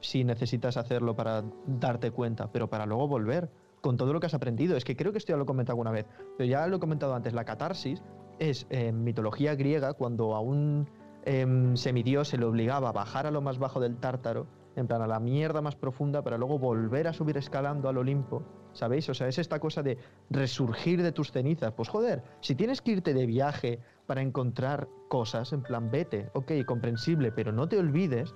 si 0.00 0.24
necesitas 0.24 0.76
hacerlo 0.76 1.16
para 1.16 1.44
darte 1.66 2.10
cuenta, 2.10 2.50
pero 2.52 2.68
para 2.68 2.86
luego 2.86 3.08
volver 3.08 3.50
con 3.80 3.96
todo 3.96 4.12
lo 4.12 4.20
que 4.20 4.26
has 4.26 4.34
aprendido. 4.34 4.76
Es 4.76 4.84
que 4.84 4.96
creo 4.96 5.12
que 5.12 5.18
esto 5.18 5.32
ya 5.32 5.36
lo 5.36 5.42
he 5.44 5.46
comentado 5.46 5.74
alguna 5.74 5.90
vez, 5.90 6.06
pero 6.36 6.48
ya 6.48 6.66
lo 6.66 6.76
he 6.76 6.80
comentado 6.80 7.14
antes, 7.14 7.34
la 7.34 7.44
catarsis 7.44 8.02
es 8.38 8.66
en 8.70 9.04
mitología 9.04 9.54
griega 9.54 9.92
cuando 9.92 10.34
a 10.34 10.40
un 10.40 10.88
em, 11.24 11.76
semidios 11.76 12.28
se 12.28 12.38
le 12.38 12.44
obligaba 12.44 12.88
a 12.88 12.92
bajar 12.92 13.26
a 13.26 13.30
lo 13.30 13.40
más 13.40 13.58
bajo 13.58 13.80
del 13.80 13.96
tártaro, 13.96 14.46
en 14.76 14.86
plan 14.86 15.02
a 15.02 15.06
la 15.06 15.20
mierda 15.20 15.60
más 15.60 15.76
profunda, 15.76 16.22
para 16.22 16.38
luego 16.38 16.58
volver 16.58 17.06
a 17.08 17.12
subir 17.12 17.36
escalando 17.36 17.88
al 17.88 17.98
Olimpo. 17.98 18.42
¿Sabéis? 18.72 19.08
O 19.08 19.14
sea, 19.14 19.28
es 19.28 19.38
esta 19.38 19.60
cosa 19.60 19.82
de 19.82 19.98
resurgir 20.30 21.00
de 21.02 21.12
tus 21.12 21.30
cenizas. 21.30 21.72
Pues 21.74 21.88
joder, 21.88 22.24
si 22.40 22.56
tienes 22.56 22.82
que 22.82 22.92
irte 22.92 23.14
de 23.14 23.24
viaje 23.24 23.78
para 24.06 24.20
encontrar 24.20 24.88
cosas, 25.08 25.52
en 25.52 25.62
plan, 25.62 25.90
vete, 25.90 26.30
ok, 26.34 26.52
comprensible, 26.66 27.30
pero 27.30 27.52
no 27.52 27.68
te 27.68 27.78
olvides 27.78 28.34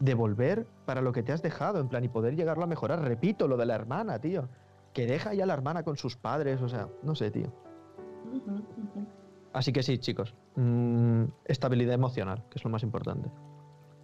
de 0.00 0.14
volver 0.14 0.66
para 0.84 1.00
lo 1.00 1.12
que 1.12 1.22
te 1.22 1.32
has 1.32 1.42
dejado, 1.42 1.80
en 1.80 1.88
plan, 1.88 2.04
y 2.04 2.08
poder 2.08 2.36
llegarlo 2.36 2.64
a 2.64 2.66
mejorar. 2.66 3.00
Repito, 3.02 3.48
lo 3.48 3.56
de 3.56 3.66
la 3.66 3.74
hermana, 3.74 4.18
tío. 4.20 4.48
Que 4.92 5.06
deja 5.06 5.34
ya 5.34 5.44
a 5.44 5.46
la 5.46 5.54
hermana 5.54 5.82
con 5.82 5.96
sus 5.96 6.16
padres, 6.16 6.60
o 6.62 6.68
sea, 6.68 6.88
no 7.02 7.14
sé, 7.14 7.30
tío. 7.30 7.52
Así 9.52 9.72
que 9.72 9.82
sí, 9.82 9.98
chicos, 9.98 10.34
mm, 10.56 11.24
estabilidad 11.46 11.94
emocional, 11.94 12.44
que 12.50 12.58
es 12.58 12.64
lo 12.64 12.70
más 12.70 12.82
importante. 12.82 13.30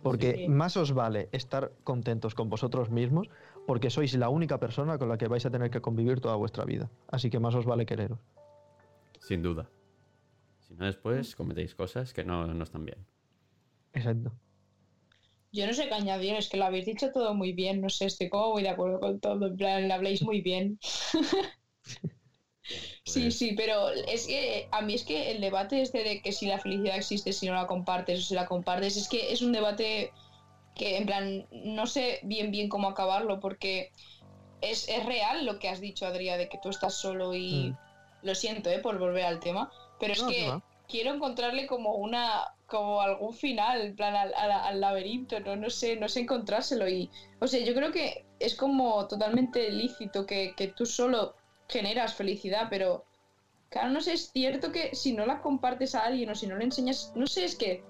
Porque 0.03 0.35
Sí. 0.37 0.49
más 0.49 0.77
os 0.77 0.93
vale 0.93 1.29
estar 1.33 1.73
contentos 1.85 2.35
con 2.35 2.49
vosotros 2.49 2.91
mismos, 2.91 3.29
porque 3.67 3.91
sois 3.91 4.15
la 4.17 4.29
única 4.31 4.59
persona 4.59 4.99
con 4.99 5.09
la 5.09 5.17
que 5.19 5.29
vais 5.29 5.45
a 5.47 5.51
tener 5.51 5.71
que 5.71 5.81
convivir 5.81 6.21
toda 6.21 6.35
vuestra 6.37 6.65
vida. 6.65 6.91
Así 7.09 7.31
que 7.31 7.39
más 7.39 7.55
os 7.55 7.67
vale 7.67 7.87
quereros. 7.87 8.19
Sin 9.21 9.43
duda. 9.43 9.69
Si 10.61 10.75
no, 10.75 10.87
después 10.87 11.37
cometéis 11.37 11.75
cosas 11.75 12.13
que 12.13 12.25
no, 12.25 12.47
no 12.47 12.65
están 12.65 12.85
bien. 12.85 12.99
Exacto. 13.93 14.33
Yo 15.53 15.67
no 15.67 15.75
sé 15.75 15.89
qué 15.89 15.95
añadir, 15.95 16.35
es 16.35 16.49
que 16.49 16.57
lo 16.57 16.65
habéis 16.65 16.87
dicho 16.87 17.13
todo 17.13 17.35
muy 17.35 17.53
bien, 17.53 17.81
no 17.81 17.91
sé, 17.91 18.07
estoy 18.07 18.29
como 18.31 18.53
muy 18.53 18.63
de 18.63 18.71
acuerdo 18.71 19.01
con 19.01 19.21
todo, 19.21 19.47
en 19.47 19.57
plan, 19.57 19.87
lo 19.89 19.95
habléis 19.95 20.23
muy 20.23 20.41
bien. 20.41 20.79
Sí, 23.05 23.23
Pues- 23.25 23.39
sí, 23.39 23.55
pero 23.57 23.89
es 23.91 24.27
que 24.27 24.69
a 24.71 24.81
mí 24.83 24.95
es 24.95 25.05
que 25.05 25.33
el 25.33 25.41
debate 25.41 25.83
este 25.83 26.05
de 26.05 26.23
que 26.23 26.33
si 26.33 26.47
la 26.47 26.59
felicidad 26.59 26.97
existe, 26.97 27.33
si 27.33 27.47
no 27.47 27.55
la 27.55 27.67
compartes 27.67 28.21
o 28.21 28.23
si 28.23 28.35
la 28.35 28.47
compartes, 28.47 28.97
es 28.97 29.09
que 29.09 29.33
es 29.33 29.43
un 29.43 29.53
debate 29.53 30.13
que 30.77 30.97
en 30.97 31.07
plan 31.07 31.47
no 31.51 31.87
sé 31.87 32.21
bien 32.23 32.51
bien 32.51 32.69
cómo 32.69 32.89
acabarlo 32.89 33.41
porque 33.41 33.91
es, 34.63 34.89
es 34.89 35.05
real 35.05 35.45
lo 35.45 35.59
que 35.59 35.69
has 35.69 35.81
dicho, 35.81 36.07
Adrià, 36.07 36.37
de 36.39 36.49
que 36.49 36.59
tú 36.63 36.71
estás 36.71 36.95
solo 36.95 37.35
y 37.35 37.75
lo 38.23 38.35
siento, 38.35 38.71
eh, 38.71 38.79
por 38.79 38.99
volver 38.99 39.25
al 39.25 39.41
tema, 39.41 39.71
pero 39.99 40.13
es 40.13 40.23
No, 40.23 40.29
que 40.29 40.47
no. 40.47 40.63
quiero 40.89 41.13
encontrarle 41.13 41.67
como 41.67 41.97
una 41.97 42.45
como 42.73 43.01
algún 43.01 43.35
final, 43.35 43.81
en 43.83 43.97
plan 43.97 44.15
al, 44.17 44.81
laberinto, 44.81 45.39
no 45.41 45.55
no 45.57 45.71
sé, 45.71 45.97
no 45.97 46.09
sé 46.09 46.21
encontrárselo 46.21 46.89
y 46.89 47.11
o 47.41 47.47
sea, 47.47 47.65
yo 47.65 47.75
creo 47.75 47.93
que 47.93 48.25
es 48.41 48.57
como 48.57 49.07
totalmente 49.07 49.71
lícito 49.71 50.27
que, 50.27 50.55
que 50.57 50.69
tú 50.69 50.87
solo 50.87 51.37
generas 51.69 52.15
felicidad, 52.15 52.69
pero 52.71 53.05
claro, 53.69 53.91
no 53.91 54.01
sé, 54.01 54.15
es 54.15 54.31
cierto 54.33 54.73
que 54.73 54.95
si 54.95 55.13
no 55.13 55.27
la 55.27 55.41
compartes 55.41 55.95
a 55.95 56.05
alguien 56.05 56.31
o 56.31 56.35
si 56.35 56.47
no 56.47 56.57
le 56.57 56.65
enseñas, 56.65 57.13
no 57.15 57.27
sé, 57.27 57.45
es 57.45 57.57
que 57.57 57.85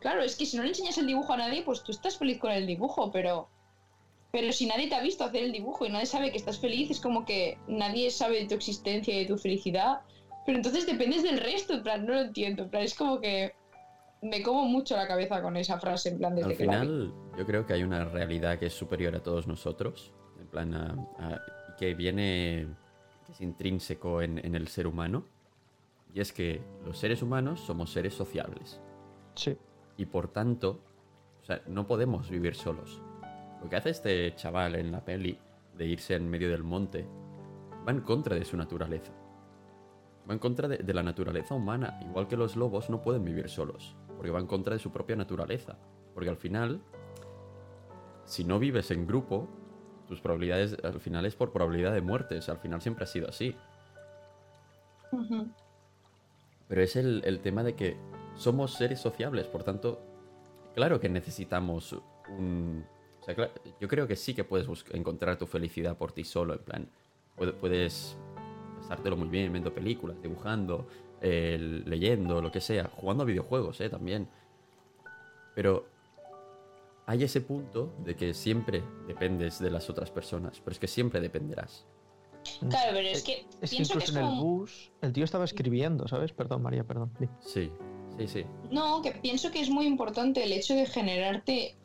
Claro, 0.00 0.22
es 0.22 0.34
que 0.34 0.46
si 0.46 0.56
no 0.56 0.62
le 0.62 0.70
enseñas 0.70 0.96
el 0.98 1.06
dibujo 1.06 1.32
a 1.34 1.36
nadie, 1.36 1.62
pues 1.62 1.82
tú 1.82 1.92
estás 1.92 2.16
feliz 2.16 2.38
con 2.38 2.50
el 2.50 2.66
dibujo, 2.66 3.10
pero. 3.12 3.48
Pero 4.32 4.52
si 4.52 4.66
nadie 4.66 4.88
te 4.88 4.94
ha 4.94 5.02
visto 5.02 5.24
hacer 5.24 5.42
el 5.42 5.52
dibujo 5.52 5.84
y 5.84 5.90
nadie 5.90 6.06
sabe 6.06 6.30
que 6.30 6.38
estás 6.38 6.60
feliz, 6.60 6.90
es 6.90 7.00
como 7.00 7.24
que 7.24 7.58
nadie 7.66 8.10
sabe 8.10 8.38
de 8.38 8.46
tu 8.46 8.54
existencia 8.54 9.14
y 9.14 9.20
de 9.20 9.26
tu 9.26 9.36
felicidad. 9.36 10.00
Pero 10.46 10.56
entonces 10.56 10.86
dependes 10.86 11.22
del 11.22 11.38
resto, 11.38 11.74
en 11.74 11.82
plan, 11.82 12.06
no 12.06 12.14
lo 12.14 12.20
entiendo. 12.20 12.62
En 12.62 12.70
plan, 12.70 12.84
es 12.84 12.94
como 12.94 13.20
que 13.20 13.54
me 14.22 14.42
como 14.42 14.64
mucho 14.66 14.96
la 14.96 15.06
cabeza 15.08 15.40
con 15.42 15.56
esa 15.56 15.78
frase, 15.78 16.10
en 16.10 16.18
plan, 16.18 16.34
desde 16.34 16.50
Al 16.50 16.56
final, 16.56 17.12
yo 17.38 17.46
creo 17.46 17.66
que 17.66 17.72
hay 17.72 17.82
una 17.82 18.04
realidad 18.04 18.58
que 18.58 18.66
es 18.66 18.74
superior 18.74 19.14
a 19.16 19.22
todos 19.22 19.46
nosotros, 19.46 20.12
en 20.38 20.46
plan, 20.46 20.74
a- 20.74 20.94
a- 21.18 21.76
que 21.78 21.94
viene, 21.94 22.66
que 23.26 23.32
es 23.32 23.40
intrínseco 23.40 24.20
en, 24.22 24.38
en 24.44 24.54
el 24.54 24.68
ser 24.68 24.86
humano, 24.86 25.24
y 26.14 26.20
es 26.20 26.32
que 26.32 26.60
los 26.84 26.98
seres 26.98 27.22
humanos 27.22 27.60
somos 27.60 27.92
seres 27.92 28.14
sociables, 28.14 28.80
Sí. 29.34 29.56
y 29.96 30.06
por 30.06 30.28
tanto, 30.28 30.80
o 31.40 31.44
sea, 31.44 31.62
no 31.66 31.86
podemos 31.86 32.28
vivir 32.28 32.54
solos. 32.54 33.00
Lo 33.62 33.68
que 33.70 33.76
hace 33.76 33.90
este 33.90 34.34
chaval 34.36 34.74
en 34.74 34.92
la 34.92 35.04
peli, 35.04 35.38
de 35.76 35.86
irse 35.86 36.14
en 36.14 36.28
medio 36.28 36.50
del 36.50 36.62
monte, 36.62 37.06
va 37.86 37.92
en 37.92 38.00
contra 38.00 38.34
de 38.36 38.44
su 38.44 38.56
naturaleza. 38.58 39.12
Va 40.28 40.34
en 40.34 40.38
contra 40.38 40.68
de, 40.68 40.78
de 40.78 40.94
la 40.94 41.02
naturaleza 41.02 41.54
humana, 41.54 41.98
igual 42.02 42.28
que 42.28 42.36
los 42.36 42.56
lobos 42.56 42.90
no 42.90 43.00
pueden 43.00 43.24
vivir 43.24 43.48
solos, 43.48 43.96
porque 44.20 44.32
va 44.32 44.38
en 44.38 44.46
contra 44.46 44.74
de 44.74 44.78
su 44.78 44.92
propia 44.92 45.16
naturaleza. 45.16 45.78
Porque 46.12 46.28
al 46.28 46.36
final, 46.36 46.82
si 48.26 48.44
no 48.44 48.58
vives 48.58 48.90
en 48.90 49.06
grupo, 49.06 49.48
tus 50.06 50.20
probabilidades 50.20 50.76
al 50.84 51.00
final 51.00 51.24
es 51.24 51.34
por 51.34 51.52
probabilidad 51.52 51.94
de 51.94 52.02
muertes, 52.02 52.50
al 52.50 52.58
final 52.58 52.82
siempre 52.82 53.04
ha 53.04 53.06
sido 53.06 53.30
así. 53.30 53.56
Pero 56.68 56.82
es 56.82 56.96
el, 56.96 57.22
el 57.24 57.40
tema 57.40 57.62
de 57.62 57.74
que 57.74 57.96
somos 58.34 58.74
seres 58.74 59.00
sociables, 59.00 59.46
por 59.46 59.64
tanto, 59.64 60.02
claro 60.74 61.00
que 61.00 61.08
necesitamos 61.08 61.96
un... 62.28 62.84
O 63.22 63.24
sea, 63.24 63.34
yo 63.80 63.88
creo 63.88 64.06
que 64.06 64.16
sí 64.16 64.34
que 64.34 64.44
puedes 64.44 64.68
encontrar 64.92 65.38
tu 65.38 65.46
felicidad 65.46 65.96
por 65.96 66.12
ti 66.12 66.24
solo, 66.24 66.52
en 66.52 66.60
plan, 66.62 66.88
puede- 67.36 67.54
puedes 67.54 68.18
pasártelo 68.82 69.16
muy 69.16 69.28
bien 69.28 69.50
viendo 69.50 69.72
películas, 69.72 70.20
dibujando, 70.20 70.86
eh, 71.22 71.82
leyendo, 71.86 72.40
lo 72.40 72.50
que 72.50 72.60
sea, 72.60 72.90
jugando 72.96 73.24
a 73.24 73.26
videojuegos, 73.26 73.80
eh, 73.80 73.90
también. 73.90 74.28
Pero 75.54 75.86
hay 77.06 77.24
ese 77.24 77.40
punto 77.40 77.92
de 78.04 78.14
que 78.14 78.34
siempre 78.34 78.82
dependes 79.06 79.58
de 79.58 79.70
las 79.70 79.90
otras 79.90 80.10
personas, 80.10 80.60
pero 80.60 80.72
es 80.72 80.78
que 80.78 80.86
siempre 80.86 81.20
dependerás. 81.20 81.84
Claro, 82.60 82.92
pero 82.92 83.08
es 83.08 83.22
que 83.22 83.46
Es 83.60 83.70
que 83.70 83.76
pienso 83.76 83.94
que 83.94 83.98
incluso 83.98 83.98
es 83.98 84.16
en 84.16 84.24
el 84.24 84.40
bus, 84.40 84.90
el 85.02 85.12
tío 85.12 85.24
estaba 85.24 85.44
escribiendo, 85.44 86.08
¿sabes? 86.08 86.32
Perdón, 86.32 86.62
María, 86.62 86.84
perdón. 86.84 87.10
Sí, 87.40 87.70
sí, 88.16 88.28
sí. 88.28 88.44
No, 88.70 89.02
que 89.02 89.12
pienso 89.12 89.50
que 89.50 89.60
es 89.60 89.68
muy 89.68 89.86
importante 89.86 90.42
el 90.42 90.52
hecho 90.52 90.74
de 90.74 90.86
generarte, 90.86 91.76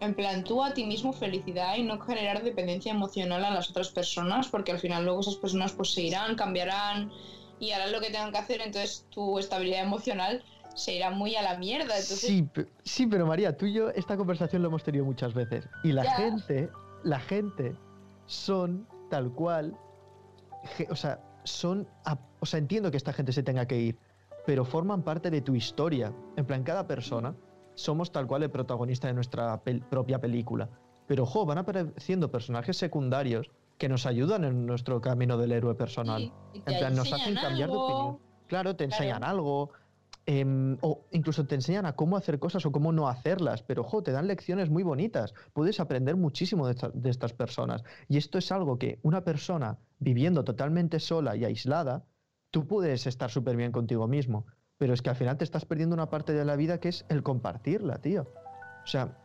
en 0.00 0.14
plan, 0.14 0.44
tú 0.44 0.62
a 0.62 0.72
ti 0.72 0.84
mismo 0.84 1.12
felicidad 1.12 1.76
y 1.76 1.82
no 1.82 2.00
generar 2.00 2.42
dependencia 2.42 2.92
emocional 2.92 3.44
a 3.44 3.50
las 3.50 3.68
otras 3.68 3.90
personas, 3.90 4.48
porque 4.48 4.72
al 4.72 4.78
final 4.78 5.04
luego 5.04 5.20
esas 5.20 5.36
personas 5.36 5.72
pues 5.72 5.92
se 5.92 6.02
irán, 6.02 6.36
cambiarán 6.36 7.10
y 7.62 7.70
harán 7.70 7.92
lo 7.92 8.00
que 8.00 8.08
tengan 8.08 8.32
que 8.32 8.38
hacer, 8.38 8.60
entonces 8.60 9.06
tu 9.10 9.38
estabilidad 9.38 9.82
emocional 9.84 10.42
se 10.74 10.96
irá 10.96 11.10
muy 11.10 11.36
a 11.36 11.42
la 11.42 11.56
mierda. 11.58 11.84
Entonces, 11.96 12.18
Sí, 12.18 12.48
sí, 12.82 13.06
pero 13.06 13.24
María, 13.24 13.56
tú 13.56 13.66
y 13.66 13.72
yo 13.72 13.90
esta 13.90 14.16
conversación 14.16 14.62
lo 14.62 14.68
hemos 14.68 14.82
tenido 14.82 15.04
muchas 15.04 15.32
veces. 15.32 15.68
Y 15.84 15.92
la 15.92 16.02
Ya. 16.02 16.10
gente, 16.10 16.68
la 17.04 17.20
gente 17.20 17.76
son 18.26 18.88
tal 19.10 19.30
cual, 19.32 19.76
o 20.90 20.96
sea, 20.96 21.20
son, 21.44 21.86
o 22.40 22.46
sea, 22.46 22.58
entiendo 22.58 22.90
que 22.90 22.96
esta 22.96 23.12
gente 23.12 23.32
se 23.32 23.44
tenga 23.44 23.66
que 23.66 23.78
ir, 23.78 23.98
pero 24.44 24.64
forman 24.64 25.04
parte 25.04 25.30
de 25.30 25.40
tu 25.40 25.54
historia. 25.54 26.12
En 26.36 26.44
plan, 26.44 26.64
cada 26.64 26.88
persona 26.88 27.36
somos 27.74 28.10
tal 28.10 28.26
cual 28.26 28.42
el 28.42 28.50
protagonista 28.50 29.06
de 29.06 29.14
nuestra 29.14 29.62
pel- 29.62 29.88
propia 29.88 30.18
película. 30.20 30.68
Pero, 31.06 31.22
ojo, 31.22 31.46
van 31.46 31.58
apareciendo 31.58 32.28
personajes 32.32 32.76
secundarios 32.76 33.50
que 33.82 33.88
nos 33.88 34.06
ayudan 34.06 34.44
en 34.44 34.64
nuestro 34.64 35.00
camino 35.00 35.36
del 35.36 35.50
héroe 35.50 35.74
personal. 35.74 36.22
y- 36.22 36.32
y 36.52 36.60
te 36.60 36.72
En 36.72 36.78
plan, 36.78 36.94
nos 36.94 37.12
hacen 37.12 37.34
cambiar 37.34 37.68
de 37.68 37.76
opinión. 37.76 38.18
Claro, 38.46 38.76
te 38.76 38.86
Claro. 38.86 38.94
enseñan 39.02 39.24
algo. 39.24 39.70
em, 40.24 40.78
o 40.82 41.04
incluso 41.10 41.44
te 41.46 41.56
enseñan 41.56 41.84
a 41.84 41.96
cómo 41.96 42.16
hacer 42.16 42.38
cosas 42.38 42.64
o 42.64 42.70
cómo 42.70 42.92
no 42.92 43.08
hacerlas. 43.08 43.64
Pero, 43.64 43.82
ojo, 43.82 44.04
te 44.04 44.12
dan 44.12 44.28
lecciones 44.28 44.70
muy 44.70 44.84
bonitas. 44.84 45.34
Puedes 45.52 45.80
aprender 45.80 46.14
muchísimo 46.14 46.66
de, 46.68 46.74
esta- 46.74 46.90
de 46.94 47.10
estas 47.10 47.32
personas. 47.32 47.82
Y 48.06 48.18
esto 48.18 48.38
es 48.38 48.52
algo 48.52 48.78
que 48.78 49.00
una 49.02 49.24
persona 49.24 49.78
viviendo 49.98 50.44
totalmente 50.44 51.00
sola 51.00 51.34
y 51.34 51.44
aislada, 51.44 52.04
tú 52.52 52.68
puedes 52.68 53.08
estar 53.08 53.32
súper 53.32 53.56
bien 53.56 53.72
contigo 53.72 54.06
mismo. 54.06 54.46
Pero 54.78 54.94
es 54.94 55.02
que 55.02 55.10
al 55.10 55.16
final 55.16 55.38
te 55.38 55.42
estás 55.44 55.64
perdiendo 55.64 55.94
una 55.94 56.08
parte 56.08 56.32
de 56.34 56.44
la 56.44 56.54
vida 56.54 56.78
que 56.78 56.90
es 56.90 57.04
el 57.08 57.24
compartirla, 57.24 57.98
tío. 57.98 58.28
O 58.84 58.86
sea, 58.86 59.18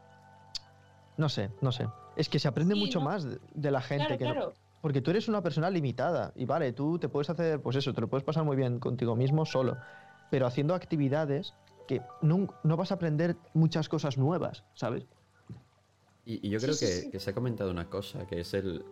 no 1.16 1.30
sé, 1.30 1.52
no 1.62 1.72
sé. 1.72 1.86
Es 2.18 2.30
que 2.30 2.40
se 2.40 2.48
aprende 2.48 2.74
Sí, 2.74 2.80
mucho 2.80 3.00
no. 3.00 3.06
más 3.06 3.26
de, 3.54 3.72
la 3.72 3.80
gente 3.82 4.06
Claro, 4.06 4.18
que 4.18 4.26
no- 4.26 4.34
claro. 4.34 4.54
porque 4.82 5.02
tú 5.02 5.12
eres 5.12 5.28
una 5.28 5.42
persona 5.42 5.70
limitada 5.70 6.34
y 6.36 6.46
vale, 6.46 6.74
tú 6.74 6.98
te 7.00 7.08
puedes 7.10 7.30
hacer, 7.30 7.62
pues 7.62 7.76
eso, 7.76 7.94
te 7.94 8.02
lo 8.02 8.08
puedes 8.10 8.24
pasar 8.24 8.44
muy 8.44 8.56
bien 8.58 8.80
contigo 8.80 9.16
mismo 9.16 9.46
solo, 9.46 9.78
pero 10.32 10.48
haciendo 10.48 10.74
actividades 10.74 11.54
que 11.88 12.02
no, 12.22 12.48
no 12.64 12.76
vas 12.76 12.92
a 12.92 12.96
aprender 12.96 13.38
muchas 13.54 13.88
cosas 13.88 14.18
nuevas, 14.18 14.64
¿sabes? 14.74 15.06
Y, 16.26 16.46
y 16.46 16.50
yo 16.50 16.60
creo 16.60 16.74
sí, 16.74 16.86
que, 16.86 16.92
sí. 17.04 17.12
que 17.12 17.20
se 17.20 17.30
ha 17.30 17.34
comentado 17.34 17.72
una 17.72 17.90
cosa, 17.90 18.26
que 18.28 18.42
es 18.42 18.54
el... 18.54 18.84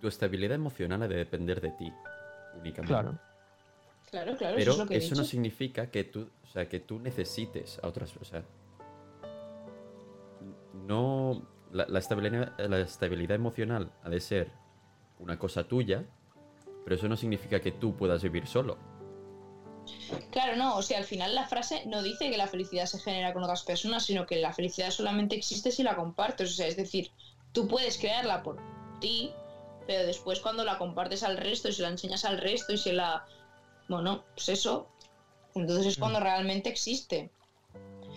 Tu 0.00 0.08
estabilidad 0.08 0.56
emocional 0.56 1.02
ha 1.02 1.08
de 1.08 1.16
depender 1.16 1.60
de 1.62 1.70
ti, 1.70 1.90
únicamente. 2.58 2.92
Claro. 2.92 3.18
Claro, 4.10 4.36
claro, 4.36 4.56
Pero 4.56 4.60
eso 4.60 4.70
es 4.72 4.78
lo 4.78 4.86
que 4.86 4.94
he 4.94 4.98
eso 4.98 5.14
no 5.14 5.24
significa 5.24 5.90
que 5.90 6.04
tú, 6.04 6.28
o 6.42 6.46
sea, 6.48 6.68
que 6.68 6.78
tú 6.80 6.98
necesites 6.98 7.80
a 7.82 7.88
otras 7.88 8.12
personas. 8.12 8.44
No... 10.86 11.53
La, 11.74 11.86
la 11.88 11.98
estabilidad, 11.98 12.58
la 12.58 12.80
estabilidad 12.80 13.34
emocional 13.34 13.90
ha 14.02 14.08
de 14.08 14.20
ser 14.20 14.50
una 15.18 15.38
cosa 15.38 15.64
tuya, 15.64 16.04
pero 16.84 16.96
eso 16.96 17.08
no 17.08 17.16
significa 17.16 17.60
que 17.60 17.72
tú 17.72 17.96
puedas 17.96 18.22
vivir 18.22 18.46
solo. 18.46 18.78
Claro, 20.30 20.56
no, 20.56 20.76
o 20.76 20.82
sea, 20.82 20.98
al 20.98 21.04
final 21.04 21.34
la 21.34 21.46
frase 21.46 21.84
no 21.86 22.02
dice 22.02 22.30
que 22.30 22.36
la 22.36 22.46
felicidad 22.46 22.86
se 22.86 22.98
genera 22.98 23.32
con 23.32 23.42
otras 23.42 23.62
personas, 23.62 24.04
sino 24.04 24.26
que 24.26 24.36
la 24.36 24.52
felicidad 24.52 24.90
solamente 24.90 25.36
existe 25.36 25.70
si 25.70 25.82
la 25.82 25.96
compartes. 25.96 26.50
O 26.50 26.54
sea, 26.54 26.66
es 26.66 26.76
decir, 26.76 27.10
tú 27.52 27.68
puedes 27.68 27.98
crearla 27.98 28.42
por 28.42 28.58
ti, 29.00 29.32
pero 29.86 30.06
después 30.06 30.40
cuando 30.40 30.64
la 30.64 30.78
compartes 30.78 31.22
al 31.22 31.36
resto 31.36 31.68
y 31.68 31.72
se 31.72 31.82
la 31.82 31.88
enseñas 31.88 32.24
al 32.24 32.38
resto 32.38 32.72
y 32.72 32.78
se 32.78 32.92
la... 32.92 33.26
Bueno, 33.88 34.24
pues 34.34 34.48
eso, 34.48 34.88
entonces 35.54 35.86
es 35.86 35.98
cuando 35.98 36.20
realmente 36.20 36.70
existe. 36.70 37.30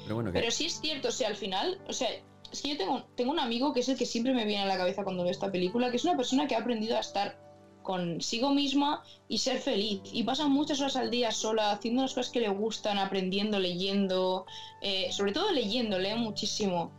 Pero 0.03 0.15
bueno. 0.15 0.31
Pero 0.33 0.49
sí 0.51 0.67
es 0.67 0.79
cierto, 0.79 1.09
o 1.09 1.11
sea, 1.11 1.27
al 1.27 1.35
final, 1.35 1.79
o 1.87 1.93
sea, 1.93 2.09
es 2.51 2.61
que 2.61 2.69
yo 2.69 2.77
tengo, 2.77 3.03
tengo 3.15 3.31
un 3.31 3.39
amigo 3.39 3.73
que 3.73 3.79
es 3.81 3.89
el 3.89 3.97
que 3.97 4.05
siempre 4.05 4.33
me 4.33 4.45
viene 4.45 4.63
a 4.63 4.67
la 4.67 4.77
cabeza 4.77 5.03
cuando 5.03 5.23
veo 5.23 5.31
esta 5.31 5.51
película, 5.51 5.89
que 5.91 5.97
es 5.97 6.03
una 6.05 6.15
persona 6.17 6.47
que 6.47 6.55
ha 6.55 6.59
aprendido 6.59 6.95
a 6.97 6.99
estar 7.01 7.37
consigo 7.83 8.51
misma 8.51 9.03
y 9.29 9.37
ser 9.37 9.59
feliz. 9.59 10.01
Y 10.11 10.23
pasa 10.23 10.47
muchas 10.47 10.79
horas 10.81 10.95
al 10.97 11.09
día 11.09 11.31
sola, 11.31 11.71
haciendo 11.71 12.01
las 12.01 12.13
cosas 12.13 12.31
que 12.31 12.41
le 12.41 12.49
gustan, 12.49 12.97
aprendiendo, 12.97 13.59
leyendo, 13.59 14.45
eh, 14.81 15.09
sobre 15.11 15.31
todo 15.31 15.51
leyendo, 15.51 15.97
lee 15.97 16.15
muchísimo. 16.15 16.91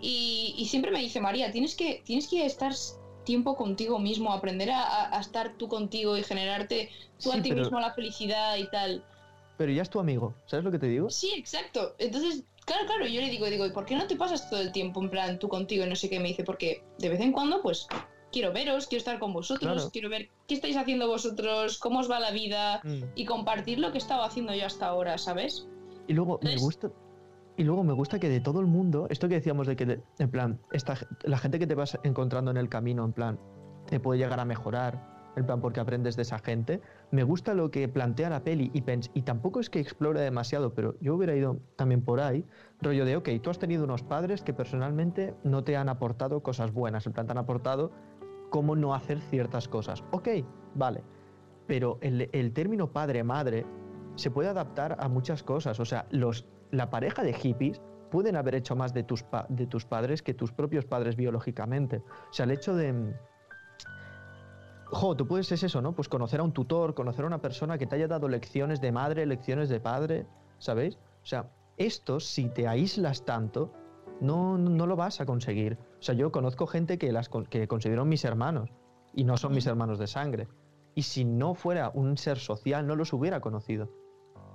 Y, 0.00 0.54
y 0.58 0.66
siempre 0.66 0.90
me 0.90 0.98
dice, 1.00 1.20
María, 1.20 1.50
tienes 1.50 1.74
que, 1.74 2.02
tienes 2.04 2.28
que 2.28 2.44
estar 2.44 2.74
tiempo 3.24 3.56
contigo 3.56 3.98
mismo, 3.98 4.34
aprender 4.34 4.70
a, 4.70 4.82
a- 4.82 5.16
a 5.16 5.20
estar 5.20 5.56
tú 5.56 5.66
contigo 5.68 6.14
y 6.18 6.22
generarte 6.22 6.90
tú 7.22 7.30
Sí, 7.32 7.38
a 7.38 7.42
ti 7.42 7.48
pero- 7.48 7.62
mismo 7.62 7.80
la 7.80 7.94
felicidad 7.94 8.56
y 8.58 8.68
tal. 8.68 9.02
Pero 9.56 9.72
ya 9.72 9.80
es 9.82 9.88
tu 9.88 9.98
amigo, 10.00 10.34
¿sabes 10.46 10.64
lo 10.64 10.70
que 10.72 10.78
te 10.80 10.88
digo? 10.88 11.08
Sí, 11.08 11.32
exacto. 11.36 11.94
Entonces, 11.98 12.42
claro, 12.64 12.86
claro, 12.86 13.06
yo 13.06 13.20
le 13.20 13.30
digo, 13.30 13.46
digo, 13.46 13.66
¿y 13.66 13.70
por 13.70 13.84
qué 13.84 13.94
no 13.96 14.06
te 14.06 14.16
pasas 14.16 14.48
todo 14.50 14.60
el 14.60 14.72
tiempo 14.72 15.02
en 15.02 15.10
plan 15.10 15.38
tú 15.38 15.48
contigo 15.48 15.84
y 15.84 15.88
no 15.88 15.96
sé 15.96 16.08
qué? 16.08 16.18
Me 16.20 16.28
dice, 16.28 16.44
porque 16.44 16.84
de 16.98 17.08
vez 17.08 17.20
en 17.20 17.32
cuando, 17.32 17.62
pues, 17.62 17.86
quiero 18.32 18.52
veros, 18.52 18.86
quiero 18.86 18.98
estar 18.98 19.18
con 19.18 19.32
vosotros, 19.32 19.72
Claro. 19.74 19.90
quiero 19.92 20.08
ver 20.08 20.30
qué 20.48 20.54
estáis 20.54 20.76
haciendo 20.76 21.06
vosotros, 21.06 21.78
cómo 21.78 22.00
os 22.00 22.10
va 22.10 22.18
la 22.20 22.30
vida 22.32 22.80
Mm. 22.82 23.04
y 23.14 23.24
compartir 23.26 23.78
lo 23.78 23.92
que 23.92 23.98
estaba 23.98 24.24
haciendo 24.26 24.54
yo 24.54 24.66
hasta 24.66 24.86
ahora, 24.86 25.18
¿sabes? 25.18 25.68
Y 26.08 26.14
luego 26.14 26.40
me 26.42 26.56
gusta. 26.56 26.90
Y 27.56 27.62
luego 27.62 27.84
me 27.84 27.92
gusta 27.92 28.18
que 28.18 28.28
de 28.28 28.40
todo 28.40 28.58
el 28.58 28.66
mundo, 28.66 29.06
esto 29.10 29.28
que 29.28 29.36
decíamos 29.36 29.68
de 29.68 29.76
que, 29.76 30.00
en 30.18 30.30
plan, 30.30 30.60
esta, 30.72 30.98
la 31.22 31.38
gente 31.38 31.60
que 31.60 31.68
te 31.68 31.76
vas 31.76 31.96
encontrando 32.02 32.50
en 32.50 32.56
el 32.56 32.68
camino, 32.68 33.04
en 33.04 33.12
plan, 33.12 33.38
te 33.86 34.00
puede 34.00 34.18
llegar 34.18 34.40
a 34.40 34.44
mejorar, 34.44 35.13
en 35.36 35.46
plan, 35.46 35.60
porque 35.60 35.80
aprendes 35.80 36.16
de 36.16 36.22
esa 36.22 36.38
gente. 36.38 36.80
Me 37.10 37.22
gusta 37.24 37.54
lo 37.54 37.70
que 37.70 37.88
plantea 37.88 38.30
la 38.30 38.44
peli 38.44 38.70
y, 38.72 38.82
pens- 38.82 39.10
y 39.14 39.22
tampoco 39.22 39.60
es 39.60 39.70
que 39.70 39.80
explore 39.80 40.20
demasiado, 40.20 40.74
pero 40.74 40.96
yo 41.00 41.14
hubiera 41.14 41.34
ido 41.34 41.58
también 41.76 42.02
por 42.02 42.20
ahí, 42.20 42.46
rollo 42.80 43.04
de, 43.04 43.16
ok, 43.16 43.28
tú 43.42 43.50
has 43.50 43.58
tenido 43.58 43.84
unos 43.84 44.02
padres 44.02 44.42
que 44.42 44.54
personalmente 44.54 45.34
no 45.42 45.64
te 45.64 45.76
han 45.76 45.88
aportado 45.88 46.42
cosas 46.42 46.72
buenas, 46.72 47.06
en 47.06 47.12
plan, 47.12 47.26
te 47.26 47.32
han 47.32 47.38
aportado 47.38 47.90
cómo 48.50 48.76
no 48.76 48.94
hacer 48.94 49.20
ciertas 49.20 49.66
cosas. 49.68 50.04
Ok, 50.12 50.28
vale. 50.74 51.02
Pero 51.66 51.98
el, 52.02 52.28
el 52.32 52.52
término 52.52 52.92
padre-madre 52.92 53.66
se 54.16 54.30
puede 54.30 54.48
adaptar 54.48 54.96
a 55.00 55.08
muchas 55.08 55.42
cosas. 55.42 55.80
O 55.80 55.84
sea, 55.84 56.06
los, 56.10 56.46
la 56.70 56.90
pareja 56.90 57.22
de 57.24 57.32
hippies 57.32 57.80
pueden 58.10 58.36
haber 58.36 58.54
hecho 58.54 58.76
más 58.76 58.94
de 58.94 59.02
tus, 59.02 59.24
de 59.48 59.66
tus 59.66 59.86
padres 59.86 60.22
que 60.22 60.34
tus 60.34 60.52
propios 60.52 60.84
padres 60.84 61.16
biológicamente. 61.16 61.96
O 61.98 62.32
sea, 62.32 62.44
el 62.44 62.52
hecho 62.52 62.76
de... 62.76 63.14
Jo, 64.94 65.16
tú 65.16 65.26
puedes, 65.26 65.50
es 65.52 65.62
eso, 65.62 65.82
¿no? 65.82 65.92
Pues 65.92 66.08
conocer 66.08 66.40
a 66.40 66.44
un 66.44 66.52
tutor, 66.52 66.94
conocer 66.94 67.24
a 67.24 67.26
una 67.26 67.40
persona 67.40 67.78
que 67.78 67.86
te 67.86 67.96
haya 67.96 68.06
dado 68.06 68.28
lecciones 68.28 68.80
de 68.80 68.92
madre, 68.92 69.26
lecciones 69.26 69.68
de 69.68 69.80
padre, 69.80 70.26
¿sabéis? 70.58 70.96
O 71.22 71.26
sea, 71.26 71.50
esto, 71.76 72.20
si 72.20 72.48
te 72.48 72.68
aíslas 72.68 73.24
tanto, 73.24 73.72
no, 74.20 74.56
no 74.56 74.86
lo 74.86 74.96
vas 74.96 75.20
a 75.20 75.26
conseguir. 75.26 75.78
O 75.98 76.02
sea, 76.02 76.14
yo 76.14 76.30
conozco 76.30 76.66
gente 76.66 76.98
que, 76.98 77.10
las, 77.12 77.28
que 77.50 77.66
considero 77.66 78.04
mis 78.04 78.24
hermanos 78.24 78.70
y 79.12 79.24
no 79.24 79.36
son 79.36 79.52
mis 79.52 79.66
hermanos 79.66 79.98
de 79.98 80.06
sangre. 80.06 80.48
Y 80.94 81.02
si 81.02 81.24
no 81.24 81.54
fuera 81.54 81.90
un 81.92 82.16
ser 82.16 82.38
social, 82.38 82.86
no 82.86 82.94
los 82.94 83.12
hubiera 83.12 83.40
conocido. 83.40 83.88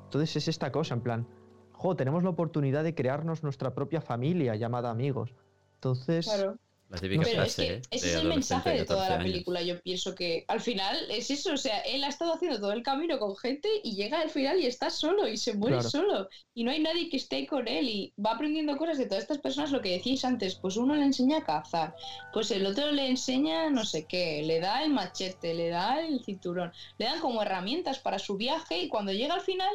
Entonces 0.06 0.36
es 0.38 0.48
esta 0.48 0.72
cosa, 0.72 0.94
en 0.94 1.02
plan, 1.02 1.28
jo, 1.74 1.96
tenemos 1.96 2.24
la 2.24 2.30
oportunidad 2.30 2.84
de 2.84 2.96
crearnos 2.96 3.44
nuestra 3.44 3.74
propia 3.74 4.02
familia 4.02 4.56
llamada 4.56 4.90
amigos. 4.90 5.36
Entonces, 5.76 6.26
Claro. 6.26 6.58
La 6.90 6.98
típica 6.98 7.22
Pero 7.24 7.44
es 7.44 7.56
que 7.56 7.74
¿eh? 7.74 7.82
ese 7.92 8.08
de 8.08 8.14
es 8.14 8.20
el 8.22 8.28
mensaje 8.28 8.72
de 8.72 8.84
toda 8.86 9.02
14 9.02 9.10
la 9.10 9.16
años. 9.16 9.32
película. 9.32 9.62
Yo 9.62 9.80
pienso 9.82 10.16
que 10.16 10.44
al 10.48 10.60
final 10.60 10.98
es 11.12 11.30
eso. 11.30 11.54
O 11.54 11.58
sea, 11.58 11.82
él 11.82 12.04
ha 12.04 12.08
estado 12.08 12.34
haciendo 12.34 12.60
todo 12.60 12.72
el 12.72 12.82
camino 12.82 13.20
con 13.20 13.38
gente 13.38 13.70
y 13.84 13.96
llega 13.96 14.20
al 14.20 14.32
final 14.32 14.60
y 14.60 14.66
está 14.66 14.90
solo 14.90 15.28
y 15.28 15.38
se 15.38 15.54
muere 15.54 15.76
Claro. 15.76 15.90
solo. 15.90 16.30
Y 16.56 16.64
no 16.64 16.72
hay 16.72 16.80
nadie 16.80 17.08
que 17.10 17.18
esté 17.18 17.46
con 17.46 17.68
él 17.68 17.88
y 17.88 18.14
va 18.18 18.32
aprendiendo 18.32 18.76
cosas 18.76 18.98
de 18.98 19.06
todas 19.06 19.22
estas 19.22 19.38
personas. 19.38 19.72
Lo 19.72 19.82
que 19.82 19.92
decíais 19.92 20.26
antes, 20.26 20.56
pues 20.56 20.78
uno 20.78 20.96
le 20.96 21.04
enseña 21.04 21.38
a 21.38 21.44
cazar, 21.44 21.96
pues 22.34 22.50
el 22.50 22.66
otro 22.66 22.92
le 22.92 23.08
enseña 23.08 23.70
no 23.70 23.86
sé 23.86 24.06
qué, 24.08 24.42
le 24.44 24.60
da 24.60 24.84
el 24.84 24.90
machete, 24.90 25.54
le 25.54 25.70
da 25.70 26.02
el 26.04 26.24
cinturón, 26.26 26.72
le 26.98 27.06
dan 27.06 27.20
como 27.20 27.44
herramientas 27.44 28.00
para 28.00 28.18
su 28.18 28.36
viaje 28.36 28.80
y 28.80 28.88
cuando 28.90 29.12
llega 29.12 29.36
al 29.36 29.42
final 29.42 29.74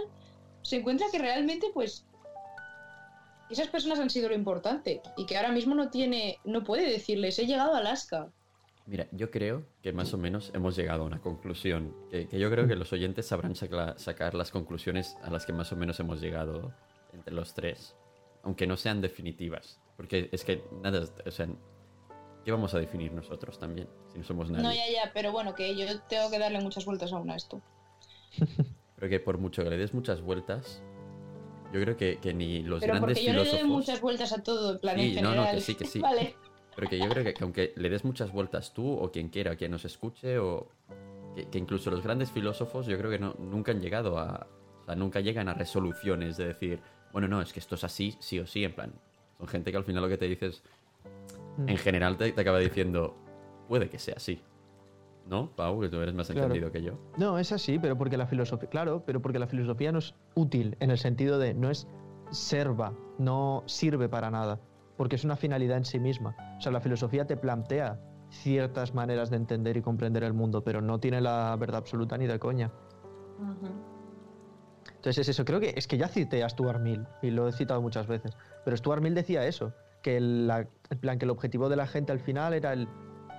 se 0.63 0.77
encuentra 0.77 1.07
que 1.13 1.19
realmente 1.19 1.69
pues 1.73 2.07
esas 3.51 3.69
personas 3.69 3.99
han 3.99 4.11
sido 4.11 4.29
lo 4.29 4.35
importante 4.35 5.01
y 5.17 5.27
que 5.27 5.37
ahora 5.37 5.53
mismo 5.53 5.75
no 5.75 5.91
tiene, 5.91 6.39
no 6.45 6.65
puede 6.65 6.91
decirles, 6.91 7.39
he 7.39 7.47
llegado 7.47 7.75
a 7.75 7.79
Alaska. 7.79 8.31
Mira, 8.87 9.07
yo 9.13 9.31
creo 9.31 9.65
que 9.83 9.93
más 9.93 10.13
o 10.13 10.19
menos 10.19 10.51
hemos 10.55 10.77
llegado 10.77 11.05
a 11.05 11.07
una 11.07 11.21
conclusión. 11.21 11.95
Que, 12.11 12.29
que 12.29 12.39
yo 12.39 12.51
creo 12.51 12.67
que 12.69 12.77
los 12.77 12.93
oyentes 12.93 13.27
sabrán 13.27 13.55
saca- 13.55 13.99
sacar 13.99 14.35
las 14.35 14.51
conclusiones 14.51 15.17
a 15.23 15.31
las 15.31 15.47
que 15.47 15.53
más 15.55 15.73
o 15.73 15.77
menos 15.77 15.99
hemos 16.01 16.21
llegado 16.21 16.75
entre 17.13 17.33
los 17.35 17.55
tres. 17.55 17.97
Aunque 18.43 18.67
no 18.67 18.77
sean 18.77 19.01
definitivas. 19.01 19.81
Porque 19.97 20.29
es 20.33 20.45
que 20.45 20.63
nada, 20.83 21.03
o 21.25 21.31
sea, 21.31 21.49
¿qué 22.45 22.53
vamos 22.53 22.75
a 22.75 22.79
definir 22.79 23.11
nosotros 23.13 23.59
también? 23.59 23.89
Si 24.13 24.19
no 24.19 24.25
somos 24.25 24.51
nadie. 24.51 24.65
No, 24.65 24.73
ya, 24.75 24.87
ya, 24.93 25.11
pero 25.15 25.33
bueno, 25.33 25.55
que 25.55 25.75
yo 25.77 25.87
tengo 26.09 26.31
que 26.31 26.39
darle 26.39 26.61
muchas 26.61 26.85
vueltas 26.85 27.11
aún 27.13 27.31
a 27.31 27.37
esto. 27.37 27.63
Pero 28.97 29.09
que 29.09 29.19
por 29.21 29.39
mucho 29.39 29.65
que 29.65 29.71
le 29.71 29.77
des 29.77 29.93
muchas 29.93 30.21
vueltas, 30.21 30.83
yo 31.75 31.81
creo 31.81 31.97
que, 31.97 32.19
que 32.19 32.33
ni 32.35 32.63
los 32.63 32.81
pero 32.81 32.95
grandes 32.95 33.19
porque 33.19 33.25
yo 33.25 33.33
le 33.33 33.39
doy 33.39 33.47
filósofos... 33.47 33.69
muchas 33.71 34.01
vueltas 34.01 34.33
a 34.33 34.43
todo, 34.43 34.73
en 34.73 34.79
plan, 34.79 34.97
Sí, 34.99 35.19
en 35.19 35.25
no, 35.25 35.35
no, 35.35 35.51
que 35.51 35.61
sí, 35.61 35.75
que 35.75 35.85
sí. 35.85 35.99
Vale. 36.01 36.35
Pero 36.75 36.89
que 36.89 36.99
yo 36.99 37.09
creo 37.09 37.25
que, 37.25 37.35
que 37.35 37.45
aunque 37.45 37.73
le 37.77 37.89
des 37.89 38.05
muchas 38.05 38.33
vueltas 38.33 38.73
tú 38.75 38.93
o 38.93 39.11
quien 39.11 39.29
quiera, 39.29 39.55
quien 39.57 39.71
nos 39.71 39.85
escuche, 39.85 40.39
o 40.39 40.69
que, 41.35 41.49
que 41.49 41.59
incluso 41.59 41.91
los 41.91 42.03
grandes 42.03 42.31
filósofos, 42.31 42.87
yo 42.87 42.99
creo 42.99 43.11
que 43.11 43.19
no, 43.19 43.35
nunca 43.39 43.73
han 43.73 43.81
llegado 43.81 44.19
a. 44.19 44.47
O 44.83 44.85
sea, 44.85 44.95
nunca 44.97 45.21
llegan 45.21 45.49
a 45.49 45.55
resoluciones 45.55 46.37
de 46.37 46.49
decir, 46.49 46.81
bueno, 47.13 47.29
no, 47.29 47.41
es 47.41 47.53
que 47.53 47.61
esto 47.61 47.77
es 47.77 47.85
así, 47.85 48.17
sí 48.19 48.39
o 48.39 48.47
sí, 48.47 48.65
en 48.65 48.75
plan. 48.75 48.93
Son 49.39 49.49
gente 49.49 49.71
que 49.71 49.77
al 49.77 49.85
final 49.85 50.03
lo 50.03 50.09
que 50.09 50.19
te 50.19 50.27
dices, 50.27 50.63
Mm. 51.57 51.69
en 51.69 51.77
general 51.77 52.17
te, 52.17 52.33
te 52.33 52.41
acaba 52.41 52.59
diciendo, 52.59 53.15
puede 53.69 53.89
que 53.89 53.99
sea 53.99 54.15
así. 54.17 54.41
¿No, 55.27 55.51
Pau? 55.57 55.81
Que 55.81 55.89
tú 55.89 56.01
eres 56.01 56.15
más 56.15 56.27
Claro. 56.29 56.43
entendido 56.49 56.71
que 56.71 56.83
yo. 56.83 56.93
No, 57.17 57.39
es 57.39 57.51
así, 57.53 57.79
pero 57.79 57.97
porque 57.97 58.17
la 58.17 58.27
filosofía, 58.27 58.69
claro, 58.69 59.03
pero 59.07 59.23
porque 59.23 59.39
la 59.39 59.47
filosofía 59.47 59.91
no 59.91 59.99
es 59.99 60.15
útil 60.35 60.77
en 60.81 60.91
el 60.91 60.99
sentido 60.99 61.39
de 61.39 61.55
no 61.55 61.71
es 61.71 61.87
serva, 62.31 62.93
no 63.19 63.63
sirve 63.67 64.09
para 64.09 64.31
nada, 64.31 64.61
porque 64.97 65.17
es 65.17 65.25
una 65.25 65.37
finalidad 65.37 65.79
en 65.79 65.85
sí 65.87 65.99
misma. 65.99 66.37
O 66.59 66.61
sea, 66.61 66.73
la 66.73 66.81
filosofía 66.81 67.27
te 67.27 67.37
plantea 67.37 67.99
ciertas 68.31 68.93
maneras 68.95 69.31
de 69.31 69.37
entender 69.37 69.77
y 69.77 69.83
comprender 69.83 70.25
el 70.25 70.33
mundo, 70.35 70.63
pero 70.63 70.81
no 70.83 70.99
tiene 71.01 71.21
la 71.21 71.57
verdad 71.59 71.79
absoluta 71.79 72.19
ni 72.19 72.27
de 72.27 72.39
coña. 72.39 72.71
Entonces 74.97 75.19
es 75.19 75.29
eso, 75.31 75.45
creo 75.45 75.61
que 75.61 75.75
es 75.77 75.87
que 75.87 75.99
ya 75.99 76.09
cité 76.09 76.43
a 76.43 76.49
Stuart 76.49 76.81
Mill 76.81 77.07
y 77.23 77.31
lo 77.31 77.49
he 77.49 77.53
citado 77.53 77.81
muchas 77.83 78.07
veces, 78.07 78.37
pero 78.65 78.77
Stuart 78.77 79.03
Mill 79.03 79.15
decía 79.15 79.47
eso, 79.47 79.73
que 80.03 80.17
el, 80.17 80.47
la- 80.47 80.67
en 80.91 80.99
plan 80.99 81.19
que 81.19 81.25
el 81.27 81.31
objetivo 81.31 81.69
de 81.69 81.77
la 81.77 81.87
gente 81.87 82.13
al 82.13 82.21
final 82.21 82.55
era 82.55 82.73
el 82.73 82.89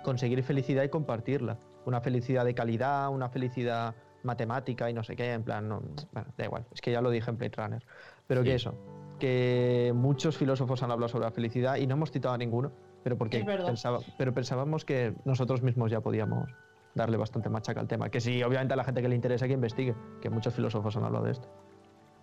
conseguir 0.04 0.44
felicidad 0.44 0.84
y 0.84 0.90
compartirla, 0.90 1.58
una 1.86 2.02
felicidad 2.02 2.46
de 2.46 2.54
calidad, 2.54 3.10
una 3.10 3.30
felicidad 3.30 3.96
matemática 4.24 4.90
y 4.90 4.94
no 4.94 5.04
sé 5.04 5.16
qué, 5.16 5.34
en 5.34 5.44
plan, 5.44 5.70
no, 5.70 5.82
bueno, 6.12 6.34
da 6.38 6.46
igual, 6.46 6.66
es 6.74 6.82
que 6.82 6.92
ya 6.92 7.02
lo 7.02 7.10
dije 7.12 7.30
en 7.30 7.38
Blade 7.38 7.54
Runner, 7.56 7.86
pero 8.28 8.42
Sí. 8.42 8.48
que 8.50 8.56
eso, 8.56 8.76
que 9.20 9.94
muchos 9.96 10.38
filósofos 10.38 10.82
han 10.84 10.92
hablado 10.92 11.10
sobre 11.10 11.26
la 11.26 11.32
felicidad 11.32 11.78
y 11.78 11.88
no 11.88 11.94
hemos 11.96 12.12
citado 12.12 12.34
a 12.34 12.38
ninguno, 12.38 12.72
pero 13.04 13.18
porque 13.18 13.46
pensaba, 13.46 14.00
pero 14.18 14.34
pensábamos 14.34 14.84
que 14.84 15.14
nosotros 15.26 15.62
mismos 15.62 15.92
ya 15.92 16.02
podíamos 16.02 16.50
darle 16.96 17.18
bastante 17.18 17.50
machaca 17.50 17.80
al 17.82 17.88
tema, 17.88 18.10
que 18.10 18.20
sí, 18.20 18.42
obviamente 18.42 18.74
a 18.74 18.78
la 18.78 18.84
gente 18.84 19.02
que 19.02 19.10
le 19.10 19.16
interesa 19.16 19.48
que 19.48 19.54
investigue, 19.54 19.96
que 20.22 20.30
muchos 20.30 20.54
filósofos 20.56 20.96
han 20.98 21.04
hablado 21.04 21.26
de 21.26 21.34
esto. 21.34 21.48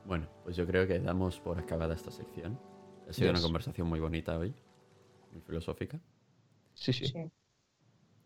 Bueno, 0.05 0.27
pues 0.43 0.57
yo 0.57 0.67
creo 0.67 0.87
que 0.89 0.99
damos 0.99 1.39
por 1.39 1.59
acabada 1.59 1.95
esta 1.95 2.11
sección. 2.11 2.59
Ha 3.09 3.13
sido 3.13 3.31
una 3.31 3.41
conversación 3.41 3.87
muy 3.87 4.01
bonita 4.01 4.37
hoy, 4.37 4.53
muy 5.31 5.41
filosófica. 5.43 6.01
Sí, 6.75 6.93
sí. 6.93 7.07
Sí. 7.07 7.31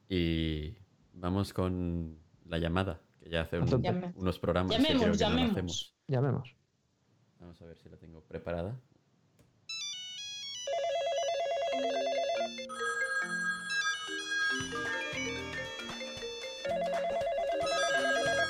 Y 0.09 0.79
vamos 1.17 1.53
con 1.53 2.19
la 2.45 2.59
llamada, 2.59 3.01
que 3.19 3.29
ya 3.31 3.43
hace 3.43 3.57
un- 3.59 3.65
Entonces- 3.65 3.91
Llame- 3.93 4.13
unos 4.17 4.39
programas 4.39 4.77
que 4.77 4.83
creo 4.83 5.01
que 5.01 5.07
no 5.07 5.15
llamemos. 5.15 5.51
hacemos. 5.53 5.95
Llamemos. 6.07 6.57
Vamos 7.41 7.61
a 7.61 7.65
ver 7.67 7.79
si 7.79 7.89
la 7.89 7.97
tengo 7.97 8.23
preparada. 8.23 8.79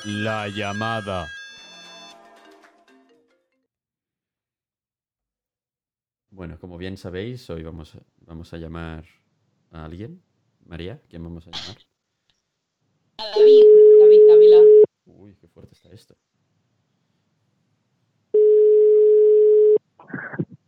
La 0.04 0.48
llamada. 0.48 1.26
Bueno, 6.30 6.58
como 6.58 6.76
bien 6.76 6.96
sabéis, 6.96 7.48
hoy 7.50 7.62
vamos 7.62 7.94
a, 7.94 8.00
vamos 8.18 8.52
a 8.52 8.58
llamar 8.58 9.04
a 9.70 9.84
alguien. 9.84 10.22
María, 10.64 11.00
¿quién 11.08 11.22
vamos 11.22 11.46
a 11.46 11.50
llamar? 11.50 11.76
A 13.18 13.24
David, 13.36 13.64
David 14.00 14.20
Dávila. 14.28 14.60
Uy, 15.06 15.36
qué 15.40 15.48
fuerte 15.48 15.74
está 15.74 15.90
esto. 15.92 16.14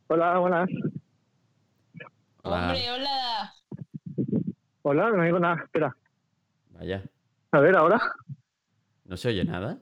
Hola, 0.09 0.39
buenas. 0.39 0.69
Hola. 2.43 2.67
Hombre, 2.69 2.91
hola. 2.91 3.55
Hola, 4.83 5.11
no 5.11 5.23
digo 5.25 5.39
nada. 5.39 5.63
Espera. 5.63 5.97
Vaya, 6.71 7.05
A 7.53 7.61
ver, 7.61 7.77
ahora. 7.77 8.01
¿no 9.05 9.17
se 9.17 9.29
oye 9.29 9.45
nada? 9.45 9.79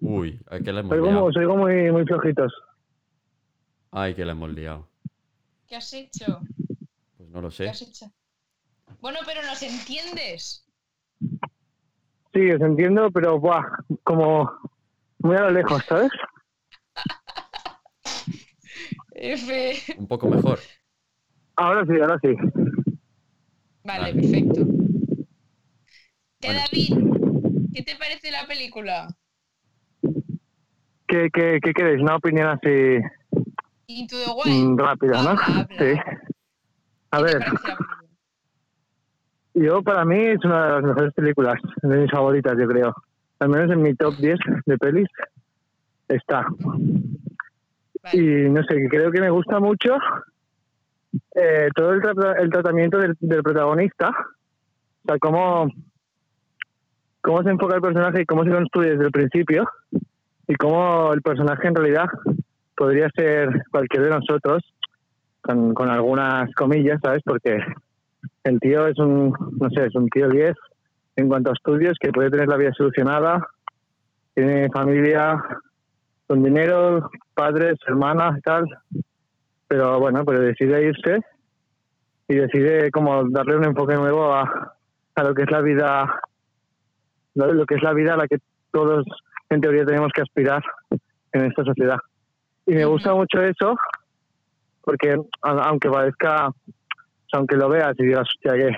Uy, 0.00 0.40
¿a 0.48 0.58
qué 0.58 0.72
la 0.72 0.80
hemos 0.80 0.90
Soy 0.90 0.98
liado? 1.02 1.14
como, 1.18 1.26
os 1.28 1.36
oigo 1.36 1.56
muy, 1.56 1.90
muy 1.92 2.04
flojitos. 2.04 2.52
Ay, 3.92 4.14
que 4.14 4.24
la 4.24 4.32
hemos 4.32 4.50
liado. 4.50 4.88
¿Qué 5.66 5.76
has 5.76 5.92
hecho? 5.92 6.40
Pues 7.16 7.28
no 7.30 7.40
lo 7.40 7.48
¿Qué 7.50 7.54
sé. 7.56 7.68
has 7.68 7.82
hecho? 7.82 8.06
Bueno, 9.00 9.20
pero 9.24 9.42
nos 9.42 9.62
entiendes. 9.62 10.66
Sí, 12.32 12.50
os 12.50 12.60
entiendo, 12.60 13.10
pero 13.10 13.38
buah, 13.40 13.64
como 14.04 14.50
muy 15.18 15.36
a 15.36 15.42
lo 15.42 15.50
lejos, 15.50 15.82
¿sabes? 15.88 16.10
F. 19.14 19.48
Un 19.98 20.06
poco 20.06 20.28
mejor. 20.28 20.58
Ahora 21.56 21.84
sí, 21.84 21.92
ahora 22.00 22.18
sí. 22.22 22.34
Vale, 23.84 24.12
Vale. 24.12 24.14
perfecto. 24.14 24.66
¿Qué, 26.40 26.48
Bueno. 26.48 26.60
David? 26.70 26.98
¿Qué 27.74 27.82
te 27.82 27.96
parece 27.96 28.30
la 28.30 28.46
película? 28.46 29.08
¿Qué, 31.08 31.28
qué, 31.32 31.58
qué 31.62 31.72
queréis? 31.72 32.00
Una 32.00 32.16
opinión 32.16 32.46
así 32.48 33.00
Into 33.88 34.16
the 34.16 34.30
Wild. 34.30 34.70
mm, 34.72 34.78
rápida, 34.78 35.22
¿no? 35.22 35.30
Habla, 35.30 35.60
habla. 35.60 35.78
Sí. 35.78 36.00
A 37.10 37.18
¿Qué 37.18 37.24
te 37.24 37.32
ver, 37.32 37.36
parece 37.36 37.66
la 37.66 37.76
película? 37.76 37.99
Yo 39.54 39.82
para 39.82 40.04
mí 40.04 40.18
es 40.18 40.44
una 40.44 40.64
de 40.66 40.72
las 40.72 40.82
mejores 40.82 41.14
películas, 41.14 41.54
de 41.82 41.96
mis 41.98 42.10
favoritas, 42.10 42.56
yo 42.58 42.66
creo. 42.68 42.94
Al 43.40 43.48
menos 43.48 43.70
en 43.70 43.82
mi 43.82 43.94
top 43.94 44.14
10 44.16 44.38
de 44.66 44.78
pelis 44.78 45.08
está. 46.08 46.46
Vale. 48.02 48.12
Y 48.12 48.48
no 48.50 48.62
sé, 48.64 48.88
creo 48.88 49.10
que 49.10 49.20
me 49.20 49.30
gusta 49.30 49.60
mucho 49.60 49.96
eh, 51.34 51.68
todo 51.74 51.92
el, 51.92 52.00
trata- 52.00 52.34
el 52.40 52.50
tratamiento 52.50 52.98
del, 52.98 53.16
del 53.20 53.42
protagonista. 53.42 54.08
O 54.10 55.06
sea, 55.08 55.18
cómo, 55.18 55.68
cómo 57.20 57.42
se 57.42 57.50
enfoca 57.50 57.76
el 57.76 57.82
personaje 57.82 58.22
y 58.22 58.26
cómo 58.26 58.44
se 58.44 58.50
construye 58.50 58.90
desde 58.90 59.04
el 59.06 59.10
principio. 59.12 59.68
Y 60.46 60.54
cómo 60.56 61.12
el 61.12 61.22
personaje 61.22 61.68
en 61.68 61.74
realidad 61.76 62.06
podría 62.76 63.08
ser 63.14 63.62
cualquiera 63.70 64.06
de 64.06 64.10
nosotros, 64.18 64.62
con, 65.42 65.74
con 65.74 65.88
algunas 65.88 66.52
comillas, 66.54 66.98
¿sabes? 67.02 67.22
Porque 67.24 67.58
el 68.44 68.58
tío 68.60 68.86
es 68.86 68.98
un, 68.98 69.32
no 69.58 69.70
sé, 69.70 69.86
es 69.86 69.94
un 69.94 70.08
tío 70.08 70.28
10 70.28 70.54
en 71.16 71.28
cuanto 71.28 71.50
a 71.50 71.52
estudios, 71.52 71.96
que 72.00 72.12
puede 72.12 72.30
tener 72.30 72.48
la 72.48 72.56
vida 72.56 72.72
solucionada, 72.72 73.46
tiene 74.34 74.70
familia, 74.70 75.42
con 76.26 76.42
dinero, 76.42 77.10
padres, 77.34 77.76
hermanas 77.86 78.38
y 78.38 78.40
tal. 78.42 78.64
Pero 79.68 79.98
bueno, 80.00 80.24
pero 80.24 80.40
decide 80.40 80.84
irse 80.84 81.20
y 82.28 82.34
decide 82.36 82.90
como 82.90 83.28
darle 83.28 83.56
un 83.56 83.64
enfoque 83.64 83.94
nuevo 83.94 84.32
a, 84.32 84.74
a 85.14 85.22
lo 85.24 85.34
que 85.34 85.42
es 85.42 85.50
la 85.50 85.60
vida, 85.60 86.20
lo, 87.34 87.52
lo 87.52 87.66
que 87.66 87.74
es 87.74 87.82
la 87.82 87.92
vida 87.92 88.14
a 88.14 88.16
la 88.16 88.28
que 88.28 88.38
todos 88.70 89.04
en 89.50 89.60
teoría 89.60 89.84
tenemos 89.84 90.12
que 90.14 90.22
aspirar 90.22 90.62
en 91.32 91.44
esta 91.44 91.64
sociedad. 91.64 91.98
Y 92.66 92.74
me 92.74 92.84
gusta 92.84 93.14
mucho 93.14 93.42
eso 93.42 93.76
porque 94.82 95.16
aunque 95.42 95.90
parezca, 95.90 96.50
aunque 97.32 97.56
lo 97.56 97.68
veas 97.68 97.94
y 97.98 98.04
digas, 98.04 98.28
hostia, 98.28 98.52
qué, 98.54 98.76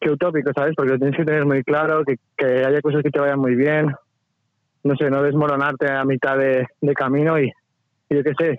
qué 0.00 0.10
utópico, 0.10 0.50
¿sabes? 0.54 0.74
Porque 0.76 0.92
lo 0.92 0.98
tienes 0.98 1.16
que 1.16 1.24
tener 1.24 1.44
muy 1.44 1.62
claro, 1.62 2.04
que, 2.04 2.16
que 2.36 2.64
haya 2.64 2.80
cosas 2.80 3.02
que 3.02 3.10
te 3.10 3.20
vayan 3.20 3.38
muy 3.38 3.54
bien, 3.54 3.94
no 4.84 4.96
sé, 4.96 5.10
no 5.10 5.22
desmoronarte 5.22 5.90
a 5.90 6.04
mitad 6.04 6.36
de, 6.38 6.66
de 6.80 6.94
camino 6.94 7.38
y, 7.38 7.52
y 8.08 8.14
yo 8.14 8.22
qué 8.22 8.32
sé, 8.38 8.58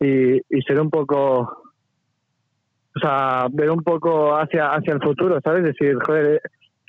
y, 0.00 0.36
y 0.56 0.62
ser 0.62 0.80
un 0.80 0.90
poco, 0.90 1.40
o 1.40 3.00
sea, 3.00 3.46
ver 3.50 3.70
un 3.70 3.82
poco 3.82 4.36
hacia, 4.36 4.72
hacia 4.72 4.94
el 4.94 5.02
futuro, 5.02 5.38
¿sabes? 5.42 5.64
Decir, 5.64 5.96
joder, 6.04 6.36
eh, 6.36 6.40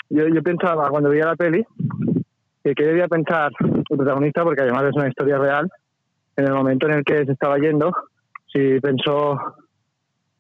yo, 0.09 0.27
yo 0.27 0.41
pensaba 0.41 0.89
cuando 0.89 1.09
veía 1.09 1.25
la 1.25 1.35
peli, 1.35 1.65
que 2.75 2.85
debía 2.85 3.07
pensar 3.07 3.51
el 3.59 3.97
protagonista, 3.97 4.43
porque 4.43 4.61
además 4.61 4.85
es 4.85 4.95
una 4.95 5.09
historia 5.09 5.37
real, 5.37 5.69
en 6.35 6.45
el 6.45 6.53
momento 6.53 6.87
en 6.87 6.93
el 6.93 7.03
que 7.03 7.25
se 7.25 7.31
estaba 7.31 7.57
yendo, 7.57 7.91
si 8.51 8.79
pensó 8.79 9.37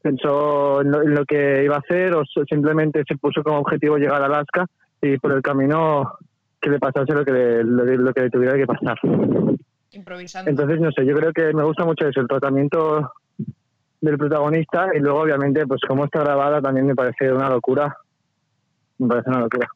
pensó 0.01 0.81
en 0.81 0.91
lo, 0.91 1.01
en 1.03 1.13
lo 1.15 1.25
que 1.25 1.63
iba 1.63 1.75
a 1.75 1.79
hacer 1.79 2.13
o 2.13 2.23
simplemente 2.47 3.03
se 3.07 3.17
puso 3.17 3.43
como 3.43 3.59
objetivo 3.59 3.97
llegar 3.97 4.21
a 4.21 4.25
Alaska 4.25 4.65
y 5.01 5.17
por 5.17 5.31
el 5.33 5.41
camino 5.41 6.17
que 6.61 6.69
le 6.69 6.79
pasase 6.79 7.13
lo 7.13 7.23
que 7.25 7.31
le, 7.31 7.63
lo, 7.63 7.85
que- 7.85 7.97
lo 7.97 8.13
que 8.13 8.21
le 8.21 8.29
tuviera 8.29 8.55
que 8.57 8.65
pasar. 8.67 8.97
Improvisando. 9.91 10.51
Entonces, 10.51 10.79
no 10.79 10.91
sé, 10.91 11.05
yo 11.05 11.15
creo 11.15 11.31
que 11.33 11.53
me 11.53 11.63
gusta 11.63 11.85
mucho 11.85 12.07
eso, 12.07 12.19
el 12.21 12.27
tratamiento 12.27 13.11
del 14.01 14.17
protagonista 14.17 14.87
y 14.93 14.99
luego, 14.99 15.21
obviamente, 15.21 15.65
pues 15.67 15.81
cómo 15.87 16.05
está 16.05 16.19
grabada 16.19 16.61
también 16.61 16.85
me 16.87 16.95
parece 16.95 17.31
una 17.31 17.49
locura. 17.49 17.95
Me 18.97 19.07
parece 19.07 19.29
una 19.29 19.39
locura. 19.39 19.67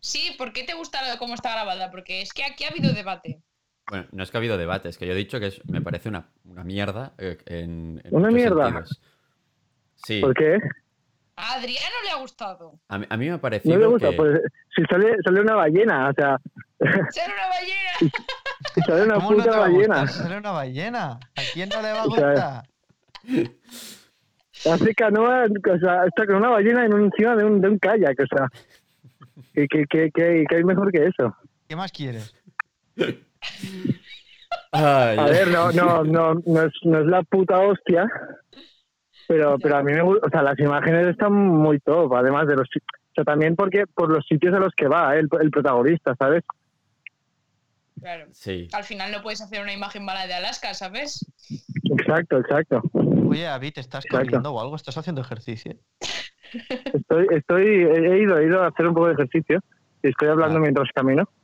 Sí, 0.00 0.34
¿por 0.38 0.52
qué 0.52 0.62
te 0.64 0.74
gusta 0.74 0.98
lo- 1.12 1.18
cómo 1.18 1.34
está 1.34 1.52
grabada? 1.52 1.90
Porque 1.90 2.22
es 2.22 2.32
que 2.32 2.44
aquí 2.44 2.64
ha 2.64 2.68
habido 2.68 2.92
debate. 2.92 3.40
Bueno, 3.90 4.06
no 4.12 4.22
es 4.22 4.30
que 4.30 4.36
ha 4.36 4.40
habido 4.40 4.56
debate, 4.58 4.88
es 4.88 4.98
que 4.98 5.06
yo 5.06 5.12
he 5.12 5.16
dicho 5.16 5.40
que 5.40 5.46
es- 5.48 5.62
me 5.68 5.80
parece 5.82 6.08
una, 6.08 6.28
una 6.44 6.62
mierda 6.62 7.12
eh, 7.18 7.38
en, 7.46 8.00
en 8.04 8.14
¿Una 8.14 8.30
mierda? 8.30 8.64
sentidos. 8.64 9.00
Sí, 10.04 10.20
¿Por 10.20 10.34
qué? 10.34 10.58
A 11.36 11.54
Adriano 11.54 11.94
le 12.04 12.10
ha 12.10 12.16
gustado. 12.16 12.78
a 12.88 12.98
mí, 12.98 13.06
a 13.08 13.16
mí 13.16 13.26
me 13.28 13.32
ha 13.34 13.38
parecido 13.40 13.74
No 13.74 13.80
me 13.80 13.86
gusta, 13.86 14.10
que... 14.10 14.16
pues 14.16 14.40
si 14.74 14.82
sale, 14.90 15.14
sale 15.24 15.40
una 15.40 15.54
ballena, 15.54 16.08
o 16.08 16.12
sea, 16.12 16.38
¡Ser 17.10 17.30
una 17.32 17.46
ballena! 17.48 17.90
si 18.74 18.80
sale 18.82 19.02
una 19.04 19.14
¿Cómo 19.14 19.30
no 19.32 19.36
te 19.36 19.42
puta 19.44 19.50
va 19.50 19.56
a 19.56 19.68
ballena. 19.68 20.06
Sale 20.08 20.38
una 20.38 20.50
ballena. 20.50 21.10
¿A 21.12 21.42
quién 21.52 21.68
no 21.68 21.80
le 21.82 21.92
va 21.92 22.02
a 22.02 22.06
gustar? 22.06 22.64
Hace 24.72 24.94
canoa, 24.94 25.44
o 25.44 25.78
sea, 25.78 26.04
está 26.06 26.26
con 26.26 26.36
una 26.36 26.48
ballena 26.48 26.84
en 26.84 26.92
un- 26.94 27.04
encima 27.04 27.36
de 27.36 27.44
un, 27.44 27.60
de 27.60 27.68
un 27.68 27.78
kayak, 27.78 28.16
o 28.20 28.26
sea. 28.36 28.48
¿Qué, 29.54 29.68
qué, 29.68 29.84
qué, 29.88 30.10
qué- 30.12 30.44
qué 30.48 30.56
hay 30.56 30.64
mejor 30.64 30.90
que 30.90 31.04
eso? 31.06 31.36
¿Qué 31.68 31.76
más 31.76 31.92
quieres? 31.92 32.34
Ay, 34.72 35.18
A 35.18 35.24
ver, 35.26 35.48
no, 35.48 35.70
no, 35.72 36.02
no, 36.04 36.34
no 36.44 36.62
es, 36.62 36.72
no 36.82 36.98
es 37.00 37.06
la 37.06 37.22
puta 37.22 37.58
hostia, 37.60 38.06
pero, 39.28 39.58
pero 39.58 39.76
a 39.76 39.82
mí 39.82 39.92
me 39.92 40.02
gusta, 40.02 40.26
o 40.26 40.30
sea, 40.30 40.42
las 40.42 40.58
imágenes 40.58 41.06
están 41.06 41.32
muy 41.32 41.78
top, 41.80 42.12
además 42.14 42.46
de 42.48 42.56
los, 42.56 42.66
o 42.68 43.14
sea, 43.14 43.24
también 43.24 43.54
porque 43.54 43.86
por 43.86 44.08
los 44.10 44.26
sitios 44.26 44.54
a 44.54 44.58
los 44.58 44.72
que 44.74 44.88
va 44.88 45.14
¿eh? 45.14 45.20
el, 45.20 45.28
el 45.40 45.50
protagonista, 45.50 46.16
¿sabes? 46.18 46.42
Claro. 48.00 48.26
Sí. 48.32 48.68
Al 48.72 48.84
final 48.84 49.10
no 49.10 49.22
puedes 49.22 49.40
hacer 49.42 49.60
una 49.60 49.72
imagen 49.72 50.04
mala 50.04 50.26
de 50.26 50.34
Alaska, 50.34 50.72
¿sabes? 50.72 51.26
Exacto, 51.98 52.38
exacto. 52.38 52.80
Oye, 52.92 53.42
David, 53.42 53.72
¿estás 53.76 54.04
Exacto. 54.04 54.24
corriendo 54.24 54.52
o 54.52 54.60
algo? 54.60 54.76
¿Estás 54.76 54.96
haciendo 54.98 55.20
ejercicio? 55.20 55.74
Estoy, 56.94 57.26
estoy, 57.32 57.66
he 57.66 58.22
ido, 58.22 58.38
he 58.38 58.46
ido 58.46 58.62
a 58.62 58.68
hacer 58.68 58.86
un 58.86 58.94
poco 58.94 59.08
de 59.08 59.14
ejercicio 59.14 59.60
y 60.02 60.08
estoy 60.08 60.28
hablando 60.28 60.56
Ah. 60.56 60.60
mientras 60.60 60.88
camino, 60.94 61.24
Vale, 61.24 61.34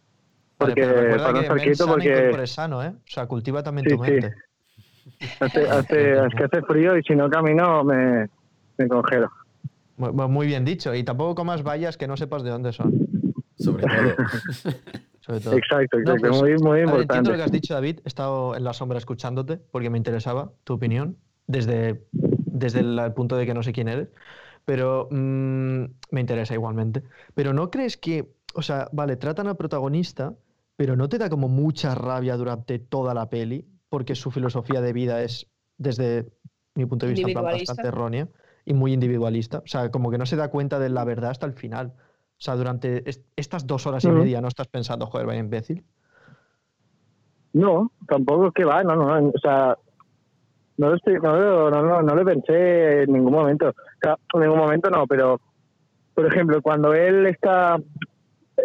porque 0.59 0.81
pero 0.81 0.93
recuerda 0.95 1.25
para 1.25 1.33
no 1.35 1.41
estar 1.41 1.61
quieto, 1.61 1.87
porque 1.87 2.23
corpore 2.23 2.47
sano, 2.47 2.83
¿eh? 2.83 2.89
O 2.97 3.03
sea, 3.11 3.27
cultiva 3.27 3.63
también 3.63 3.87
Sí, 3.91 3.97
tu 3.97 4.05
sí. 4.05 4.13
Hace, 5.41 5.69
hace, 5.71 6.27
es 6.27 6.35
que 6.37 6.45
hace 6.45 6.63
frío 6.63 6.97
y 6.99 7.03
si 7.03 7.15
no 7.15 7.29
camino 7.31 7.85
me, 7.85 8.29
me 8.79 8.89
congelo. 8.89 9.31
Muy, 9.97 10.13
muy 10.13 10.47
bien 10.47 10.65
dicho. 10.65 10.95
Y 10.95 11.05
tampoco 11.05 11.35
comas 11.37 11.63
vallas 11.63 11.97
que 11.97 12.07
no 12.09 12.17
sepas 12.17 12.43
de 12.43 12.51
dónde 12.51 12.73
son. 12.73 12.99
Sobre 13.57 13.87
todo. 13.87 14.17
Sobre 15.21 15.41
todo. 15.41 15.55
Exacto, 15.57 15.99
No, 16.05 16.17
exacto, 16.17 16.29
pues, 16.29 16.33
muy, 16.41 16.59
muy 16.59 16.81
a 16.83 16.91
ver, 16.91 17.01
entiendo 17.03 17.03
importante. 17.03 17.31
lo 17.31 17.37
que 17.37 17.43
has 17.45 17.53
dicho, 17.53 17.75
David. 17.75 18.01
He 18.05 18.09
estado 18.09 18.57
en 18.57 18.65
la 18.65 18.73
sombra 18.73 18.99
escuchándote 18.99 19.57
porque 19.59 19.91
me 19.91 19.99
interesaba 19.99 20.53
tu 20.65 20.75
opinión 20.75 21.17
desde, 21.47 22.05
desde 22.13 22.81
el, 22.81 22.99
el 22.99 23.13
punto 23.15 23.37
de 23.37 23.47
que 23.47 23.55
no 23.55 23.63
sé 23.63 23.73
quién 23.73 23.89
eres. 23.89 24.09
Pero 24.65 25.09
mm, 25.11 25.85
me 26.11 26.21
interesa 26.21 26.55
igualmente. 26.55 27.05
Pero 27.35 27.53
¿no 27.55 27.71
crees 27.71 27.97
que, 27.97 28.33
o 28.55 28.63
sea, 28.63 28.89
vale, 28.93 29.17
tratan 29.17 29.47
al 29.47 29.57
protagonista, 29.57 30.35
pero 30.77 30.97
no 30.97 31.09
te 31.09 31.19
da 31.19 31.31
como 31.31 31.49
mucha 31.49 31.95
rabia 31.95 32.37
durante 32.37 32.79
toda 32.79 33.15
la 33.15 33.31
peli? 33.31 33.67
Porque 33.95 34.17
su 34.17 34.33
filosofía 34.33 34.81
de 34.81 34.93
vida 34.93 35.23
es, 35.23 35.47
desde 35.79 36.27
mi 36.75 36.85
punto 36.85 37.07
de 37.07 37.13
vista, 37.13 37.41
bastante 37.41 37.87
errónea 37.87 38.27
y 38.65 38.75
muy 38.75 38.93
individualista. 38.93 39.59
O 39.59 39.67
sea, 39.69 39.93
como 39.93 40.11
que 40.11 40.19
no 40.19 40.27
se 40.27 40.35
da 40.35 40.49
cuenta 40.51 40.81
de 40.81 40.89
la 40.89 41.05
verdad 41.05 41.31
hasta 41.31 41.47
el 41.47 41.53
final. 41.53 41.93
O 41.97 42.41
sea, 42.41 42.57
durante 42.57 43.09
est- 43.09 43.25
estas 43.37 43.69
dos 43.69 43.87
horas 43.87 44.05
y 44.05 44.11
media 44.11 44.41
no 44.41 44.49
estás 44.49 44.67
pensando, 44.67 45.07
joder, 45.07 45.29
vaya 45.29 45.39
imbécil. 45.39 45.85
No, 47.53 47.93
tampoco 48.09 48.51
que 48.51 48.65
va, 48.65 48.83
no, 48.83 48.97
no, 48.97 49.21
no, 49.21 49.29
o 49.29 49.39
sea, 49.39 49.79
no 50.79 50.89
lo, 50.91 50.97
estoy, 50.97 51.15
no, 51.23 51.37
lo- 51.37 51.71
no, 51.71 51.83
no, 51.83 52.03
no 52.03 52.15
lo 52.17 52.25
pensé 52.25 53.03
en 53.03 53.13
ningún 53.13 53.33
momento. 53.33 53.69
O 53.69 53.75
sea, 54.03 54.19
en 54.35 54.41
ningún 54.41 54.59
momento 54.59 54.91
no, 54.91 55.07
pero, 55.07 55.41
por 56.15 56.27
ejemplo, 56.27 56.61
cuando 56.63 56.95
él 56.95 57.27
está, 57.27 57.77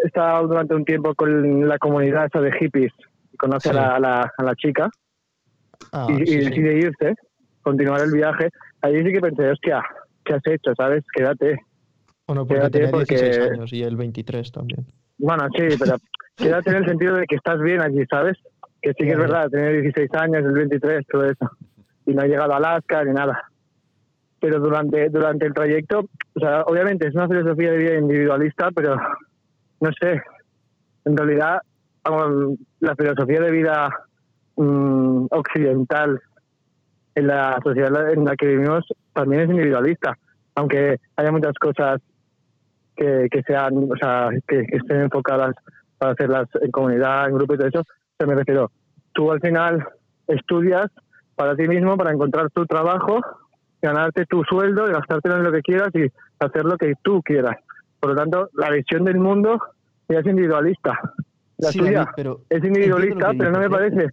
está 0.04 0.40
durante 0.40 0.74
un 0.74 0.86
tiempo 0.86 1.14
con 1.14 1.68
la 1.68 1.78
comunidad 1.78 2.26
esa 2.26 2.42
de 2.42 2.52
hippies 2.54 2.94
y 3.32 3.38
conoce 3.38 3.70
Sí. 3.70 3.78
a, 3.78 3.80
la, 3.80 3.96
a, 3.96 4.00
la, 4.00 4.34
a 4.36 4.44
la 4.44 4.56
chica 4.56 4.90
Ah, 5.92 6.08
y, 6.10 6.22
y 6.24 6.26
sí, 6.26 6.32
sí. 6.42 6.50
decide 6.50 6.78
irse, 6.80 7.16
continuar 7.62 8.02
el 8.02 8.12
viaje, 8.12 8.50
ahí 8.82 9.04
sí 9.04 9.12
que 9.12 9.22
pensé, 9.22 9.50
hostia, 9.50 9.84
¿qué 10.26 10.34
has 10.34 10.46
hecho? 10.46 10.74
¿Sabes? 10.76 11.04
Quédate. 11.14 11.58
Bueno, 12.28 12.46
porque 12.46 12.56
quédate 12.56 12.78
tenía 12.80 12.92
porque- 12.92 13.16
16 13.16 13.52
años 13.52 13.74
y 13.74 13.84
él 13.84 13.96
23 13.98 14.52
también. 14.52 14.86
Bueno, 15.18 15.48
sí, 15.58 15.64
pero 15.80 15.98
quédate 16.36 16.70
en 16.70 16.76
el 16.78 16.86
sentido 16.86 17.16
de 17.16 17.26
que 17.26 17.36
estás 17.36 17.60
bien 17.62 17.82
allí, 17.82 18.04
¿sabes? 18.10 18.38
Que 18.82 18.92
sí 18.92 19.04
que 19.06 19.12
es 19.12 19.18
verdad, 19.18 19.50
tener 19.50 19.82
16 19.82 20.10
años, 20.14 20.46
el 20.46 20.54
23, 20.54 21.06
todo 21.08 21.26
eso. 21.26 21.50
Y 22.06 22.14
no 22.14 22.22
ha 22.22 22.28
llegado 22.28 22.54
a 22.54 22.58
Alaska 22.58 23.04
ni 23.04 23.14
nada. 23.14 23.44
Pero 24.40 24.60
durante, 24.60 25.10
durante 25.10 25.46
el 25.48 25.54
trayecto, 25.54 26.00
o 26.00 26.40
sea, 26.40 26.62
obviamente 26.62 27.08
es 27.08 27.16
una 27.16 27.28
filosofía 27.28 27.72
de 27.72 27.78
vida 27.78 27.96
individualista, 27.96 28.70
pero 28.74 28.96
no 29.82 29.90
sé, 30.00 30.22
en 31.06 31.18
realidad 31.18 31.60
la 32.80 32.96
filosofía 32.96 33.42
de 33.42 33.52
vida 33.52 33.90
mm, 34.60 35.28
occidental 35.32 36.22
en 37.16 37.28
la 37.28 37.60
sociedad 37.64 38.12
en 38.12 38.26
la 38.26 38.36
que 38.36 38.46
vivimos 38.46 38.86
también 39.14 39.44
es 39.44 39.50
individualista, 39.50 40.18
aunque 40.56 41.00
haya 41.16 41.32
muchas 41.32 41.54
cosas 41.60 42.02
que, 42.96 43.28
que 43.32 43.42
sean, 43.44 43.90
o 43.92 43.96
sea, 43.96 44.30
que, 44.48 44.66
que 44.66 44.78
estén 44.78 45.02
enfocadas 45.02 45.56
para 45.98 46.12
hacerlas 46.12 46.48
en 46.62 46.72
comunidad, 46.72 47.28
en 47.28 47.36
grupo 47.36 47.54
y 47.54 47.58
todo 47.58 47.68
eso, 47.68 47.84
se 48.18 48.26
me 48.26 48.36
refiero, 48.36 48.72
tú 49.14 49.32
al 49.32 49.40
final 49.40 49.86
estudias 50.28 50.88
para 51.36 51.56
ti 51.56 51.68
mismo, 51.68 51.98
para 51.98 52.12
encontrar 52.12 52.50
tu 52.52 52.66
trabajo, 52.66 53.22
ganarte 53.82 54.26
tu 54.26 54.44
sueldo 54.44 54.88
y 54.90 54.92
gastártelo 54.92 55.38
en 55.38 55.44
lo 55.44 55.52
que 55.52 55.62
quieras 55.62 55.90
y 55.96 56.12
hacer 56.40 56.66
lo 56.66 56.78
que 56.78 56.94
tú 57.02 57.22
quieras. 57.22 57.58
Por 58.00 58.12
lo 58.12 58.16
tanto, 58.16 58.50
la 58.54 58.70
visión 58.72 59.06
del 59.06 59.18
mundo 59.18 59.62
ya 60.10 60.20
es 60.20 60.26
individualista. 60.26 61.00
La 61.58 61.70
Sí, 61.70 61.80
tuya 61.80 62.00
David, 62.00 62.12
pero 62.16 62.42
es 62.50 62.64
individualista, 62.64 63.32
pero 63.38 63.52
no 63.52 63.60
me 63.60 63.66
¿eh? 63.66 63.70
parece, 63.70 64.10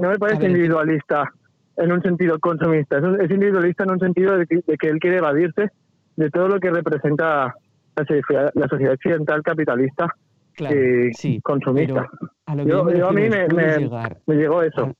no 0.00 0.10
me 0.10 0.18
parece 0.18 0.46
individualista 0.46 1.32
en 1.76 1.92
un 1.92 2.02
sentido 2.02 2.38
consumista. 2.38 2.98
Es, 2.98 3.04
un- 3.04 3.20
es 3.20 3.30
individualista 3.30 3.84
en 3.84 3.90
un 3.92 4.00
sentido 4.00 4.36
de 4.38 4.46
que, 4.46 4.60
de 4.66 4.76
que 4.76 4.88
él 4.88 4.98
quiere 4.98 5.18
evadirse 5.18 5.70
de 6.16 6.30
todo 6.30 6.48
lo 6.48 6.60
que 6.60 6.70
representa 6.70 7.54
la, 7.96 8.04
sociedad- 8.06 8.50
la 8.54 8.68
sociedad 8.68 8.92
occidental 8.94 9.42
capitalista 9.42 10.08
Claro, 10.54 10.76
y 10.76 11.12
sí. 11.14 11.40
consumista. 11.42 12.08
A 12.46 12.54
lo 12.54 12.64
que 12.64 12.70
Yo- 12.70 12.78
yo, 12.78 12.84
me 12.84 12.98
yo 12.98 13.08
a 13.08 13.12
mí 13.12 13.22
me- 13.28 14.36
llegó 14.36 14.62
eso. 14.62 14.92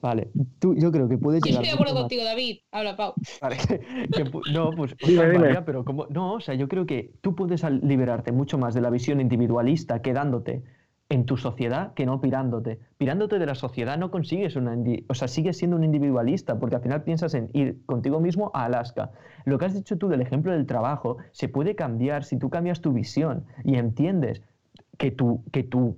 Vale, 0.00 0.28
tú, 0.60 0.74
yo 0.76 0.92
creo 0.92 1.08
que 1.08 1.18
puedes 1.18 1.42
Yo 1.42 1.48
llegar. 1.48 1.64
estoy 1.64 1.76
de 1.78 1.82
acuerdo 1.82 2.00
contigo, 2.02 2.22
David. 2.24 2.58
Habla, 2.70 2.96
Pau. 2.96 3.14
Vale, 3.42 3.56
que 4.12 4.24
pu- 4.24 4.42
no, 4.52 4.70
pues 4.70 4.94
Dime, 4.98 5.12
ostras, 5.18 5.32
dime. 5.32 5.44
María, 5.46 5.64
pero 5.64 5.84
como 5.84 6.06
no, 6.10 6.34
o 6.34 6.40
sea, 6.40 6.54
yo 6.54 6.68
creo 6.68 6.86
que 6.86 7.12
tú 7.22 7.34
puedes 7.34 7.62
liberarte 7.82 8.30
mucho 8.30 8.56
más 8.56 8.74
de 8.74 8.82
la 8.82 8.90
visión 8.90 9.20
individualista 9.20 10.00
quedándote 10.02 10.62
en 11.08 11.24
tu 11.24 11.36
sociedad 11.36 11.94
que 11.94 12.06
no 12.06 12.20
pirándote. 12.20 12.80
Pirándote 12.98 13.38
de 13.38 13.46
la 13.46 13.54
sociedad 13.54 13.96
no 13.96 14.10
consigues 14.10 14.56
una, 14.56 14.76
o 15.08 15.14
sea, 15.14 15.28
sigues 15.28 15.56
siendo 15.56 15.76
un 15.76 15.84
individualista 15.84 16.58
porque 16.58 16.76
al 16.76 16.82
final 16.82 17.04
piensas 17.04 17.34
en 17.34 17.48
ir 17.52 17.84
contigo 17.86 18.20
mismo 18.20 18.50
a 18.54 18.64
Alaska. 18.64 19.12
Lo 19.44 19.58
que 19.58 19.66
has 19.66 19.74
dicho 19.74 19.98
tú 19.98 20.08
del 20.08 20.20
ejemplo 20.20 20.52
del 20.52 20.66
trabajo 20.66 21.18
se 21.30 21.48
puede 21.48 21.76
cambiar 21.76 22.24
si 22.24 22.38
tú 22.38 22.50
cambias 22.50 22.80
tu 22.80 22.92
visión 22.92 23.44
y 23.64 23.76
entiendes 23.76 24.42
que 24.98 25.12
tu, 25.12 25.44
que 25.52 25.62
tu 25.62 25.96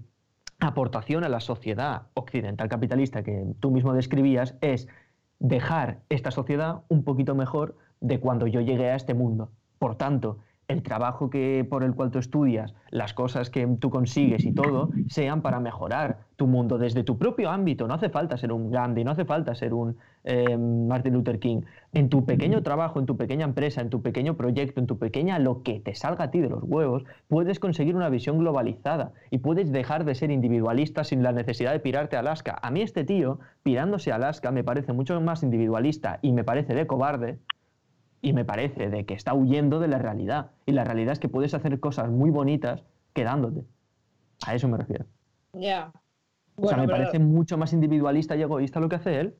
aportación 0.61 1.25
a 1.25 1.29
la 1.29 1.41
sociedad 1.41 2.09
occidental 2.15 2.69
capitalista 2.69 3.23
que 3.23 3.47
tú 3.61 3.71
mismo 3.71 3.95
describías 3.95 4.57
es 4.61 4.89
dejar 5.39 6.01
esta 6.09 6.31
sociedad 6.31 6.83
un 6.89 7.05
poquito 7.05 7.35
mejor 7.35 7.77
de 8.01 8.21
cuando 8.21 8.47
yo 8.47 8.61
llegué 8.61 8.91
a 8.91 8.97
este 8.97 9.15
mundo. 9.15 9.51
Por 9.79 9.97
tanto, 9.97 10.39
el 10.69 10.83
trabajo 10.83 11.31
que, 11.31 11.67
por 11.69 11.83
el 11.83 11.95
cual 11.95 12.11
tú 12.11 12.19
estudias, 12.19 12.75
las 12.91 13.15
cosas 13.15 13.49
que 13.49 13.67
tú 13.81 13.89
consigues 13.89 14.45
y 14.45 14.53
todo, 14.53 14.91
sean 15.09 15.41
para 15.41 15.61
mejorar 15.61 16.19
tu 16.37 16.47
mundo 16.47 16.77
desde 16.77 17.05
tu 17.05 17.17
propio 17.17 17.51
ámbito. 17.51 17.89
No 17.89 17.95
hace 17.95 18.11
falta 18.11 18.37
ser 18.37 18.53
un 18.53 18.71
Gandhi, 18.71 19.03
no 19.03 19.13
hace 19.13 19.25
falta 19.25 19.55
ser 19.55 19.73
un 19.73 19.97
eh, 20.25 20.59
Martin 20.59 21.15
Luther 21.15 21.39
King. 21.39 21.63
En 21.95 22.11
tu 22.11 22.27
pequeño 22.27 22.63
trabajo, 22.63 23.01
en 23.01 23.07
tu 23.07 23.17
pequeña 23.17 23.47
empresa, 23.47 23.81
en 23.81 23.89
tu 23.89 24.03
pequeño 24.03 24.37
proyecto, 24.37 24.79
en 24.79 24.87
tu 24.87 24.99
pequeña 24.99 25.39
lo 25.39 25.63
que 25.63 25.81
te 25.81 25.95
salga 25.95 26.25
a 26.25 26.31
ti 26.31 26.41
de 26.41 26.51
los 26.51 26.63
huevos, 26.63 27.05
puedes 27.29 27.59
conseguir 27.59 27.97
una 27.97 28.11
visión 28.11 28.39
globalizada 28.39 29.13
y 29.31 29.39
puedes 29.39 29.73
dejar 29.73 30.05
de 30.05 30.15
ser 30.15 30.31
individualista 30.31 31.03
sin 31.03 31.23
la 31.23 31.33
necesidad 31.33 31.73
de 31.73 31.81
pirarte 31.81 32.17
a 32.17 32.21
Alaska. 32.21 32.59
A 32.61 32.71
mí 32.71 32.83
este 32.83 33.05
tío, 33.05 33.41
pirándose 33.63 34.13
a 34.13 34.17
Alaska, 34.17 34.53
me 34.53 34.65
parece 34.65 34.93
mucho 34.93 35.19
más 35.23 35.43
individualista 35.43 36.19
y 36.21 36.33
me 36.33 36.45
parece 36.45 36.75
de 36.75 36.87
cobarde 36.87 37.39
y 38.21 38.33
me 38.33 38.45
parece 38.45 38.89
de 38.91 39.07
que 39.07 39.15
está 39.15 39.35
huyendo 39.35 39.79
de 39.81 39.89
la 39.89 39.99
realidad. 39.99 40.51
Y 40.67 40.73
la 40.73 40.85
realidad 40.85 41.13
es 41.13 41.19
que 41.19 41.29
puedes 41.29 41.55
hacer 41.55 41.79
cosas 41.81 42.11
muy 42.11 42.31
bonitas 42.31 42.83
quedándote. 43.13 43.65
A 44.47 44.55
eso 44.55 44.69
me 44.69 44.77
refiero. 44.77 45.07
Ya. 45.53 45.93
o 46.57 46.69
sea, 46.69 46.77
me 46.77 46.87
pero 46.87 46.99
parece 46.99 47.19
mucho 47.19 47.57
más 47.59 47.73
individualista 47.73 48.37
y 48.37 48.43
egoísta 48.43 48.81
lo 48.81 48.89
que 48.89 48.97
hace 48.97 49.21
él. 49.21 49.35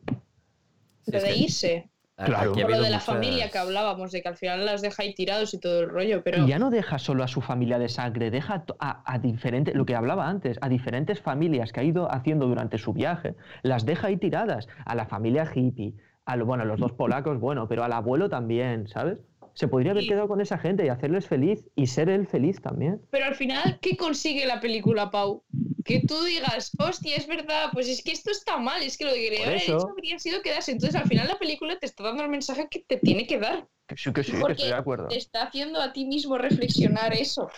Sí, 1.03 1.13
lo 1.13 1.19
es 1.19 1.25
de 1.25 1.37
irse. 1.37 1.91
Claro. 2.17 2.53
Por 2.53 2.63
lo 2.63 2.77
de 2.79 2.91
la 2.91 2.97
muchas- 2.97 3.05
familia 3.05 3.49
que 3.49 3.59
hablábamos, 3.59 4.11
de 4.11 4.23
que 4.23 4.29
al 4.29 4.37
final 4.37 4.67
las 4.67 4.83
deja 4.83 5.05
ahí 5.05 5.15
tirados 5.15 5.55
y 5.55 5.61
todo 5.61 5.83
el 5.83 5.89
rollo, 5.89 6.25
pero... 6.25 6.43
Y 6.45 6.49
ya 6.49 6.59
no 6.59 6.69
deja 6.71 6.99
solo 6.99 7.23
a 7.23 7.29
su 7.29 7.41
familia 7.41 7.79
de 7.79 7.89
sangre, 7.89 8.33
deja 8.33 8.65
a, 8.81 9.13
a 9.15 9.19
diferentes, 9.21 9.73
lo 9.77 9.87
que 9.87 9.95
hablaba 9.95 10.29
antes, 10.29 10.59
a 10.61 10.69
diferentes 10.69 11.21
familias 11.21 11.71
que 11.71 11.79
ha 11.79 11.85
ido 11.85 12.13
haciendo 12.13 12.49
durante 12.49 12.77
su 12.79 12.93
viaje, 12.93 13.37
las 13.63 13.87
deja 13.87 14.09
ahí 14.09 14.17
tiradas, 14.17 14.67
a 14.85 14.97
la 14.97 15.07
familia 15.07 15.49
hippie, 15.55 15.95
a 16.29 16.37
lo, 16.37 16.45
bueno, 16.45 16.63
a 16.63 16.67
los 16.67 16.79
dos 16.79 16.93
polacos, 16.93 17.41
bueno, 17.41 17.67
pero 17.69 17.85
al 17.85 17.93
abuelo 17.93 18.29
también, 18.29 18.87
¿sabes? 18.87 19.19
Se 19.55 19.67
podría 19.67 19.93
haber 19.93 20.05
Y- 20.05 20.09
quedado 20.09 20.29
con 20.29 20.41
esa 20.43 20.59
gente 20.59 20.85
y 20.85 20.89
hacerles 20.91 21.27
feliz 21.27 21.65
y 21.75 21.87
ser 21.87 22.11
él 22.11 22.27
feliz 22.27 22.61
también. 22.61 23.01
Pero 23.11 23.25
al 23.25 23.35
final, 23.35 23.79
¿qué 23.81 23.97
consigue 23.97 24.45
la 24.47 24.61
película, 24.61 25.11
Pau? 25.11 25.43
Que 25.85 26.05
tú 26.07 26.23
digas, 26.23 26.75
hostia, 26.79 27.17
es 27.17 27.27
verdad, 27.27 27.71
pues 27.73 27.89
es 27.89 28.03
que 28.05 28.13
esto 28.13 28.31
está 28.31 28.59
mal, 28.59 28.83
es 28.83 28.99
que 28.99 29.07
lo 29.07 29.13
que 29.15 29.23
quería 29.23 29.47
haber 29.47 29.57
eso- 29.57 29.77
hecho 29.77 29.89
habría 29.89 30.19
sido 30.19 30.43
quedarse. 30.43 30.71
Entonces, 30.73 31.01
al 31.01 31.07
final, 31.07 31.27
la 31.29 31.39
película 31.39 31.79
te 31.79 31.87
está 31.87 32.05
dando 32.05 32.23
el 32.23 32.29
mensaje 32.29 32.69
que 32.71 32.81
te 32.87 32.99
tiene 32.99 33.27
que 33.27 33.39
dar. 33.39 33.67
Que 33.87 33.97
sí, 33.97 34.13
que 34.13 34.23
sí, 34.23 34.33
que 34.33 34.39
Porque 34.39 34.53
estoy 34.53 34.69
de 34.69 34.75
acuerdo. 34.75 35.09
Te 35.09 35.17
está 35.17 35.45
haciendo 35.45 35.81
a 35.81 35.95
ti 35.95 36.05
mismo 36.05 36.37
reflexionar 36.37 37.15
eso. 37.15 37.49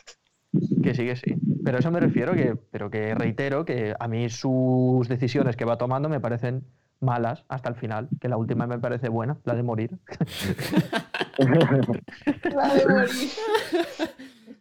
Que 0.80 0.94
sí, 0.94 1.04
que 1.04 1.16
sí. 1.16 1.34
Pero 1.64 1.76
a 1.76 1.80
eso 1.80 1.90
me 1.90 1.98
refiero, 1.98 2.34
que, 2.34 2.54
pero 2.70 2.88
que 2.88 3.14
reitero 3.16 3.64
que 3.64 3.94
a 3.98 4.06
mí 4.06 4.30
sus 4.30 5.08
decisiones 5.08 5.56
que 5.56 5.64
va 5.64 5.76
tomando 5.76 6.08
me 6.08 6.20
parecen 6.20 6.64
malas 7.00 7.44
hasta 7.48 7.68
el 7.70 7.74
final, 7.76 8.08
que 8.20 8.28
la 8.28 8.36
última 8.36 8.66
me 8.66 8.78
parece 8.78 9.08
buena, 9.08 9.36
la 9.44 9.54
de 9.54 9.62
morir. 9.62 9.90
La 11.38 12.74
de 12.74 12.86
morir. 12.86 13.28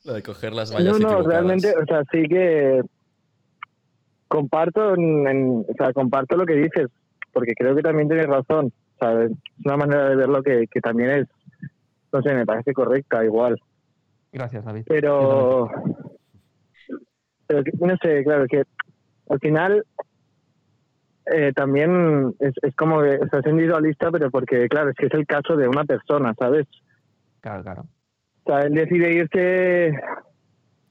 Lo 0.06 0.14
de 0.14 0.24
coger 0.24 0.54
las 0.54 0.74
vallas 0.74 0.98
No, 1.00 1.10
no, 1.10 1.22
realmente, 1.24 1.74
o 1.76 1.86
sea, 1.86 2.04
sí 2.12 2.24
que 2.30 2.82
comparto, 4.28 4.96
en- 4.96 5.28
en- 5.28 5.66
o 5.68 5.74
sea, 5.78 5.92
comparto 5.94 6.38
lo 6.38 6.46
que 6.46 6.54
dices, 6.56 6.88
porque 7.34 7.54
creo 7.54 7.76
que 7.76 7.82
también 7.82 8.08
tienes 8.08 8.28
razón. 8.28 8.72
O 8.96 8.98
sea, 9.00 9.24
es 9.24 9.32
una 9.66 9.78
manera 9.78 10.10
de 10.10 10.16
verlo 10.16 10.42
que, 10.42 10.68
que 10.72 10.80
también 10.82 11.10
es, 11.12 11.28
no 12.14 12.22
sé, 12.22 12.34
me 12.34 12.46
parece 12.46 12.74
correcta 12.74 13.24
igual. 13.26 13.60
Gracias, 14.32 14.64
David. 14.64 14.84
Pero, 14.88 15.70
pero 17.48 17.64
que- 17.64 17.72
no 17.80 17.96
sé, 18.02 18.24
claro, 18.24 18.46
que 18.48 18.64
al 19.30 19.40
final 19.40 19.86
eh, 21.34 21.52
también 21.54 22.34
es, 22.40 22.54
es 22.62 22.76
como 22.76 23.02
que, 23.02 23.16
o 23.18 23.28
sea, 23.30 23.40
es 23.40 23.46
individualista, 23.48 24.12
pero 24.12 24.30
porque, 24.32 24.68
claro, 24.68 24.90
es 24.90 24.96
que 24.96 25.08
es 25.08 25.14
el 25.14 25.26
caso 25.26 25.56
de 25.56 25.68
una 25.68 25.84
persona, 25.86 26.34
¿sabes? 26.38 26.68
Claro, 27.42 27.64
claro. 27.64 27.86
O 28.44 28.52
sea, 28.52 28.62
él 28.62 28.74
decide 28.74 29.14
irse, 29.14 29.94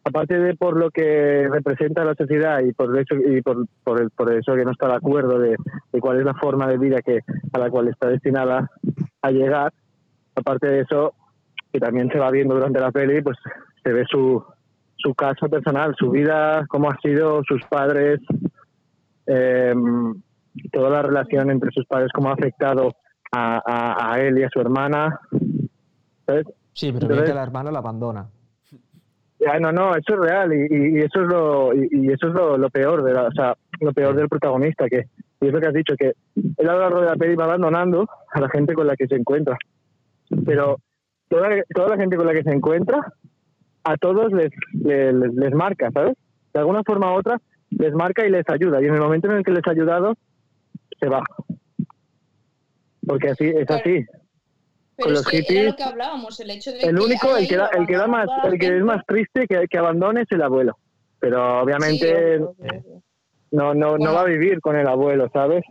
aparte 0.04 0.38
de 0.38 0.54
por 0.54 0.76
lo 0.78 0.90
que 0.90 1.48
representa 1.50 2.04
la 2.04 2.14
sociedad 2.14 2.60
y 2.60 2.72
por 2.72 2.96
eso 2.98 3.14
y 3.16 3.42
por, 3.42 3.66
por, 3.84 4.00
el- 4.00 4.10
por 4.10 4.32
eso 4.32 4.54
que 4.54 4.64
no 4.64 4.70
está 4.72 4.88
de 4.88 4.94
acuerdo 4.94 5.38
de, 5.38 5.56
de 5.92 6.00
cuál 6.00 6.18
es 6.20 6.24
la 6.24 6.34
forma 6.34 6.66
de 6.68 6.78
vida 6.78 7.02
que 7.02 7.20
a 7.52 7.58
la 7.58 7.68
cual 7.70 7.88
está 7.88 8.08
destinada 8.08 8.70
a 9.22 9.30
llegar, 9.30 9.72
aparte 10.34 10.68
de 10.68 10.80
eso, 10.80 11.14
que 11.72 11.80
también 11.80 12.08
se 12.10 12.18
va 12.18 12.30
viendo 12.30 12.54
durante 12.54 12.80
la 12.80 12.92
peli, 12.92 13.20
pues 13.22 13.36
se 13.82 13.92
ve 13.92 14.04
su, 14.08 14.42
su 14.96 15.14
caso 15.14 15.48
personal, 15.48 15.94
su 15.98 16.10
vida, 16.10 16.64
cómo 16.68 16.90
ha 16.90 16.96
sido, 17.02 17.42
sus 17.44 17.60
padres, 17.68 18.20
eh, 19.26 19.74
toda 20.72 20.90
la 20.90 21.02
relación 21.02 21.50
entre 21.50 21.70
sus 21.72 21.86
padres, 21.86 22.10
cómo 22.14 22.30
ha 22.30 22.34
afectado 22.34 22.94
a, 23.32 23.60
a, 23.64 24.12
a 24.14 24.20
él 24.20 24.38
y 24.38 24.42
a 24.44 24.48
su 24.50 24.60
hermana. 24.60 25.20
¿sabes? 26.26 26.46
Sí, 26.72 26.92
pero 26.92 27.06
Entonces- 27.06 27.28
que 27.30 27.34
la 27.34 27.42
hermana 27.42 27.70
la 27.70 27.78
abandona. 27.78 28.26
Ya, 29.40 29.58
no, 29.60 29.70
no, 29.70 29.94
eso 29.94 30.14
es 30.14 30.18
real 30.20 30.52
y, 30.52 30.66
y- 30.68 30.98
y 30.98 30.98
eso 30.98 31.22
es 31.22 31.28
lo 31.28 31.72
y, 31.72 31.88
y 31.92 32.08
eso 32.12 32.26
es 32.26 32.34
lo, 32.34 32.58
lo 32.58 32.70
peor 32.70 33.04
de 33.04 33.12
la, 33.14 33.22
o 33.28 33.30
sea, 33.30 33.56
lo 33.80 33.92
peor 33.92 34.16
del 34.16 34.28
protagonista 34.28 34.88
que 34.88 35.06
y 35.40 35.46
es 35.46 35.52
lo 35.52 35.60
que 35.60 35.68
has 35.68 35.74
dicho 35.74 35.94
que 35.96 36.14
él 36.56 36.68
a 36.68 36.72
lo 36.72 36.80
largo 36.80 37.00
de 37.02 37.06
la 37.06 37.14
peli 37.14 37.36
va 37.36 37.44
abandonando 37.44 38.08
a 38.32 38.40
la 38.40 38.48
gente 38.48 38.74
con 38.74 38.88
la 38.88 38.96
que 38.96 39.06
se 39.06 39.14
encuentra, 39.14 39.56
pero 40.44 40.78
toda, 41.28 41.50
toda 41.72 41.90
la 41.90 41.96
gente 41.98 42.16
con 42.16 42.26
la 42.26 42.32
que 42.34 42.42
se 42.42 42.50
encuentra 42.50 42.98
a 43.84 43.96
todos 43.96 44.32
les, 44.32 44.50
les, 44.72 45.14
les 45.14 45.54
marca, 45.54 45.88
¿sabes? 45.92 46.16
De 46.52 46.58
alguna 46.58 46.82
forma 46.82 47.12
u 47.14 47.18
otra 47.18 47.40
les 47.70 47.92
marca 47.94 48.26
y 48.26 48.30
les 48.30 48.42
ayuda 48.48 48.82
y 48.82 48.86
en 48.86 48.94
el 48.94 49.00
momento 49.00 49.28
en 49.30 49.36
el 49.36 49.44
que 49.44 49.52
les 49.52 49.62
ha 49.68 49.70
ayudado 49.70 50.14
se 51.00 51.08
va, 51.08 51.22
porque 53.06 53.30
así 53.30 53.44
es 53.48 53.66
Claro. 53.66 53.82
así. 53.84 54.04
Pero 54.96 55.06
Con 55.06 55.12
es 55.12 55.18
los 55.18 55.26
que 55.28 55.36
era 55.38 55.46
hippies, 55.46 55.64
lo 55.66 55.76
que 55.76 55.82
hablábamos, 55.84 56.40
el 56.40 56.50
hecho 56.50 56.72
de 56.72 56.80
El 56.80 56.96
que 56.98 57.02
único, 57.04 57.36
el 57.36 57.48
que 57.48 57.56
da, 57.56 57.66
el 57.68 57.86
que 57.86 57.96
da 57.96 58.06
más, 58.08 58.28
el 58.44 58.58
que 58.58 58.76
es 58.76 58.82
más 58.82 59.04
triste 59.06 59.46
que, 59.46 59.66
que 59.68 59.78
abandone 59.78 60.22
es 60.22 60.32
el 60.32 60.42
abuelo. 60.42 60.76
Pero 61.20 61.60
obviamente 61.62 62.38
Sí, 62.38 62.44
no, 63.50 63.74
no, 63.74 63.90
Bueno. 63.90 64.04
no 64.06 64.14
va 64.14 64.22
a 64.22 64.24
vivir 64.24 64.60
con 64.60 64.76
el 64.76 64.86
abuelo, 64.88 65.30
¿sabes? 65.32 65.62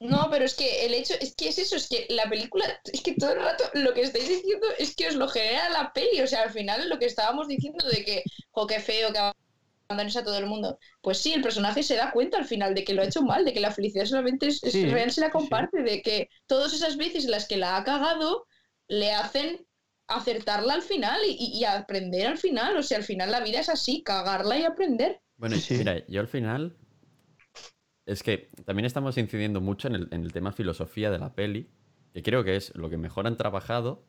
No, 0.00 0.28
pero 0.30 0.44
es 0.44 0.54
que 0.54 0.86
el 0.86 0.94
hecho, 0.94 1.14
es 1.20 1.34
que 1.34 1.48
es 1.48 1.58
eso, 1.58 1.74
es 1.74 1.88
que 1.88 2.06
la 2.14 2.28
película, 2.30 2.64
es 2.92 3.02
que 3.02 3.14
todo 3.16 3.32
el 3.32 3.40
rato 3.40 3.64
lo 3.74 3.92
que 3.94 4.02
estáis 4.02 4.28
diciendo 4.28 4.66
es 4.78 4.94
que 4.94 5.08
os 5.08 5.16
lo 5.16 5.26
genera 5.26 5.68
la 5.70 5.92
peli, 5.92 6.20
o 6.20 6.26
sea, 6.28 6.42
al 6.44 6.50
final 6.50 6.88
lo 6.88 7.00
que 7.00 7.06
estábamos 7.06 7.48
diciendo 7.48 7.84
de 7.88 8.04
que, 8.04 8.22
jo, 8.52 8.66
qué 8.68 8.78
feo 8.78 9.12
que 9.12 9.18
abandones 9.88 10.16
a 10.16 10.24
todo 10.24 10.36
el 10.38 10.46
mundo. 10.46 10.78
Pues 11.00 11.18
sí, 11.18 11.32
el 11.32 11.40
personaje 11.42 11.82
se 11.82 11.96
da 11.96 12.12
cuenta 12.12 12.36
al 12.36 12.44
final 12.44 12.74
de 12.74 12.84
que 12.84 12.92
lo 12.92 13.02
ha 13.02 13.06
hecho 13.06 13.22
mal, 13.22 13.44
de 13.44 13.52
que 13.54 13.60
la 13.60 13.70
felicidad 13.72 14.04
solamente 14.04 14.46
es, 14.48 14.62
es 14.62 14.72
Sí, 14.72 14.84
real 14.86 15.10
si 15.10 15.20
la 15.20 15.28
sí. 15.28 15.32
comparte, 15.32 15.82
de 15.82 16.02
que 16.02 16.28
todas 16.46 16.74
esas 16.74 16.96
veces 16.98 17.24
en 17.24 17.30
las 17.30 17.48
que 17.48 17.56
la 17.56 17.76
ha 17.76 17.84
cagado 17.84 18.46
le 18.88 19.12
hacen 19.12 19.66
acertarla 20.06 20.74
al 20.74 20.82
final 20.82 21.20
y, 21.26 21.36
y- 21.58 21.64
aprender 21.64 22.26
al 22.26 22.38
final, 22.38 22.76
o 22.76 22.82
sea, 22.82 22.98
al 22.98 23.04
final 23.04 23.30
la 23.30 23.40
vida 23.40 23.60
es 23.60 23.68
así, 23.68 24.02
cagarla 24.02 24.58
y 24.58 24.64
aprender. 24.64 25.20
Bueno, 25.36 25.56
y 25.56 25.60
Sí. 25.60 25.76
mira, 25.76 26.06
yo 26.06 26.20
al 26.20 26.28
final. 26.28 26.76
Es 28.06 28.22
que 28.22 28.48
también 28.64 28.86
estamos 28.86 29.18
incidiendo 29.18 29.60
mucho 29.60 29.88
en 29.88 29.94
el, 29.94 30.08
en 30.12 30.22
el 30.22 30.32
tema 30.32 30.52
filosofía 30.52 31.10
de 31.10 31.18
la 31.18 31.34
peli, 31.34 31.68
que 32.14 32.22
creo 32.22 32.42
que 32.42 32.56
es 32.56 32.74
lo 32.74 32.88
que 32.88 32.96
mejor 32.96 33.26
han 33.26 33.36
trabajado. 33.36 34.02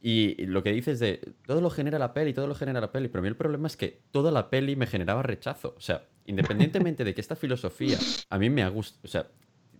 Y 0.00 0.46
lo 0.46 0.62
que 0.62 0.72
dices 0.72 1.00
de 1.00 1.34
todo 1.44 1.60
lo 1.60 1.70
genera 1.70 1.98
la 1.98 2.14
peli, 2.14 2.32
todo 2.32 2.46
lo 2.46 2.54
genera 2.54 2.80
la 2.80 2.92
peli, 2.92 3.08
pero 3.08 3.20
a 3.20 3.22
mí 3.22 3.28
el 3.28 3.36
problema 3.36 3.66
es 3.66 3.76
que 3.76 4.02
toda 4.12 4.30
la 4.30 4.48
peli 4.48 4.76
me 4.76 4.86
generaba 4.86 5.22
rechazo. 5.22 5.74
O 5.76 5.80
sea, 5.80 6.04
independientemente 6.26 7.04
de 7.04 7.14
que 7.14 7.20
esta 7.20 7.34
filosofía 7.34 7.98
a 8.30 8.38
mí 8.38 8.48
me 8.48 8.62
ha 8.62 8.68
gustado, 8.68 9.00
o 9.04 9.08
sea, 9.08 9.26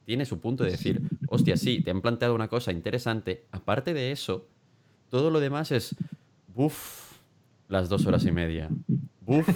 tiene 0.05 0.24
su 0.24 0.40
punto 0.40 0.65
de 0.65 0.70
decir, 0.70 1.03
hostia, 1.28 1.57
sí, 1.57 1.82
te 1.82 1.90
han 1.90 2.01
planteado 2.01 2.35
una 2.35 2.49
cosa 2.49 2.73
interesante, 2.73 3.47
aparte 3.53 3.95
de 3.95 4.11
eso, 4.11 4.49
todo 5.11 5.31
lo 5.31 5.39
demás 5.39 5.70
es, 5.70 5.95
buf, 6.55 7.19
las 7.69 7.89
dos 7.89 8.07
horas 8.07 8.24
y 8.24 8.32
media, 8.32 8.70
buf, 9.20 9.47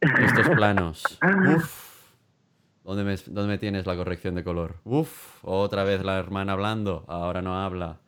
estos 0.00 0.48
planos, 0.50 1.18
buf, 1.44 2.12
¿dónde 2.82 3.04
me, 3.04 3.16
dónde 3.16 3.52
me 3.52 3.58
tienes 3.58 3.86
la 3.86 3.96
corrección 3.96 4.34
de 4.34 4.44
color? 4.44 4.80
Uf, 4.84 5.44
otra 5.44 5.84
vez 5.84 6.04
la 6.04 6.18
hermana 6.18 6.52
hablando, 6.52 7.04
ahora 7.06 7.40
no 7.40 7.58
habla. 7.58 8.00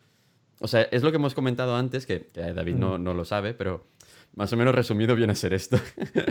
O 0.61 0.69
sea, 0.69 0.83
es 0.83 1.03
lo 1.03 1.11
que 1.11 1.17
hemos 1.17 1.35
comentado 1.35 1.77
antes, 1.77 2.07
que, 2.07 2.27
que 2.27 2.53
David 2.53 2.75
no, 2.75 2.99
no 2.99 3.15
lo 3.15 3.25
sabe, 3.25 3.55
pero 3.55 3.87
más 4.35 4.53
o 4.53 4.57
menos 4.57 4.75
resumido 4.75 5.17
viene 5.17 5.33
a 5.33 5.37
ser 5.37 5.53
esto. 5.53 5.79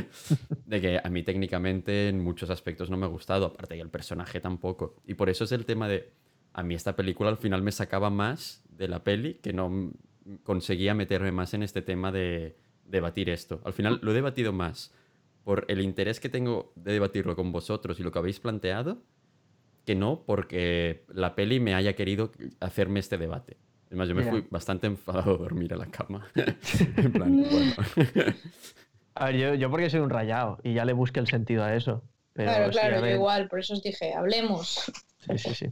de 0.65 0.81
que 0.81 0.99
a 1.03 1.09
mí 1.09 1.23
técnicamente 1.23 2.09
en 2.09 2.23
muchos 2.23 2.49
aspectos 2.49 2.89
no 2.89 2.97
me 2.97 3.05
ha 3.05 3.09
gustado, 3.09 3.47
aparte 3.47 3.75
que 3.75 3.81
el 3.81 3.89
personaje 3.89 4.39
tampoco. 4.39 4.95
Y 5.05 5.13
por 5.15 5.29
eso 5.29 5.43
es 5.43 5.51
el 5.51 5.65
tema 5.65 5.87
de, 5.87 6.11
a 6.53 6.63
mí 6.63 6.75
esta 6.75 6.95
película 6.95 7.29
al 7.29 7.37
final 7.37 7.61
me 7.61 7.71
sacaba 7.71 8.09
más 8.09 8.63
de 8.69 8.87
la 8.87 9.03
peli, 9.03 9.35
que 9.35 9.53
no 9.53 9.91
conseguía 10.43 10.93
meterme 10.93 11.31
más 11.31 11.53
en 11.53 11.63
este 11.63 11.81
tema 11.81 12.11
de 12.11 12.57
debatir 12.85 13.29
esto. 13.29 13.61
Al 13.63 13.73
final 13.73 13.99
lo 14.01 14.11
he 14.11 14.15
debatido 14.15 14.53
más 14.53 14.93
por 15.43 15.65
el 15.67 15.81
interés 15.81 16.19
que 16.19 16.29
tengo 16.29 16.73
de 16.75 16.93
debatirlo 16.93 17.35
con 17.35 17.51
vosotros 17.51 17.99
y 17.99 18.03
lo 18.03 18.11
que 18.11 18.19
habéis 18.19 18.39
planteado, 18.39 19.01
que 19.85 19.95
no 19.95 20.23
porque 20.25 21.05
la 21.13 21.35
peli 21.35 21.59
me 21.59 21.73
haya 21.73 21.93
querido 21.95 22.31
hacerme 22.59 22.99
este 22.99 23.17
debate. 23.17 23.57
Además, 23.87 24.09
yo 24.09 24.15
me 24.15 24.21
Mira. 24.21 24.31
fui 24.31 24.47
bastante 24.49 24.87
enfadado 24.87 25.35
a 25.35 25.37
dormir 25.37 25.73
a 25.73 25.77
la 25.77 25.85
cama. 25.85 26.27
en 26.35 27.11
plan, 27.13 27.45
bueno. 27.49 27.73
A 29.15 29.25
ver, 29.25 29.35
yo, 29.37 29.53
yo 29.55 29.69
porque 29.71 29.89
soy 29.89 30.01
un 30.01 30.09
rayado 30.09 30.59
y 30.63 30.73
ya 30.73 30.85
le 30.85 30.93
busqué 30.93 31.19
el 31.19 31.27
sentido 31.27 31.63
a 31.63 31.73
eso. 31.75 32.03
Pero 32.33 32.51
claro, 32.51 32.65
sí, 32.65 32.71
claro, 32.79 32.95
yo 32.97 33.01
ver, 33.01 33.15
igual, 33.15 33.47
por 33.47 33.59
eso 33.59 33.73
os 33.73 33.81
dije, 33.81 34.13
hablemos. 34.13 34.91
Sí, 35.19 35.37
sí, 35.37 35.55
sí. 35.55 35.65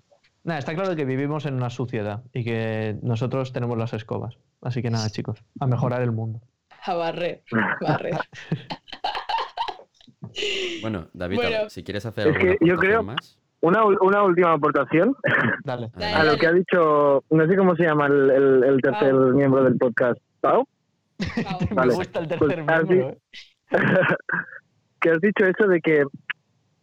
Nada, 0.44 0.60
está 0.60 0.74
claro 0.74 0.96
que 0.96 1.06
vivimos 1.06 1.46
en 1.46 1.56
una 1.56 1.70
sociedad 1.70 2.24
y 2.34 2.44
que 2.44 2.98
nosotros 3.02 3.52
tenemos 3.54 3.78
las 3.78 3.94
escobas. 3.94 4.38
Así 4.62 4.82
que 4.82 4.90
nada, 4.90 5.10
chicos, 5.10 5.44
a 5.60 5.68
mejorar 5.68 6.02
el 6.02 6.12
mundo. 6.12 6.42
A 6.84 6.94
barrer. 6.94 7.44
Barrer. 7.82 8.18
Bueno, 10.82 11.08
David, 11.14 11.36
Bueno. 11.38 11.70
si 11.70 11.84
quieres 11.84 12.06
hacer 12.06 12.28
alguna 12.28 12.56
yo 12.62 12.78
creo- 12.78 13.04
más. 13.04 13.38
Una, 13.62 13.84
una 13.86 14.24
última 14.24 14.54
aportación 14.54 15.16
Dale. 15.64 15.90
Dale. 15.96 16.14
a 16.14 16.24
lo 16.24 16.38
que 16.38 16.46
ha 16.48 16.52
dicho, 16.52 17.24
no 17.32 17.48
sé 17.48 17.56
cómo 17.58 17.76
se 17.76 17.84
llama 17.84 18.06
el, 18.08 18.30
el- 18.30 18.64
el 18.64 18.82
tercer 18.82 19.12
Pau. 19.12 19.34
miembro 19.34 19.64
del 19.64 19.78
podcast, 19.78 20.20
Pau. 20.42 20.68
Pau. 21.18 21.60
Vale. 21.72 21.92
Me 21.92 21.96
gusta 21.96 22.20
el 22.20 22.28
tercer 22.28 22.64
Pues, 22.66 22.70
así- 22.70 22.88
miembro, 22.94 23.10
¿eh? 23.10 23.18
que 25.02 25.10
has 25.10 25.20
dicho 25.22 25.46
eso 25.46 25.68
de 25.68 25.82
que 25.82 26.04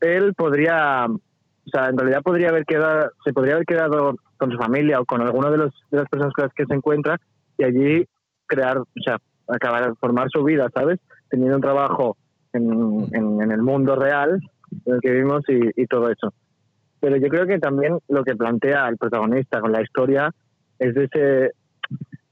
él 0.01 0.35
podría, 0.35 1.07
o 1.07 1.71
sea, 1.73 1.89
en 1.89 1.97
realidad 1.99 2.23
podría 2.23 2.49
haber 2.49 2.65
quedado, 2.65 3.11
se 3.25 3.33
podría 3.33 3.55
haber 3.55 3.67
quedado 3.67 4.17
con 4.37 4.51
su 4.51 4.59
familia 4.59 5.01
o 5.01 5.05
con 5.05 5.21
alguno 5.23 5.51
de, 5.51 5.59
los, 5.59 5.73
de 5.91 5.99
las 5.99 6.09
personas 6.09 6.33
con 6.35 6.45
las 6.45 6.55
que 6.55 6.67
se 6.67 6.75
encuentra 6.75 7.19
y 7.59 7.65
allí 7.65 8.05
crear, 8.47 8.79
o 8.79 8.87
sea, 9.05 9.19
acabar, 9.49 9.95
formar 10.01 10.29
su 10.31 10.43
vida, 10.43 10.69
¿sabes? 10.75 10.99
Teniendo 11.31 11.57
un 11.57 11.63
trabajo 11.63 12.17
en, 12.53 13.07
en- 13.13 13.41
en 13.43 13.53
el 13.53 13.63
mundo 13.63 13.95
real 13.95 14.41
en 14.87 14.95
el 14.95 15.01
que 15.01 15.11
vivimos 15.13 15.43
y, 15.49 15.81
y 15.83 15.87
todo 15.87 16.11
eso. 16.11 16.33
Pero 17.03 17.17
yo 17.17 17.29
creo 17.29 17.49
que 17.49 17.59
también 17.59 17.99
lo 18.09 18.23
que 18.23 18.37
plantea 18.37 18.89
el 18.89 18.97
protagonista 18.97 19.61
con 19.61 19.73
la 19.73 19.83
historia 19.83 20.31
es 20.79 20.95
de 20.95 21.05
ese, 21.05 21.47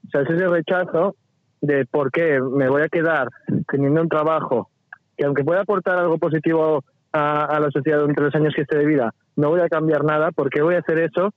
o 0.07 0.09
sea, 0.09 0.21
es 0.21 0.29
ese 0.29 0.47
rechazo 0.47 1.17
de 1.59 1.85
por 1.85 2.09
qué 2.09 2.39
me 2.39 2.69
voy 2.69 2.83
a 2.83 2.87
quedar 2.87 3.27
teniendo 3.69 4.01
un 4.01 4.07
trabajo 4.07 4.69
que 5.17 5.25
aunque 5.25 5.43
pueda 5.43 5.61
aportar 5.61 5.99
algo 5.99 6.17
positivo 6.17 6.85
a, 7.11 7.43
a 7.43 7.59
la 7.59 7.69
sociedad 7.69 7.99
durante 7.99 8.21
los 8.21 8.33
años 8.33 8.53
que 8.55 8.61
esté 8.61 8.77
de 8.77 8.85
vida, 8.85 9.13
no 9.35 9.49
voy 9.49 9.59
a 9.59 9.67
cambiar 9.67 10.05
nada, 10.05 10.31
¿por 10.31 10.49
qué 10.49 10.61
voy 10.61 10.75
a 10.75 10.79
hacer 10.79 10.99
eso 10.99 11.33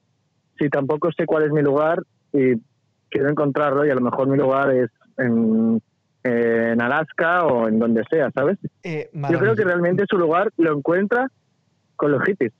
si 0.56 0.69
tampoco 0.69 1.11
sé 1.11 1.27
cuál 1.27 1.43
es 1.43 1.51
mi 1.51 1.61
lugar 1.61 1.98
y 2.32 2.55
quiero 3.11 3.31
encontrarlo 3.31 3.85
y 3.85 3.90
a 3.90 3.97
lo 3.97 4.01
mejor 4.01 4.28
mi 4.28 4.39
lugar 4.39 4.70
es 4.70 4.90
en, 5.19 5.82
en 6.23 6.81
Alaska 6.81 7.47
o 7.47 7.66
en 7.66 7.81
donde 7.81 8.05
sea, 8.09 8.31
¿sabes? 8.31 8.59
Eh, 8.85 9.11
Yo 9.12 9.40
creo 9.40 9.56
que 9.56 9.65
realmente 9.65 10.05
su 10.09 10.16
lugar 10.19 10.51
lo 10.56 10.77
encuentra 10.77 11.27
con 11.97 12.12
los 12.12 12.23
hippies, 12.23 12.52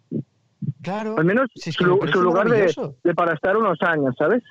Claro. 0.83 1.17
al 1.19 1.25
menos 1.25 1.49
Si 1.55 1.71
es 1.71 1.77
que 1.77 1.85
su, 1.85 1.97
me 1.97 2.11
lugar 2.23 2.49
de, 2.49 3.15
para 3.15 3.33
estar 3.35 3.57
unos 3.57 3.79
años, 3.83 4.15
¿sabes? 4.19 4.43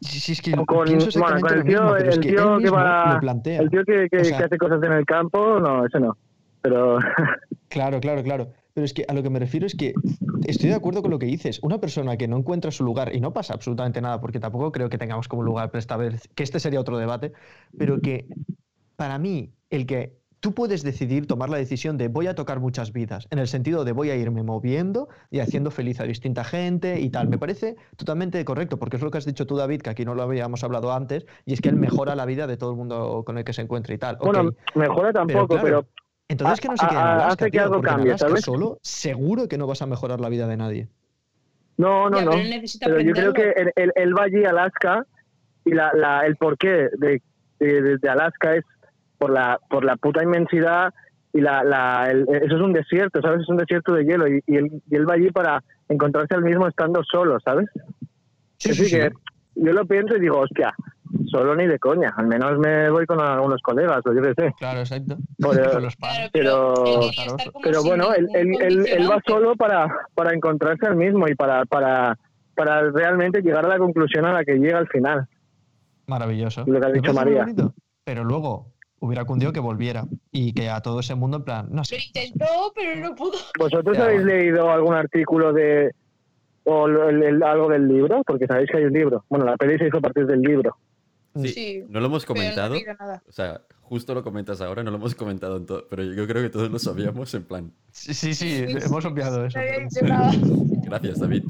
Si, 0.00 0.20
si 0.20 0.32
es 0.32 0.42
que 0.42 0.52
O 0.52 0.64
con, 0.66 0.86
bueno, 0.86 1.40
con 1.40 1.52
el 1.52 1.64
mismo, 1.64 1.80
tío, 1.80 1.94
pero 1.96 2.10
el 2.12 2.20
tío 2.20 2.58
que 2.58 2.70
va, 2.70 3.20
el 3.44 3.70
tío 3.70 3.84
que, 3.84 4.08
que- 4.10 4.18
O 4.20 4.24
sea- 4.24 4.38
que 4.38 4.44
hace 4.44 4.58
cosas 4.58 4.82
en 4.82 4.92
el 4.92 5.06
campo, 5.06 5.58
no, 5.60 5.86
ese 5.86 5.98
no. 6.00 6.16
Pero 6.60 6.98
Claro, 7.68 8.00
claro, 8.00 8.22
claro. 8.22 8.48
Pero 8.72 8.84
es 8.84 8.92
que 8.92 9.04
a 9.08 9.14
lo 9.14 9.22
que 9.22 9.30
me 9.30 9.38
refiero 9.38 9.66
es 9.66 9.74
que 9.74 9.94
estoy 10.46 10.68
de 10.70 10.74
acuerdo 10.76 11.02
con 11.02 11.10
lo 11.10 11.18
que 11.18 11.26
dices. 11.26 11.60
Una 11.62 11.78
persona 11.78 12.16
que 12.16 12.28
no 12.28 12.36
encuentra 12.36 12.70
su 12.70 12.84
lugar 12.84 13.14
y 13.14 13.20
no 13.20 13.32
pasa 13.32 13.54
absolutamente 13.54 14.00
nada, 14.00 14.20
porque 14.20 14.40
tampoco 14.40 14.72
creo 14.72 14.88
que 14.88 14.98
tengamos 14.98 15.28
como 15.28 15.42
lugar 15.42 15.70
para 15.70 15.78
esta 15.78 15.96
vez, 15.96 16.28
que 16.34 16.42
este 16.42 16.60
sería 16.60 16.80
otro 16.80 16.98
debate, 16.98 17.32
pero 17.78 18.00
que 18.00 18.26
para 18.96 19.18
mí 19.18 19.50
el 19.70 19.86
que 19.86 20.18
tú 20.44 20.52
puedes 20.52 20.82
decidir 20.82 21.26
tomar 21.26 21.48
la 21.48 21.56
decisión 21.56 21.96
de 21.96 22.08
voy 22.08 22.26
a 22.26 22.34
tocar 22.34 22.60
muchas 22.60 22.92
vidas, 22.92 23.26
en 23.30 23.38
el 23.38 23.48
sentido 23.48 23.82
de 23.82 23.92
voy 23.92 24.10
a 24.10 24.16
irme 24.16 24.42
moviendo 24.42 25.08
y 25.30 25.40
haciendo 25.40 25.70
feliz 25.70 26.00
a 26.00 26.04
distinta 26.04 26.44
gente 26.44 27.00
y 27.00 27.08
tal, 27.08 27.28
me 27.28 27.38
parece 27.38 27.76
totalmente 27.96 28.44
correcto, 28.44 28.78
porque 28.78 28.96
es 28.96 29.02
lo 29.02 29.10
que 29.10 29.16
has 29.16 29.24
dicho 29.24 29.46
tú, 29.46 29.56
David, 29.56 29.80
que 29.80 29.88
aquí 29.88 30.04
no 30.04 30.14
lo 30.14 30.22
habíamos 30.22 30.62
hablado 30.62 30.92
antes, 30.92 31.24
y 31.46 31.54
es 31.54 31.62
que 31.62 31.70
él 31.70 31.76
mejora 31.76 32.14
la 32.14 32.26
vida 32.26 32.46
de 32.46 32.58
todo 32.58 32.72
el 32.72 32.76
mundo 32.76 33.22
con 33.24 33.38
el 33.38 33.44
que 33.44 33.54
se 33.54 33.62
encuentra 33.62 33.94
y 33.94 33.96
tal. 33.96 34.18
bueno, 34.20 34.50
Ok, 34.50 34.56
mejora 34.76 35.14
tampoco, 35.14 35.46
claro, 35.46 35.64
pero 35.64 35.86
entonces 36.28 36.60
que 36.60 36.68
no 36.68 36.76
se 36.76 36.88
quede 36.88 36.98
en 36.98 37.06
Alaska, 37.06 37.32
hace 37.32 37.44
que 37.46 37.50
tío, 37.52 37.62
algo 37.62 37.76
en 37.76 37.82
cambie, 37.82 38.18
¿sabes? 38.18 38.40
solo 38.44 38.78
seguro 38.82 39.48
que 39.48 39.56
no 39.56 39.66
vas 39.66 39.80
a 39.80 39.86
mejorar 39.86 40.20
la 40.20 40.28
vida 40.28 40.46
de 40.46 40.58
nadie. 40.58 40.88
no, 41.78 42.10
no, 42.10 42.18
Ya, 42.18 42.24
no. 42.26 42.32
pero 42.32 42.96
Pero 42.96 43.00
yo 43.00 43.12
creo 43.14 43.32
que 43.32 43.48
él, 43.56 43.72
él- 43.76 43.92
él 43.94 44.14
va 44.14 44.24
allí 44.24 44.44
a 44.44 44.50
Alaska 44.50 45.06
y 45.64 45.70
la, 45.72 45.90
la, 45.94 46.26
el 46.26 46.36
porqué 46.36 46.90
de, 46.98 47.22
de- 47.60 47.96
de 47.98 48.08
Alaska 48.10 48.56
es 48.56 48.64
por 49.18 49.30
la, 49.32 49.58
por 49.70 49.84
la 49.84 49.96
puta 49.96 50.22
inmensidad 50.22 50.92
y 51.32 51.40
la, 51.40 51.62
la, 51.64 52.06
el- 52.10 52.26
eso 52.28 52.56
es 52.56 52.62
un 52.62 52.72
desierto, 52.72 53.20
¿sabes? 53.20 53.40
Es 53.42 53.48
un 53.48 53.56
desierto 53.56 53.92
de 53.94 54.04
hielo 54.04 54.28
y, 54.28 54.40
y, 54.46 54.56
él, 54.56 54.70
y 54.90 54.94
él 54.96 55.08
va 55.08 55.14
allí 55.14 55.30
para 55.30 55.62
encontrarse 55.88 56.34
al 56.34 56.42
mismo 56.44 56.66
estando 56.68 57.02
solo, 57.04 57.38
¿sabes? 57.44 57.68
Así 58.64 58.90
que 58.90 59.10
yo 59.56 59.72
lo 59.72 59.84
pienso 59.86 60.16
y 60.16 60.20
digo, 60.20 60.38
hostia, 60.40 60.72
solo 61.26 61.54
ni 61.54 61.66
de 61.66 61.78
coña, 61.78 62.12
al 62.16 62.26
menos 62.26 62.58
me 62.58 62.88
voy 62.90 63.04
con 63.06 63.20
algunos 63.20 63.60
colegas 63.62 64.00
o 64.04 64.12
yo 64.12 64.22
qué 64.22 64.32
sé. 64.36 64.54
Claro, 64.58 64.80
exacto. 64.80 65.16
Los 65.38 65.56
Claro, 65.56 65.88
padres. 66.00 66.30
pero- 66.32 66.74
Pero 67.62 67.80
sin 67.80 67.88
bueno, 67.88 68.14
él, 68.14 68.28
él, 68.34 68.48
él, 68.60 68.86
él 68.86 69.10
va 69.10 69.20
solo 69.26 69.54
para, 69.56 69.86
para 70.14 70.34
encontrarse 70.34 70.86
al 70.86 70.96
mismo 70.96 71.28
y 71.28 71.34
para, 71.34 71.64
para, 71.66 72.18
para 72.54 72.90
realmente 72.90 73.42
llegar 73.42 73.64
a 73.64 73.68
la 73.68 73.78
conclusión 73.78 74.24
a 74.24 74.32
la 74.32 74.44
que 74.44 74.54
llega 74.54 74.78
al 74.78 74.88
final. 74.88 75.28
Maravilloso. 76.06 76.64
Lo 76.66 76.80
que 76.80 76.86
ha 76.86 76.90
dicho 76.90 77.12
María. 77.14 77.42
bonito. 77.42 77.74
Pero 78.04 78.24
luego 78.24 78.72
hubiera 79.04 79.24
cundido 79.24 79.52
que 79.52 79.60
volviera 79.60 80.04
y 80.32 80.52
que 80.52 80.68
a 80.70 80.80
todo 80.80 81.00
ese 81.00 81.14
mundo, 81.14 81.38
en 81.38 81.44
plan, 81.44 81.66
no 81.70 81.78
Lo 81.78 81.84
sé. 81.84 81.96
intentó, 82.06 82.72
pero 82.74 83.00
no 83.00 83.14
pudo. 83.14 83.38
¿Vosotros 83.58 83.96
Ya, 83.96 84.04
habéis 84.04 84.22
bueno. 84.24 84.36
leído 84.38 84.70
algún 84.70 84.94
artículo 84.94 85.52
de 85.52 85.92
o 86.64 86.88
lo- 86.88 87.08
el- 87.10 87.22
el- 87.22 87.42
algo 87.42 87.68
del 87.68 87.86
libro? 87.88 88.22
Porque 88.26 88.46
sabéis 88.46 88.70
que 88.70 88.78
hay 88.78 88.84
un 88.84 88.92
libro. 88.92 89.24
Bueno, 89.28 89.44
la 89.44 89.56
peli 89.56 89.76
se 89.78 89.88
hizo 89.88 89.98
a 89.98 90.00
partir 90.00 90.26
del 90.26 90.40
libro. 90.40 90.76
Sí, 91.36 91.48
Sí, 91.48 91.84
no 91.88 91.98
lo 92.00 92.06
hemos 92.06 92.24
pero 92.24 92.36
no 92.36 92.42
he 92.42 92.44
comentado. 92.54 92.76
nada. 92.98 93.22
O 93.28 93.32
sea, 93.32 93.60
justo 93.82 94.14
lo 94.14 94.22
comentas 94.22 94.60
ahora, 94.60 94.82
no 94.84 94.90
lo 94.92 94.96
hemos 94.98 95.14
comentado 95.16 95.56
en 95.56 95.66
todo. 95.66 95.86
Pero 95.90 96.04
yo 96.04 96.26
creo 96.28 96.42
que 96.42 96.48
todos 96.48 96.70
lo 96.70 96.78
sabíamos 96.78 97.34
en 97.34 97.42
plan. 97.42 97.72
Sí, 97.90 98.14
sí, 98.14 98.34
sí, 98.34 98.64
Sí, 98.66 98.76
hemos 98.86 99.02
sí. 99.02 99.08
obviado 99.10 99.44
eso. 99.44 99.58
Gracias, 100.84 101.18
David. 101.20 101.44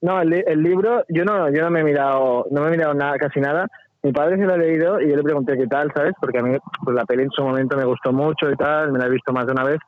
No, 0.00 0.20
el, 0.20 0.32
el 0.32 0.62
libro, 0.62 1.04
yo 1.08 1.24
no, 1.24 1.48
yo 1.54 1.62
no 1.62 1.70
me 1.70 1.80
he 1.80 1.84
mirado, 1.84 2.46
no 2.50 2.60
me 2.62 2.68
he 2.68 2.70
mirado 2.72 2.94
nada, 2.94 3.16
casi 3.18 3.38
nada. 3.40 3.68
Mi 4.02 4.12
padre 4.12 4.36
se 4.36 4.44
lo 4.44 4.54
ha 4.54 4.56
leído 4.56 5.00
y 5.00 5.08
yo 5.08 5.16
le 5.16 5.22
pregunté 5.22 5.56
qué 5.56 5.66
tal, 5.66 5.92
¿sabes? 5.94 6.12
Porque 6.20 6.38
a 6.38 6.42
mí 6.42 6.56
pues, 6.84 6.96
la 6.96 7.04
peli 7.04 7.22
en 7.22 7.30
su 7.30 7.42
momento 7.42 7.76
me 7.76 7.84
gustó 7.84 8.12
mucho 8.12 8.50
y 8.50 8.56
tal, 8.56 8.92
me 8.92 8.98
la 8.98 9.06
he 9.06 9.10
visto 9.10 9.32
más 9.32 9.46
de 9.46 9.52
una 9.52 9.64
vez. 9.64 9.78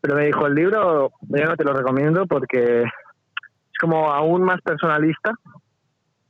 Pero 0.00 0.16
me 0.16 0.26
dijo, 0.26 0.46
el 0.46 0.54
libro 0.54 1.12
yo 1.20 1.44
no 1.44 1.56
te 1.56 1.64
lo 1.64 1.72
recomiendo 1.74 2.26
porque 2.26 2.82
es 2.82 3.78
como 3.80 4.10
aún 4.10 4.42
más 4.42 4.60
personalista 4.62 5.32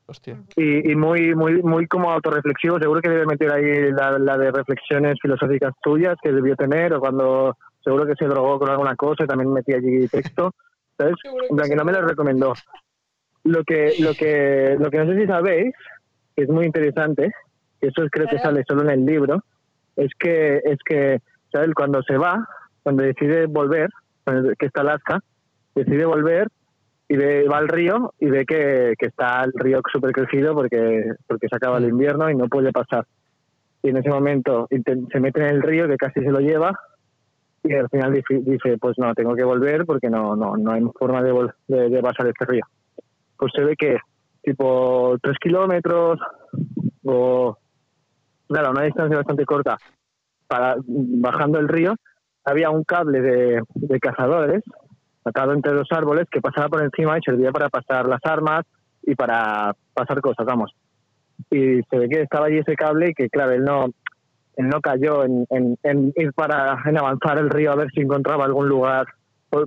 Hostia. 0.06 0.36
y, 0.56 0.90
y 0.90 0.96
muy 0.96 1.34
muy 1.34 1.62
muy 1.62 1.86
como 1.86 2.10
autorreflexivo. 2.10 2.78
Seguro 2.78 3.00
que 3.00 3.08
debe 3.10 3.26
meter 3.26 3.52
ahí 3.52 3.92
la, 3.92 4.18
la 4.18 4.36
de 4.36 4.50
reflexiones 4.50 5.16
filosóficas 5.22 5.72
tuyas 5.82 6.16
que 6.22 6.32
debió 6.32 6.56
tener 6.56 6.92
o 6.92 7.00
cuando 7.00 7.56
seguro 7.84 8.06
que 8.06 8.16
se 8.16 8.26
drogó 8.26 8.58
con 8.58 8.68
alguna 8.68 8.96
cosa 8.96 9.24
y 9.24 9.26
también 9.26 9.52
metía 9.52 9.76
allí 9.76 10.08
texto. 10.08 10.52
¿Sabes? 10.98 11.14
En 11.50 11.56
plan, 11.56 11.68
que 11.68 11.76
no 11.76 11.84
me 11.84 11.92
lo 11.92 12.02
recomendó. 12.02 12.52
Lo 13.44 13.64
que, 13.64 13.94
lo 13.98 14.14
que, 14.14 14.76
lo 14.78 14.88
que 14.88 14.98
no 14.98 15.06
sé 15.06 15.20
si 15.20 15.26
sabéis, 15.26 15.74
que 16.36 16.44
es 16.44 16.48
muy 16.48 16.66
interesante, 16.66 17.30
que 17.80 17.88
eso 17.88 18.02
creo 18.10 18.26
que 18.28 18.38
sale 18.38 18.64
solo 18.66 18.82
en 18.82 18.90
el 18.90 19.06
libro, 19.06 19.42
es 19.96 20.10
que, 20.18 20.60
es 20.64 20.78
que, 20.84 21.20
¿sabes? 21.52 21.70
Cuando 21.74 22.02
se 22.02 22.16
va, 22.16 22.46
cuando 22.82 23.02
decide 23.02 23.46
volver, 23.46 23.90
que 24.58 24.66
está 24.66 24.82
Alaska, 24.82 25.20
decide 25.74 26.04
volver 26.04 26.48
y 27.08 27.16
ve, 27.16 27.46
va 27.48 27.58
al 27.58 27.68
río 27.68 28.14
y 28.18 28.26
ve 28.26 28.46
que, 28.46 28.94
que 28.98 29.06
está 29.06 29.42
el 29.44 29.52
río 29.54 29.80
súper 29.92 30.12
crecido 30.12 30.54
porque, 30.54 31.04
porque 31.26 31.48
se 31.48 31.56
acaba 31.56 31.78
el 31.78 31.88
invierno 31.88 32.30
y 32.30 32.34
no 32.34 32.48
puede 32.48 32.72
pasar. 32.72 33.06
Y 33.82 33.90
en 33.90 33.96
ese 33.96 34.10
momento 34.10 34.68
se 34.70 35.20
mete 35.20 35.40
en 35.40 35.46
el 35.48 35.62
río 35.62 35.88
que 35.88 35.96
casi 35.96 36.20
se 36.20 36.30
lo 36.30 36.38
lleva 36.38 36.78
y 37.64 37.74
al 37.74 37.88
final 37.88 38.12
dice, 38.12 38.78
pues 38.78 38.98
no, 38.98 39.14
tengo 39.14 39.34
que 39.34 39.44
volver 39.44 39.84
porque 39.84 40.08
no, 40.08 40.34
no, 40.36 40.56
no 40.56 40.72
hay 40.72 40.82
forma 40.98 41.22
de, 41.22 41.32
de, 41.68 41.88
de 41.90 42.02
pasar 42.02 42.26
este 42.26 42.44
río. 42.44 42.64
Pues 43.36 43.52
se 43.54 43.62
ve 43.62 43.76
que 43.76 43.98
tipo 44.42 45.16
tres 45.22 45.36
kilómetros 45.40 46.18
o 47.04 47.56
nada, 48.48 48.70
una 48.70 48.82
distancia 48.84 49.16
bastante 49.16 49.44
corta 49.44 49.78
para 50.46 50.76
bajando 50.86 51.58
el 51.58 51.68
río 51.68 51.94
había 52.44 52.70
un 52.70 52.84
cable 52.84 53.20
de, 53.20 53.62
de 53.74 54.00
cazadores 54.00 54.62
atado 55.24 55.52
entre 55.52 55.72
los 55.72 55.86
árboles 55.92 56.26
que 56.30 56.40
pasaba 56.40 56.68
por 56.68 56.82
encima 56.82 57.16
y 57.16 57.22
servía 57.22 57.52
para 57.52 57.68
pasar 57.68 58.08
las 58.08 58.20
armas 58.24 58.64
y 59.04 59.14
para 59.14 59.74
pasar 59.94 60.20
cosas, 60.20 60.44
vamos. 60.44 60.72
Y 61.50 61.80
se 61.88 61.98
ve 61.98 62.08
que 62.08 62.22
estaba 62.22 62.46
allí 62.46 62.58
ese 62.58 62.74
cable 62.74 63.10
y 63.10 63.14
que 63.14 63.28
claro, 63.28 63.52
él 63.52 63.64
no, 63.64 63.86
él 64.56 64.68
no 64.68 64.80
cayó 64.80 65.24
en, 65.24 65.46
en- 65.50 65.78
en 65.84 66.12
ir 66.16 66.32
para 66.32 66.76
en 66.84 66.98
avanzar 66.98 67.38
el 67.38 67.50
río 67.50 67.72
a 67.72 67.76
ver 67.76 67.90
si 67.92 68.00
encontraba 68.00 68.44
algún 68.44 68.68
lugar 68.68 69.06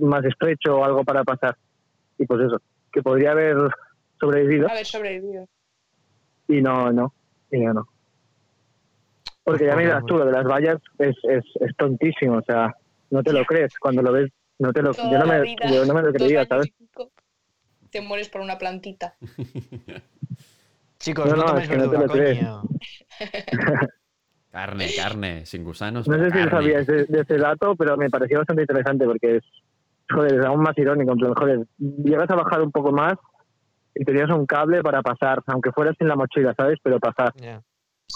más 0.02 0.24
estrecho 0.24 0.76
o 0.78 0.84
algo 0.84 1.04
para 1.04 1.24
pasar. 1.24 1.56
Y 2.18 2.26
pues 2.26 2.40
eso, 2.42 2.58
que 2.92 3.02
podría 3.02 3.32
haber 3.32 3.56
sobrevivido 4.18 4.68
Haber 4.68 4.86
sobrevivido. 4.86 5.46
y 6.48 6.60
no, 6.62 6.92
no, 6.92 7.12
y 7.50 7.60
no, 7.60 7.74
no. 7.74 7.88
Porque 9.44 9.66
ya 9.66 9.76
miras 9.76 10.04
tú, 10.06 10.16
lo 10.18 10.24
de 10.26 10.32
las 10.32 10.44
vallas 10.44 10.78
es, 10.98 11.14
es, 11.24 11.44
es 11.60 11.76
tontísimo, 11.76 12.38
o 12.38 12.42
sea, 12.42 12.74
no 13.10 13.22
te 13.22 13.32
lo 13.32 13.44
crees, 13.44 13.78
cuando 13.78 14.02
lo 14.02 14.12
ves, 14.12 14.30
no 14.58 14.72
te 14.72 14.82
lo, 14.82 14.92
Toda 14.92 15.10
yo 15.12 15.18
no 15.18 15.26
me, 15.26 15.40
vida, 15.42 15.66
yo 15.70 15.84
no 15.84 15.94
me 15.94 16.02
lo 16.02 16.12
creía, 16.12 16.44
¿sabes? 16.46 16.68
Te 17.90 18.00
mueres 18.00 18.28
por 18.28 18.40
una 18.40 18.58
plantita. 18.58 19.14
Chicos, 20.98 21.26
No, 21.26 21.36
no, 21.36 21.42
no, 21.42 21.46
toméis 21.48 21.64
es 21.64 21.70
que 21.70 21.76
no 21.76 21.90
te 21.90 21.98
lo 21.98 22.06
crees. 22.08 22.38
Carne, 24.50 24.88
carne, 24.96 25.44
sin 25.44 25.64
gusanos. 25.64 26.08
No 26.08 26.16
sé 26.16 26.24
si 26.26 26.30
carne. 26.30 26.50
sabías 26.50 26.86
de, 26.86 27.04
de 27.04 27.20
ese 27.20 27.36
dato, 27.36 27.76
pero 27.76 27.94
me 27.98 28.08
pareció 28.08 28.38
bastante 28.38 28.62
interesante 28.62 29.04
porque 29.04 29.36
es, 29.36 29.44
joder, 30.08 30.40
es 30.40 30.46
aún 30.46 30.62
más 30.62 30.76
irónico, 30.78 31.12
en 31.12 31.18
plan, 31.18 31.34
joder, 31.34 31.66
llegas 31.78 32.30
a 32.30 32.36
bajar 32.36 32.62
un 32.62 32.72
poco 32.72 32.90
más 32.90 33.16
y 33.98 34.04
tenías 34.04 34.30
un 34.30 34.46
cable 34.46 34.82
para 34.82 35.02
pasar, 35.02 35.42
aunque 35.46 35.72
fuera 35.72 35.92
sin 35.98 36.08
la 36.08 36.16
mochila, 36.16 36.54
¿sabes? 36.56 36.78
Pero 36.82 37.00
pasar. 37.00 37.32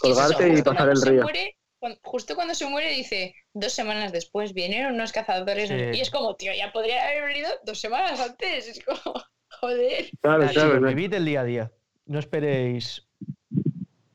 Colgarte 0.00 0.48
y 0.48 0.62
pasar 0.62 0.86
cuando 0.86 0.92
el 0.92 1.02
río. 1.02 1.22
muere- 1.22 1.56
justo 2.02 2.34
cuando 2.34 2.54
se 2.54 2.66
muere 2.68 2.90
dice, 2.90 3.34
dos 3.54 3.72
semanas 3.72 4.12
después 4.12 4.52
vinieron 4.52 4.94
unos 4.94 5.12
cazadores 5.12 5.68
Sí. 5.68 5.74
y 5.94 6.00
es 6.00 6.10
como, 6.10 6.34
tío, 6.36 6.52
ya 6.56 6.70
podría 6.72 7.02
haber 7.08 7.24
venido 7.24 7.48
dos 7.64 7.80
semanas 7.80 8.20
antes. 8.20 8.68
Es 8.68 8.84
como, 8.84 9.14
joder, 9.60 10.10
Claro, 10.20 10.46
claro, 10.52 10.80
vivid 10.80 11.14
el 11.14 11.24
día 11.24 11.40
a 11.40 11.44
día. 11.44 11.72
No 12.06 12.18
esperéis. 12.18 13.06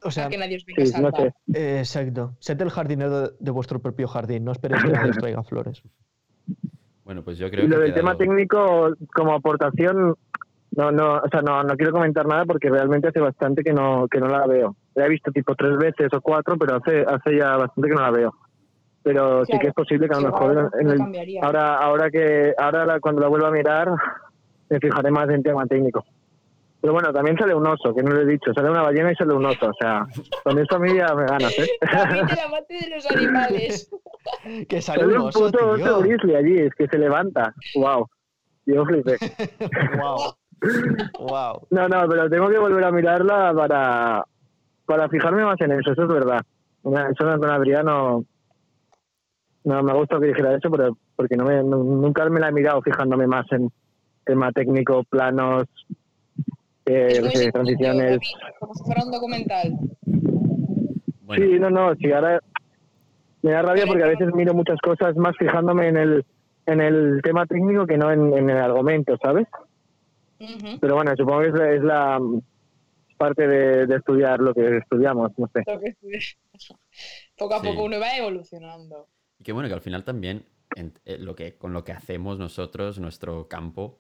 O 0.04 0.12
sea, 0.12 0.28
a 0.28 0.30
que 0.30 0.38
nadie 0.38 0.58
os 0.58 0.66
venga 0.66 0.84
a 0.84 0.86
Sí, 0.86 0.92
no 1.02 1.10
salvar. 1.10 1.34
sé. 1.48 1.60
eh, 1.60 1.80
exacto. 1.80 2.36
Sed 2.40 2.62
el 2.62 2.70
jardinero 2.70 3.22
de, 3.22 3.32
de 3.40 3.52
vuestro 3.52 3.82
propio 3.82 4.08
jardín. 4.08 4.44
No 4.46 4.52
esperéis 4.52 4.84
que 4.84 4.92
nadie 4.92 5.10
os 5.10 5.18
traiga 5.18 5.44
flores. 5.44 5.82
Bueno, 7.04 7.24
pues 7.24 7.38
yo 7.40 7.50
creo 7.50 7.66
Y 7.66 7.68
lo 7.68 7.78
que 7.78 7.84
del 7.84 7.94
tema 7.96 8.16
técnico, 8.18 8.94
como 9.14 9.34
aportación, 9.34 10.16
no, 10.76 10.92
no, 10.92 11.16
o 11.18 11.28
sea, 11.30 11.42
no, 11.42 11.64
no 11.64 11.76
quiero 11.76 11.92
comentar 11.92 12.26
nada 12.26 12.46
porque 12.46 12.70
realmente 12.70 13.08
hace 13.08 13.20
bastante 13.20 13.64
que 13.64 13.74
no, 13.74 14.08
que 14.10 14.20
no 14.20 14.28
la 14.28 14.46
veo. 14.48 14.76
La 14.96 15.06
he 15.06 15.10
visto 15.10 15.32
tipo 15.32 15.56
tres 15.56 15.78
veces 15.78 16.08
o 16.14 16.22
cuatro, 16.22 16.58
pero 16.58 16.76
hace, 16.78 17.02
hace 17.08 17.38
ya 17.38 17.56
bastante 17.58 17.90
que 17.90 17.96
no 17.96 18.02
la 18.02 18.12
veo. 18.12 18.34
Pero 19.04 19.46
sí 19.46 19.52
Claro, 19.52 19.62
que 19.62 19.68
es 19.68 19.74
posible 19.74 20.08
que 20.10 20.16
a 20.16 20.20
lo 20.20 20.32
mejor 20.32 20.72
en 20.80 20.88
lo 20.88 20.94
el- 20.94 21.40
ahora, 21.42 21.78
ahora 21.78 22.10
que, 22.10 22.54
ahora 22.58 22.86
la- 22.86 23.00
cuando 23.00 23.22
la 23.22 23.28
vuelva 23.28 23.50
a 23.50 23.52
mirar, 23.52 23.90
me 24.70 24.80
fijaré 24.80 25.12
más 25.12 25.30
en 25.30 25.44
tema 25.44 25.66
técnico. 25.68 26.04
Pero 26.82 26.94
bueno, 26.94 27.12
también 27.14 27.38
sale 27.38 27.56
un 27.56 27.66
oso, 27.66 27.96
que 27.96 28.04
no 28.04 28.12
lo 28.12 28.22
he 28.22 28.26
dicho, 28.26 28.54
sale 28.54 28.70
una 28.70 28.82
ballena 28.84 29.12
y 29.12 29.16
sale 29.16 29.34
un 29.34 29.46
oso, 29.46 29.70
o 29.70 29.74
sea, 29.80 30.06
con 30.44 30.60
eso 30.60 30.76
a 30.76 30.80
mí 30.80 30.94
ya 30.96 31.16
me 31.16 31.26
ganas, 31.26 31.58
¿eh? 31.58 31.68
David, 31.82 32.22
el 32.32 32.40
amante 32.40 32.74
de 32.76 32.90
los 32.96 33.06
animales. 33.12 33.90
Que 34.68 34.82
sale 34.82 35.02
Sale 35.02 35.14
un 35.16 35.22
un 35.22 35.28
oso, 35.28 35.46
puto 35.46 35.70
oso 35.72 36.00
grizzly 36.02 36.36
allí, 36.36 36.58
es 36.60 36.74
que 36.76 36.88
se 36.88 36.98
levanta, 36.98 37.54
wow. 37.76 38.08
Yo 38.66 38.84
flipé. 38.86 39.18
Wow. 40.00 40.36
Wow. 41.20 41.68
No, 41.72 41.88
no, 41.88 42.08
pero 42.10 42.30
tengo 42.30 42.50
que 42.50 42.58
volver 42.60 42.84
a 42.84 42.92
mirarla 42.92 43.54
para, 43.56 44.24
para 44.86 45.10
fijarme 45.10 45.44
más 45.46 45.60
en 45.62 45.72
eso, 45.72 45.92
eso 45.92 46.04
es 46.04 46.08
verdad. 46.08 46.42
Una- 46.84 47.10
Eso 47.10 47.26
con 47.40 47.50
Adrián 47.50 47.86
no, 47.86 48.24
no 49.64 49.84
me 49.84 49.94
gusta 49.94 50.20
que 50.20 50.28
dijera 50.28 50.56
eso, 50.56 50.70
pero 50.70 50.98
porque 51.16 51.36
no 51.36 51.46
me, 51.46 51.64
nu- 51.64 51.84
nunca 52.02 52.28
me 52.30 52.40
la 52.40 52.50
he 52.50 52.52
mirado 52.52 52.82
fijándome 52.82 53.26
más 53.28 53.46
en 53.52 53.72
tema 54.26 54.52
técnico, 54.52 55.04
planos, 55.10 55.64
eh, 56.86 57.20
yo 57.22 57.52
transiciones. 57.52 58.20
Como 58.60 58.74
si 58.76 58.84
fuera 58.84 59.04
un 59.04 59.12
documental. 59.12 59.74
Bueno, 61.24 61.46
Sí, 61.46 61.60
no, 61.60 61.70
no, 61.72 61.96
sí, 61.96 62.12
ahora 62.12 62.40
me 63.42 63.52
da 63.52 63.62
rabia 63.64 63.86
porque 63.88 64.04
a 64.04 64.08
veces 64.08 64.34
miro 64.36 64.54
muchas 64.54 64.80
cosas 64.82 65.16
más 65.16 65.36
fijándome 65.38 65.88
en 65.88 65.98
el, 65.98 66.26
en 66.68 66.82
el 66.82 67.22
tema 67.24 67.46
técnico 67.48 67.86
que 67.88 67.98
no 67.98 68.12
en, 68.12 68.36
en 68.38 68.50
el 68.50 68.58
argumento, 68.58 69.18
¿sabes? 69.22 69.48
Pero 70.82 70.96
bueno, 70.96 71.14
supongo 71.18 71.42
que 71.42 71.48
es 71.48 71.54
la, 71.54 71.74
es 71.76 71.82
la 71.84 72.20
parte 73.18 73.48
de, 73.48 73.88
de 73.88 73.96
estudiar 73.96 74.40
lo 74.40 74.54
que 74.54 74.78
estudiamos, 74.78 75.32
no 75.38 75.50
sé. 75.54 75.64
Lo 75.66 75.80
que- 75.80 75.96
Poco 77.38 77.56
a 77.56 77.60
Sí. 77.62 77.68
poco 77.68 77.84
uno 77.84 78.00
va 78.00 78.16
evolucionando. 78.18 79.08
y 79.40 79.44
que 79.44 79.52
bueno, 79.52 79.68
que 79.68 79.76
al 79.76 79.82
final 79.82 80.04
también 80.04 80.46
en- 80.76 80.94
eh, 81.06 81.18
lo 81.18 81.36
que, 81.36 81.58
con 81.58 81.74
lo 81.74 81.84
que 81.84 81.92
hacemos 81.92 82.38
nosotros, 82.40 83.00
nuestro 83.00 83.48
campo, 83.48 84.00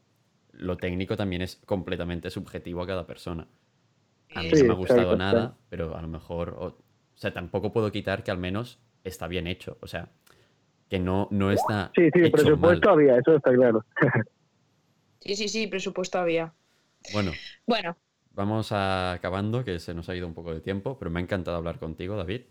lo 0.51 0.77
técnico 0.77 1.17
también 1.17 1.41
es 1.41 1.57
completamente 1.65 2.29
subjetivo 2.29 2.81
a 2.81 2.87
cada 2.87 3.05
persona. 3.05 3.47
A 4.33 4.41
mí 4.41 4.49
Sí, 4.51 4.61
no 4.61 4.65
me 4.65 4.73
ha 4.73 4.77
gustado 4.77 5.01
exacto, 5.01 5.17
nada, 5.17 5.31
claro. 5.41 5.57
pero 5.69 5.95
a 5.97 6.01
lo 6.01 6.07
mejor, 6.07 6.55
o, 6.57 6.65
o 6.67 6.77
sea, 7.15 7.33
tampoco 7.33 7.71
puedo 7.71 7.91
quitar 7.91 8.23
que 8.23 8.31
al 8.31 8.37
menos 8.37 8.79
está 9.03 9.27
bien 9.27 9.47
hecho. 9.47 9.77
O 9.81 9.87
sea, 9.87 10.09
que 10.89 10.99
no, 10.99 11.27
no 11.31 11.51
está 11.51 11.91
Sí, 11.95 12.09
sí, 12.13 12.19
hecho 12.21 12.31
presupuesto 12.31 12.89
mal. 12.89 12.99
había, 12.99 13.17
eso 13.17 13.35
está 13.35 13.53
claro. 13.53 13.83
Sí, 15.25 15.35
sí, 15.35 15.47
sí, 15.47 15.67
presupuesto 15.67 16.19
había. 16.19 16.53
Bueno, 17.13 17.31
Bueno, 17.65 17.97
vamos 18.31 18.71
a- 18.71 19.13
acabando, 19.13 19.63
que 19.63 19.79
se 19.79 19.93
nos 19.93 20.07
ha 20.09 20.15
ido 20.15 20.27
un 20.27 20.33
poco 20.33 20.53
de 20.53 20.61
tiempo, 20.61 20.97
pero 20.99 21.09
me 21.11 21.19
ha 21.19 21.23
encantado 21.23 21.57
hablar 21.57 21.79
contigo, 21.79 22.15
David. 22.15 22.41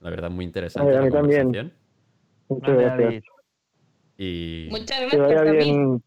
La 0.00 0.10
verdad, 0.10 0.30
muy 0.30 0.44
interesante 0.44 0.90
Ay, 0.90 0.96
a 0.96 1.00
la 1.00 1.06
mí 1.06 1.12
también. 1.12 1.42
conversación. 1.44 1.78
Muchas 2.48 2.68
Vale, 2.68 2.82
gracias. 2.82 2.98
David. 3.08 3.22
Y 4.18 4.68
muchas 4.70 4.98
Que 4.98 5.06
gracias, 5.06 5.28
vaya 5.28 5.44
David. 5.44 5.58
bien 5.64 6.02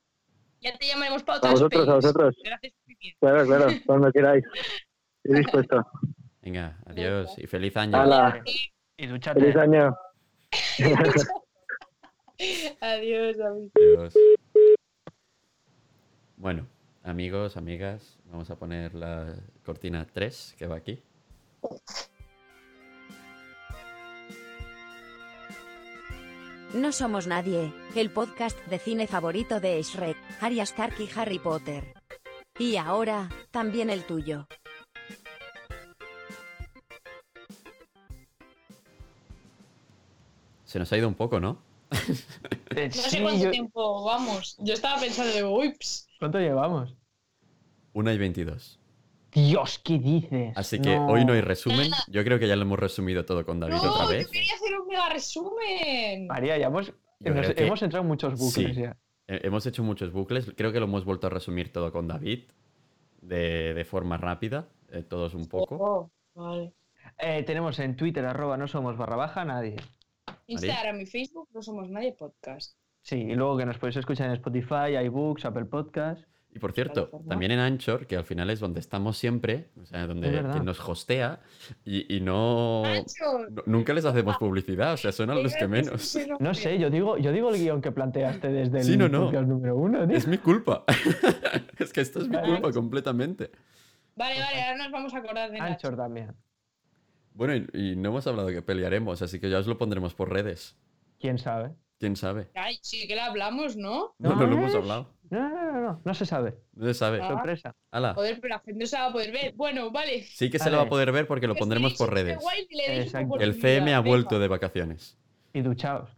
Ya 0.61 0.77
te 0.77 0.87
llamaremos 0.87 1.23
para 1.23 1.35
a 1.35 1.39
otras 1.39 1.53
vosotros, 1.53 1.87
a 1.89 1.95
vosotros. 1.95 2.35
Gracias. 2.43 2.73
Claro, 3.19 3.45
claro, 3.45 3.67
cuando 3.85 4.11
queráis. 4.11 4.43
Estoy 5.23 5.39
dispuesto. 5.43 5.85
venga, 6.41 6.77
adiós 6.85 7.33
y 7.37 7.47
feliz 7.47 7.75
año. 7.77 7.97
Hala, 7.97 8.43
Y 8.97 9.07
duchate. 9.07 9.39
feliz 9.39 9.55
año. 9.55 9.95
Adiós, 12.81 13.37
David. 13.37 13.69
Adiós. 13.75 14.13
Bueno, 16.39 16.65
amigos, 17.03 17.57
amigas, 17.57 18.17
vamos 18.31 18.49
a 18.49 18.55
poner 18.55 18.95
la 18.95 19.35
cortina 19.65 20.07
3 20.09 20.55
que 20.57 20.67
va 20.67 20.77
aquí. 20.77 21.03
No 26.73 26.93
somos 26.93 27.27
nadie, 27.27 27.73
el 27.93 28.09
podcast 28.09 28.57
de 28.67 28.79
cine 28.79 29.05
favorito 29.05 29.59
de 29.59 29.81
Shrek, 29.83 30.15
Arya 30.39 30.63
Stark 30.63 30.95
y 31.01 31.09
Harry 31.13 31.39
Potter. 31.39 31.93
Y 32.57 32.77
ahora, 32.77 33.27
también 33.51 33.89
el 33.89 34.05
tuyo. 34.05 34.47
Se 40.63 40.79
nos 40.79 40.89
ha 40.93 40.97
ido 40.97 41.09
un 41.09 41.15
poco, 41.15 41.41
¿no? 41.41 41.68
Eh, 42.75 42.87
No 42.87 43.01
sé 43.01 43.21
cuánto 43.21 43.43
yo- 43.45 43.51
tiempo 43.51 44.03
vamos. 44.05 44.55
Yo 44.59 44.73
estaba 44.73 44.99
pensando, 44.99 45.33
digo, 45.33 45.57
uy, 45.57 45.73
ps, 45.77 46.07
¿Cuánto 46.19 46.39
llevamos? 46.39 46.95
1 47.93 48.11
y 48.11 48.17
22. 48.17 48.79
Dios, 49.31 49.79
¿qué 49.83 49.99
dices? 49.99 50.53
Así 50.57 50.79
que 50.79 50.97
hoy 50.97 51.23
no 51.25 51.33
hay 51.33 51.41
resumen. 51.41 51.91
Yo 52.07 52.23
creo 52.23 52.39
que 52.39 52.47
ya 52.47 52.55
lo 52.55 52.63
hemos 52.63 52.79
resumido 52.79 53.25
todo 53.25 53.45
con 53.45 53.59
David 53.59 53.75
no, 53.75 53.91
otra 53.93 54.05
yo 54.05 54.09
vez. 54.11 54.27
quería 54.27 54.53
hacer 54.55 54.79
un 54.79 54.87
mega 54.87 55.09
resumen. 55.09 56.27
María, 56.27 56.57
ya 56.57 56.67
hemos, 56.67 56.87
Yo 57.19 57.33
nos- 57.33 57.45
creo 57.45 57.55
que- 57.55 57.65
hemos 57.67 57.81
entrado 57.81 58.01
en 58.03 58.07
muchos 58.07 58.39
bucles 58.39 58.75
Sí. 58.75 58.81
ya. 58.81 58.97
Eh, 59.27 59.41
Hemos 59.43 59.65
hecho 59.67 59.83
muchos 59.83 60.11
bucles. 60.11 60.51
Creo 60.57 60.71
que 60.71 60.79
lo 60.79 60.85
hemos 60.85 61.05
vuelto 61.05 61.27
a 61.27 61.29
resumir 61.29 61.71
todo 61.71 61.91
con 61.91 62.07
David. 62.07 62.45
De, 63.21 63.73
de 63.73 63.85
forma 63.85 64.17
rápida. 64.17 64.67
eh, 64.91 65.03
todos 65.03 65.35
un 65.35 65.45
poco. 65.47 65.75
Oh, 65.79 66.11
vale. 66.33 66.73
Eh, 67.19 67.43
tenemos 67.43 67.77
en 67.77 67.95
Twitter, 67.95 68.25
arroba 68.25 68.57
no 68.57 68.67
somos 68.67 68.97
barra 68.97 69.15
baja, 69.17 69.45
nadie. 69.45 69.75
Instagram 70.53 71.01
y 71.01 71.05
Facebook 71.05 71.47
no 71.53 71.61
somos 71.61 71.89
nadie 71.89 72.13
podcast. 72.13 72.75
Sí, 73.01 73.15
y 73.15 73.35
luego 73.35 73.57
que 73.57 73.65
nos 73.65 73.77
podéis 73.77 73.97
escuchar 73.97 74.27
en 74.27 74.33
Spotify, 74.33 74.97
iBooks, 75.05 75.45
Apple 75.45 75.65
Podcast. 75.65 76.23
Y 76.51 76.57
por 76.57 76.71
cierto, 76.73 77.11
también 77.27 77.51
en 77.51 77.59
Anchor, 77.59 78.07
que 78.07 78.15
al 78.17 78.23
final 78.25 78.49
es 78.49 78.59
donde 78.59 78.79
estamos 78.79 79.17
siempre, 79.19 79.69
o 79.79 79.85
sea, 79.85 80.07
donde 80.07 80.31
que 80.31 80.59
nos 80.61 80.79
hostea, 80.79 81.41
y, 81.85 82.15
y 82.15 82.21
no, 82.21 82.81
no- 82.83 83.63
Nunca 83.67 83.93
les 83.93 84.03
hacemos 84.03 84.35
publicidad, 84.37 84.93
o 84.93 84.97
sea, 84.97 85.11
son 85.11 85.29
a 85.29 85.35
los 85.35 85.53
que 85.55 85.67
menos. 85.67 86.17
No 86.39 86.55
sé, 86.55 86.79
yo 86.79 86.89
digo, 86.89 87.17
yo 87.19 87.31
digo 87.31 87.51
el 87.53 87.61
guion 87.61 87.81
que 87.83 87.91
planteaste 87.91 88.47
desde 88.51 88.79
el 88.79 88.83
Sí, 88.83 88.97
no, 88.97 89.07
no. 89.07 89.25
podcast 89.25 89.47
número 89.47 89.75
uno, 89.77 90.07
tío. 90.07 90.17
Es 90.17 90.27
mi 90.27 90.39
culpa. 90.39 90.83
es 91.77 91.93
que 91.93 92.01
esto 92.01 92.19
es 92.19 92.27
mi 92.27 92.35
Vale. 92.35 92.47
culpa 92.53 92.71
completamente. 92.73 93.51
Vale, 94.15 94.39
vale, 94.41 94.61
ahora 94.63 94.77
nos 94.83 94.91
vamos 94.91 95.13
a 95.13 95.17
acordar 95.19 95.51
de. 95.51 95.59
Anchor 95.59 95.95
también. 95.95 96.31
Bueno, 97.39 97.55
y, 97.55 97.91
y 97.91 97.95
no 97.95 98.09
hemos 98.09 98.27
hablado 98.27 98.49
de 98.49 98.53
que 98.55 98.61
pelearemos, 98.61 99.21
así 99.21 99.39
que 99.39 99.49
ya 99.49 99.59
os 99.59 99.65
lo 99.65 99.77
pondremos 99.77 100.13
por 100.13 100.29
redes. 100.29 100.75
¿Quién 101.21 101.37
sabe? 101.37 101.73
¿Quién 101.97 102.17
sabe? 102.17 102.49
Ay, 102.53 102.77
sí 102.81 103.07
que 103.07 103.15
le 103.15 103.21
hablamos, 103.21 103.77
¿no? 103.77 104.13
No, 104.19 104.35
no 104.35 104.45
lo 104.45 104.57
hemos 104.57 104.75
hablado. 104.75 105.13
No, 105.29 105.47
no, 105.47 105.71
no, 105.71 105.81
no, 105.81 106.01
no 106.03 106.13
se 106.13 106.25
sabe. 106.25 106.59
No 106.73 106.85
se 106.87 106.93
sabe. 106.93 107.21
Ah. 107.21 107.29
Sorpresa. 107.29 107.73
Hala. 107.91 108.13
Joder, 108.13 108.41
pero 108.41 108.55
la 108.55 108.59
gente 108.59 108.81
no 108.81 108.85
se 108.85 108.97
va 108.97 109.05
a 109.05 109.11
poder 109.13 109.31
ver. 109.31 109.53
Bueno, 109.55 109.89
vale. 109.89 110.23
Sí 110.23 110.49
que 110.49 110.59
se 110.59 110.69
lo 110.69 110.75
va 110.77 110.83
a 110.83 110.89
poder 110.89 111.13
ver 111.13 111.27
porque 111.27 111.47
lo 111.47 111.53
Que 111.53 111.59
pondremos 111.59 111.93
por 111.93 112.13
redes. 112.13 112.37
El 113.39 113.53
CM 113.53 113.93
ha 113.93 114.01
vuelto 114.01 114.37
de 114.37 114.49
vacaciones. 114.49 115.17
Y 115.53 115.61
duchaos. 115.61 116.09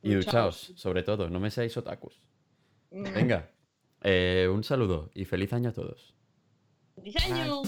Y 0.00 0.14
Duchaos. 0.14 0.24
duchaos, 0.68 0.72
sobre 0.80 1.02
todo, 1.02 1.28
no 1.28 1.38
me 1.38 1.50
seáis 1.50 1.76
otakus. 1.76 2.24
Mm. 2.90 3.12
Venga, 3.12 3.50
eh, 4.02 4.48
un 4.50 4.64
saludo 4.64 5.10
y 5.14 5.26
feliz 5.26 5.52
año 5.52 5.68
a 5.68 5.72
todos. 5.74 6.14
¡Feliz 6.94 7.14
año! 7.24 7.62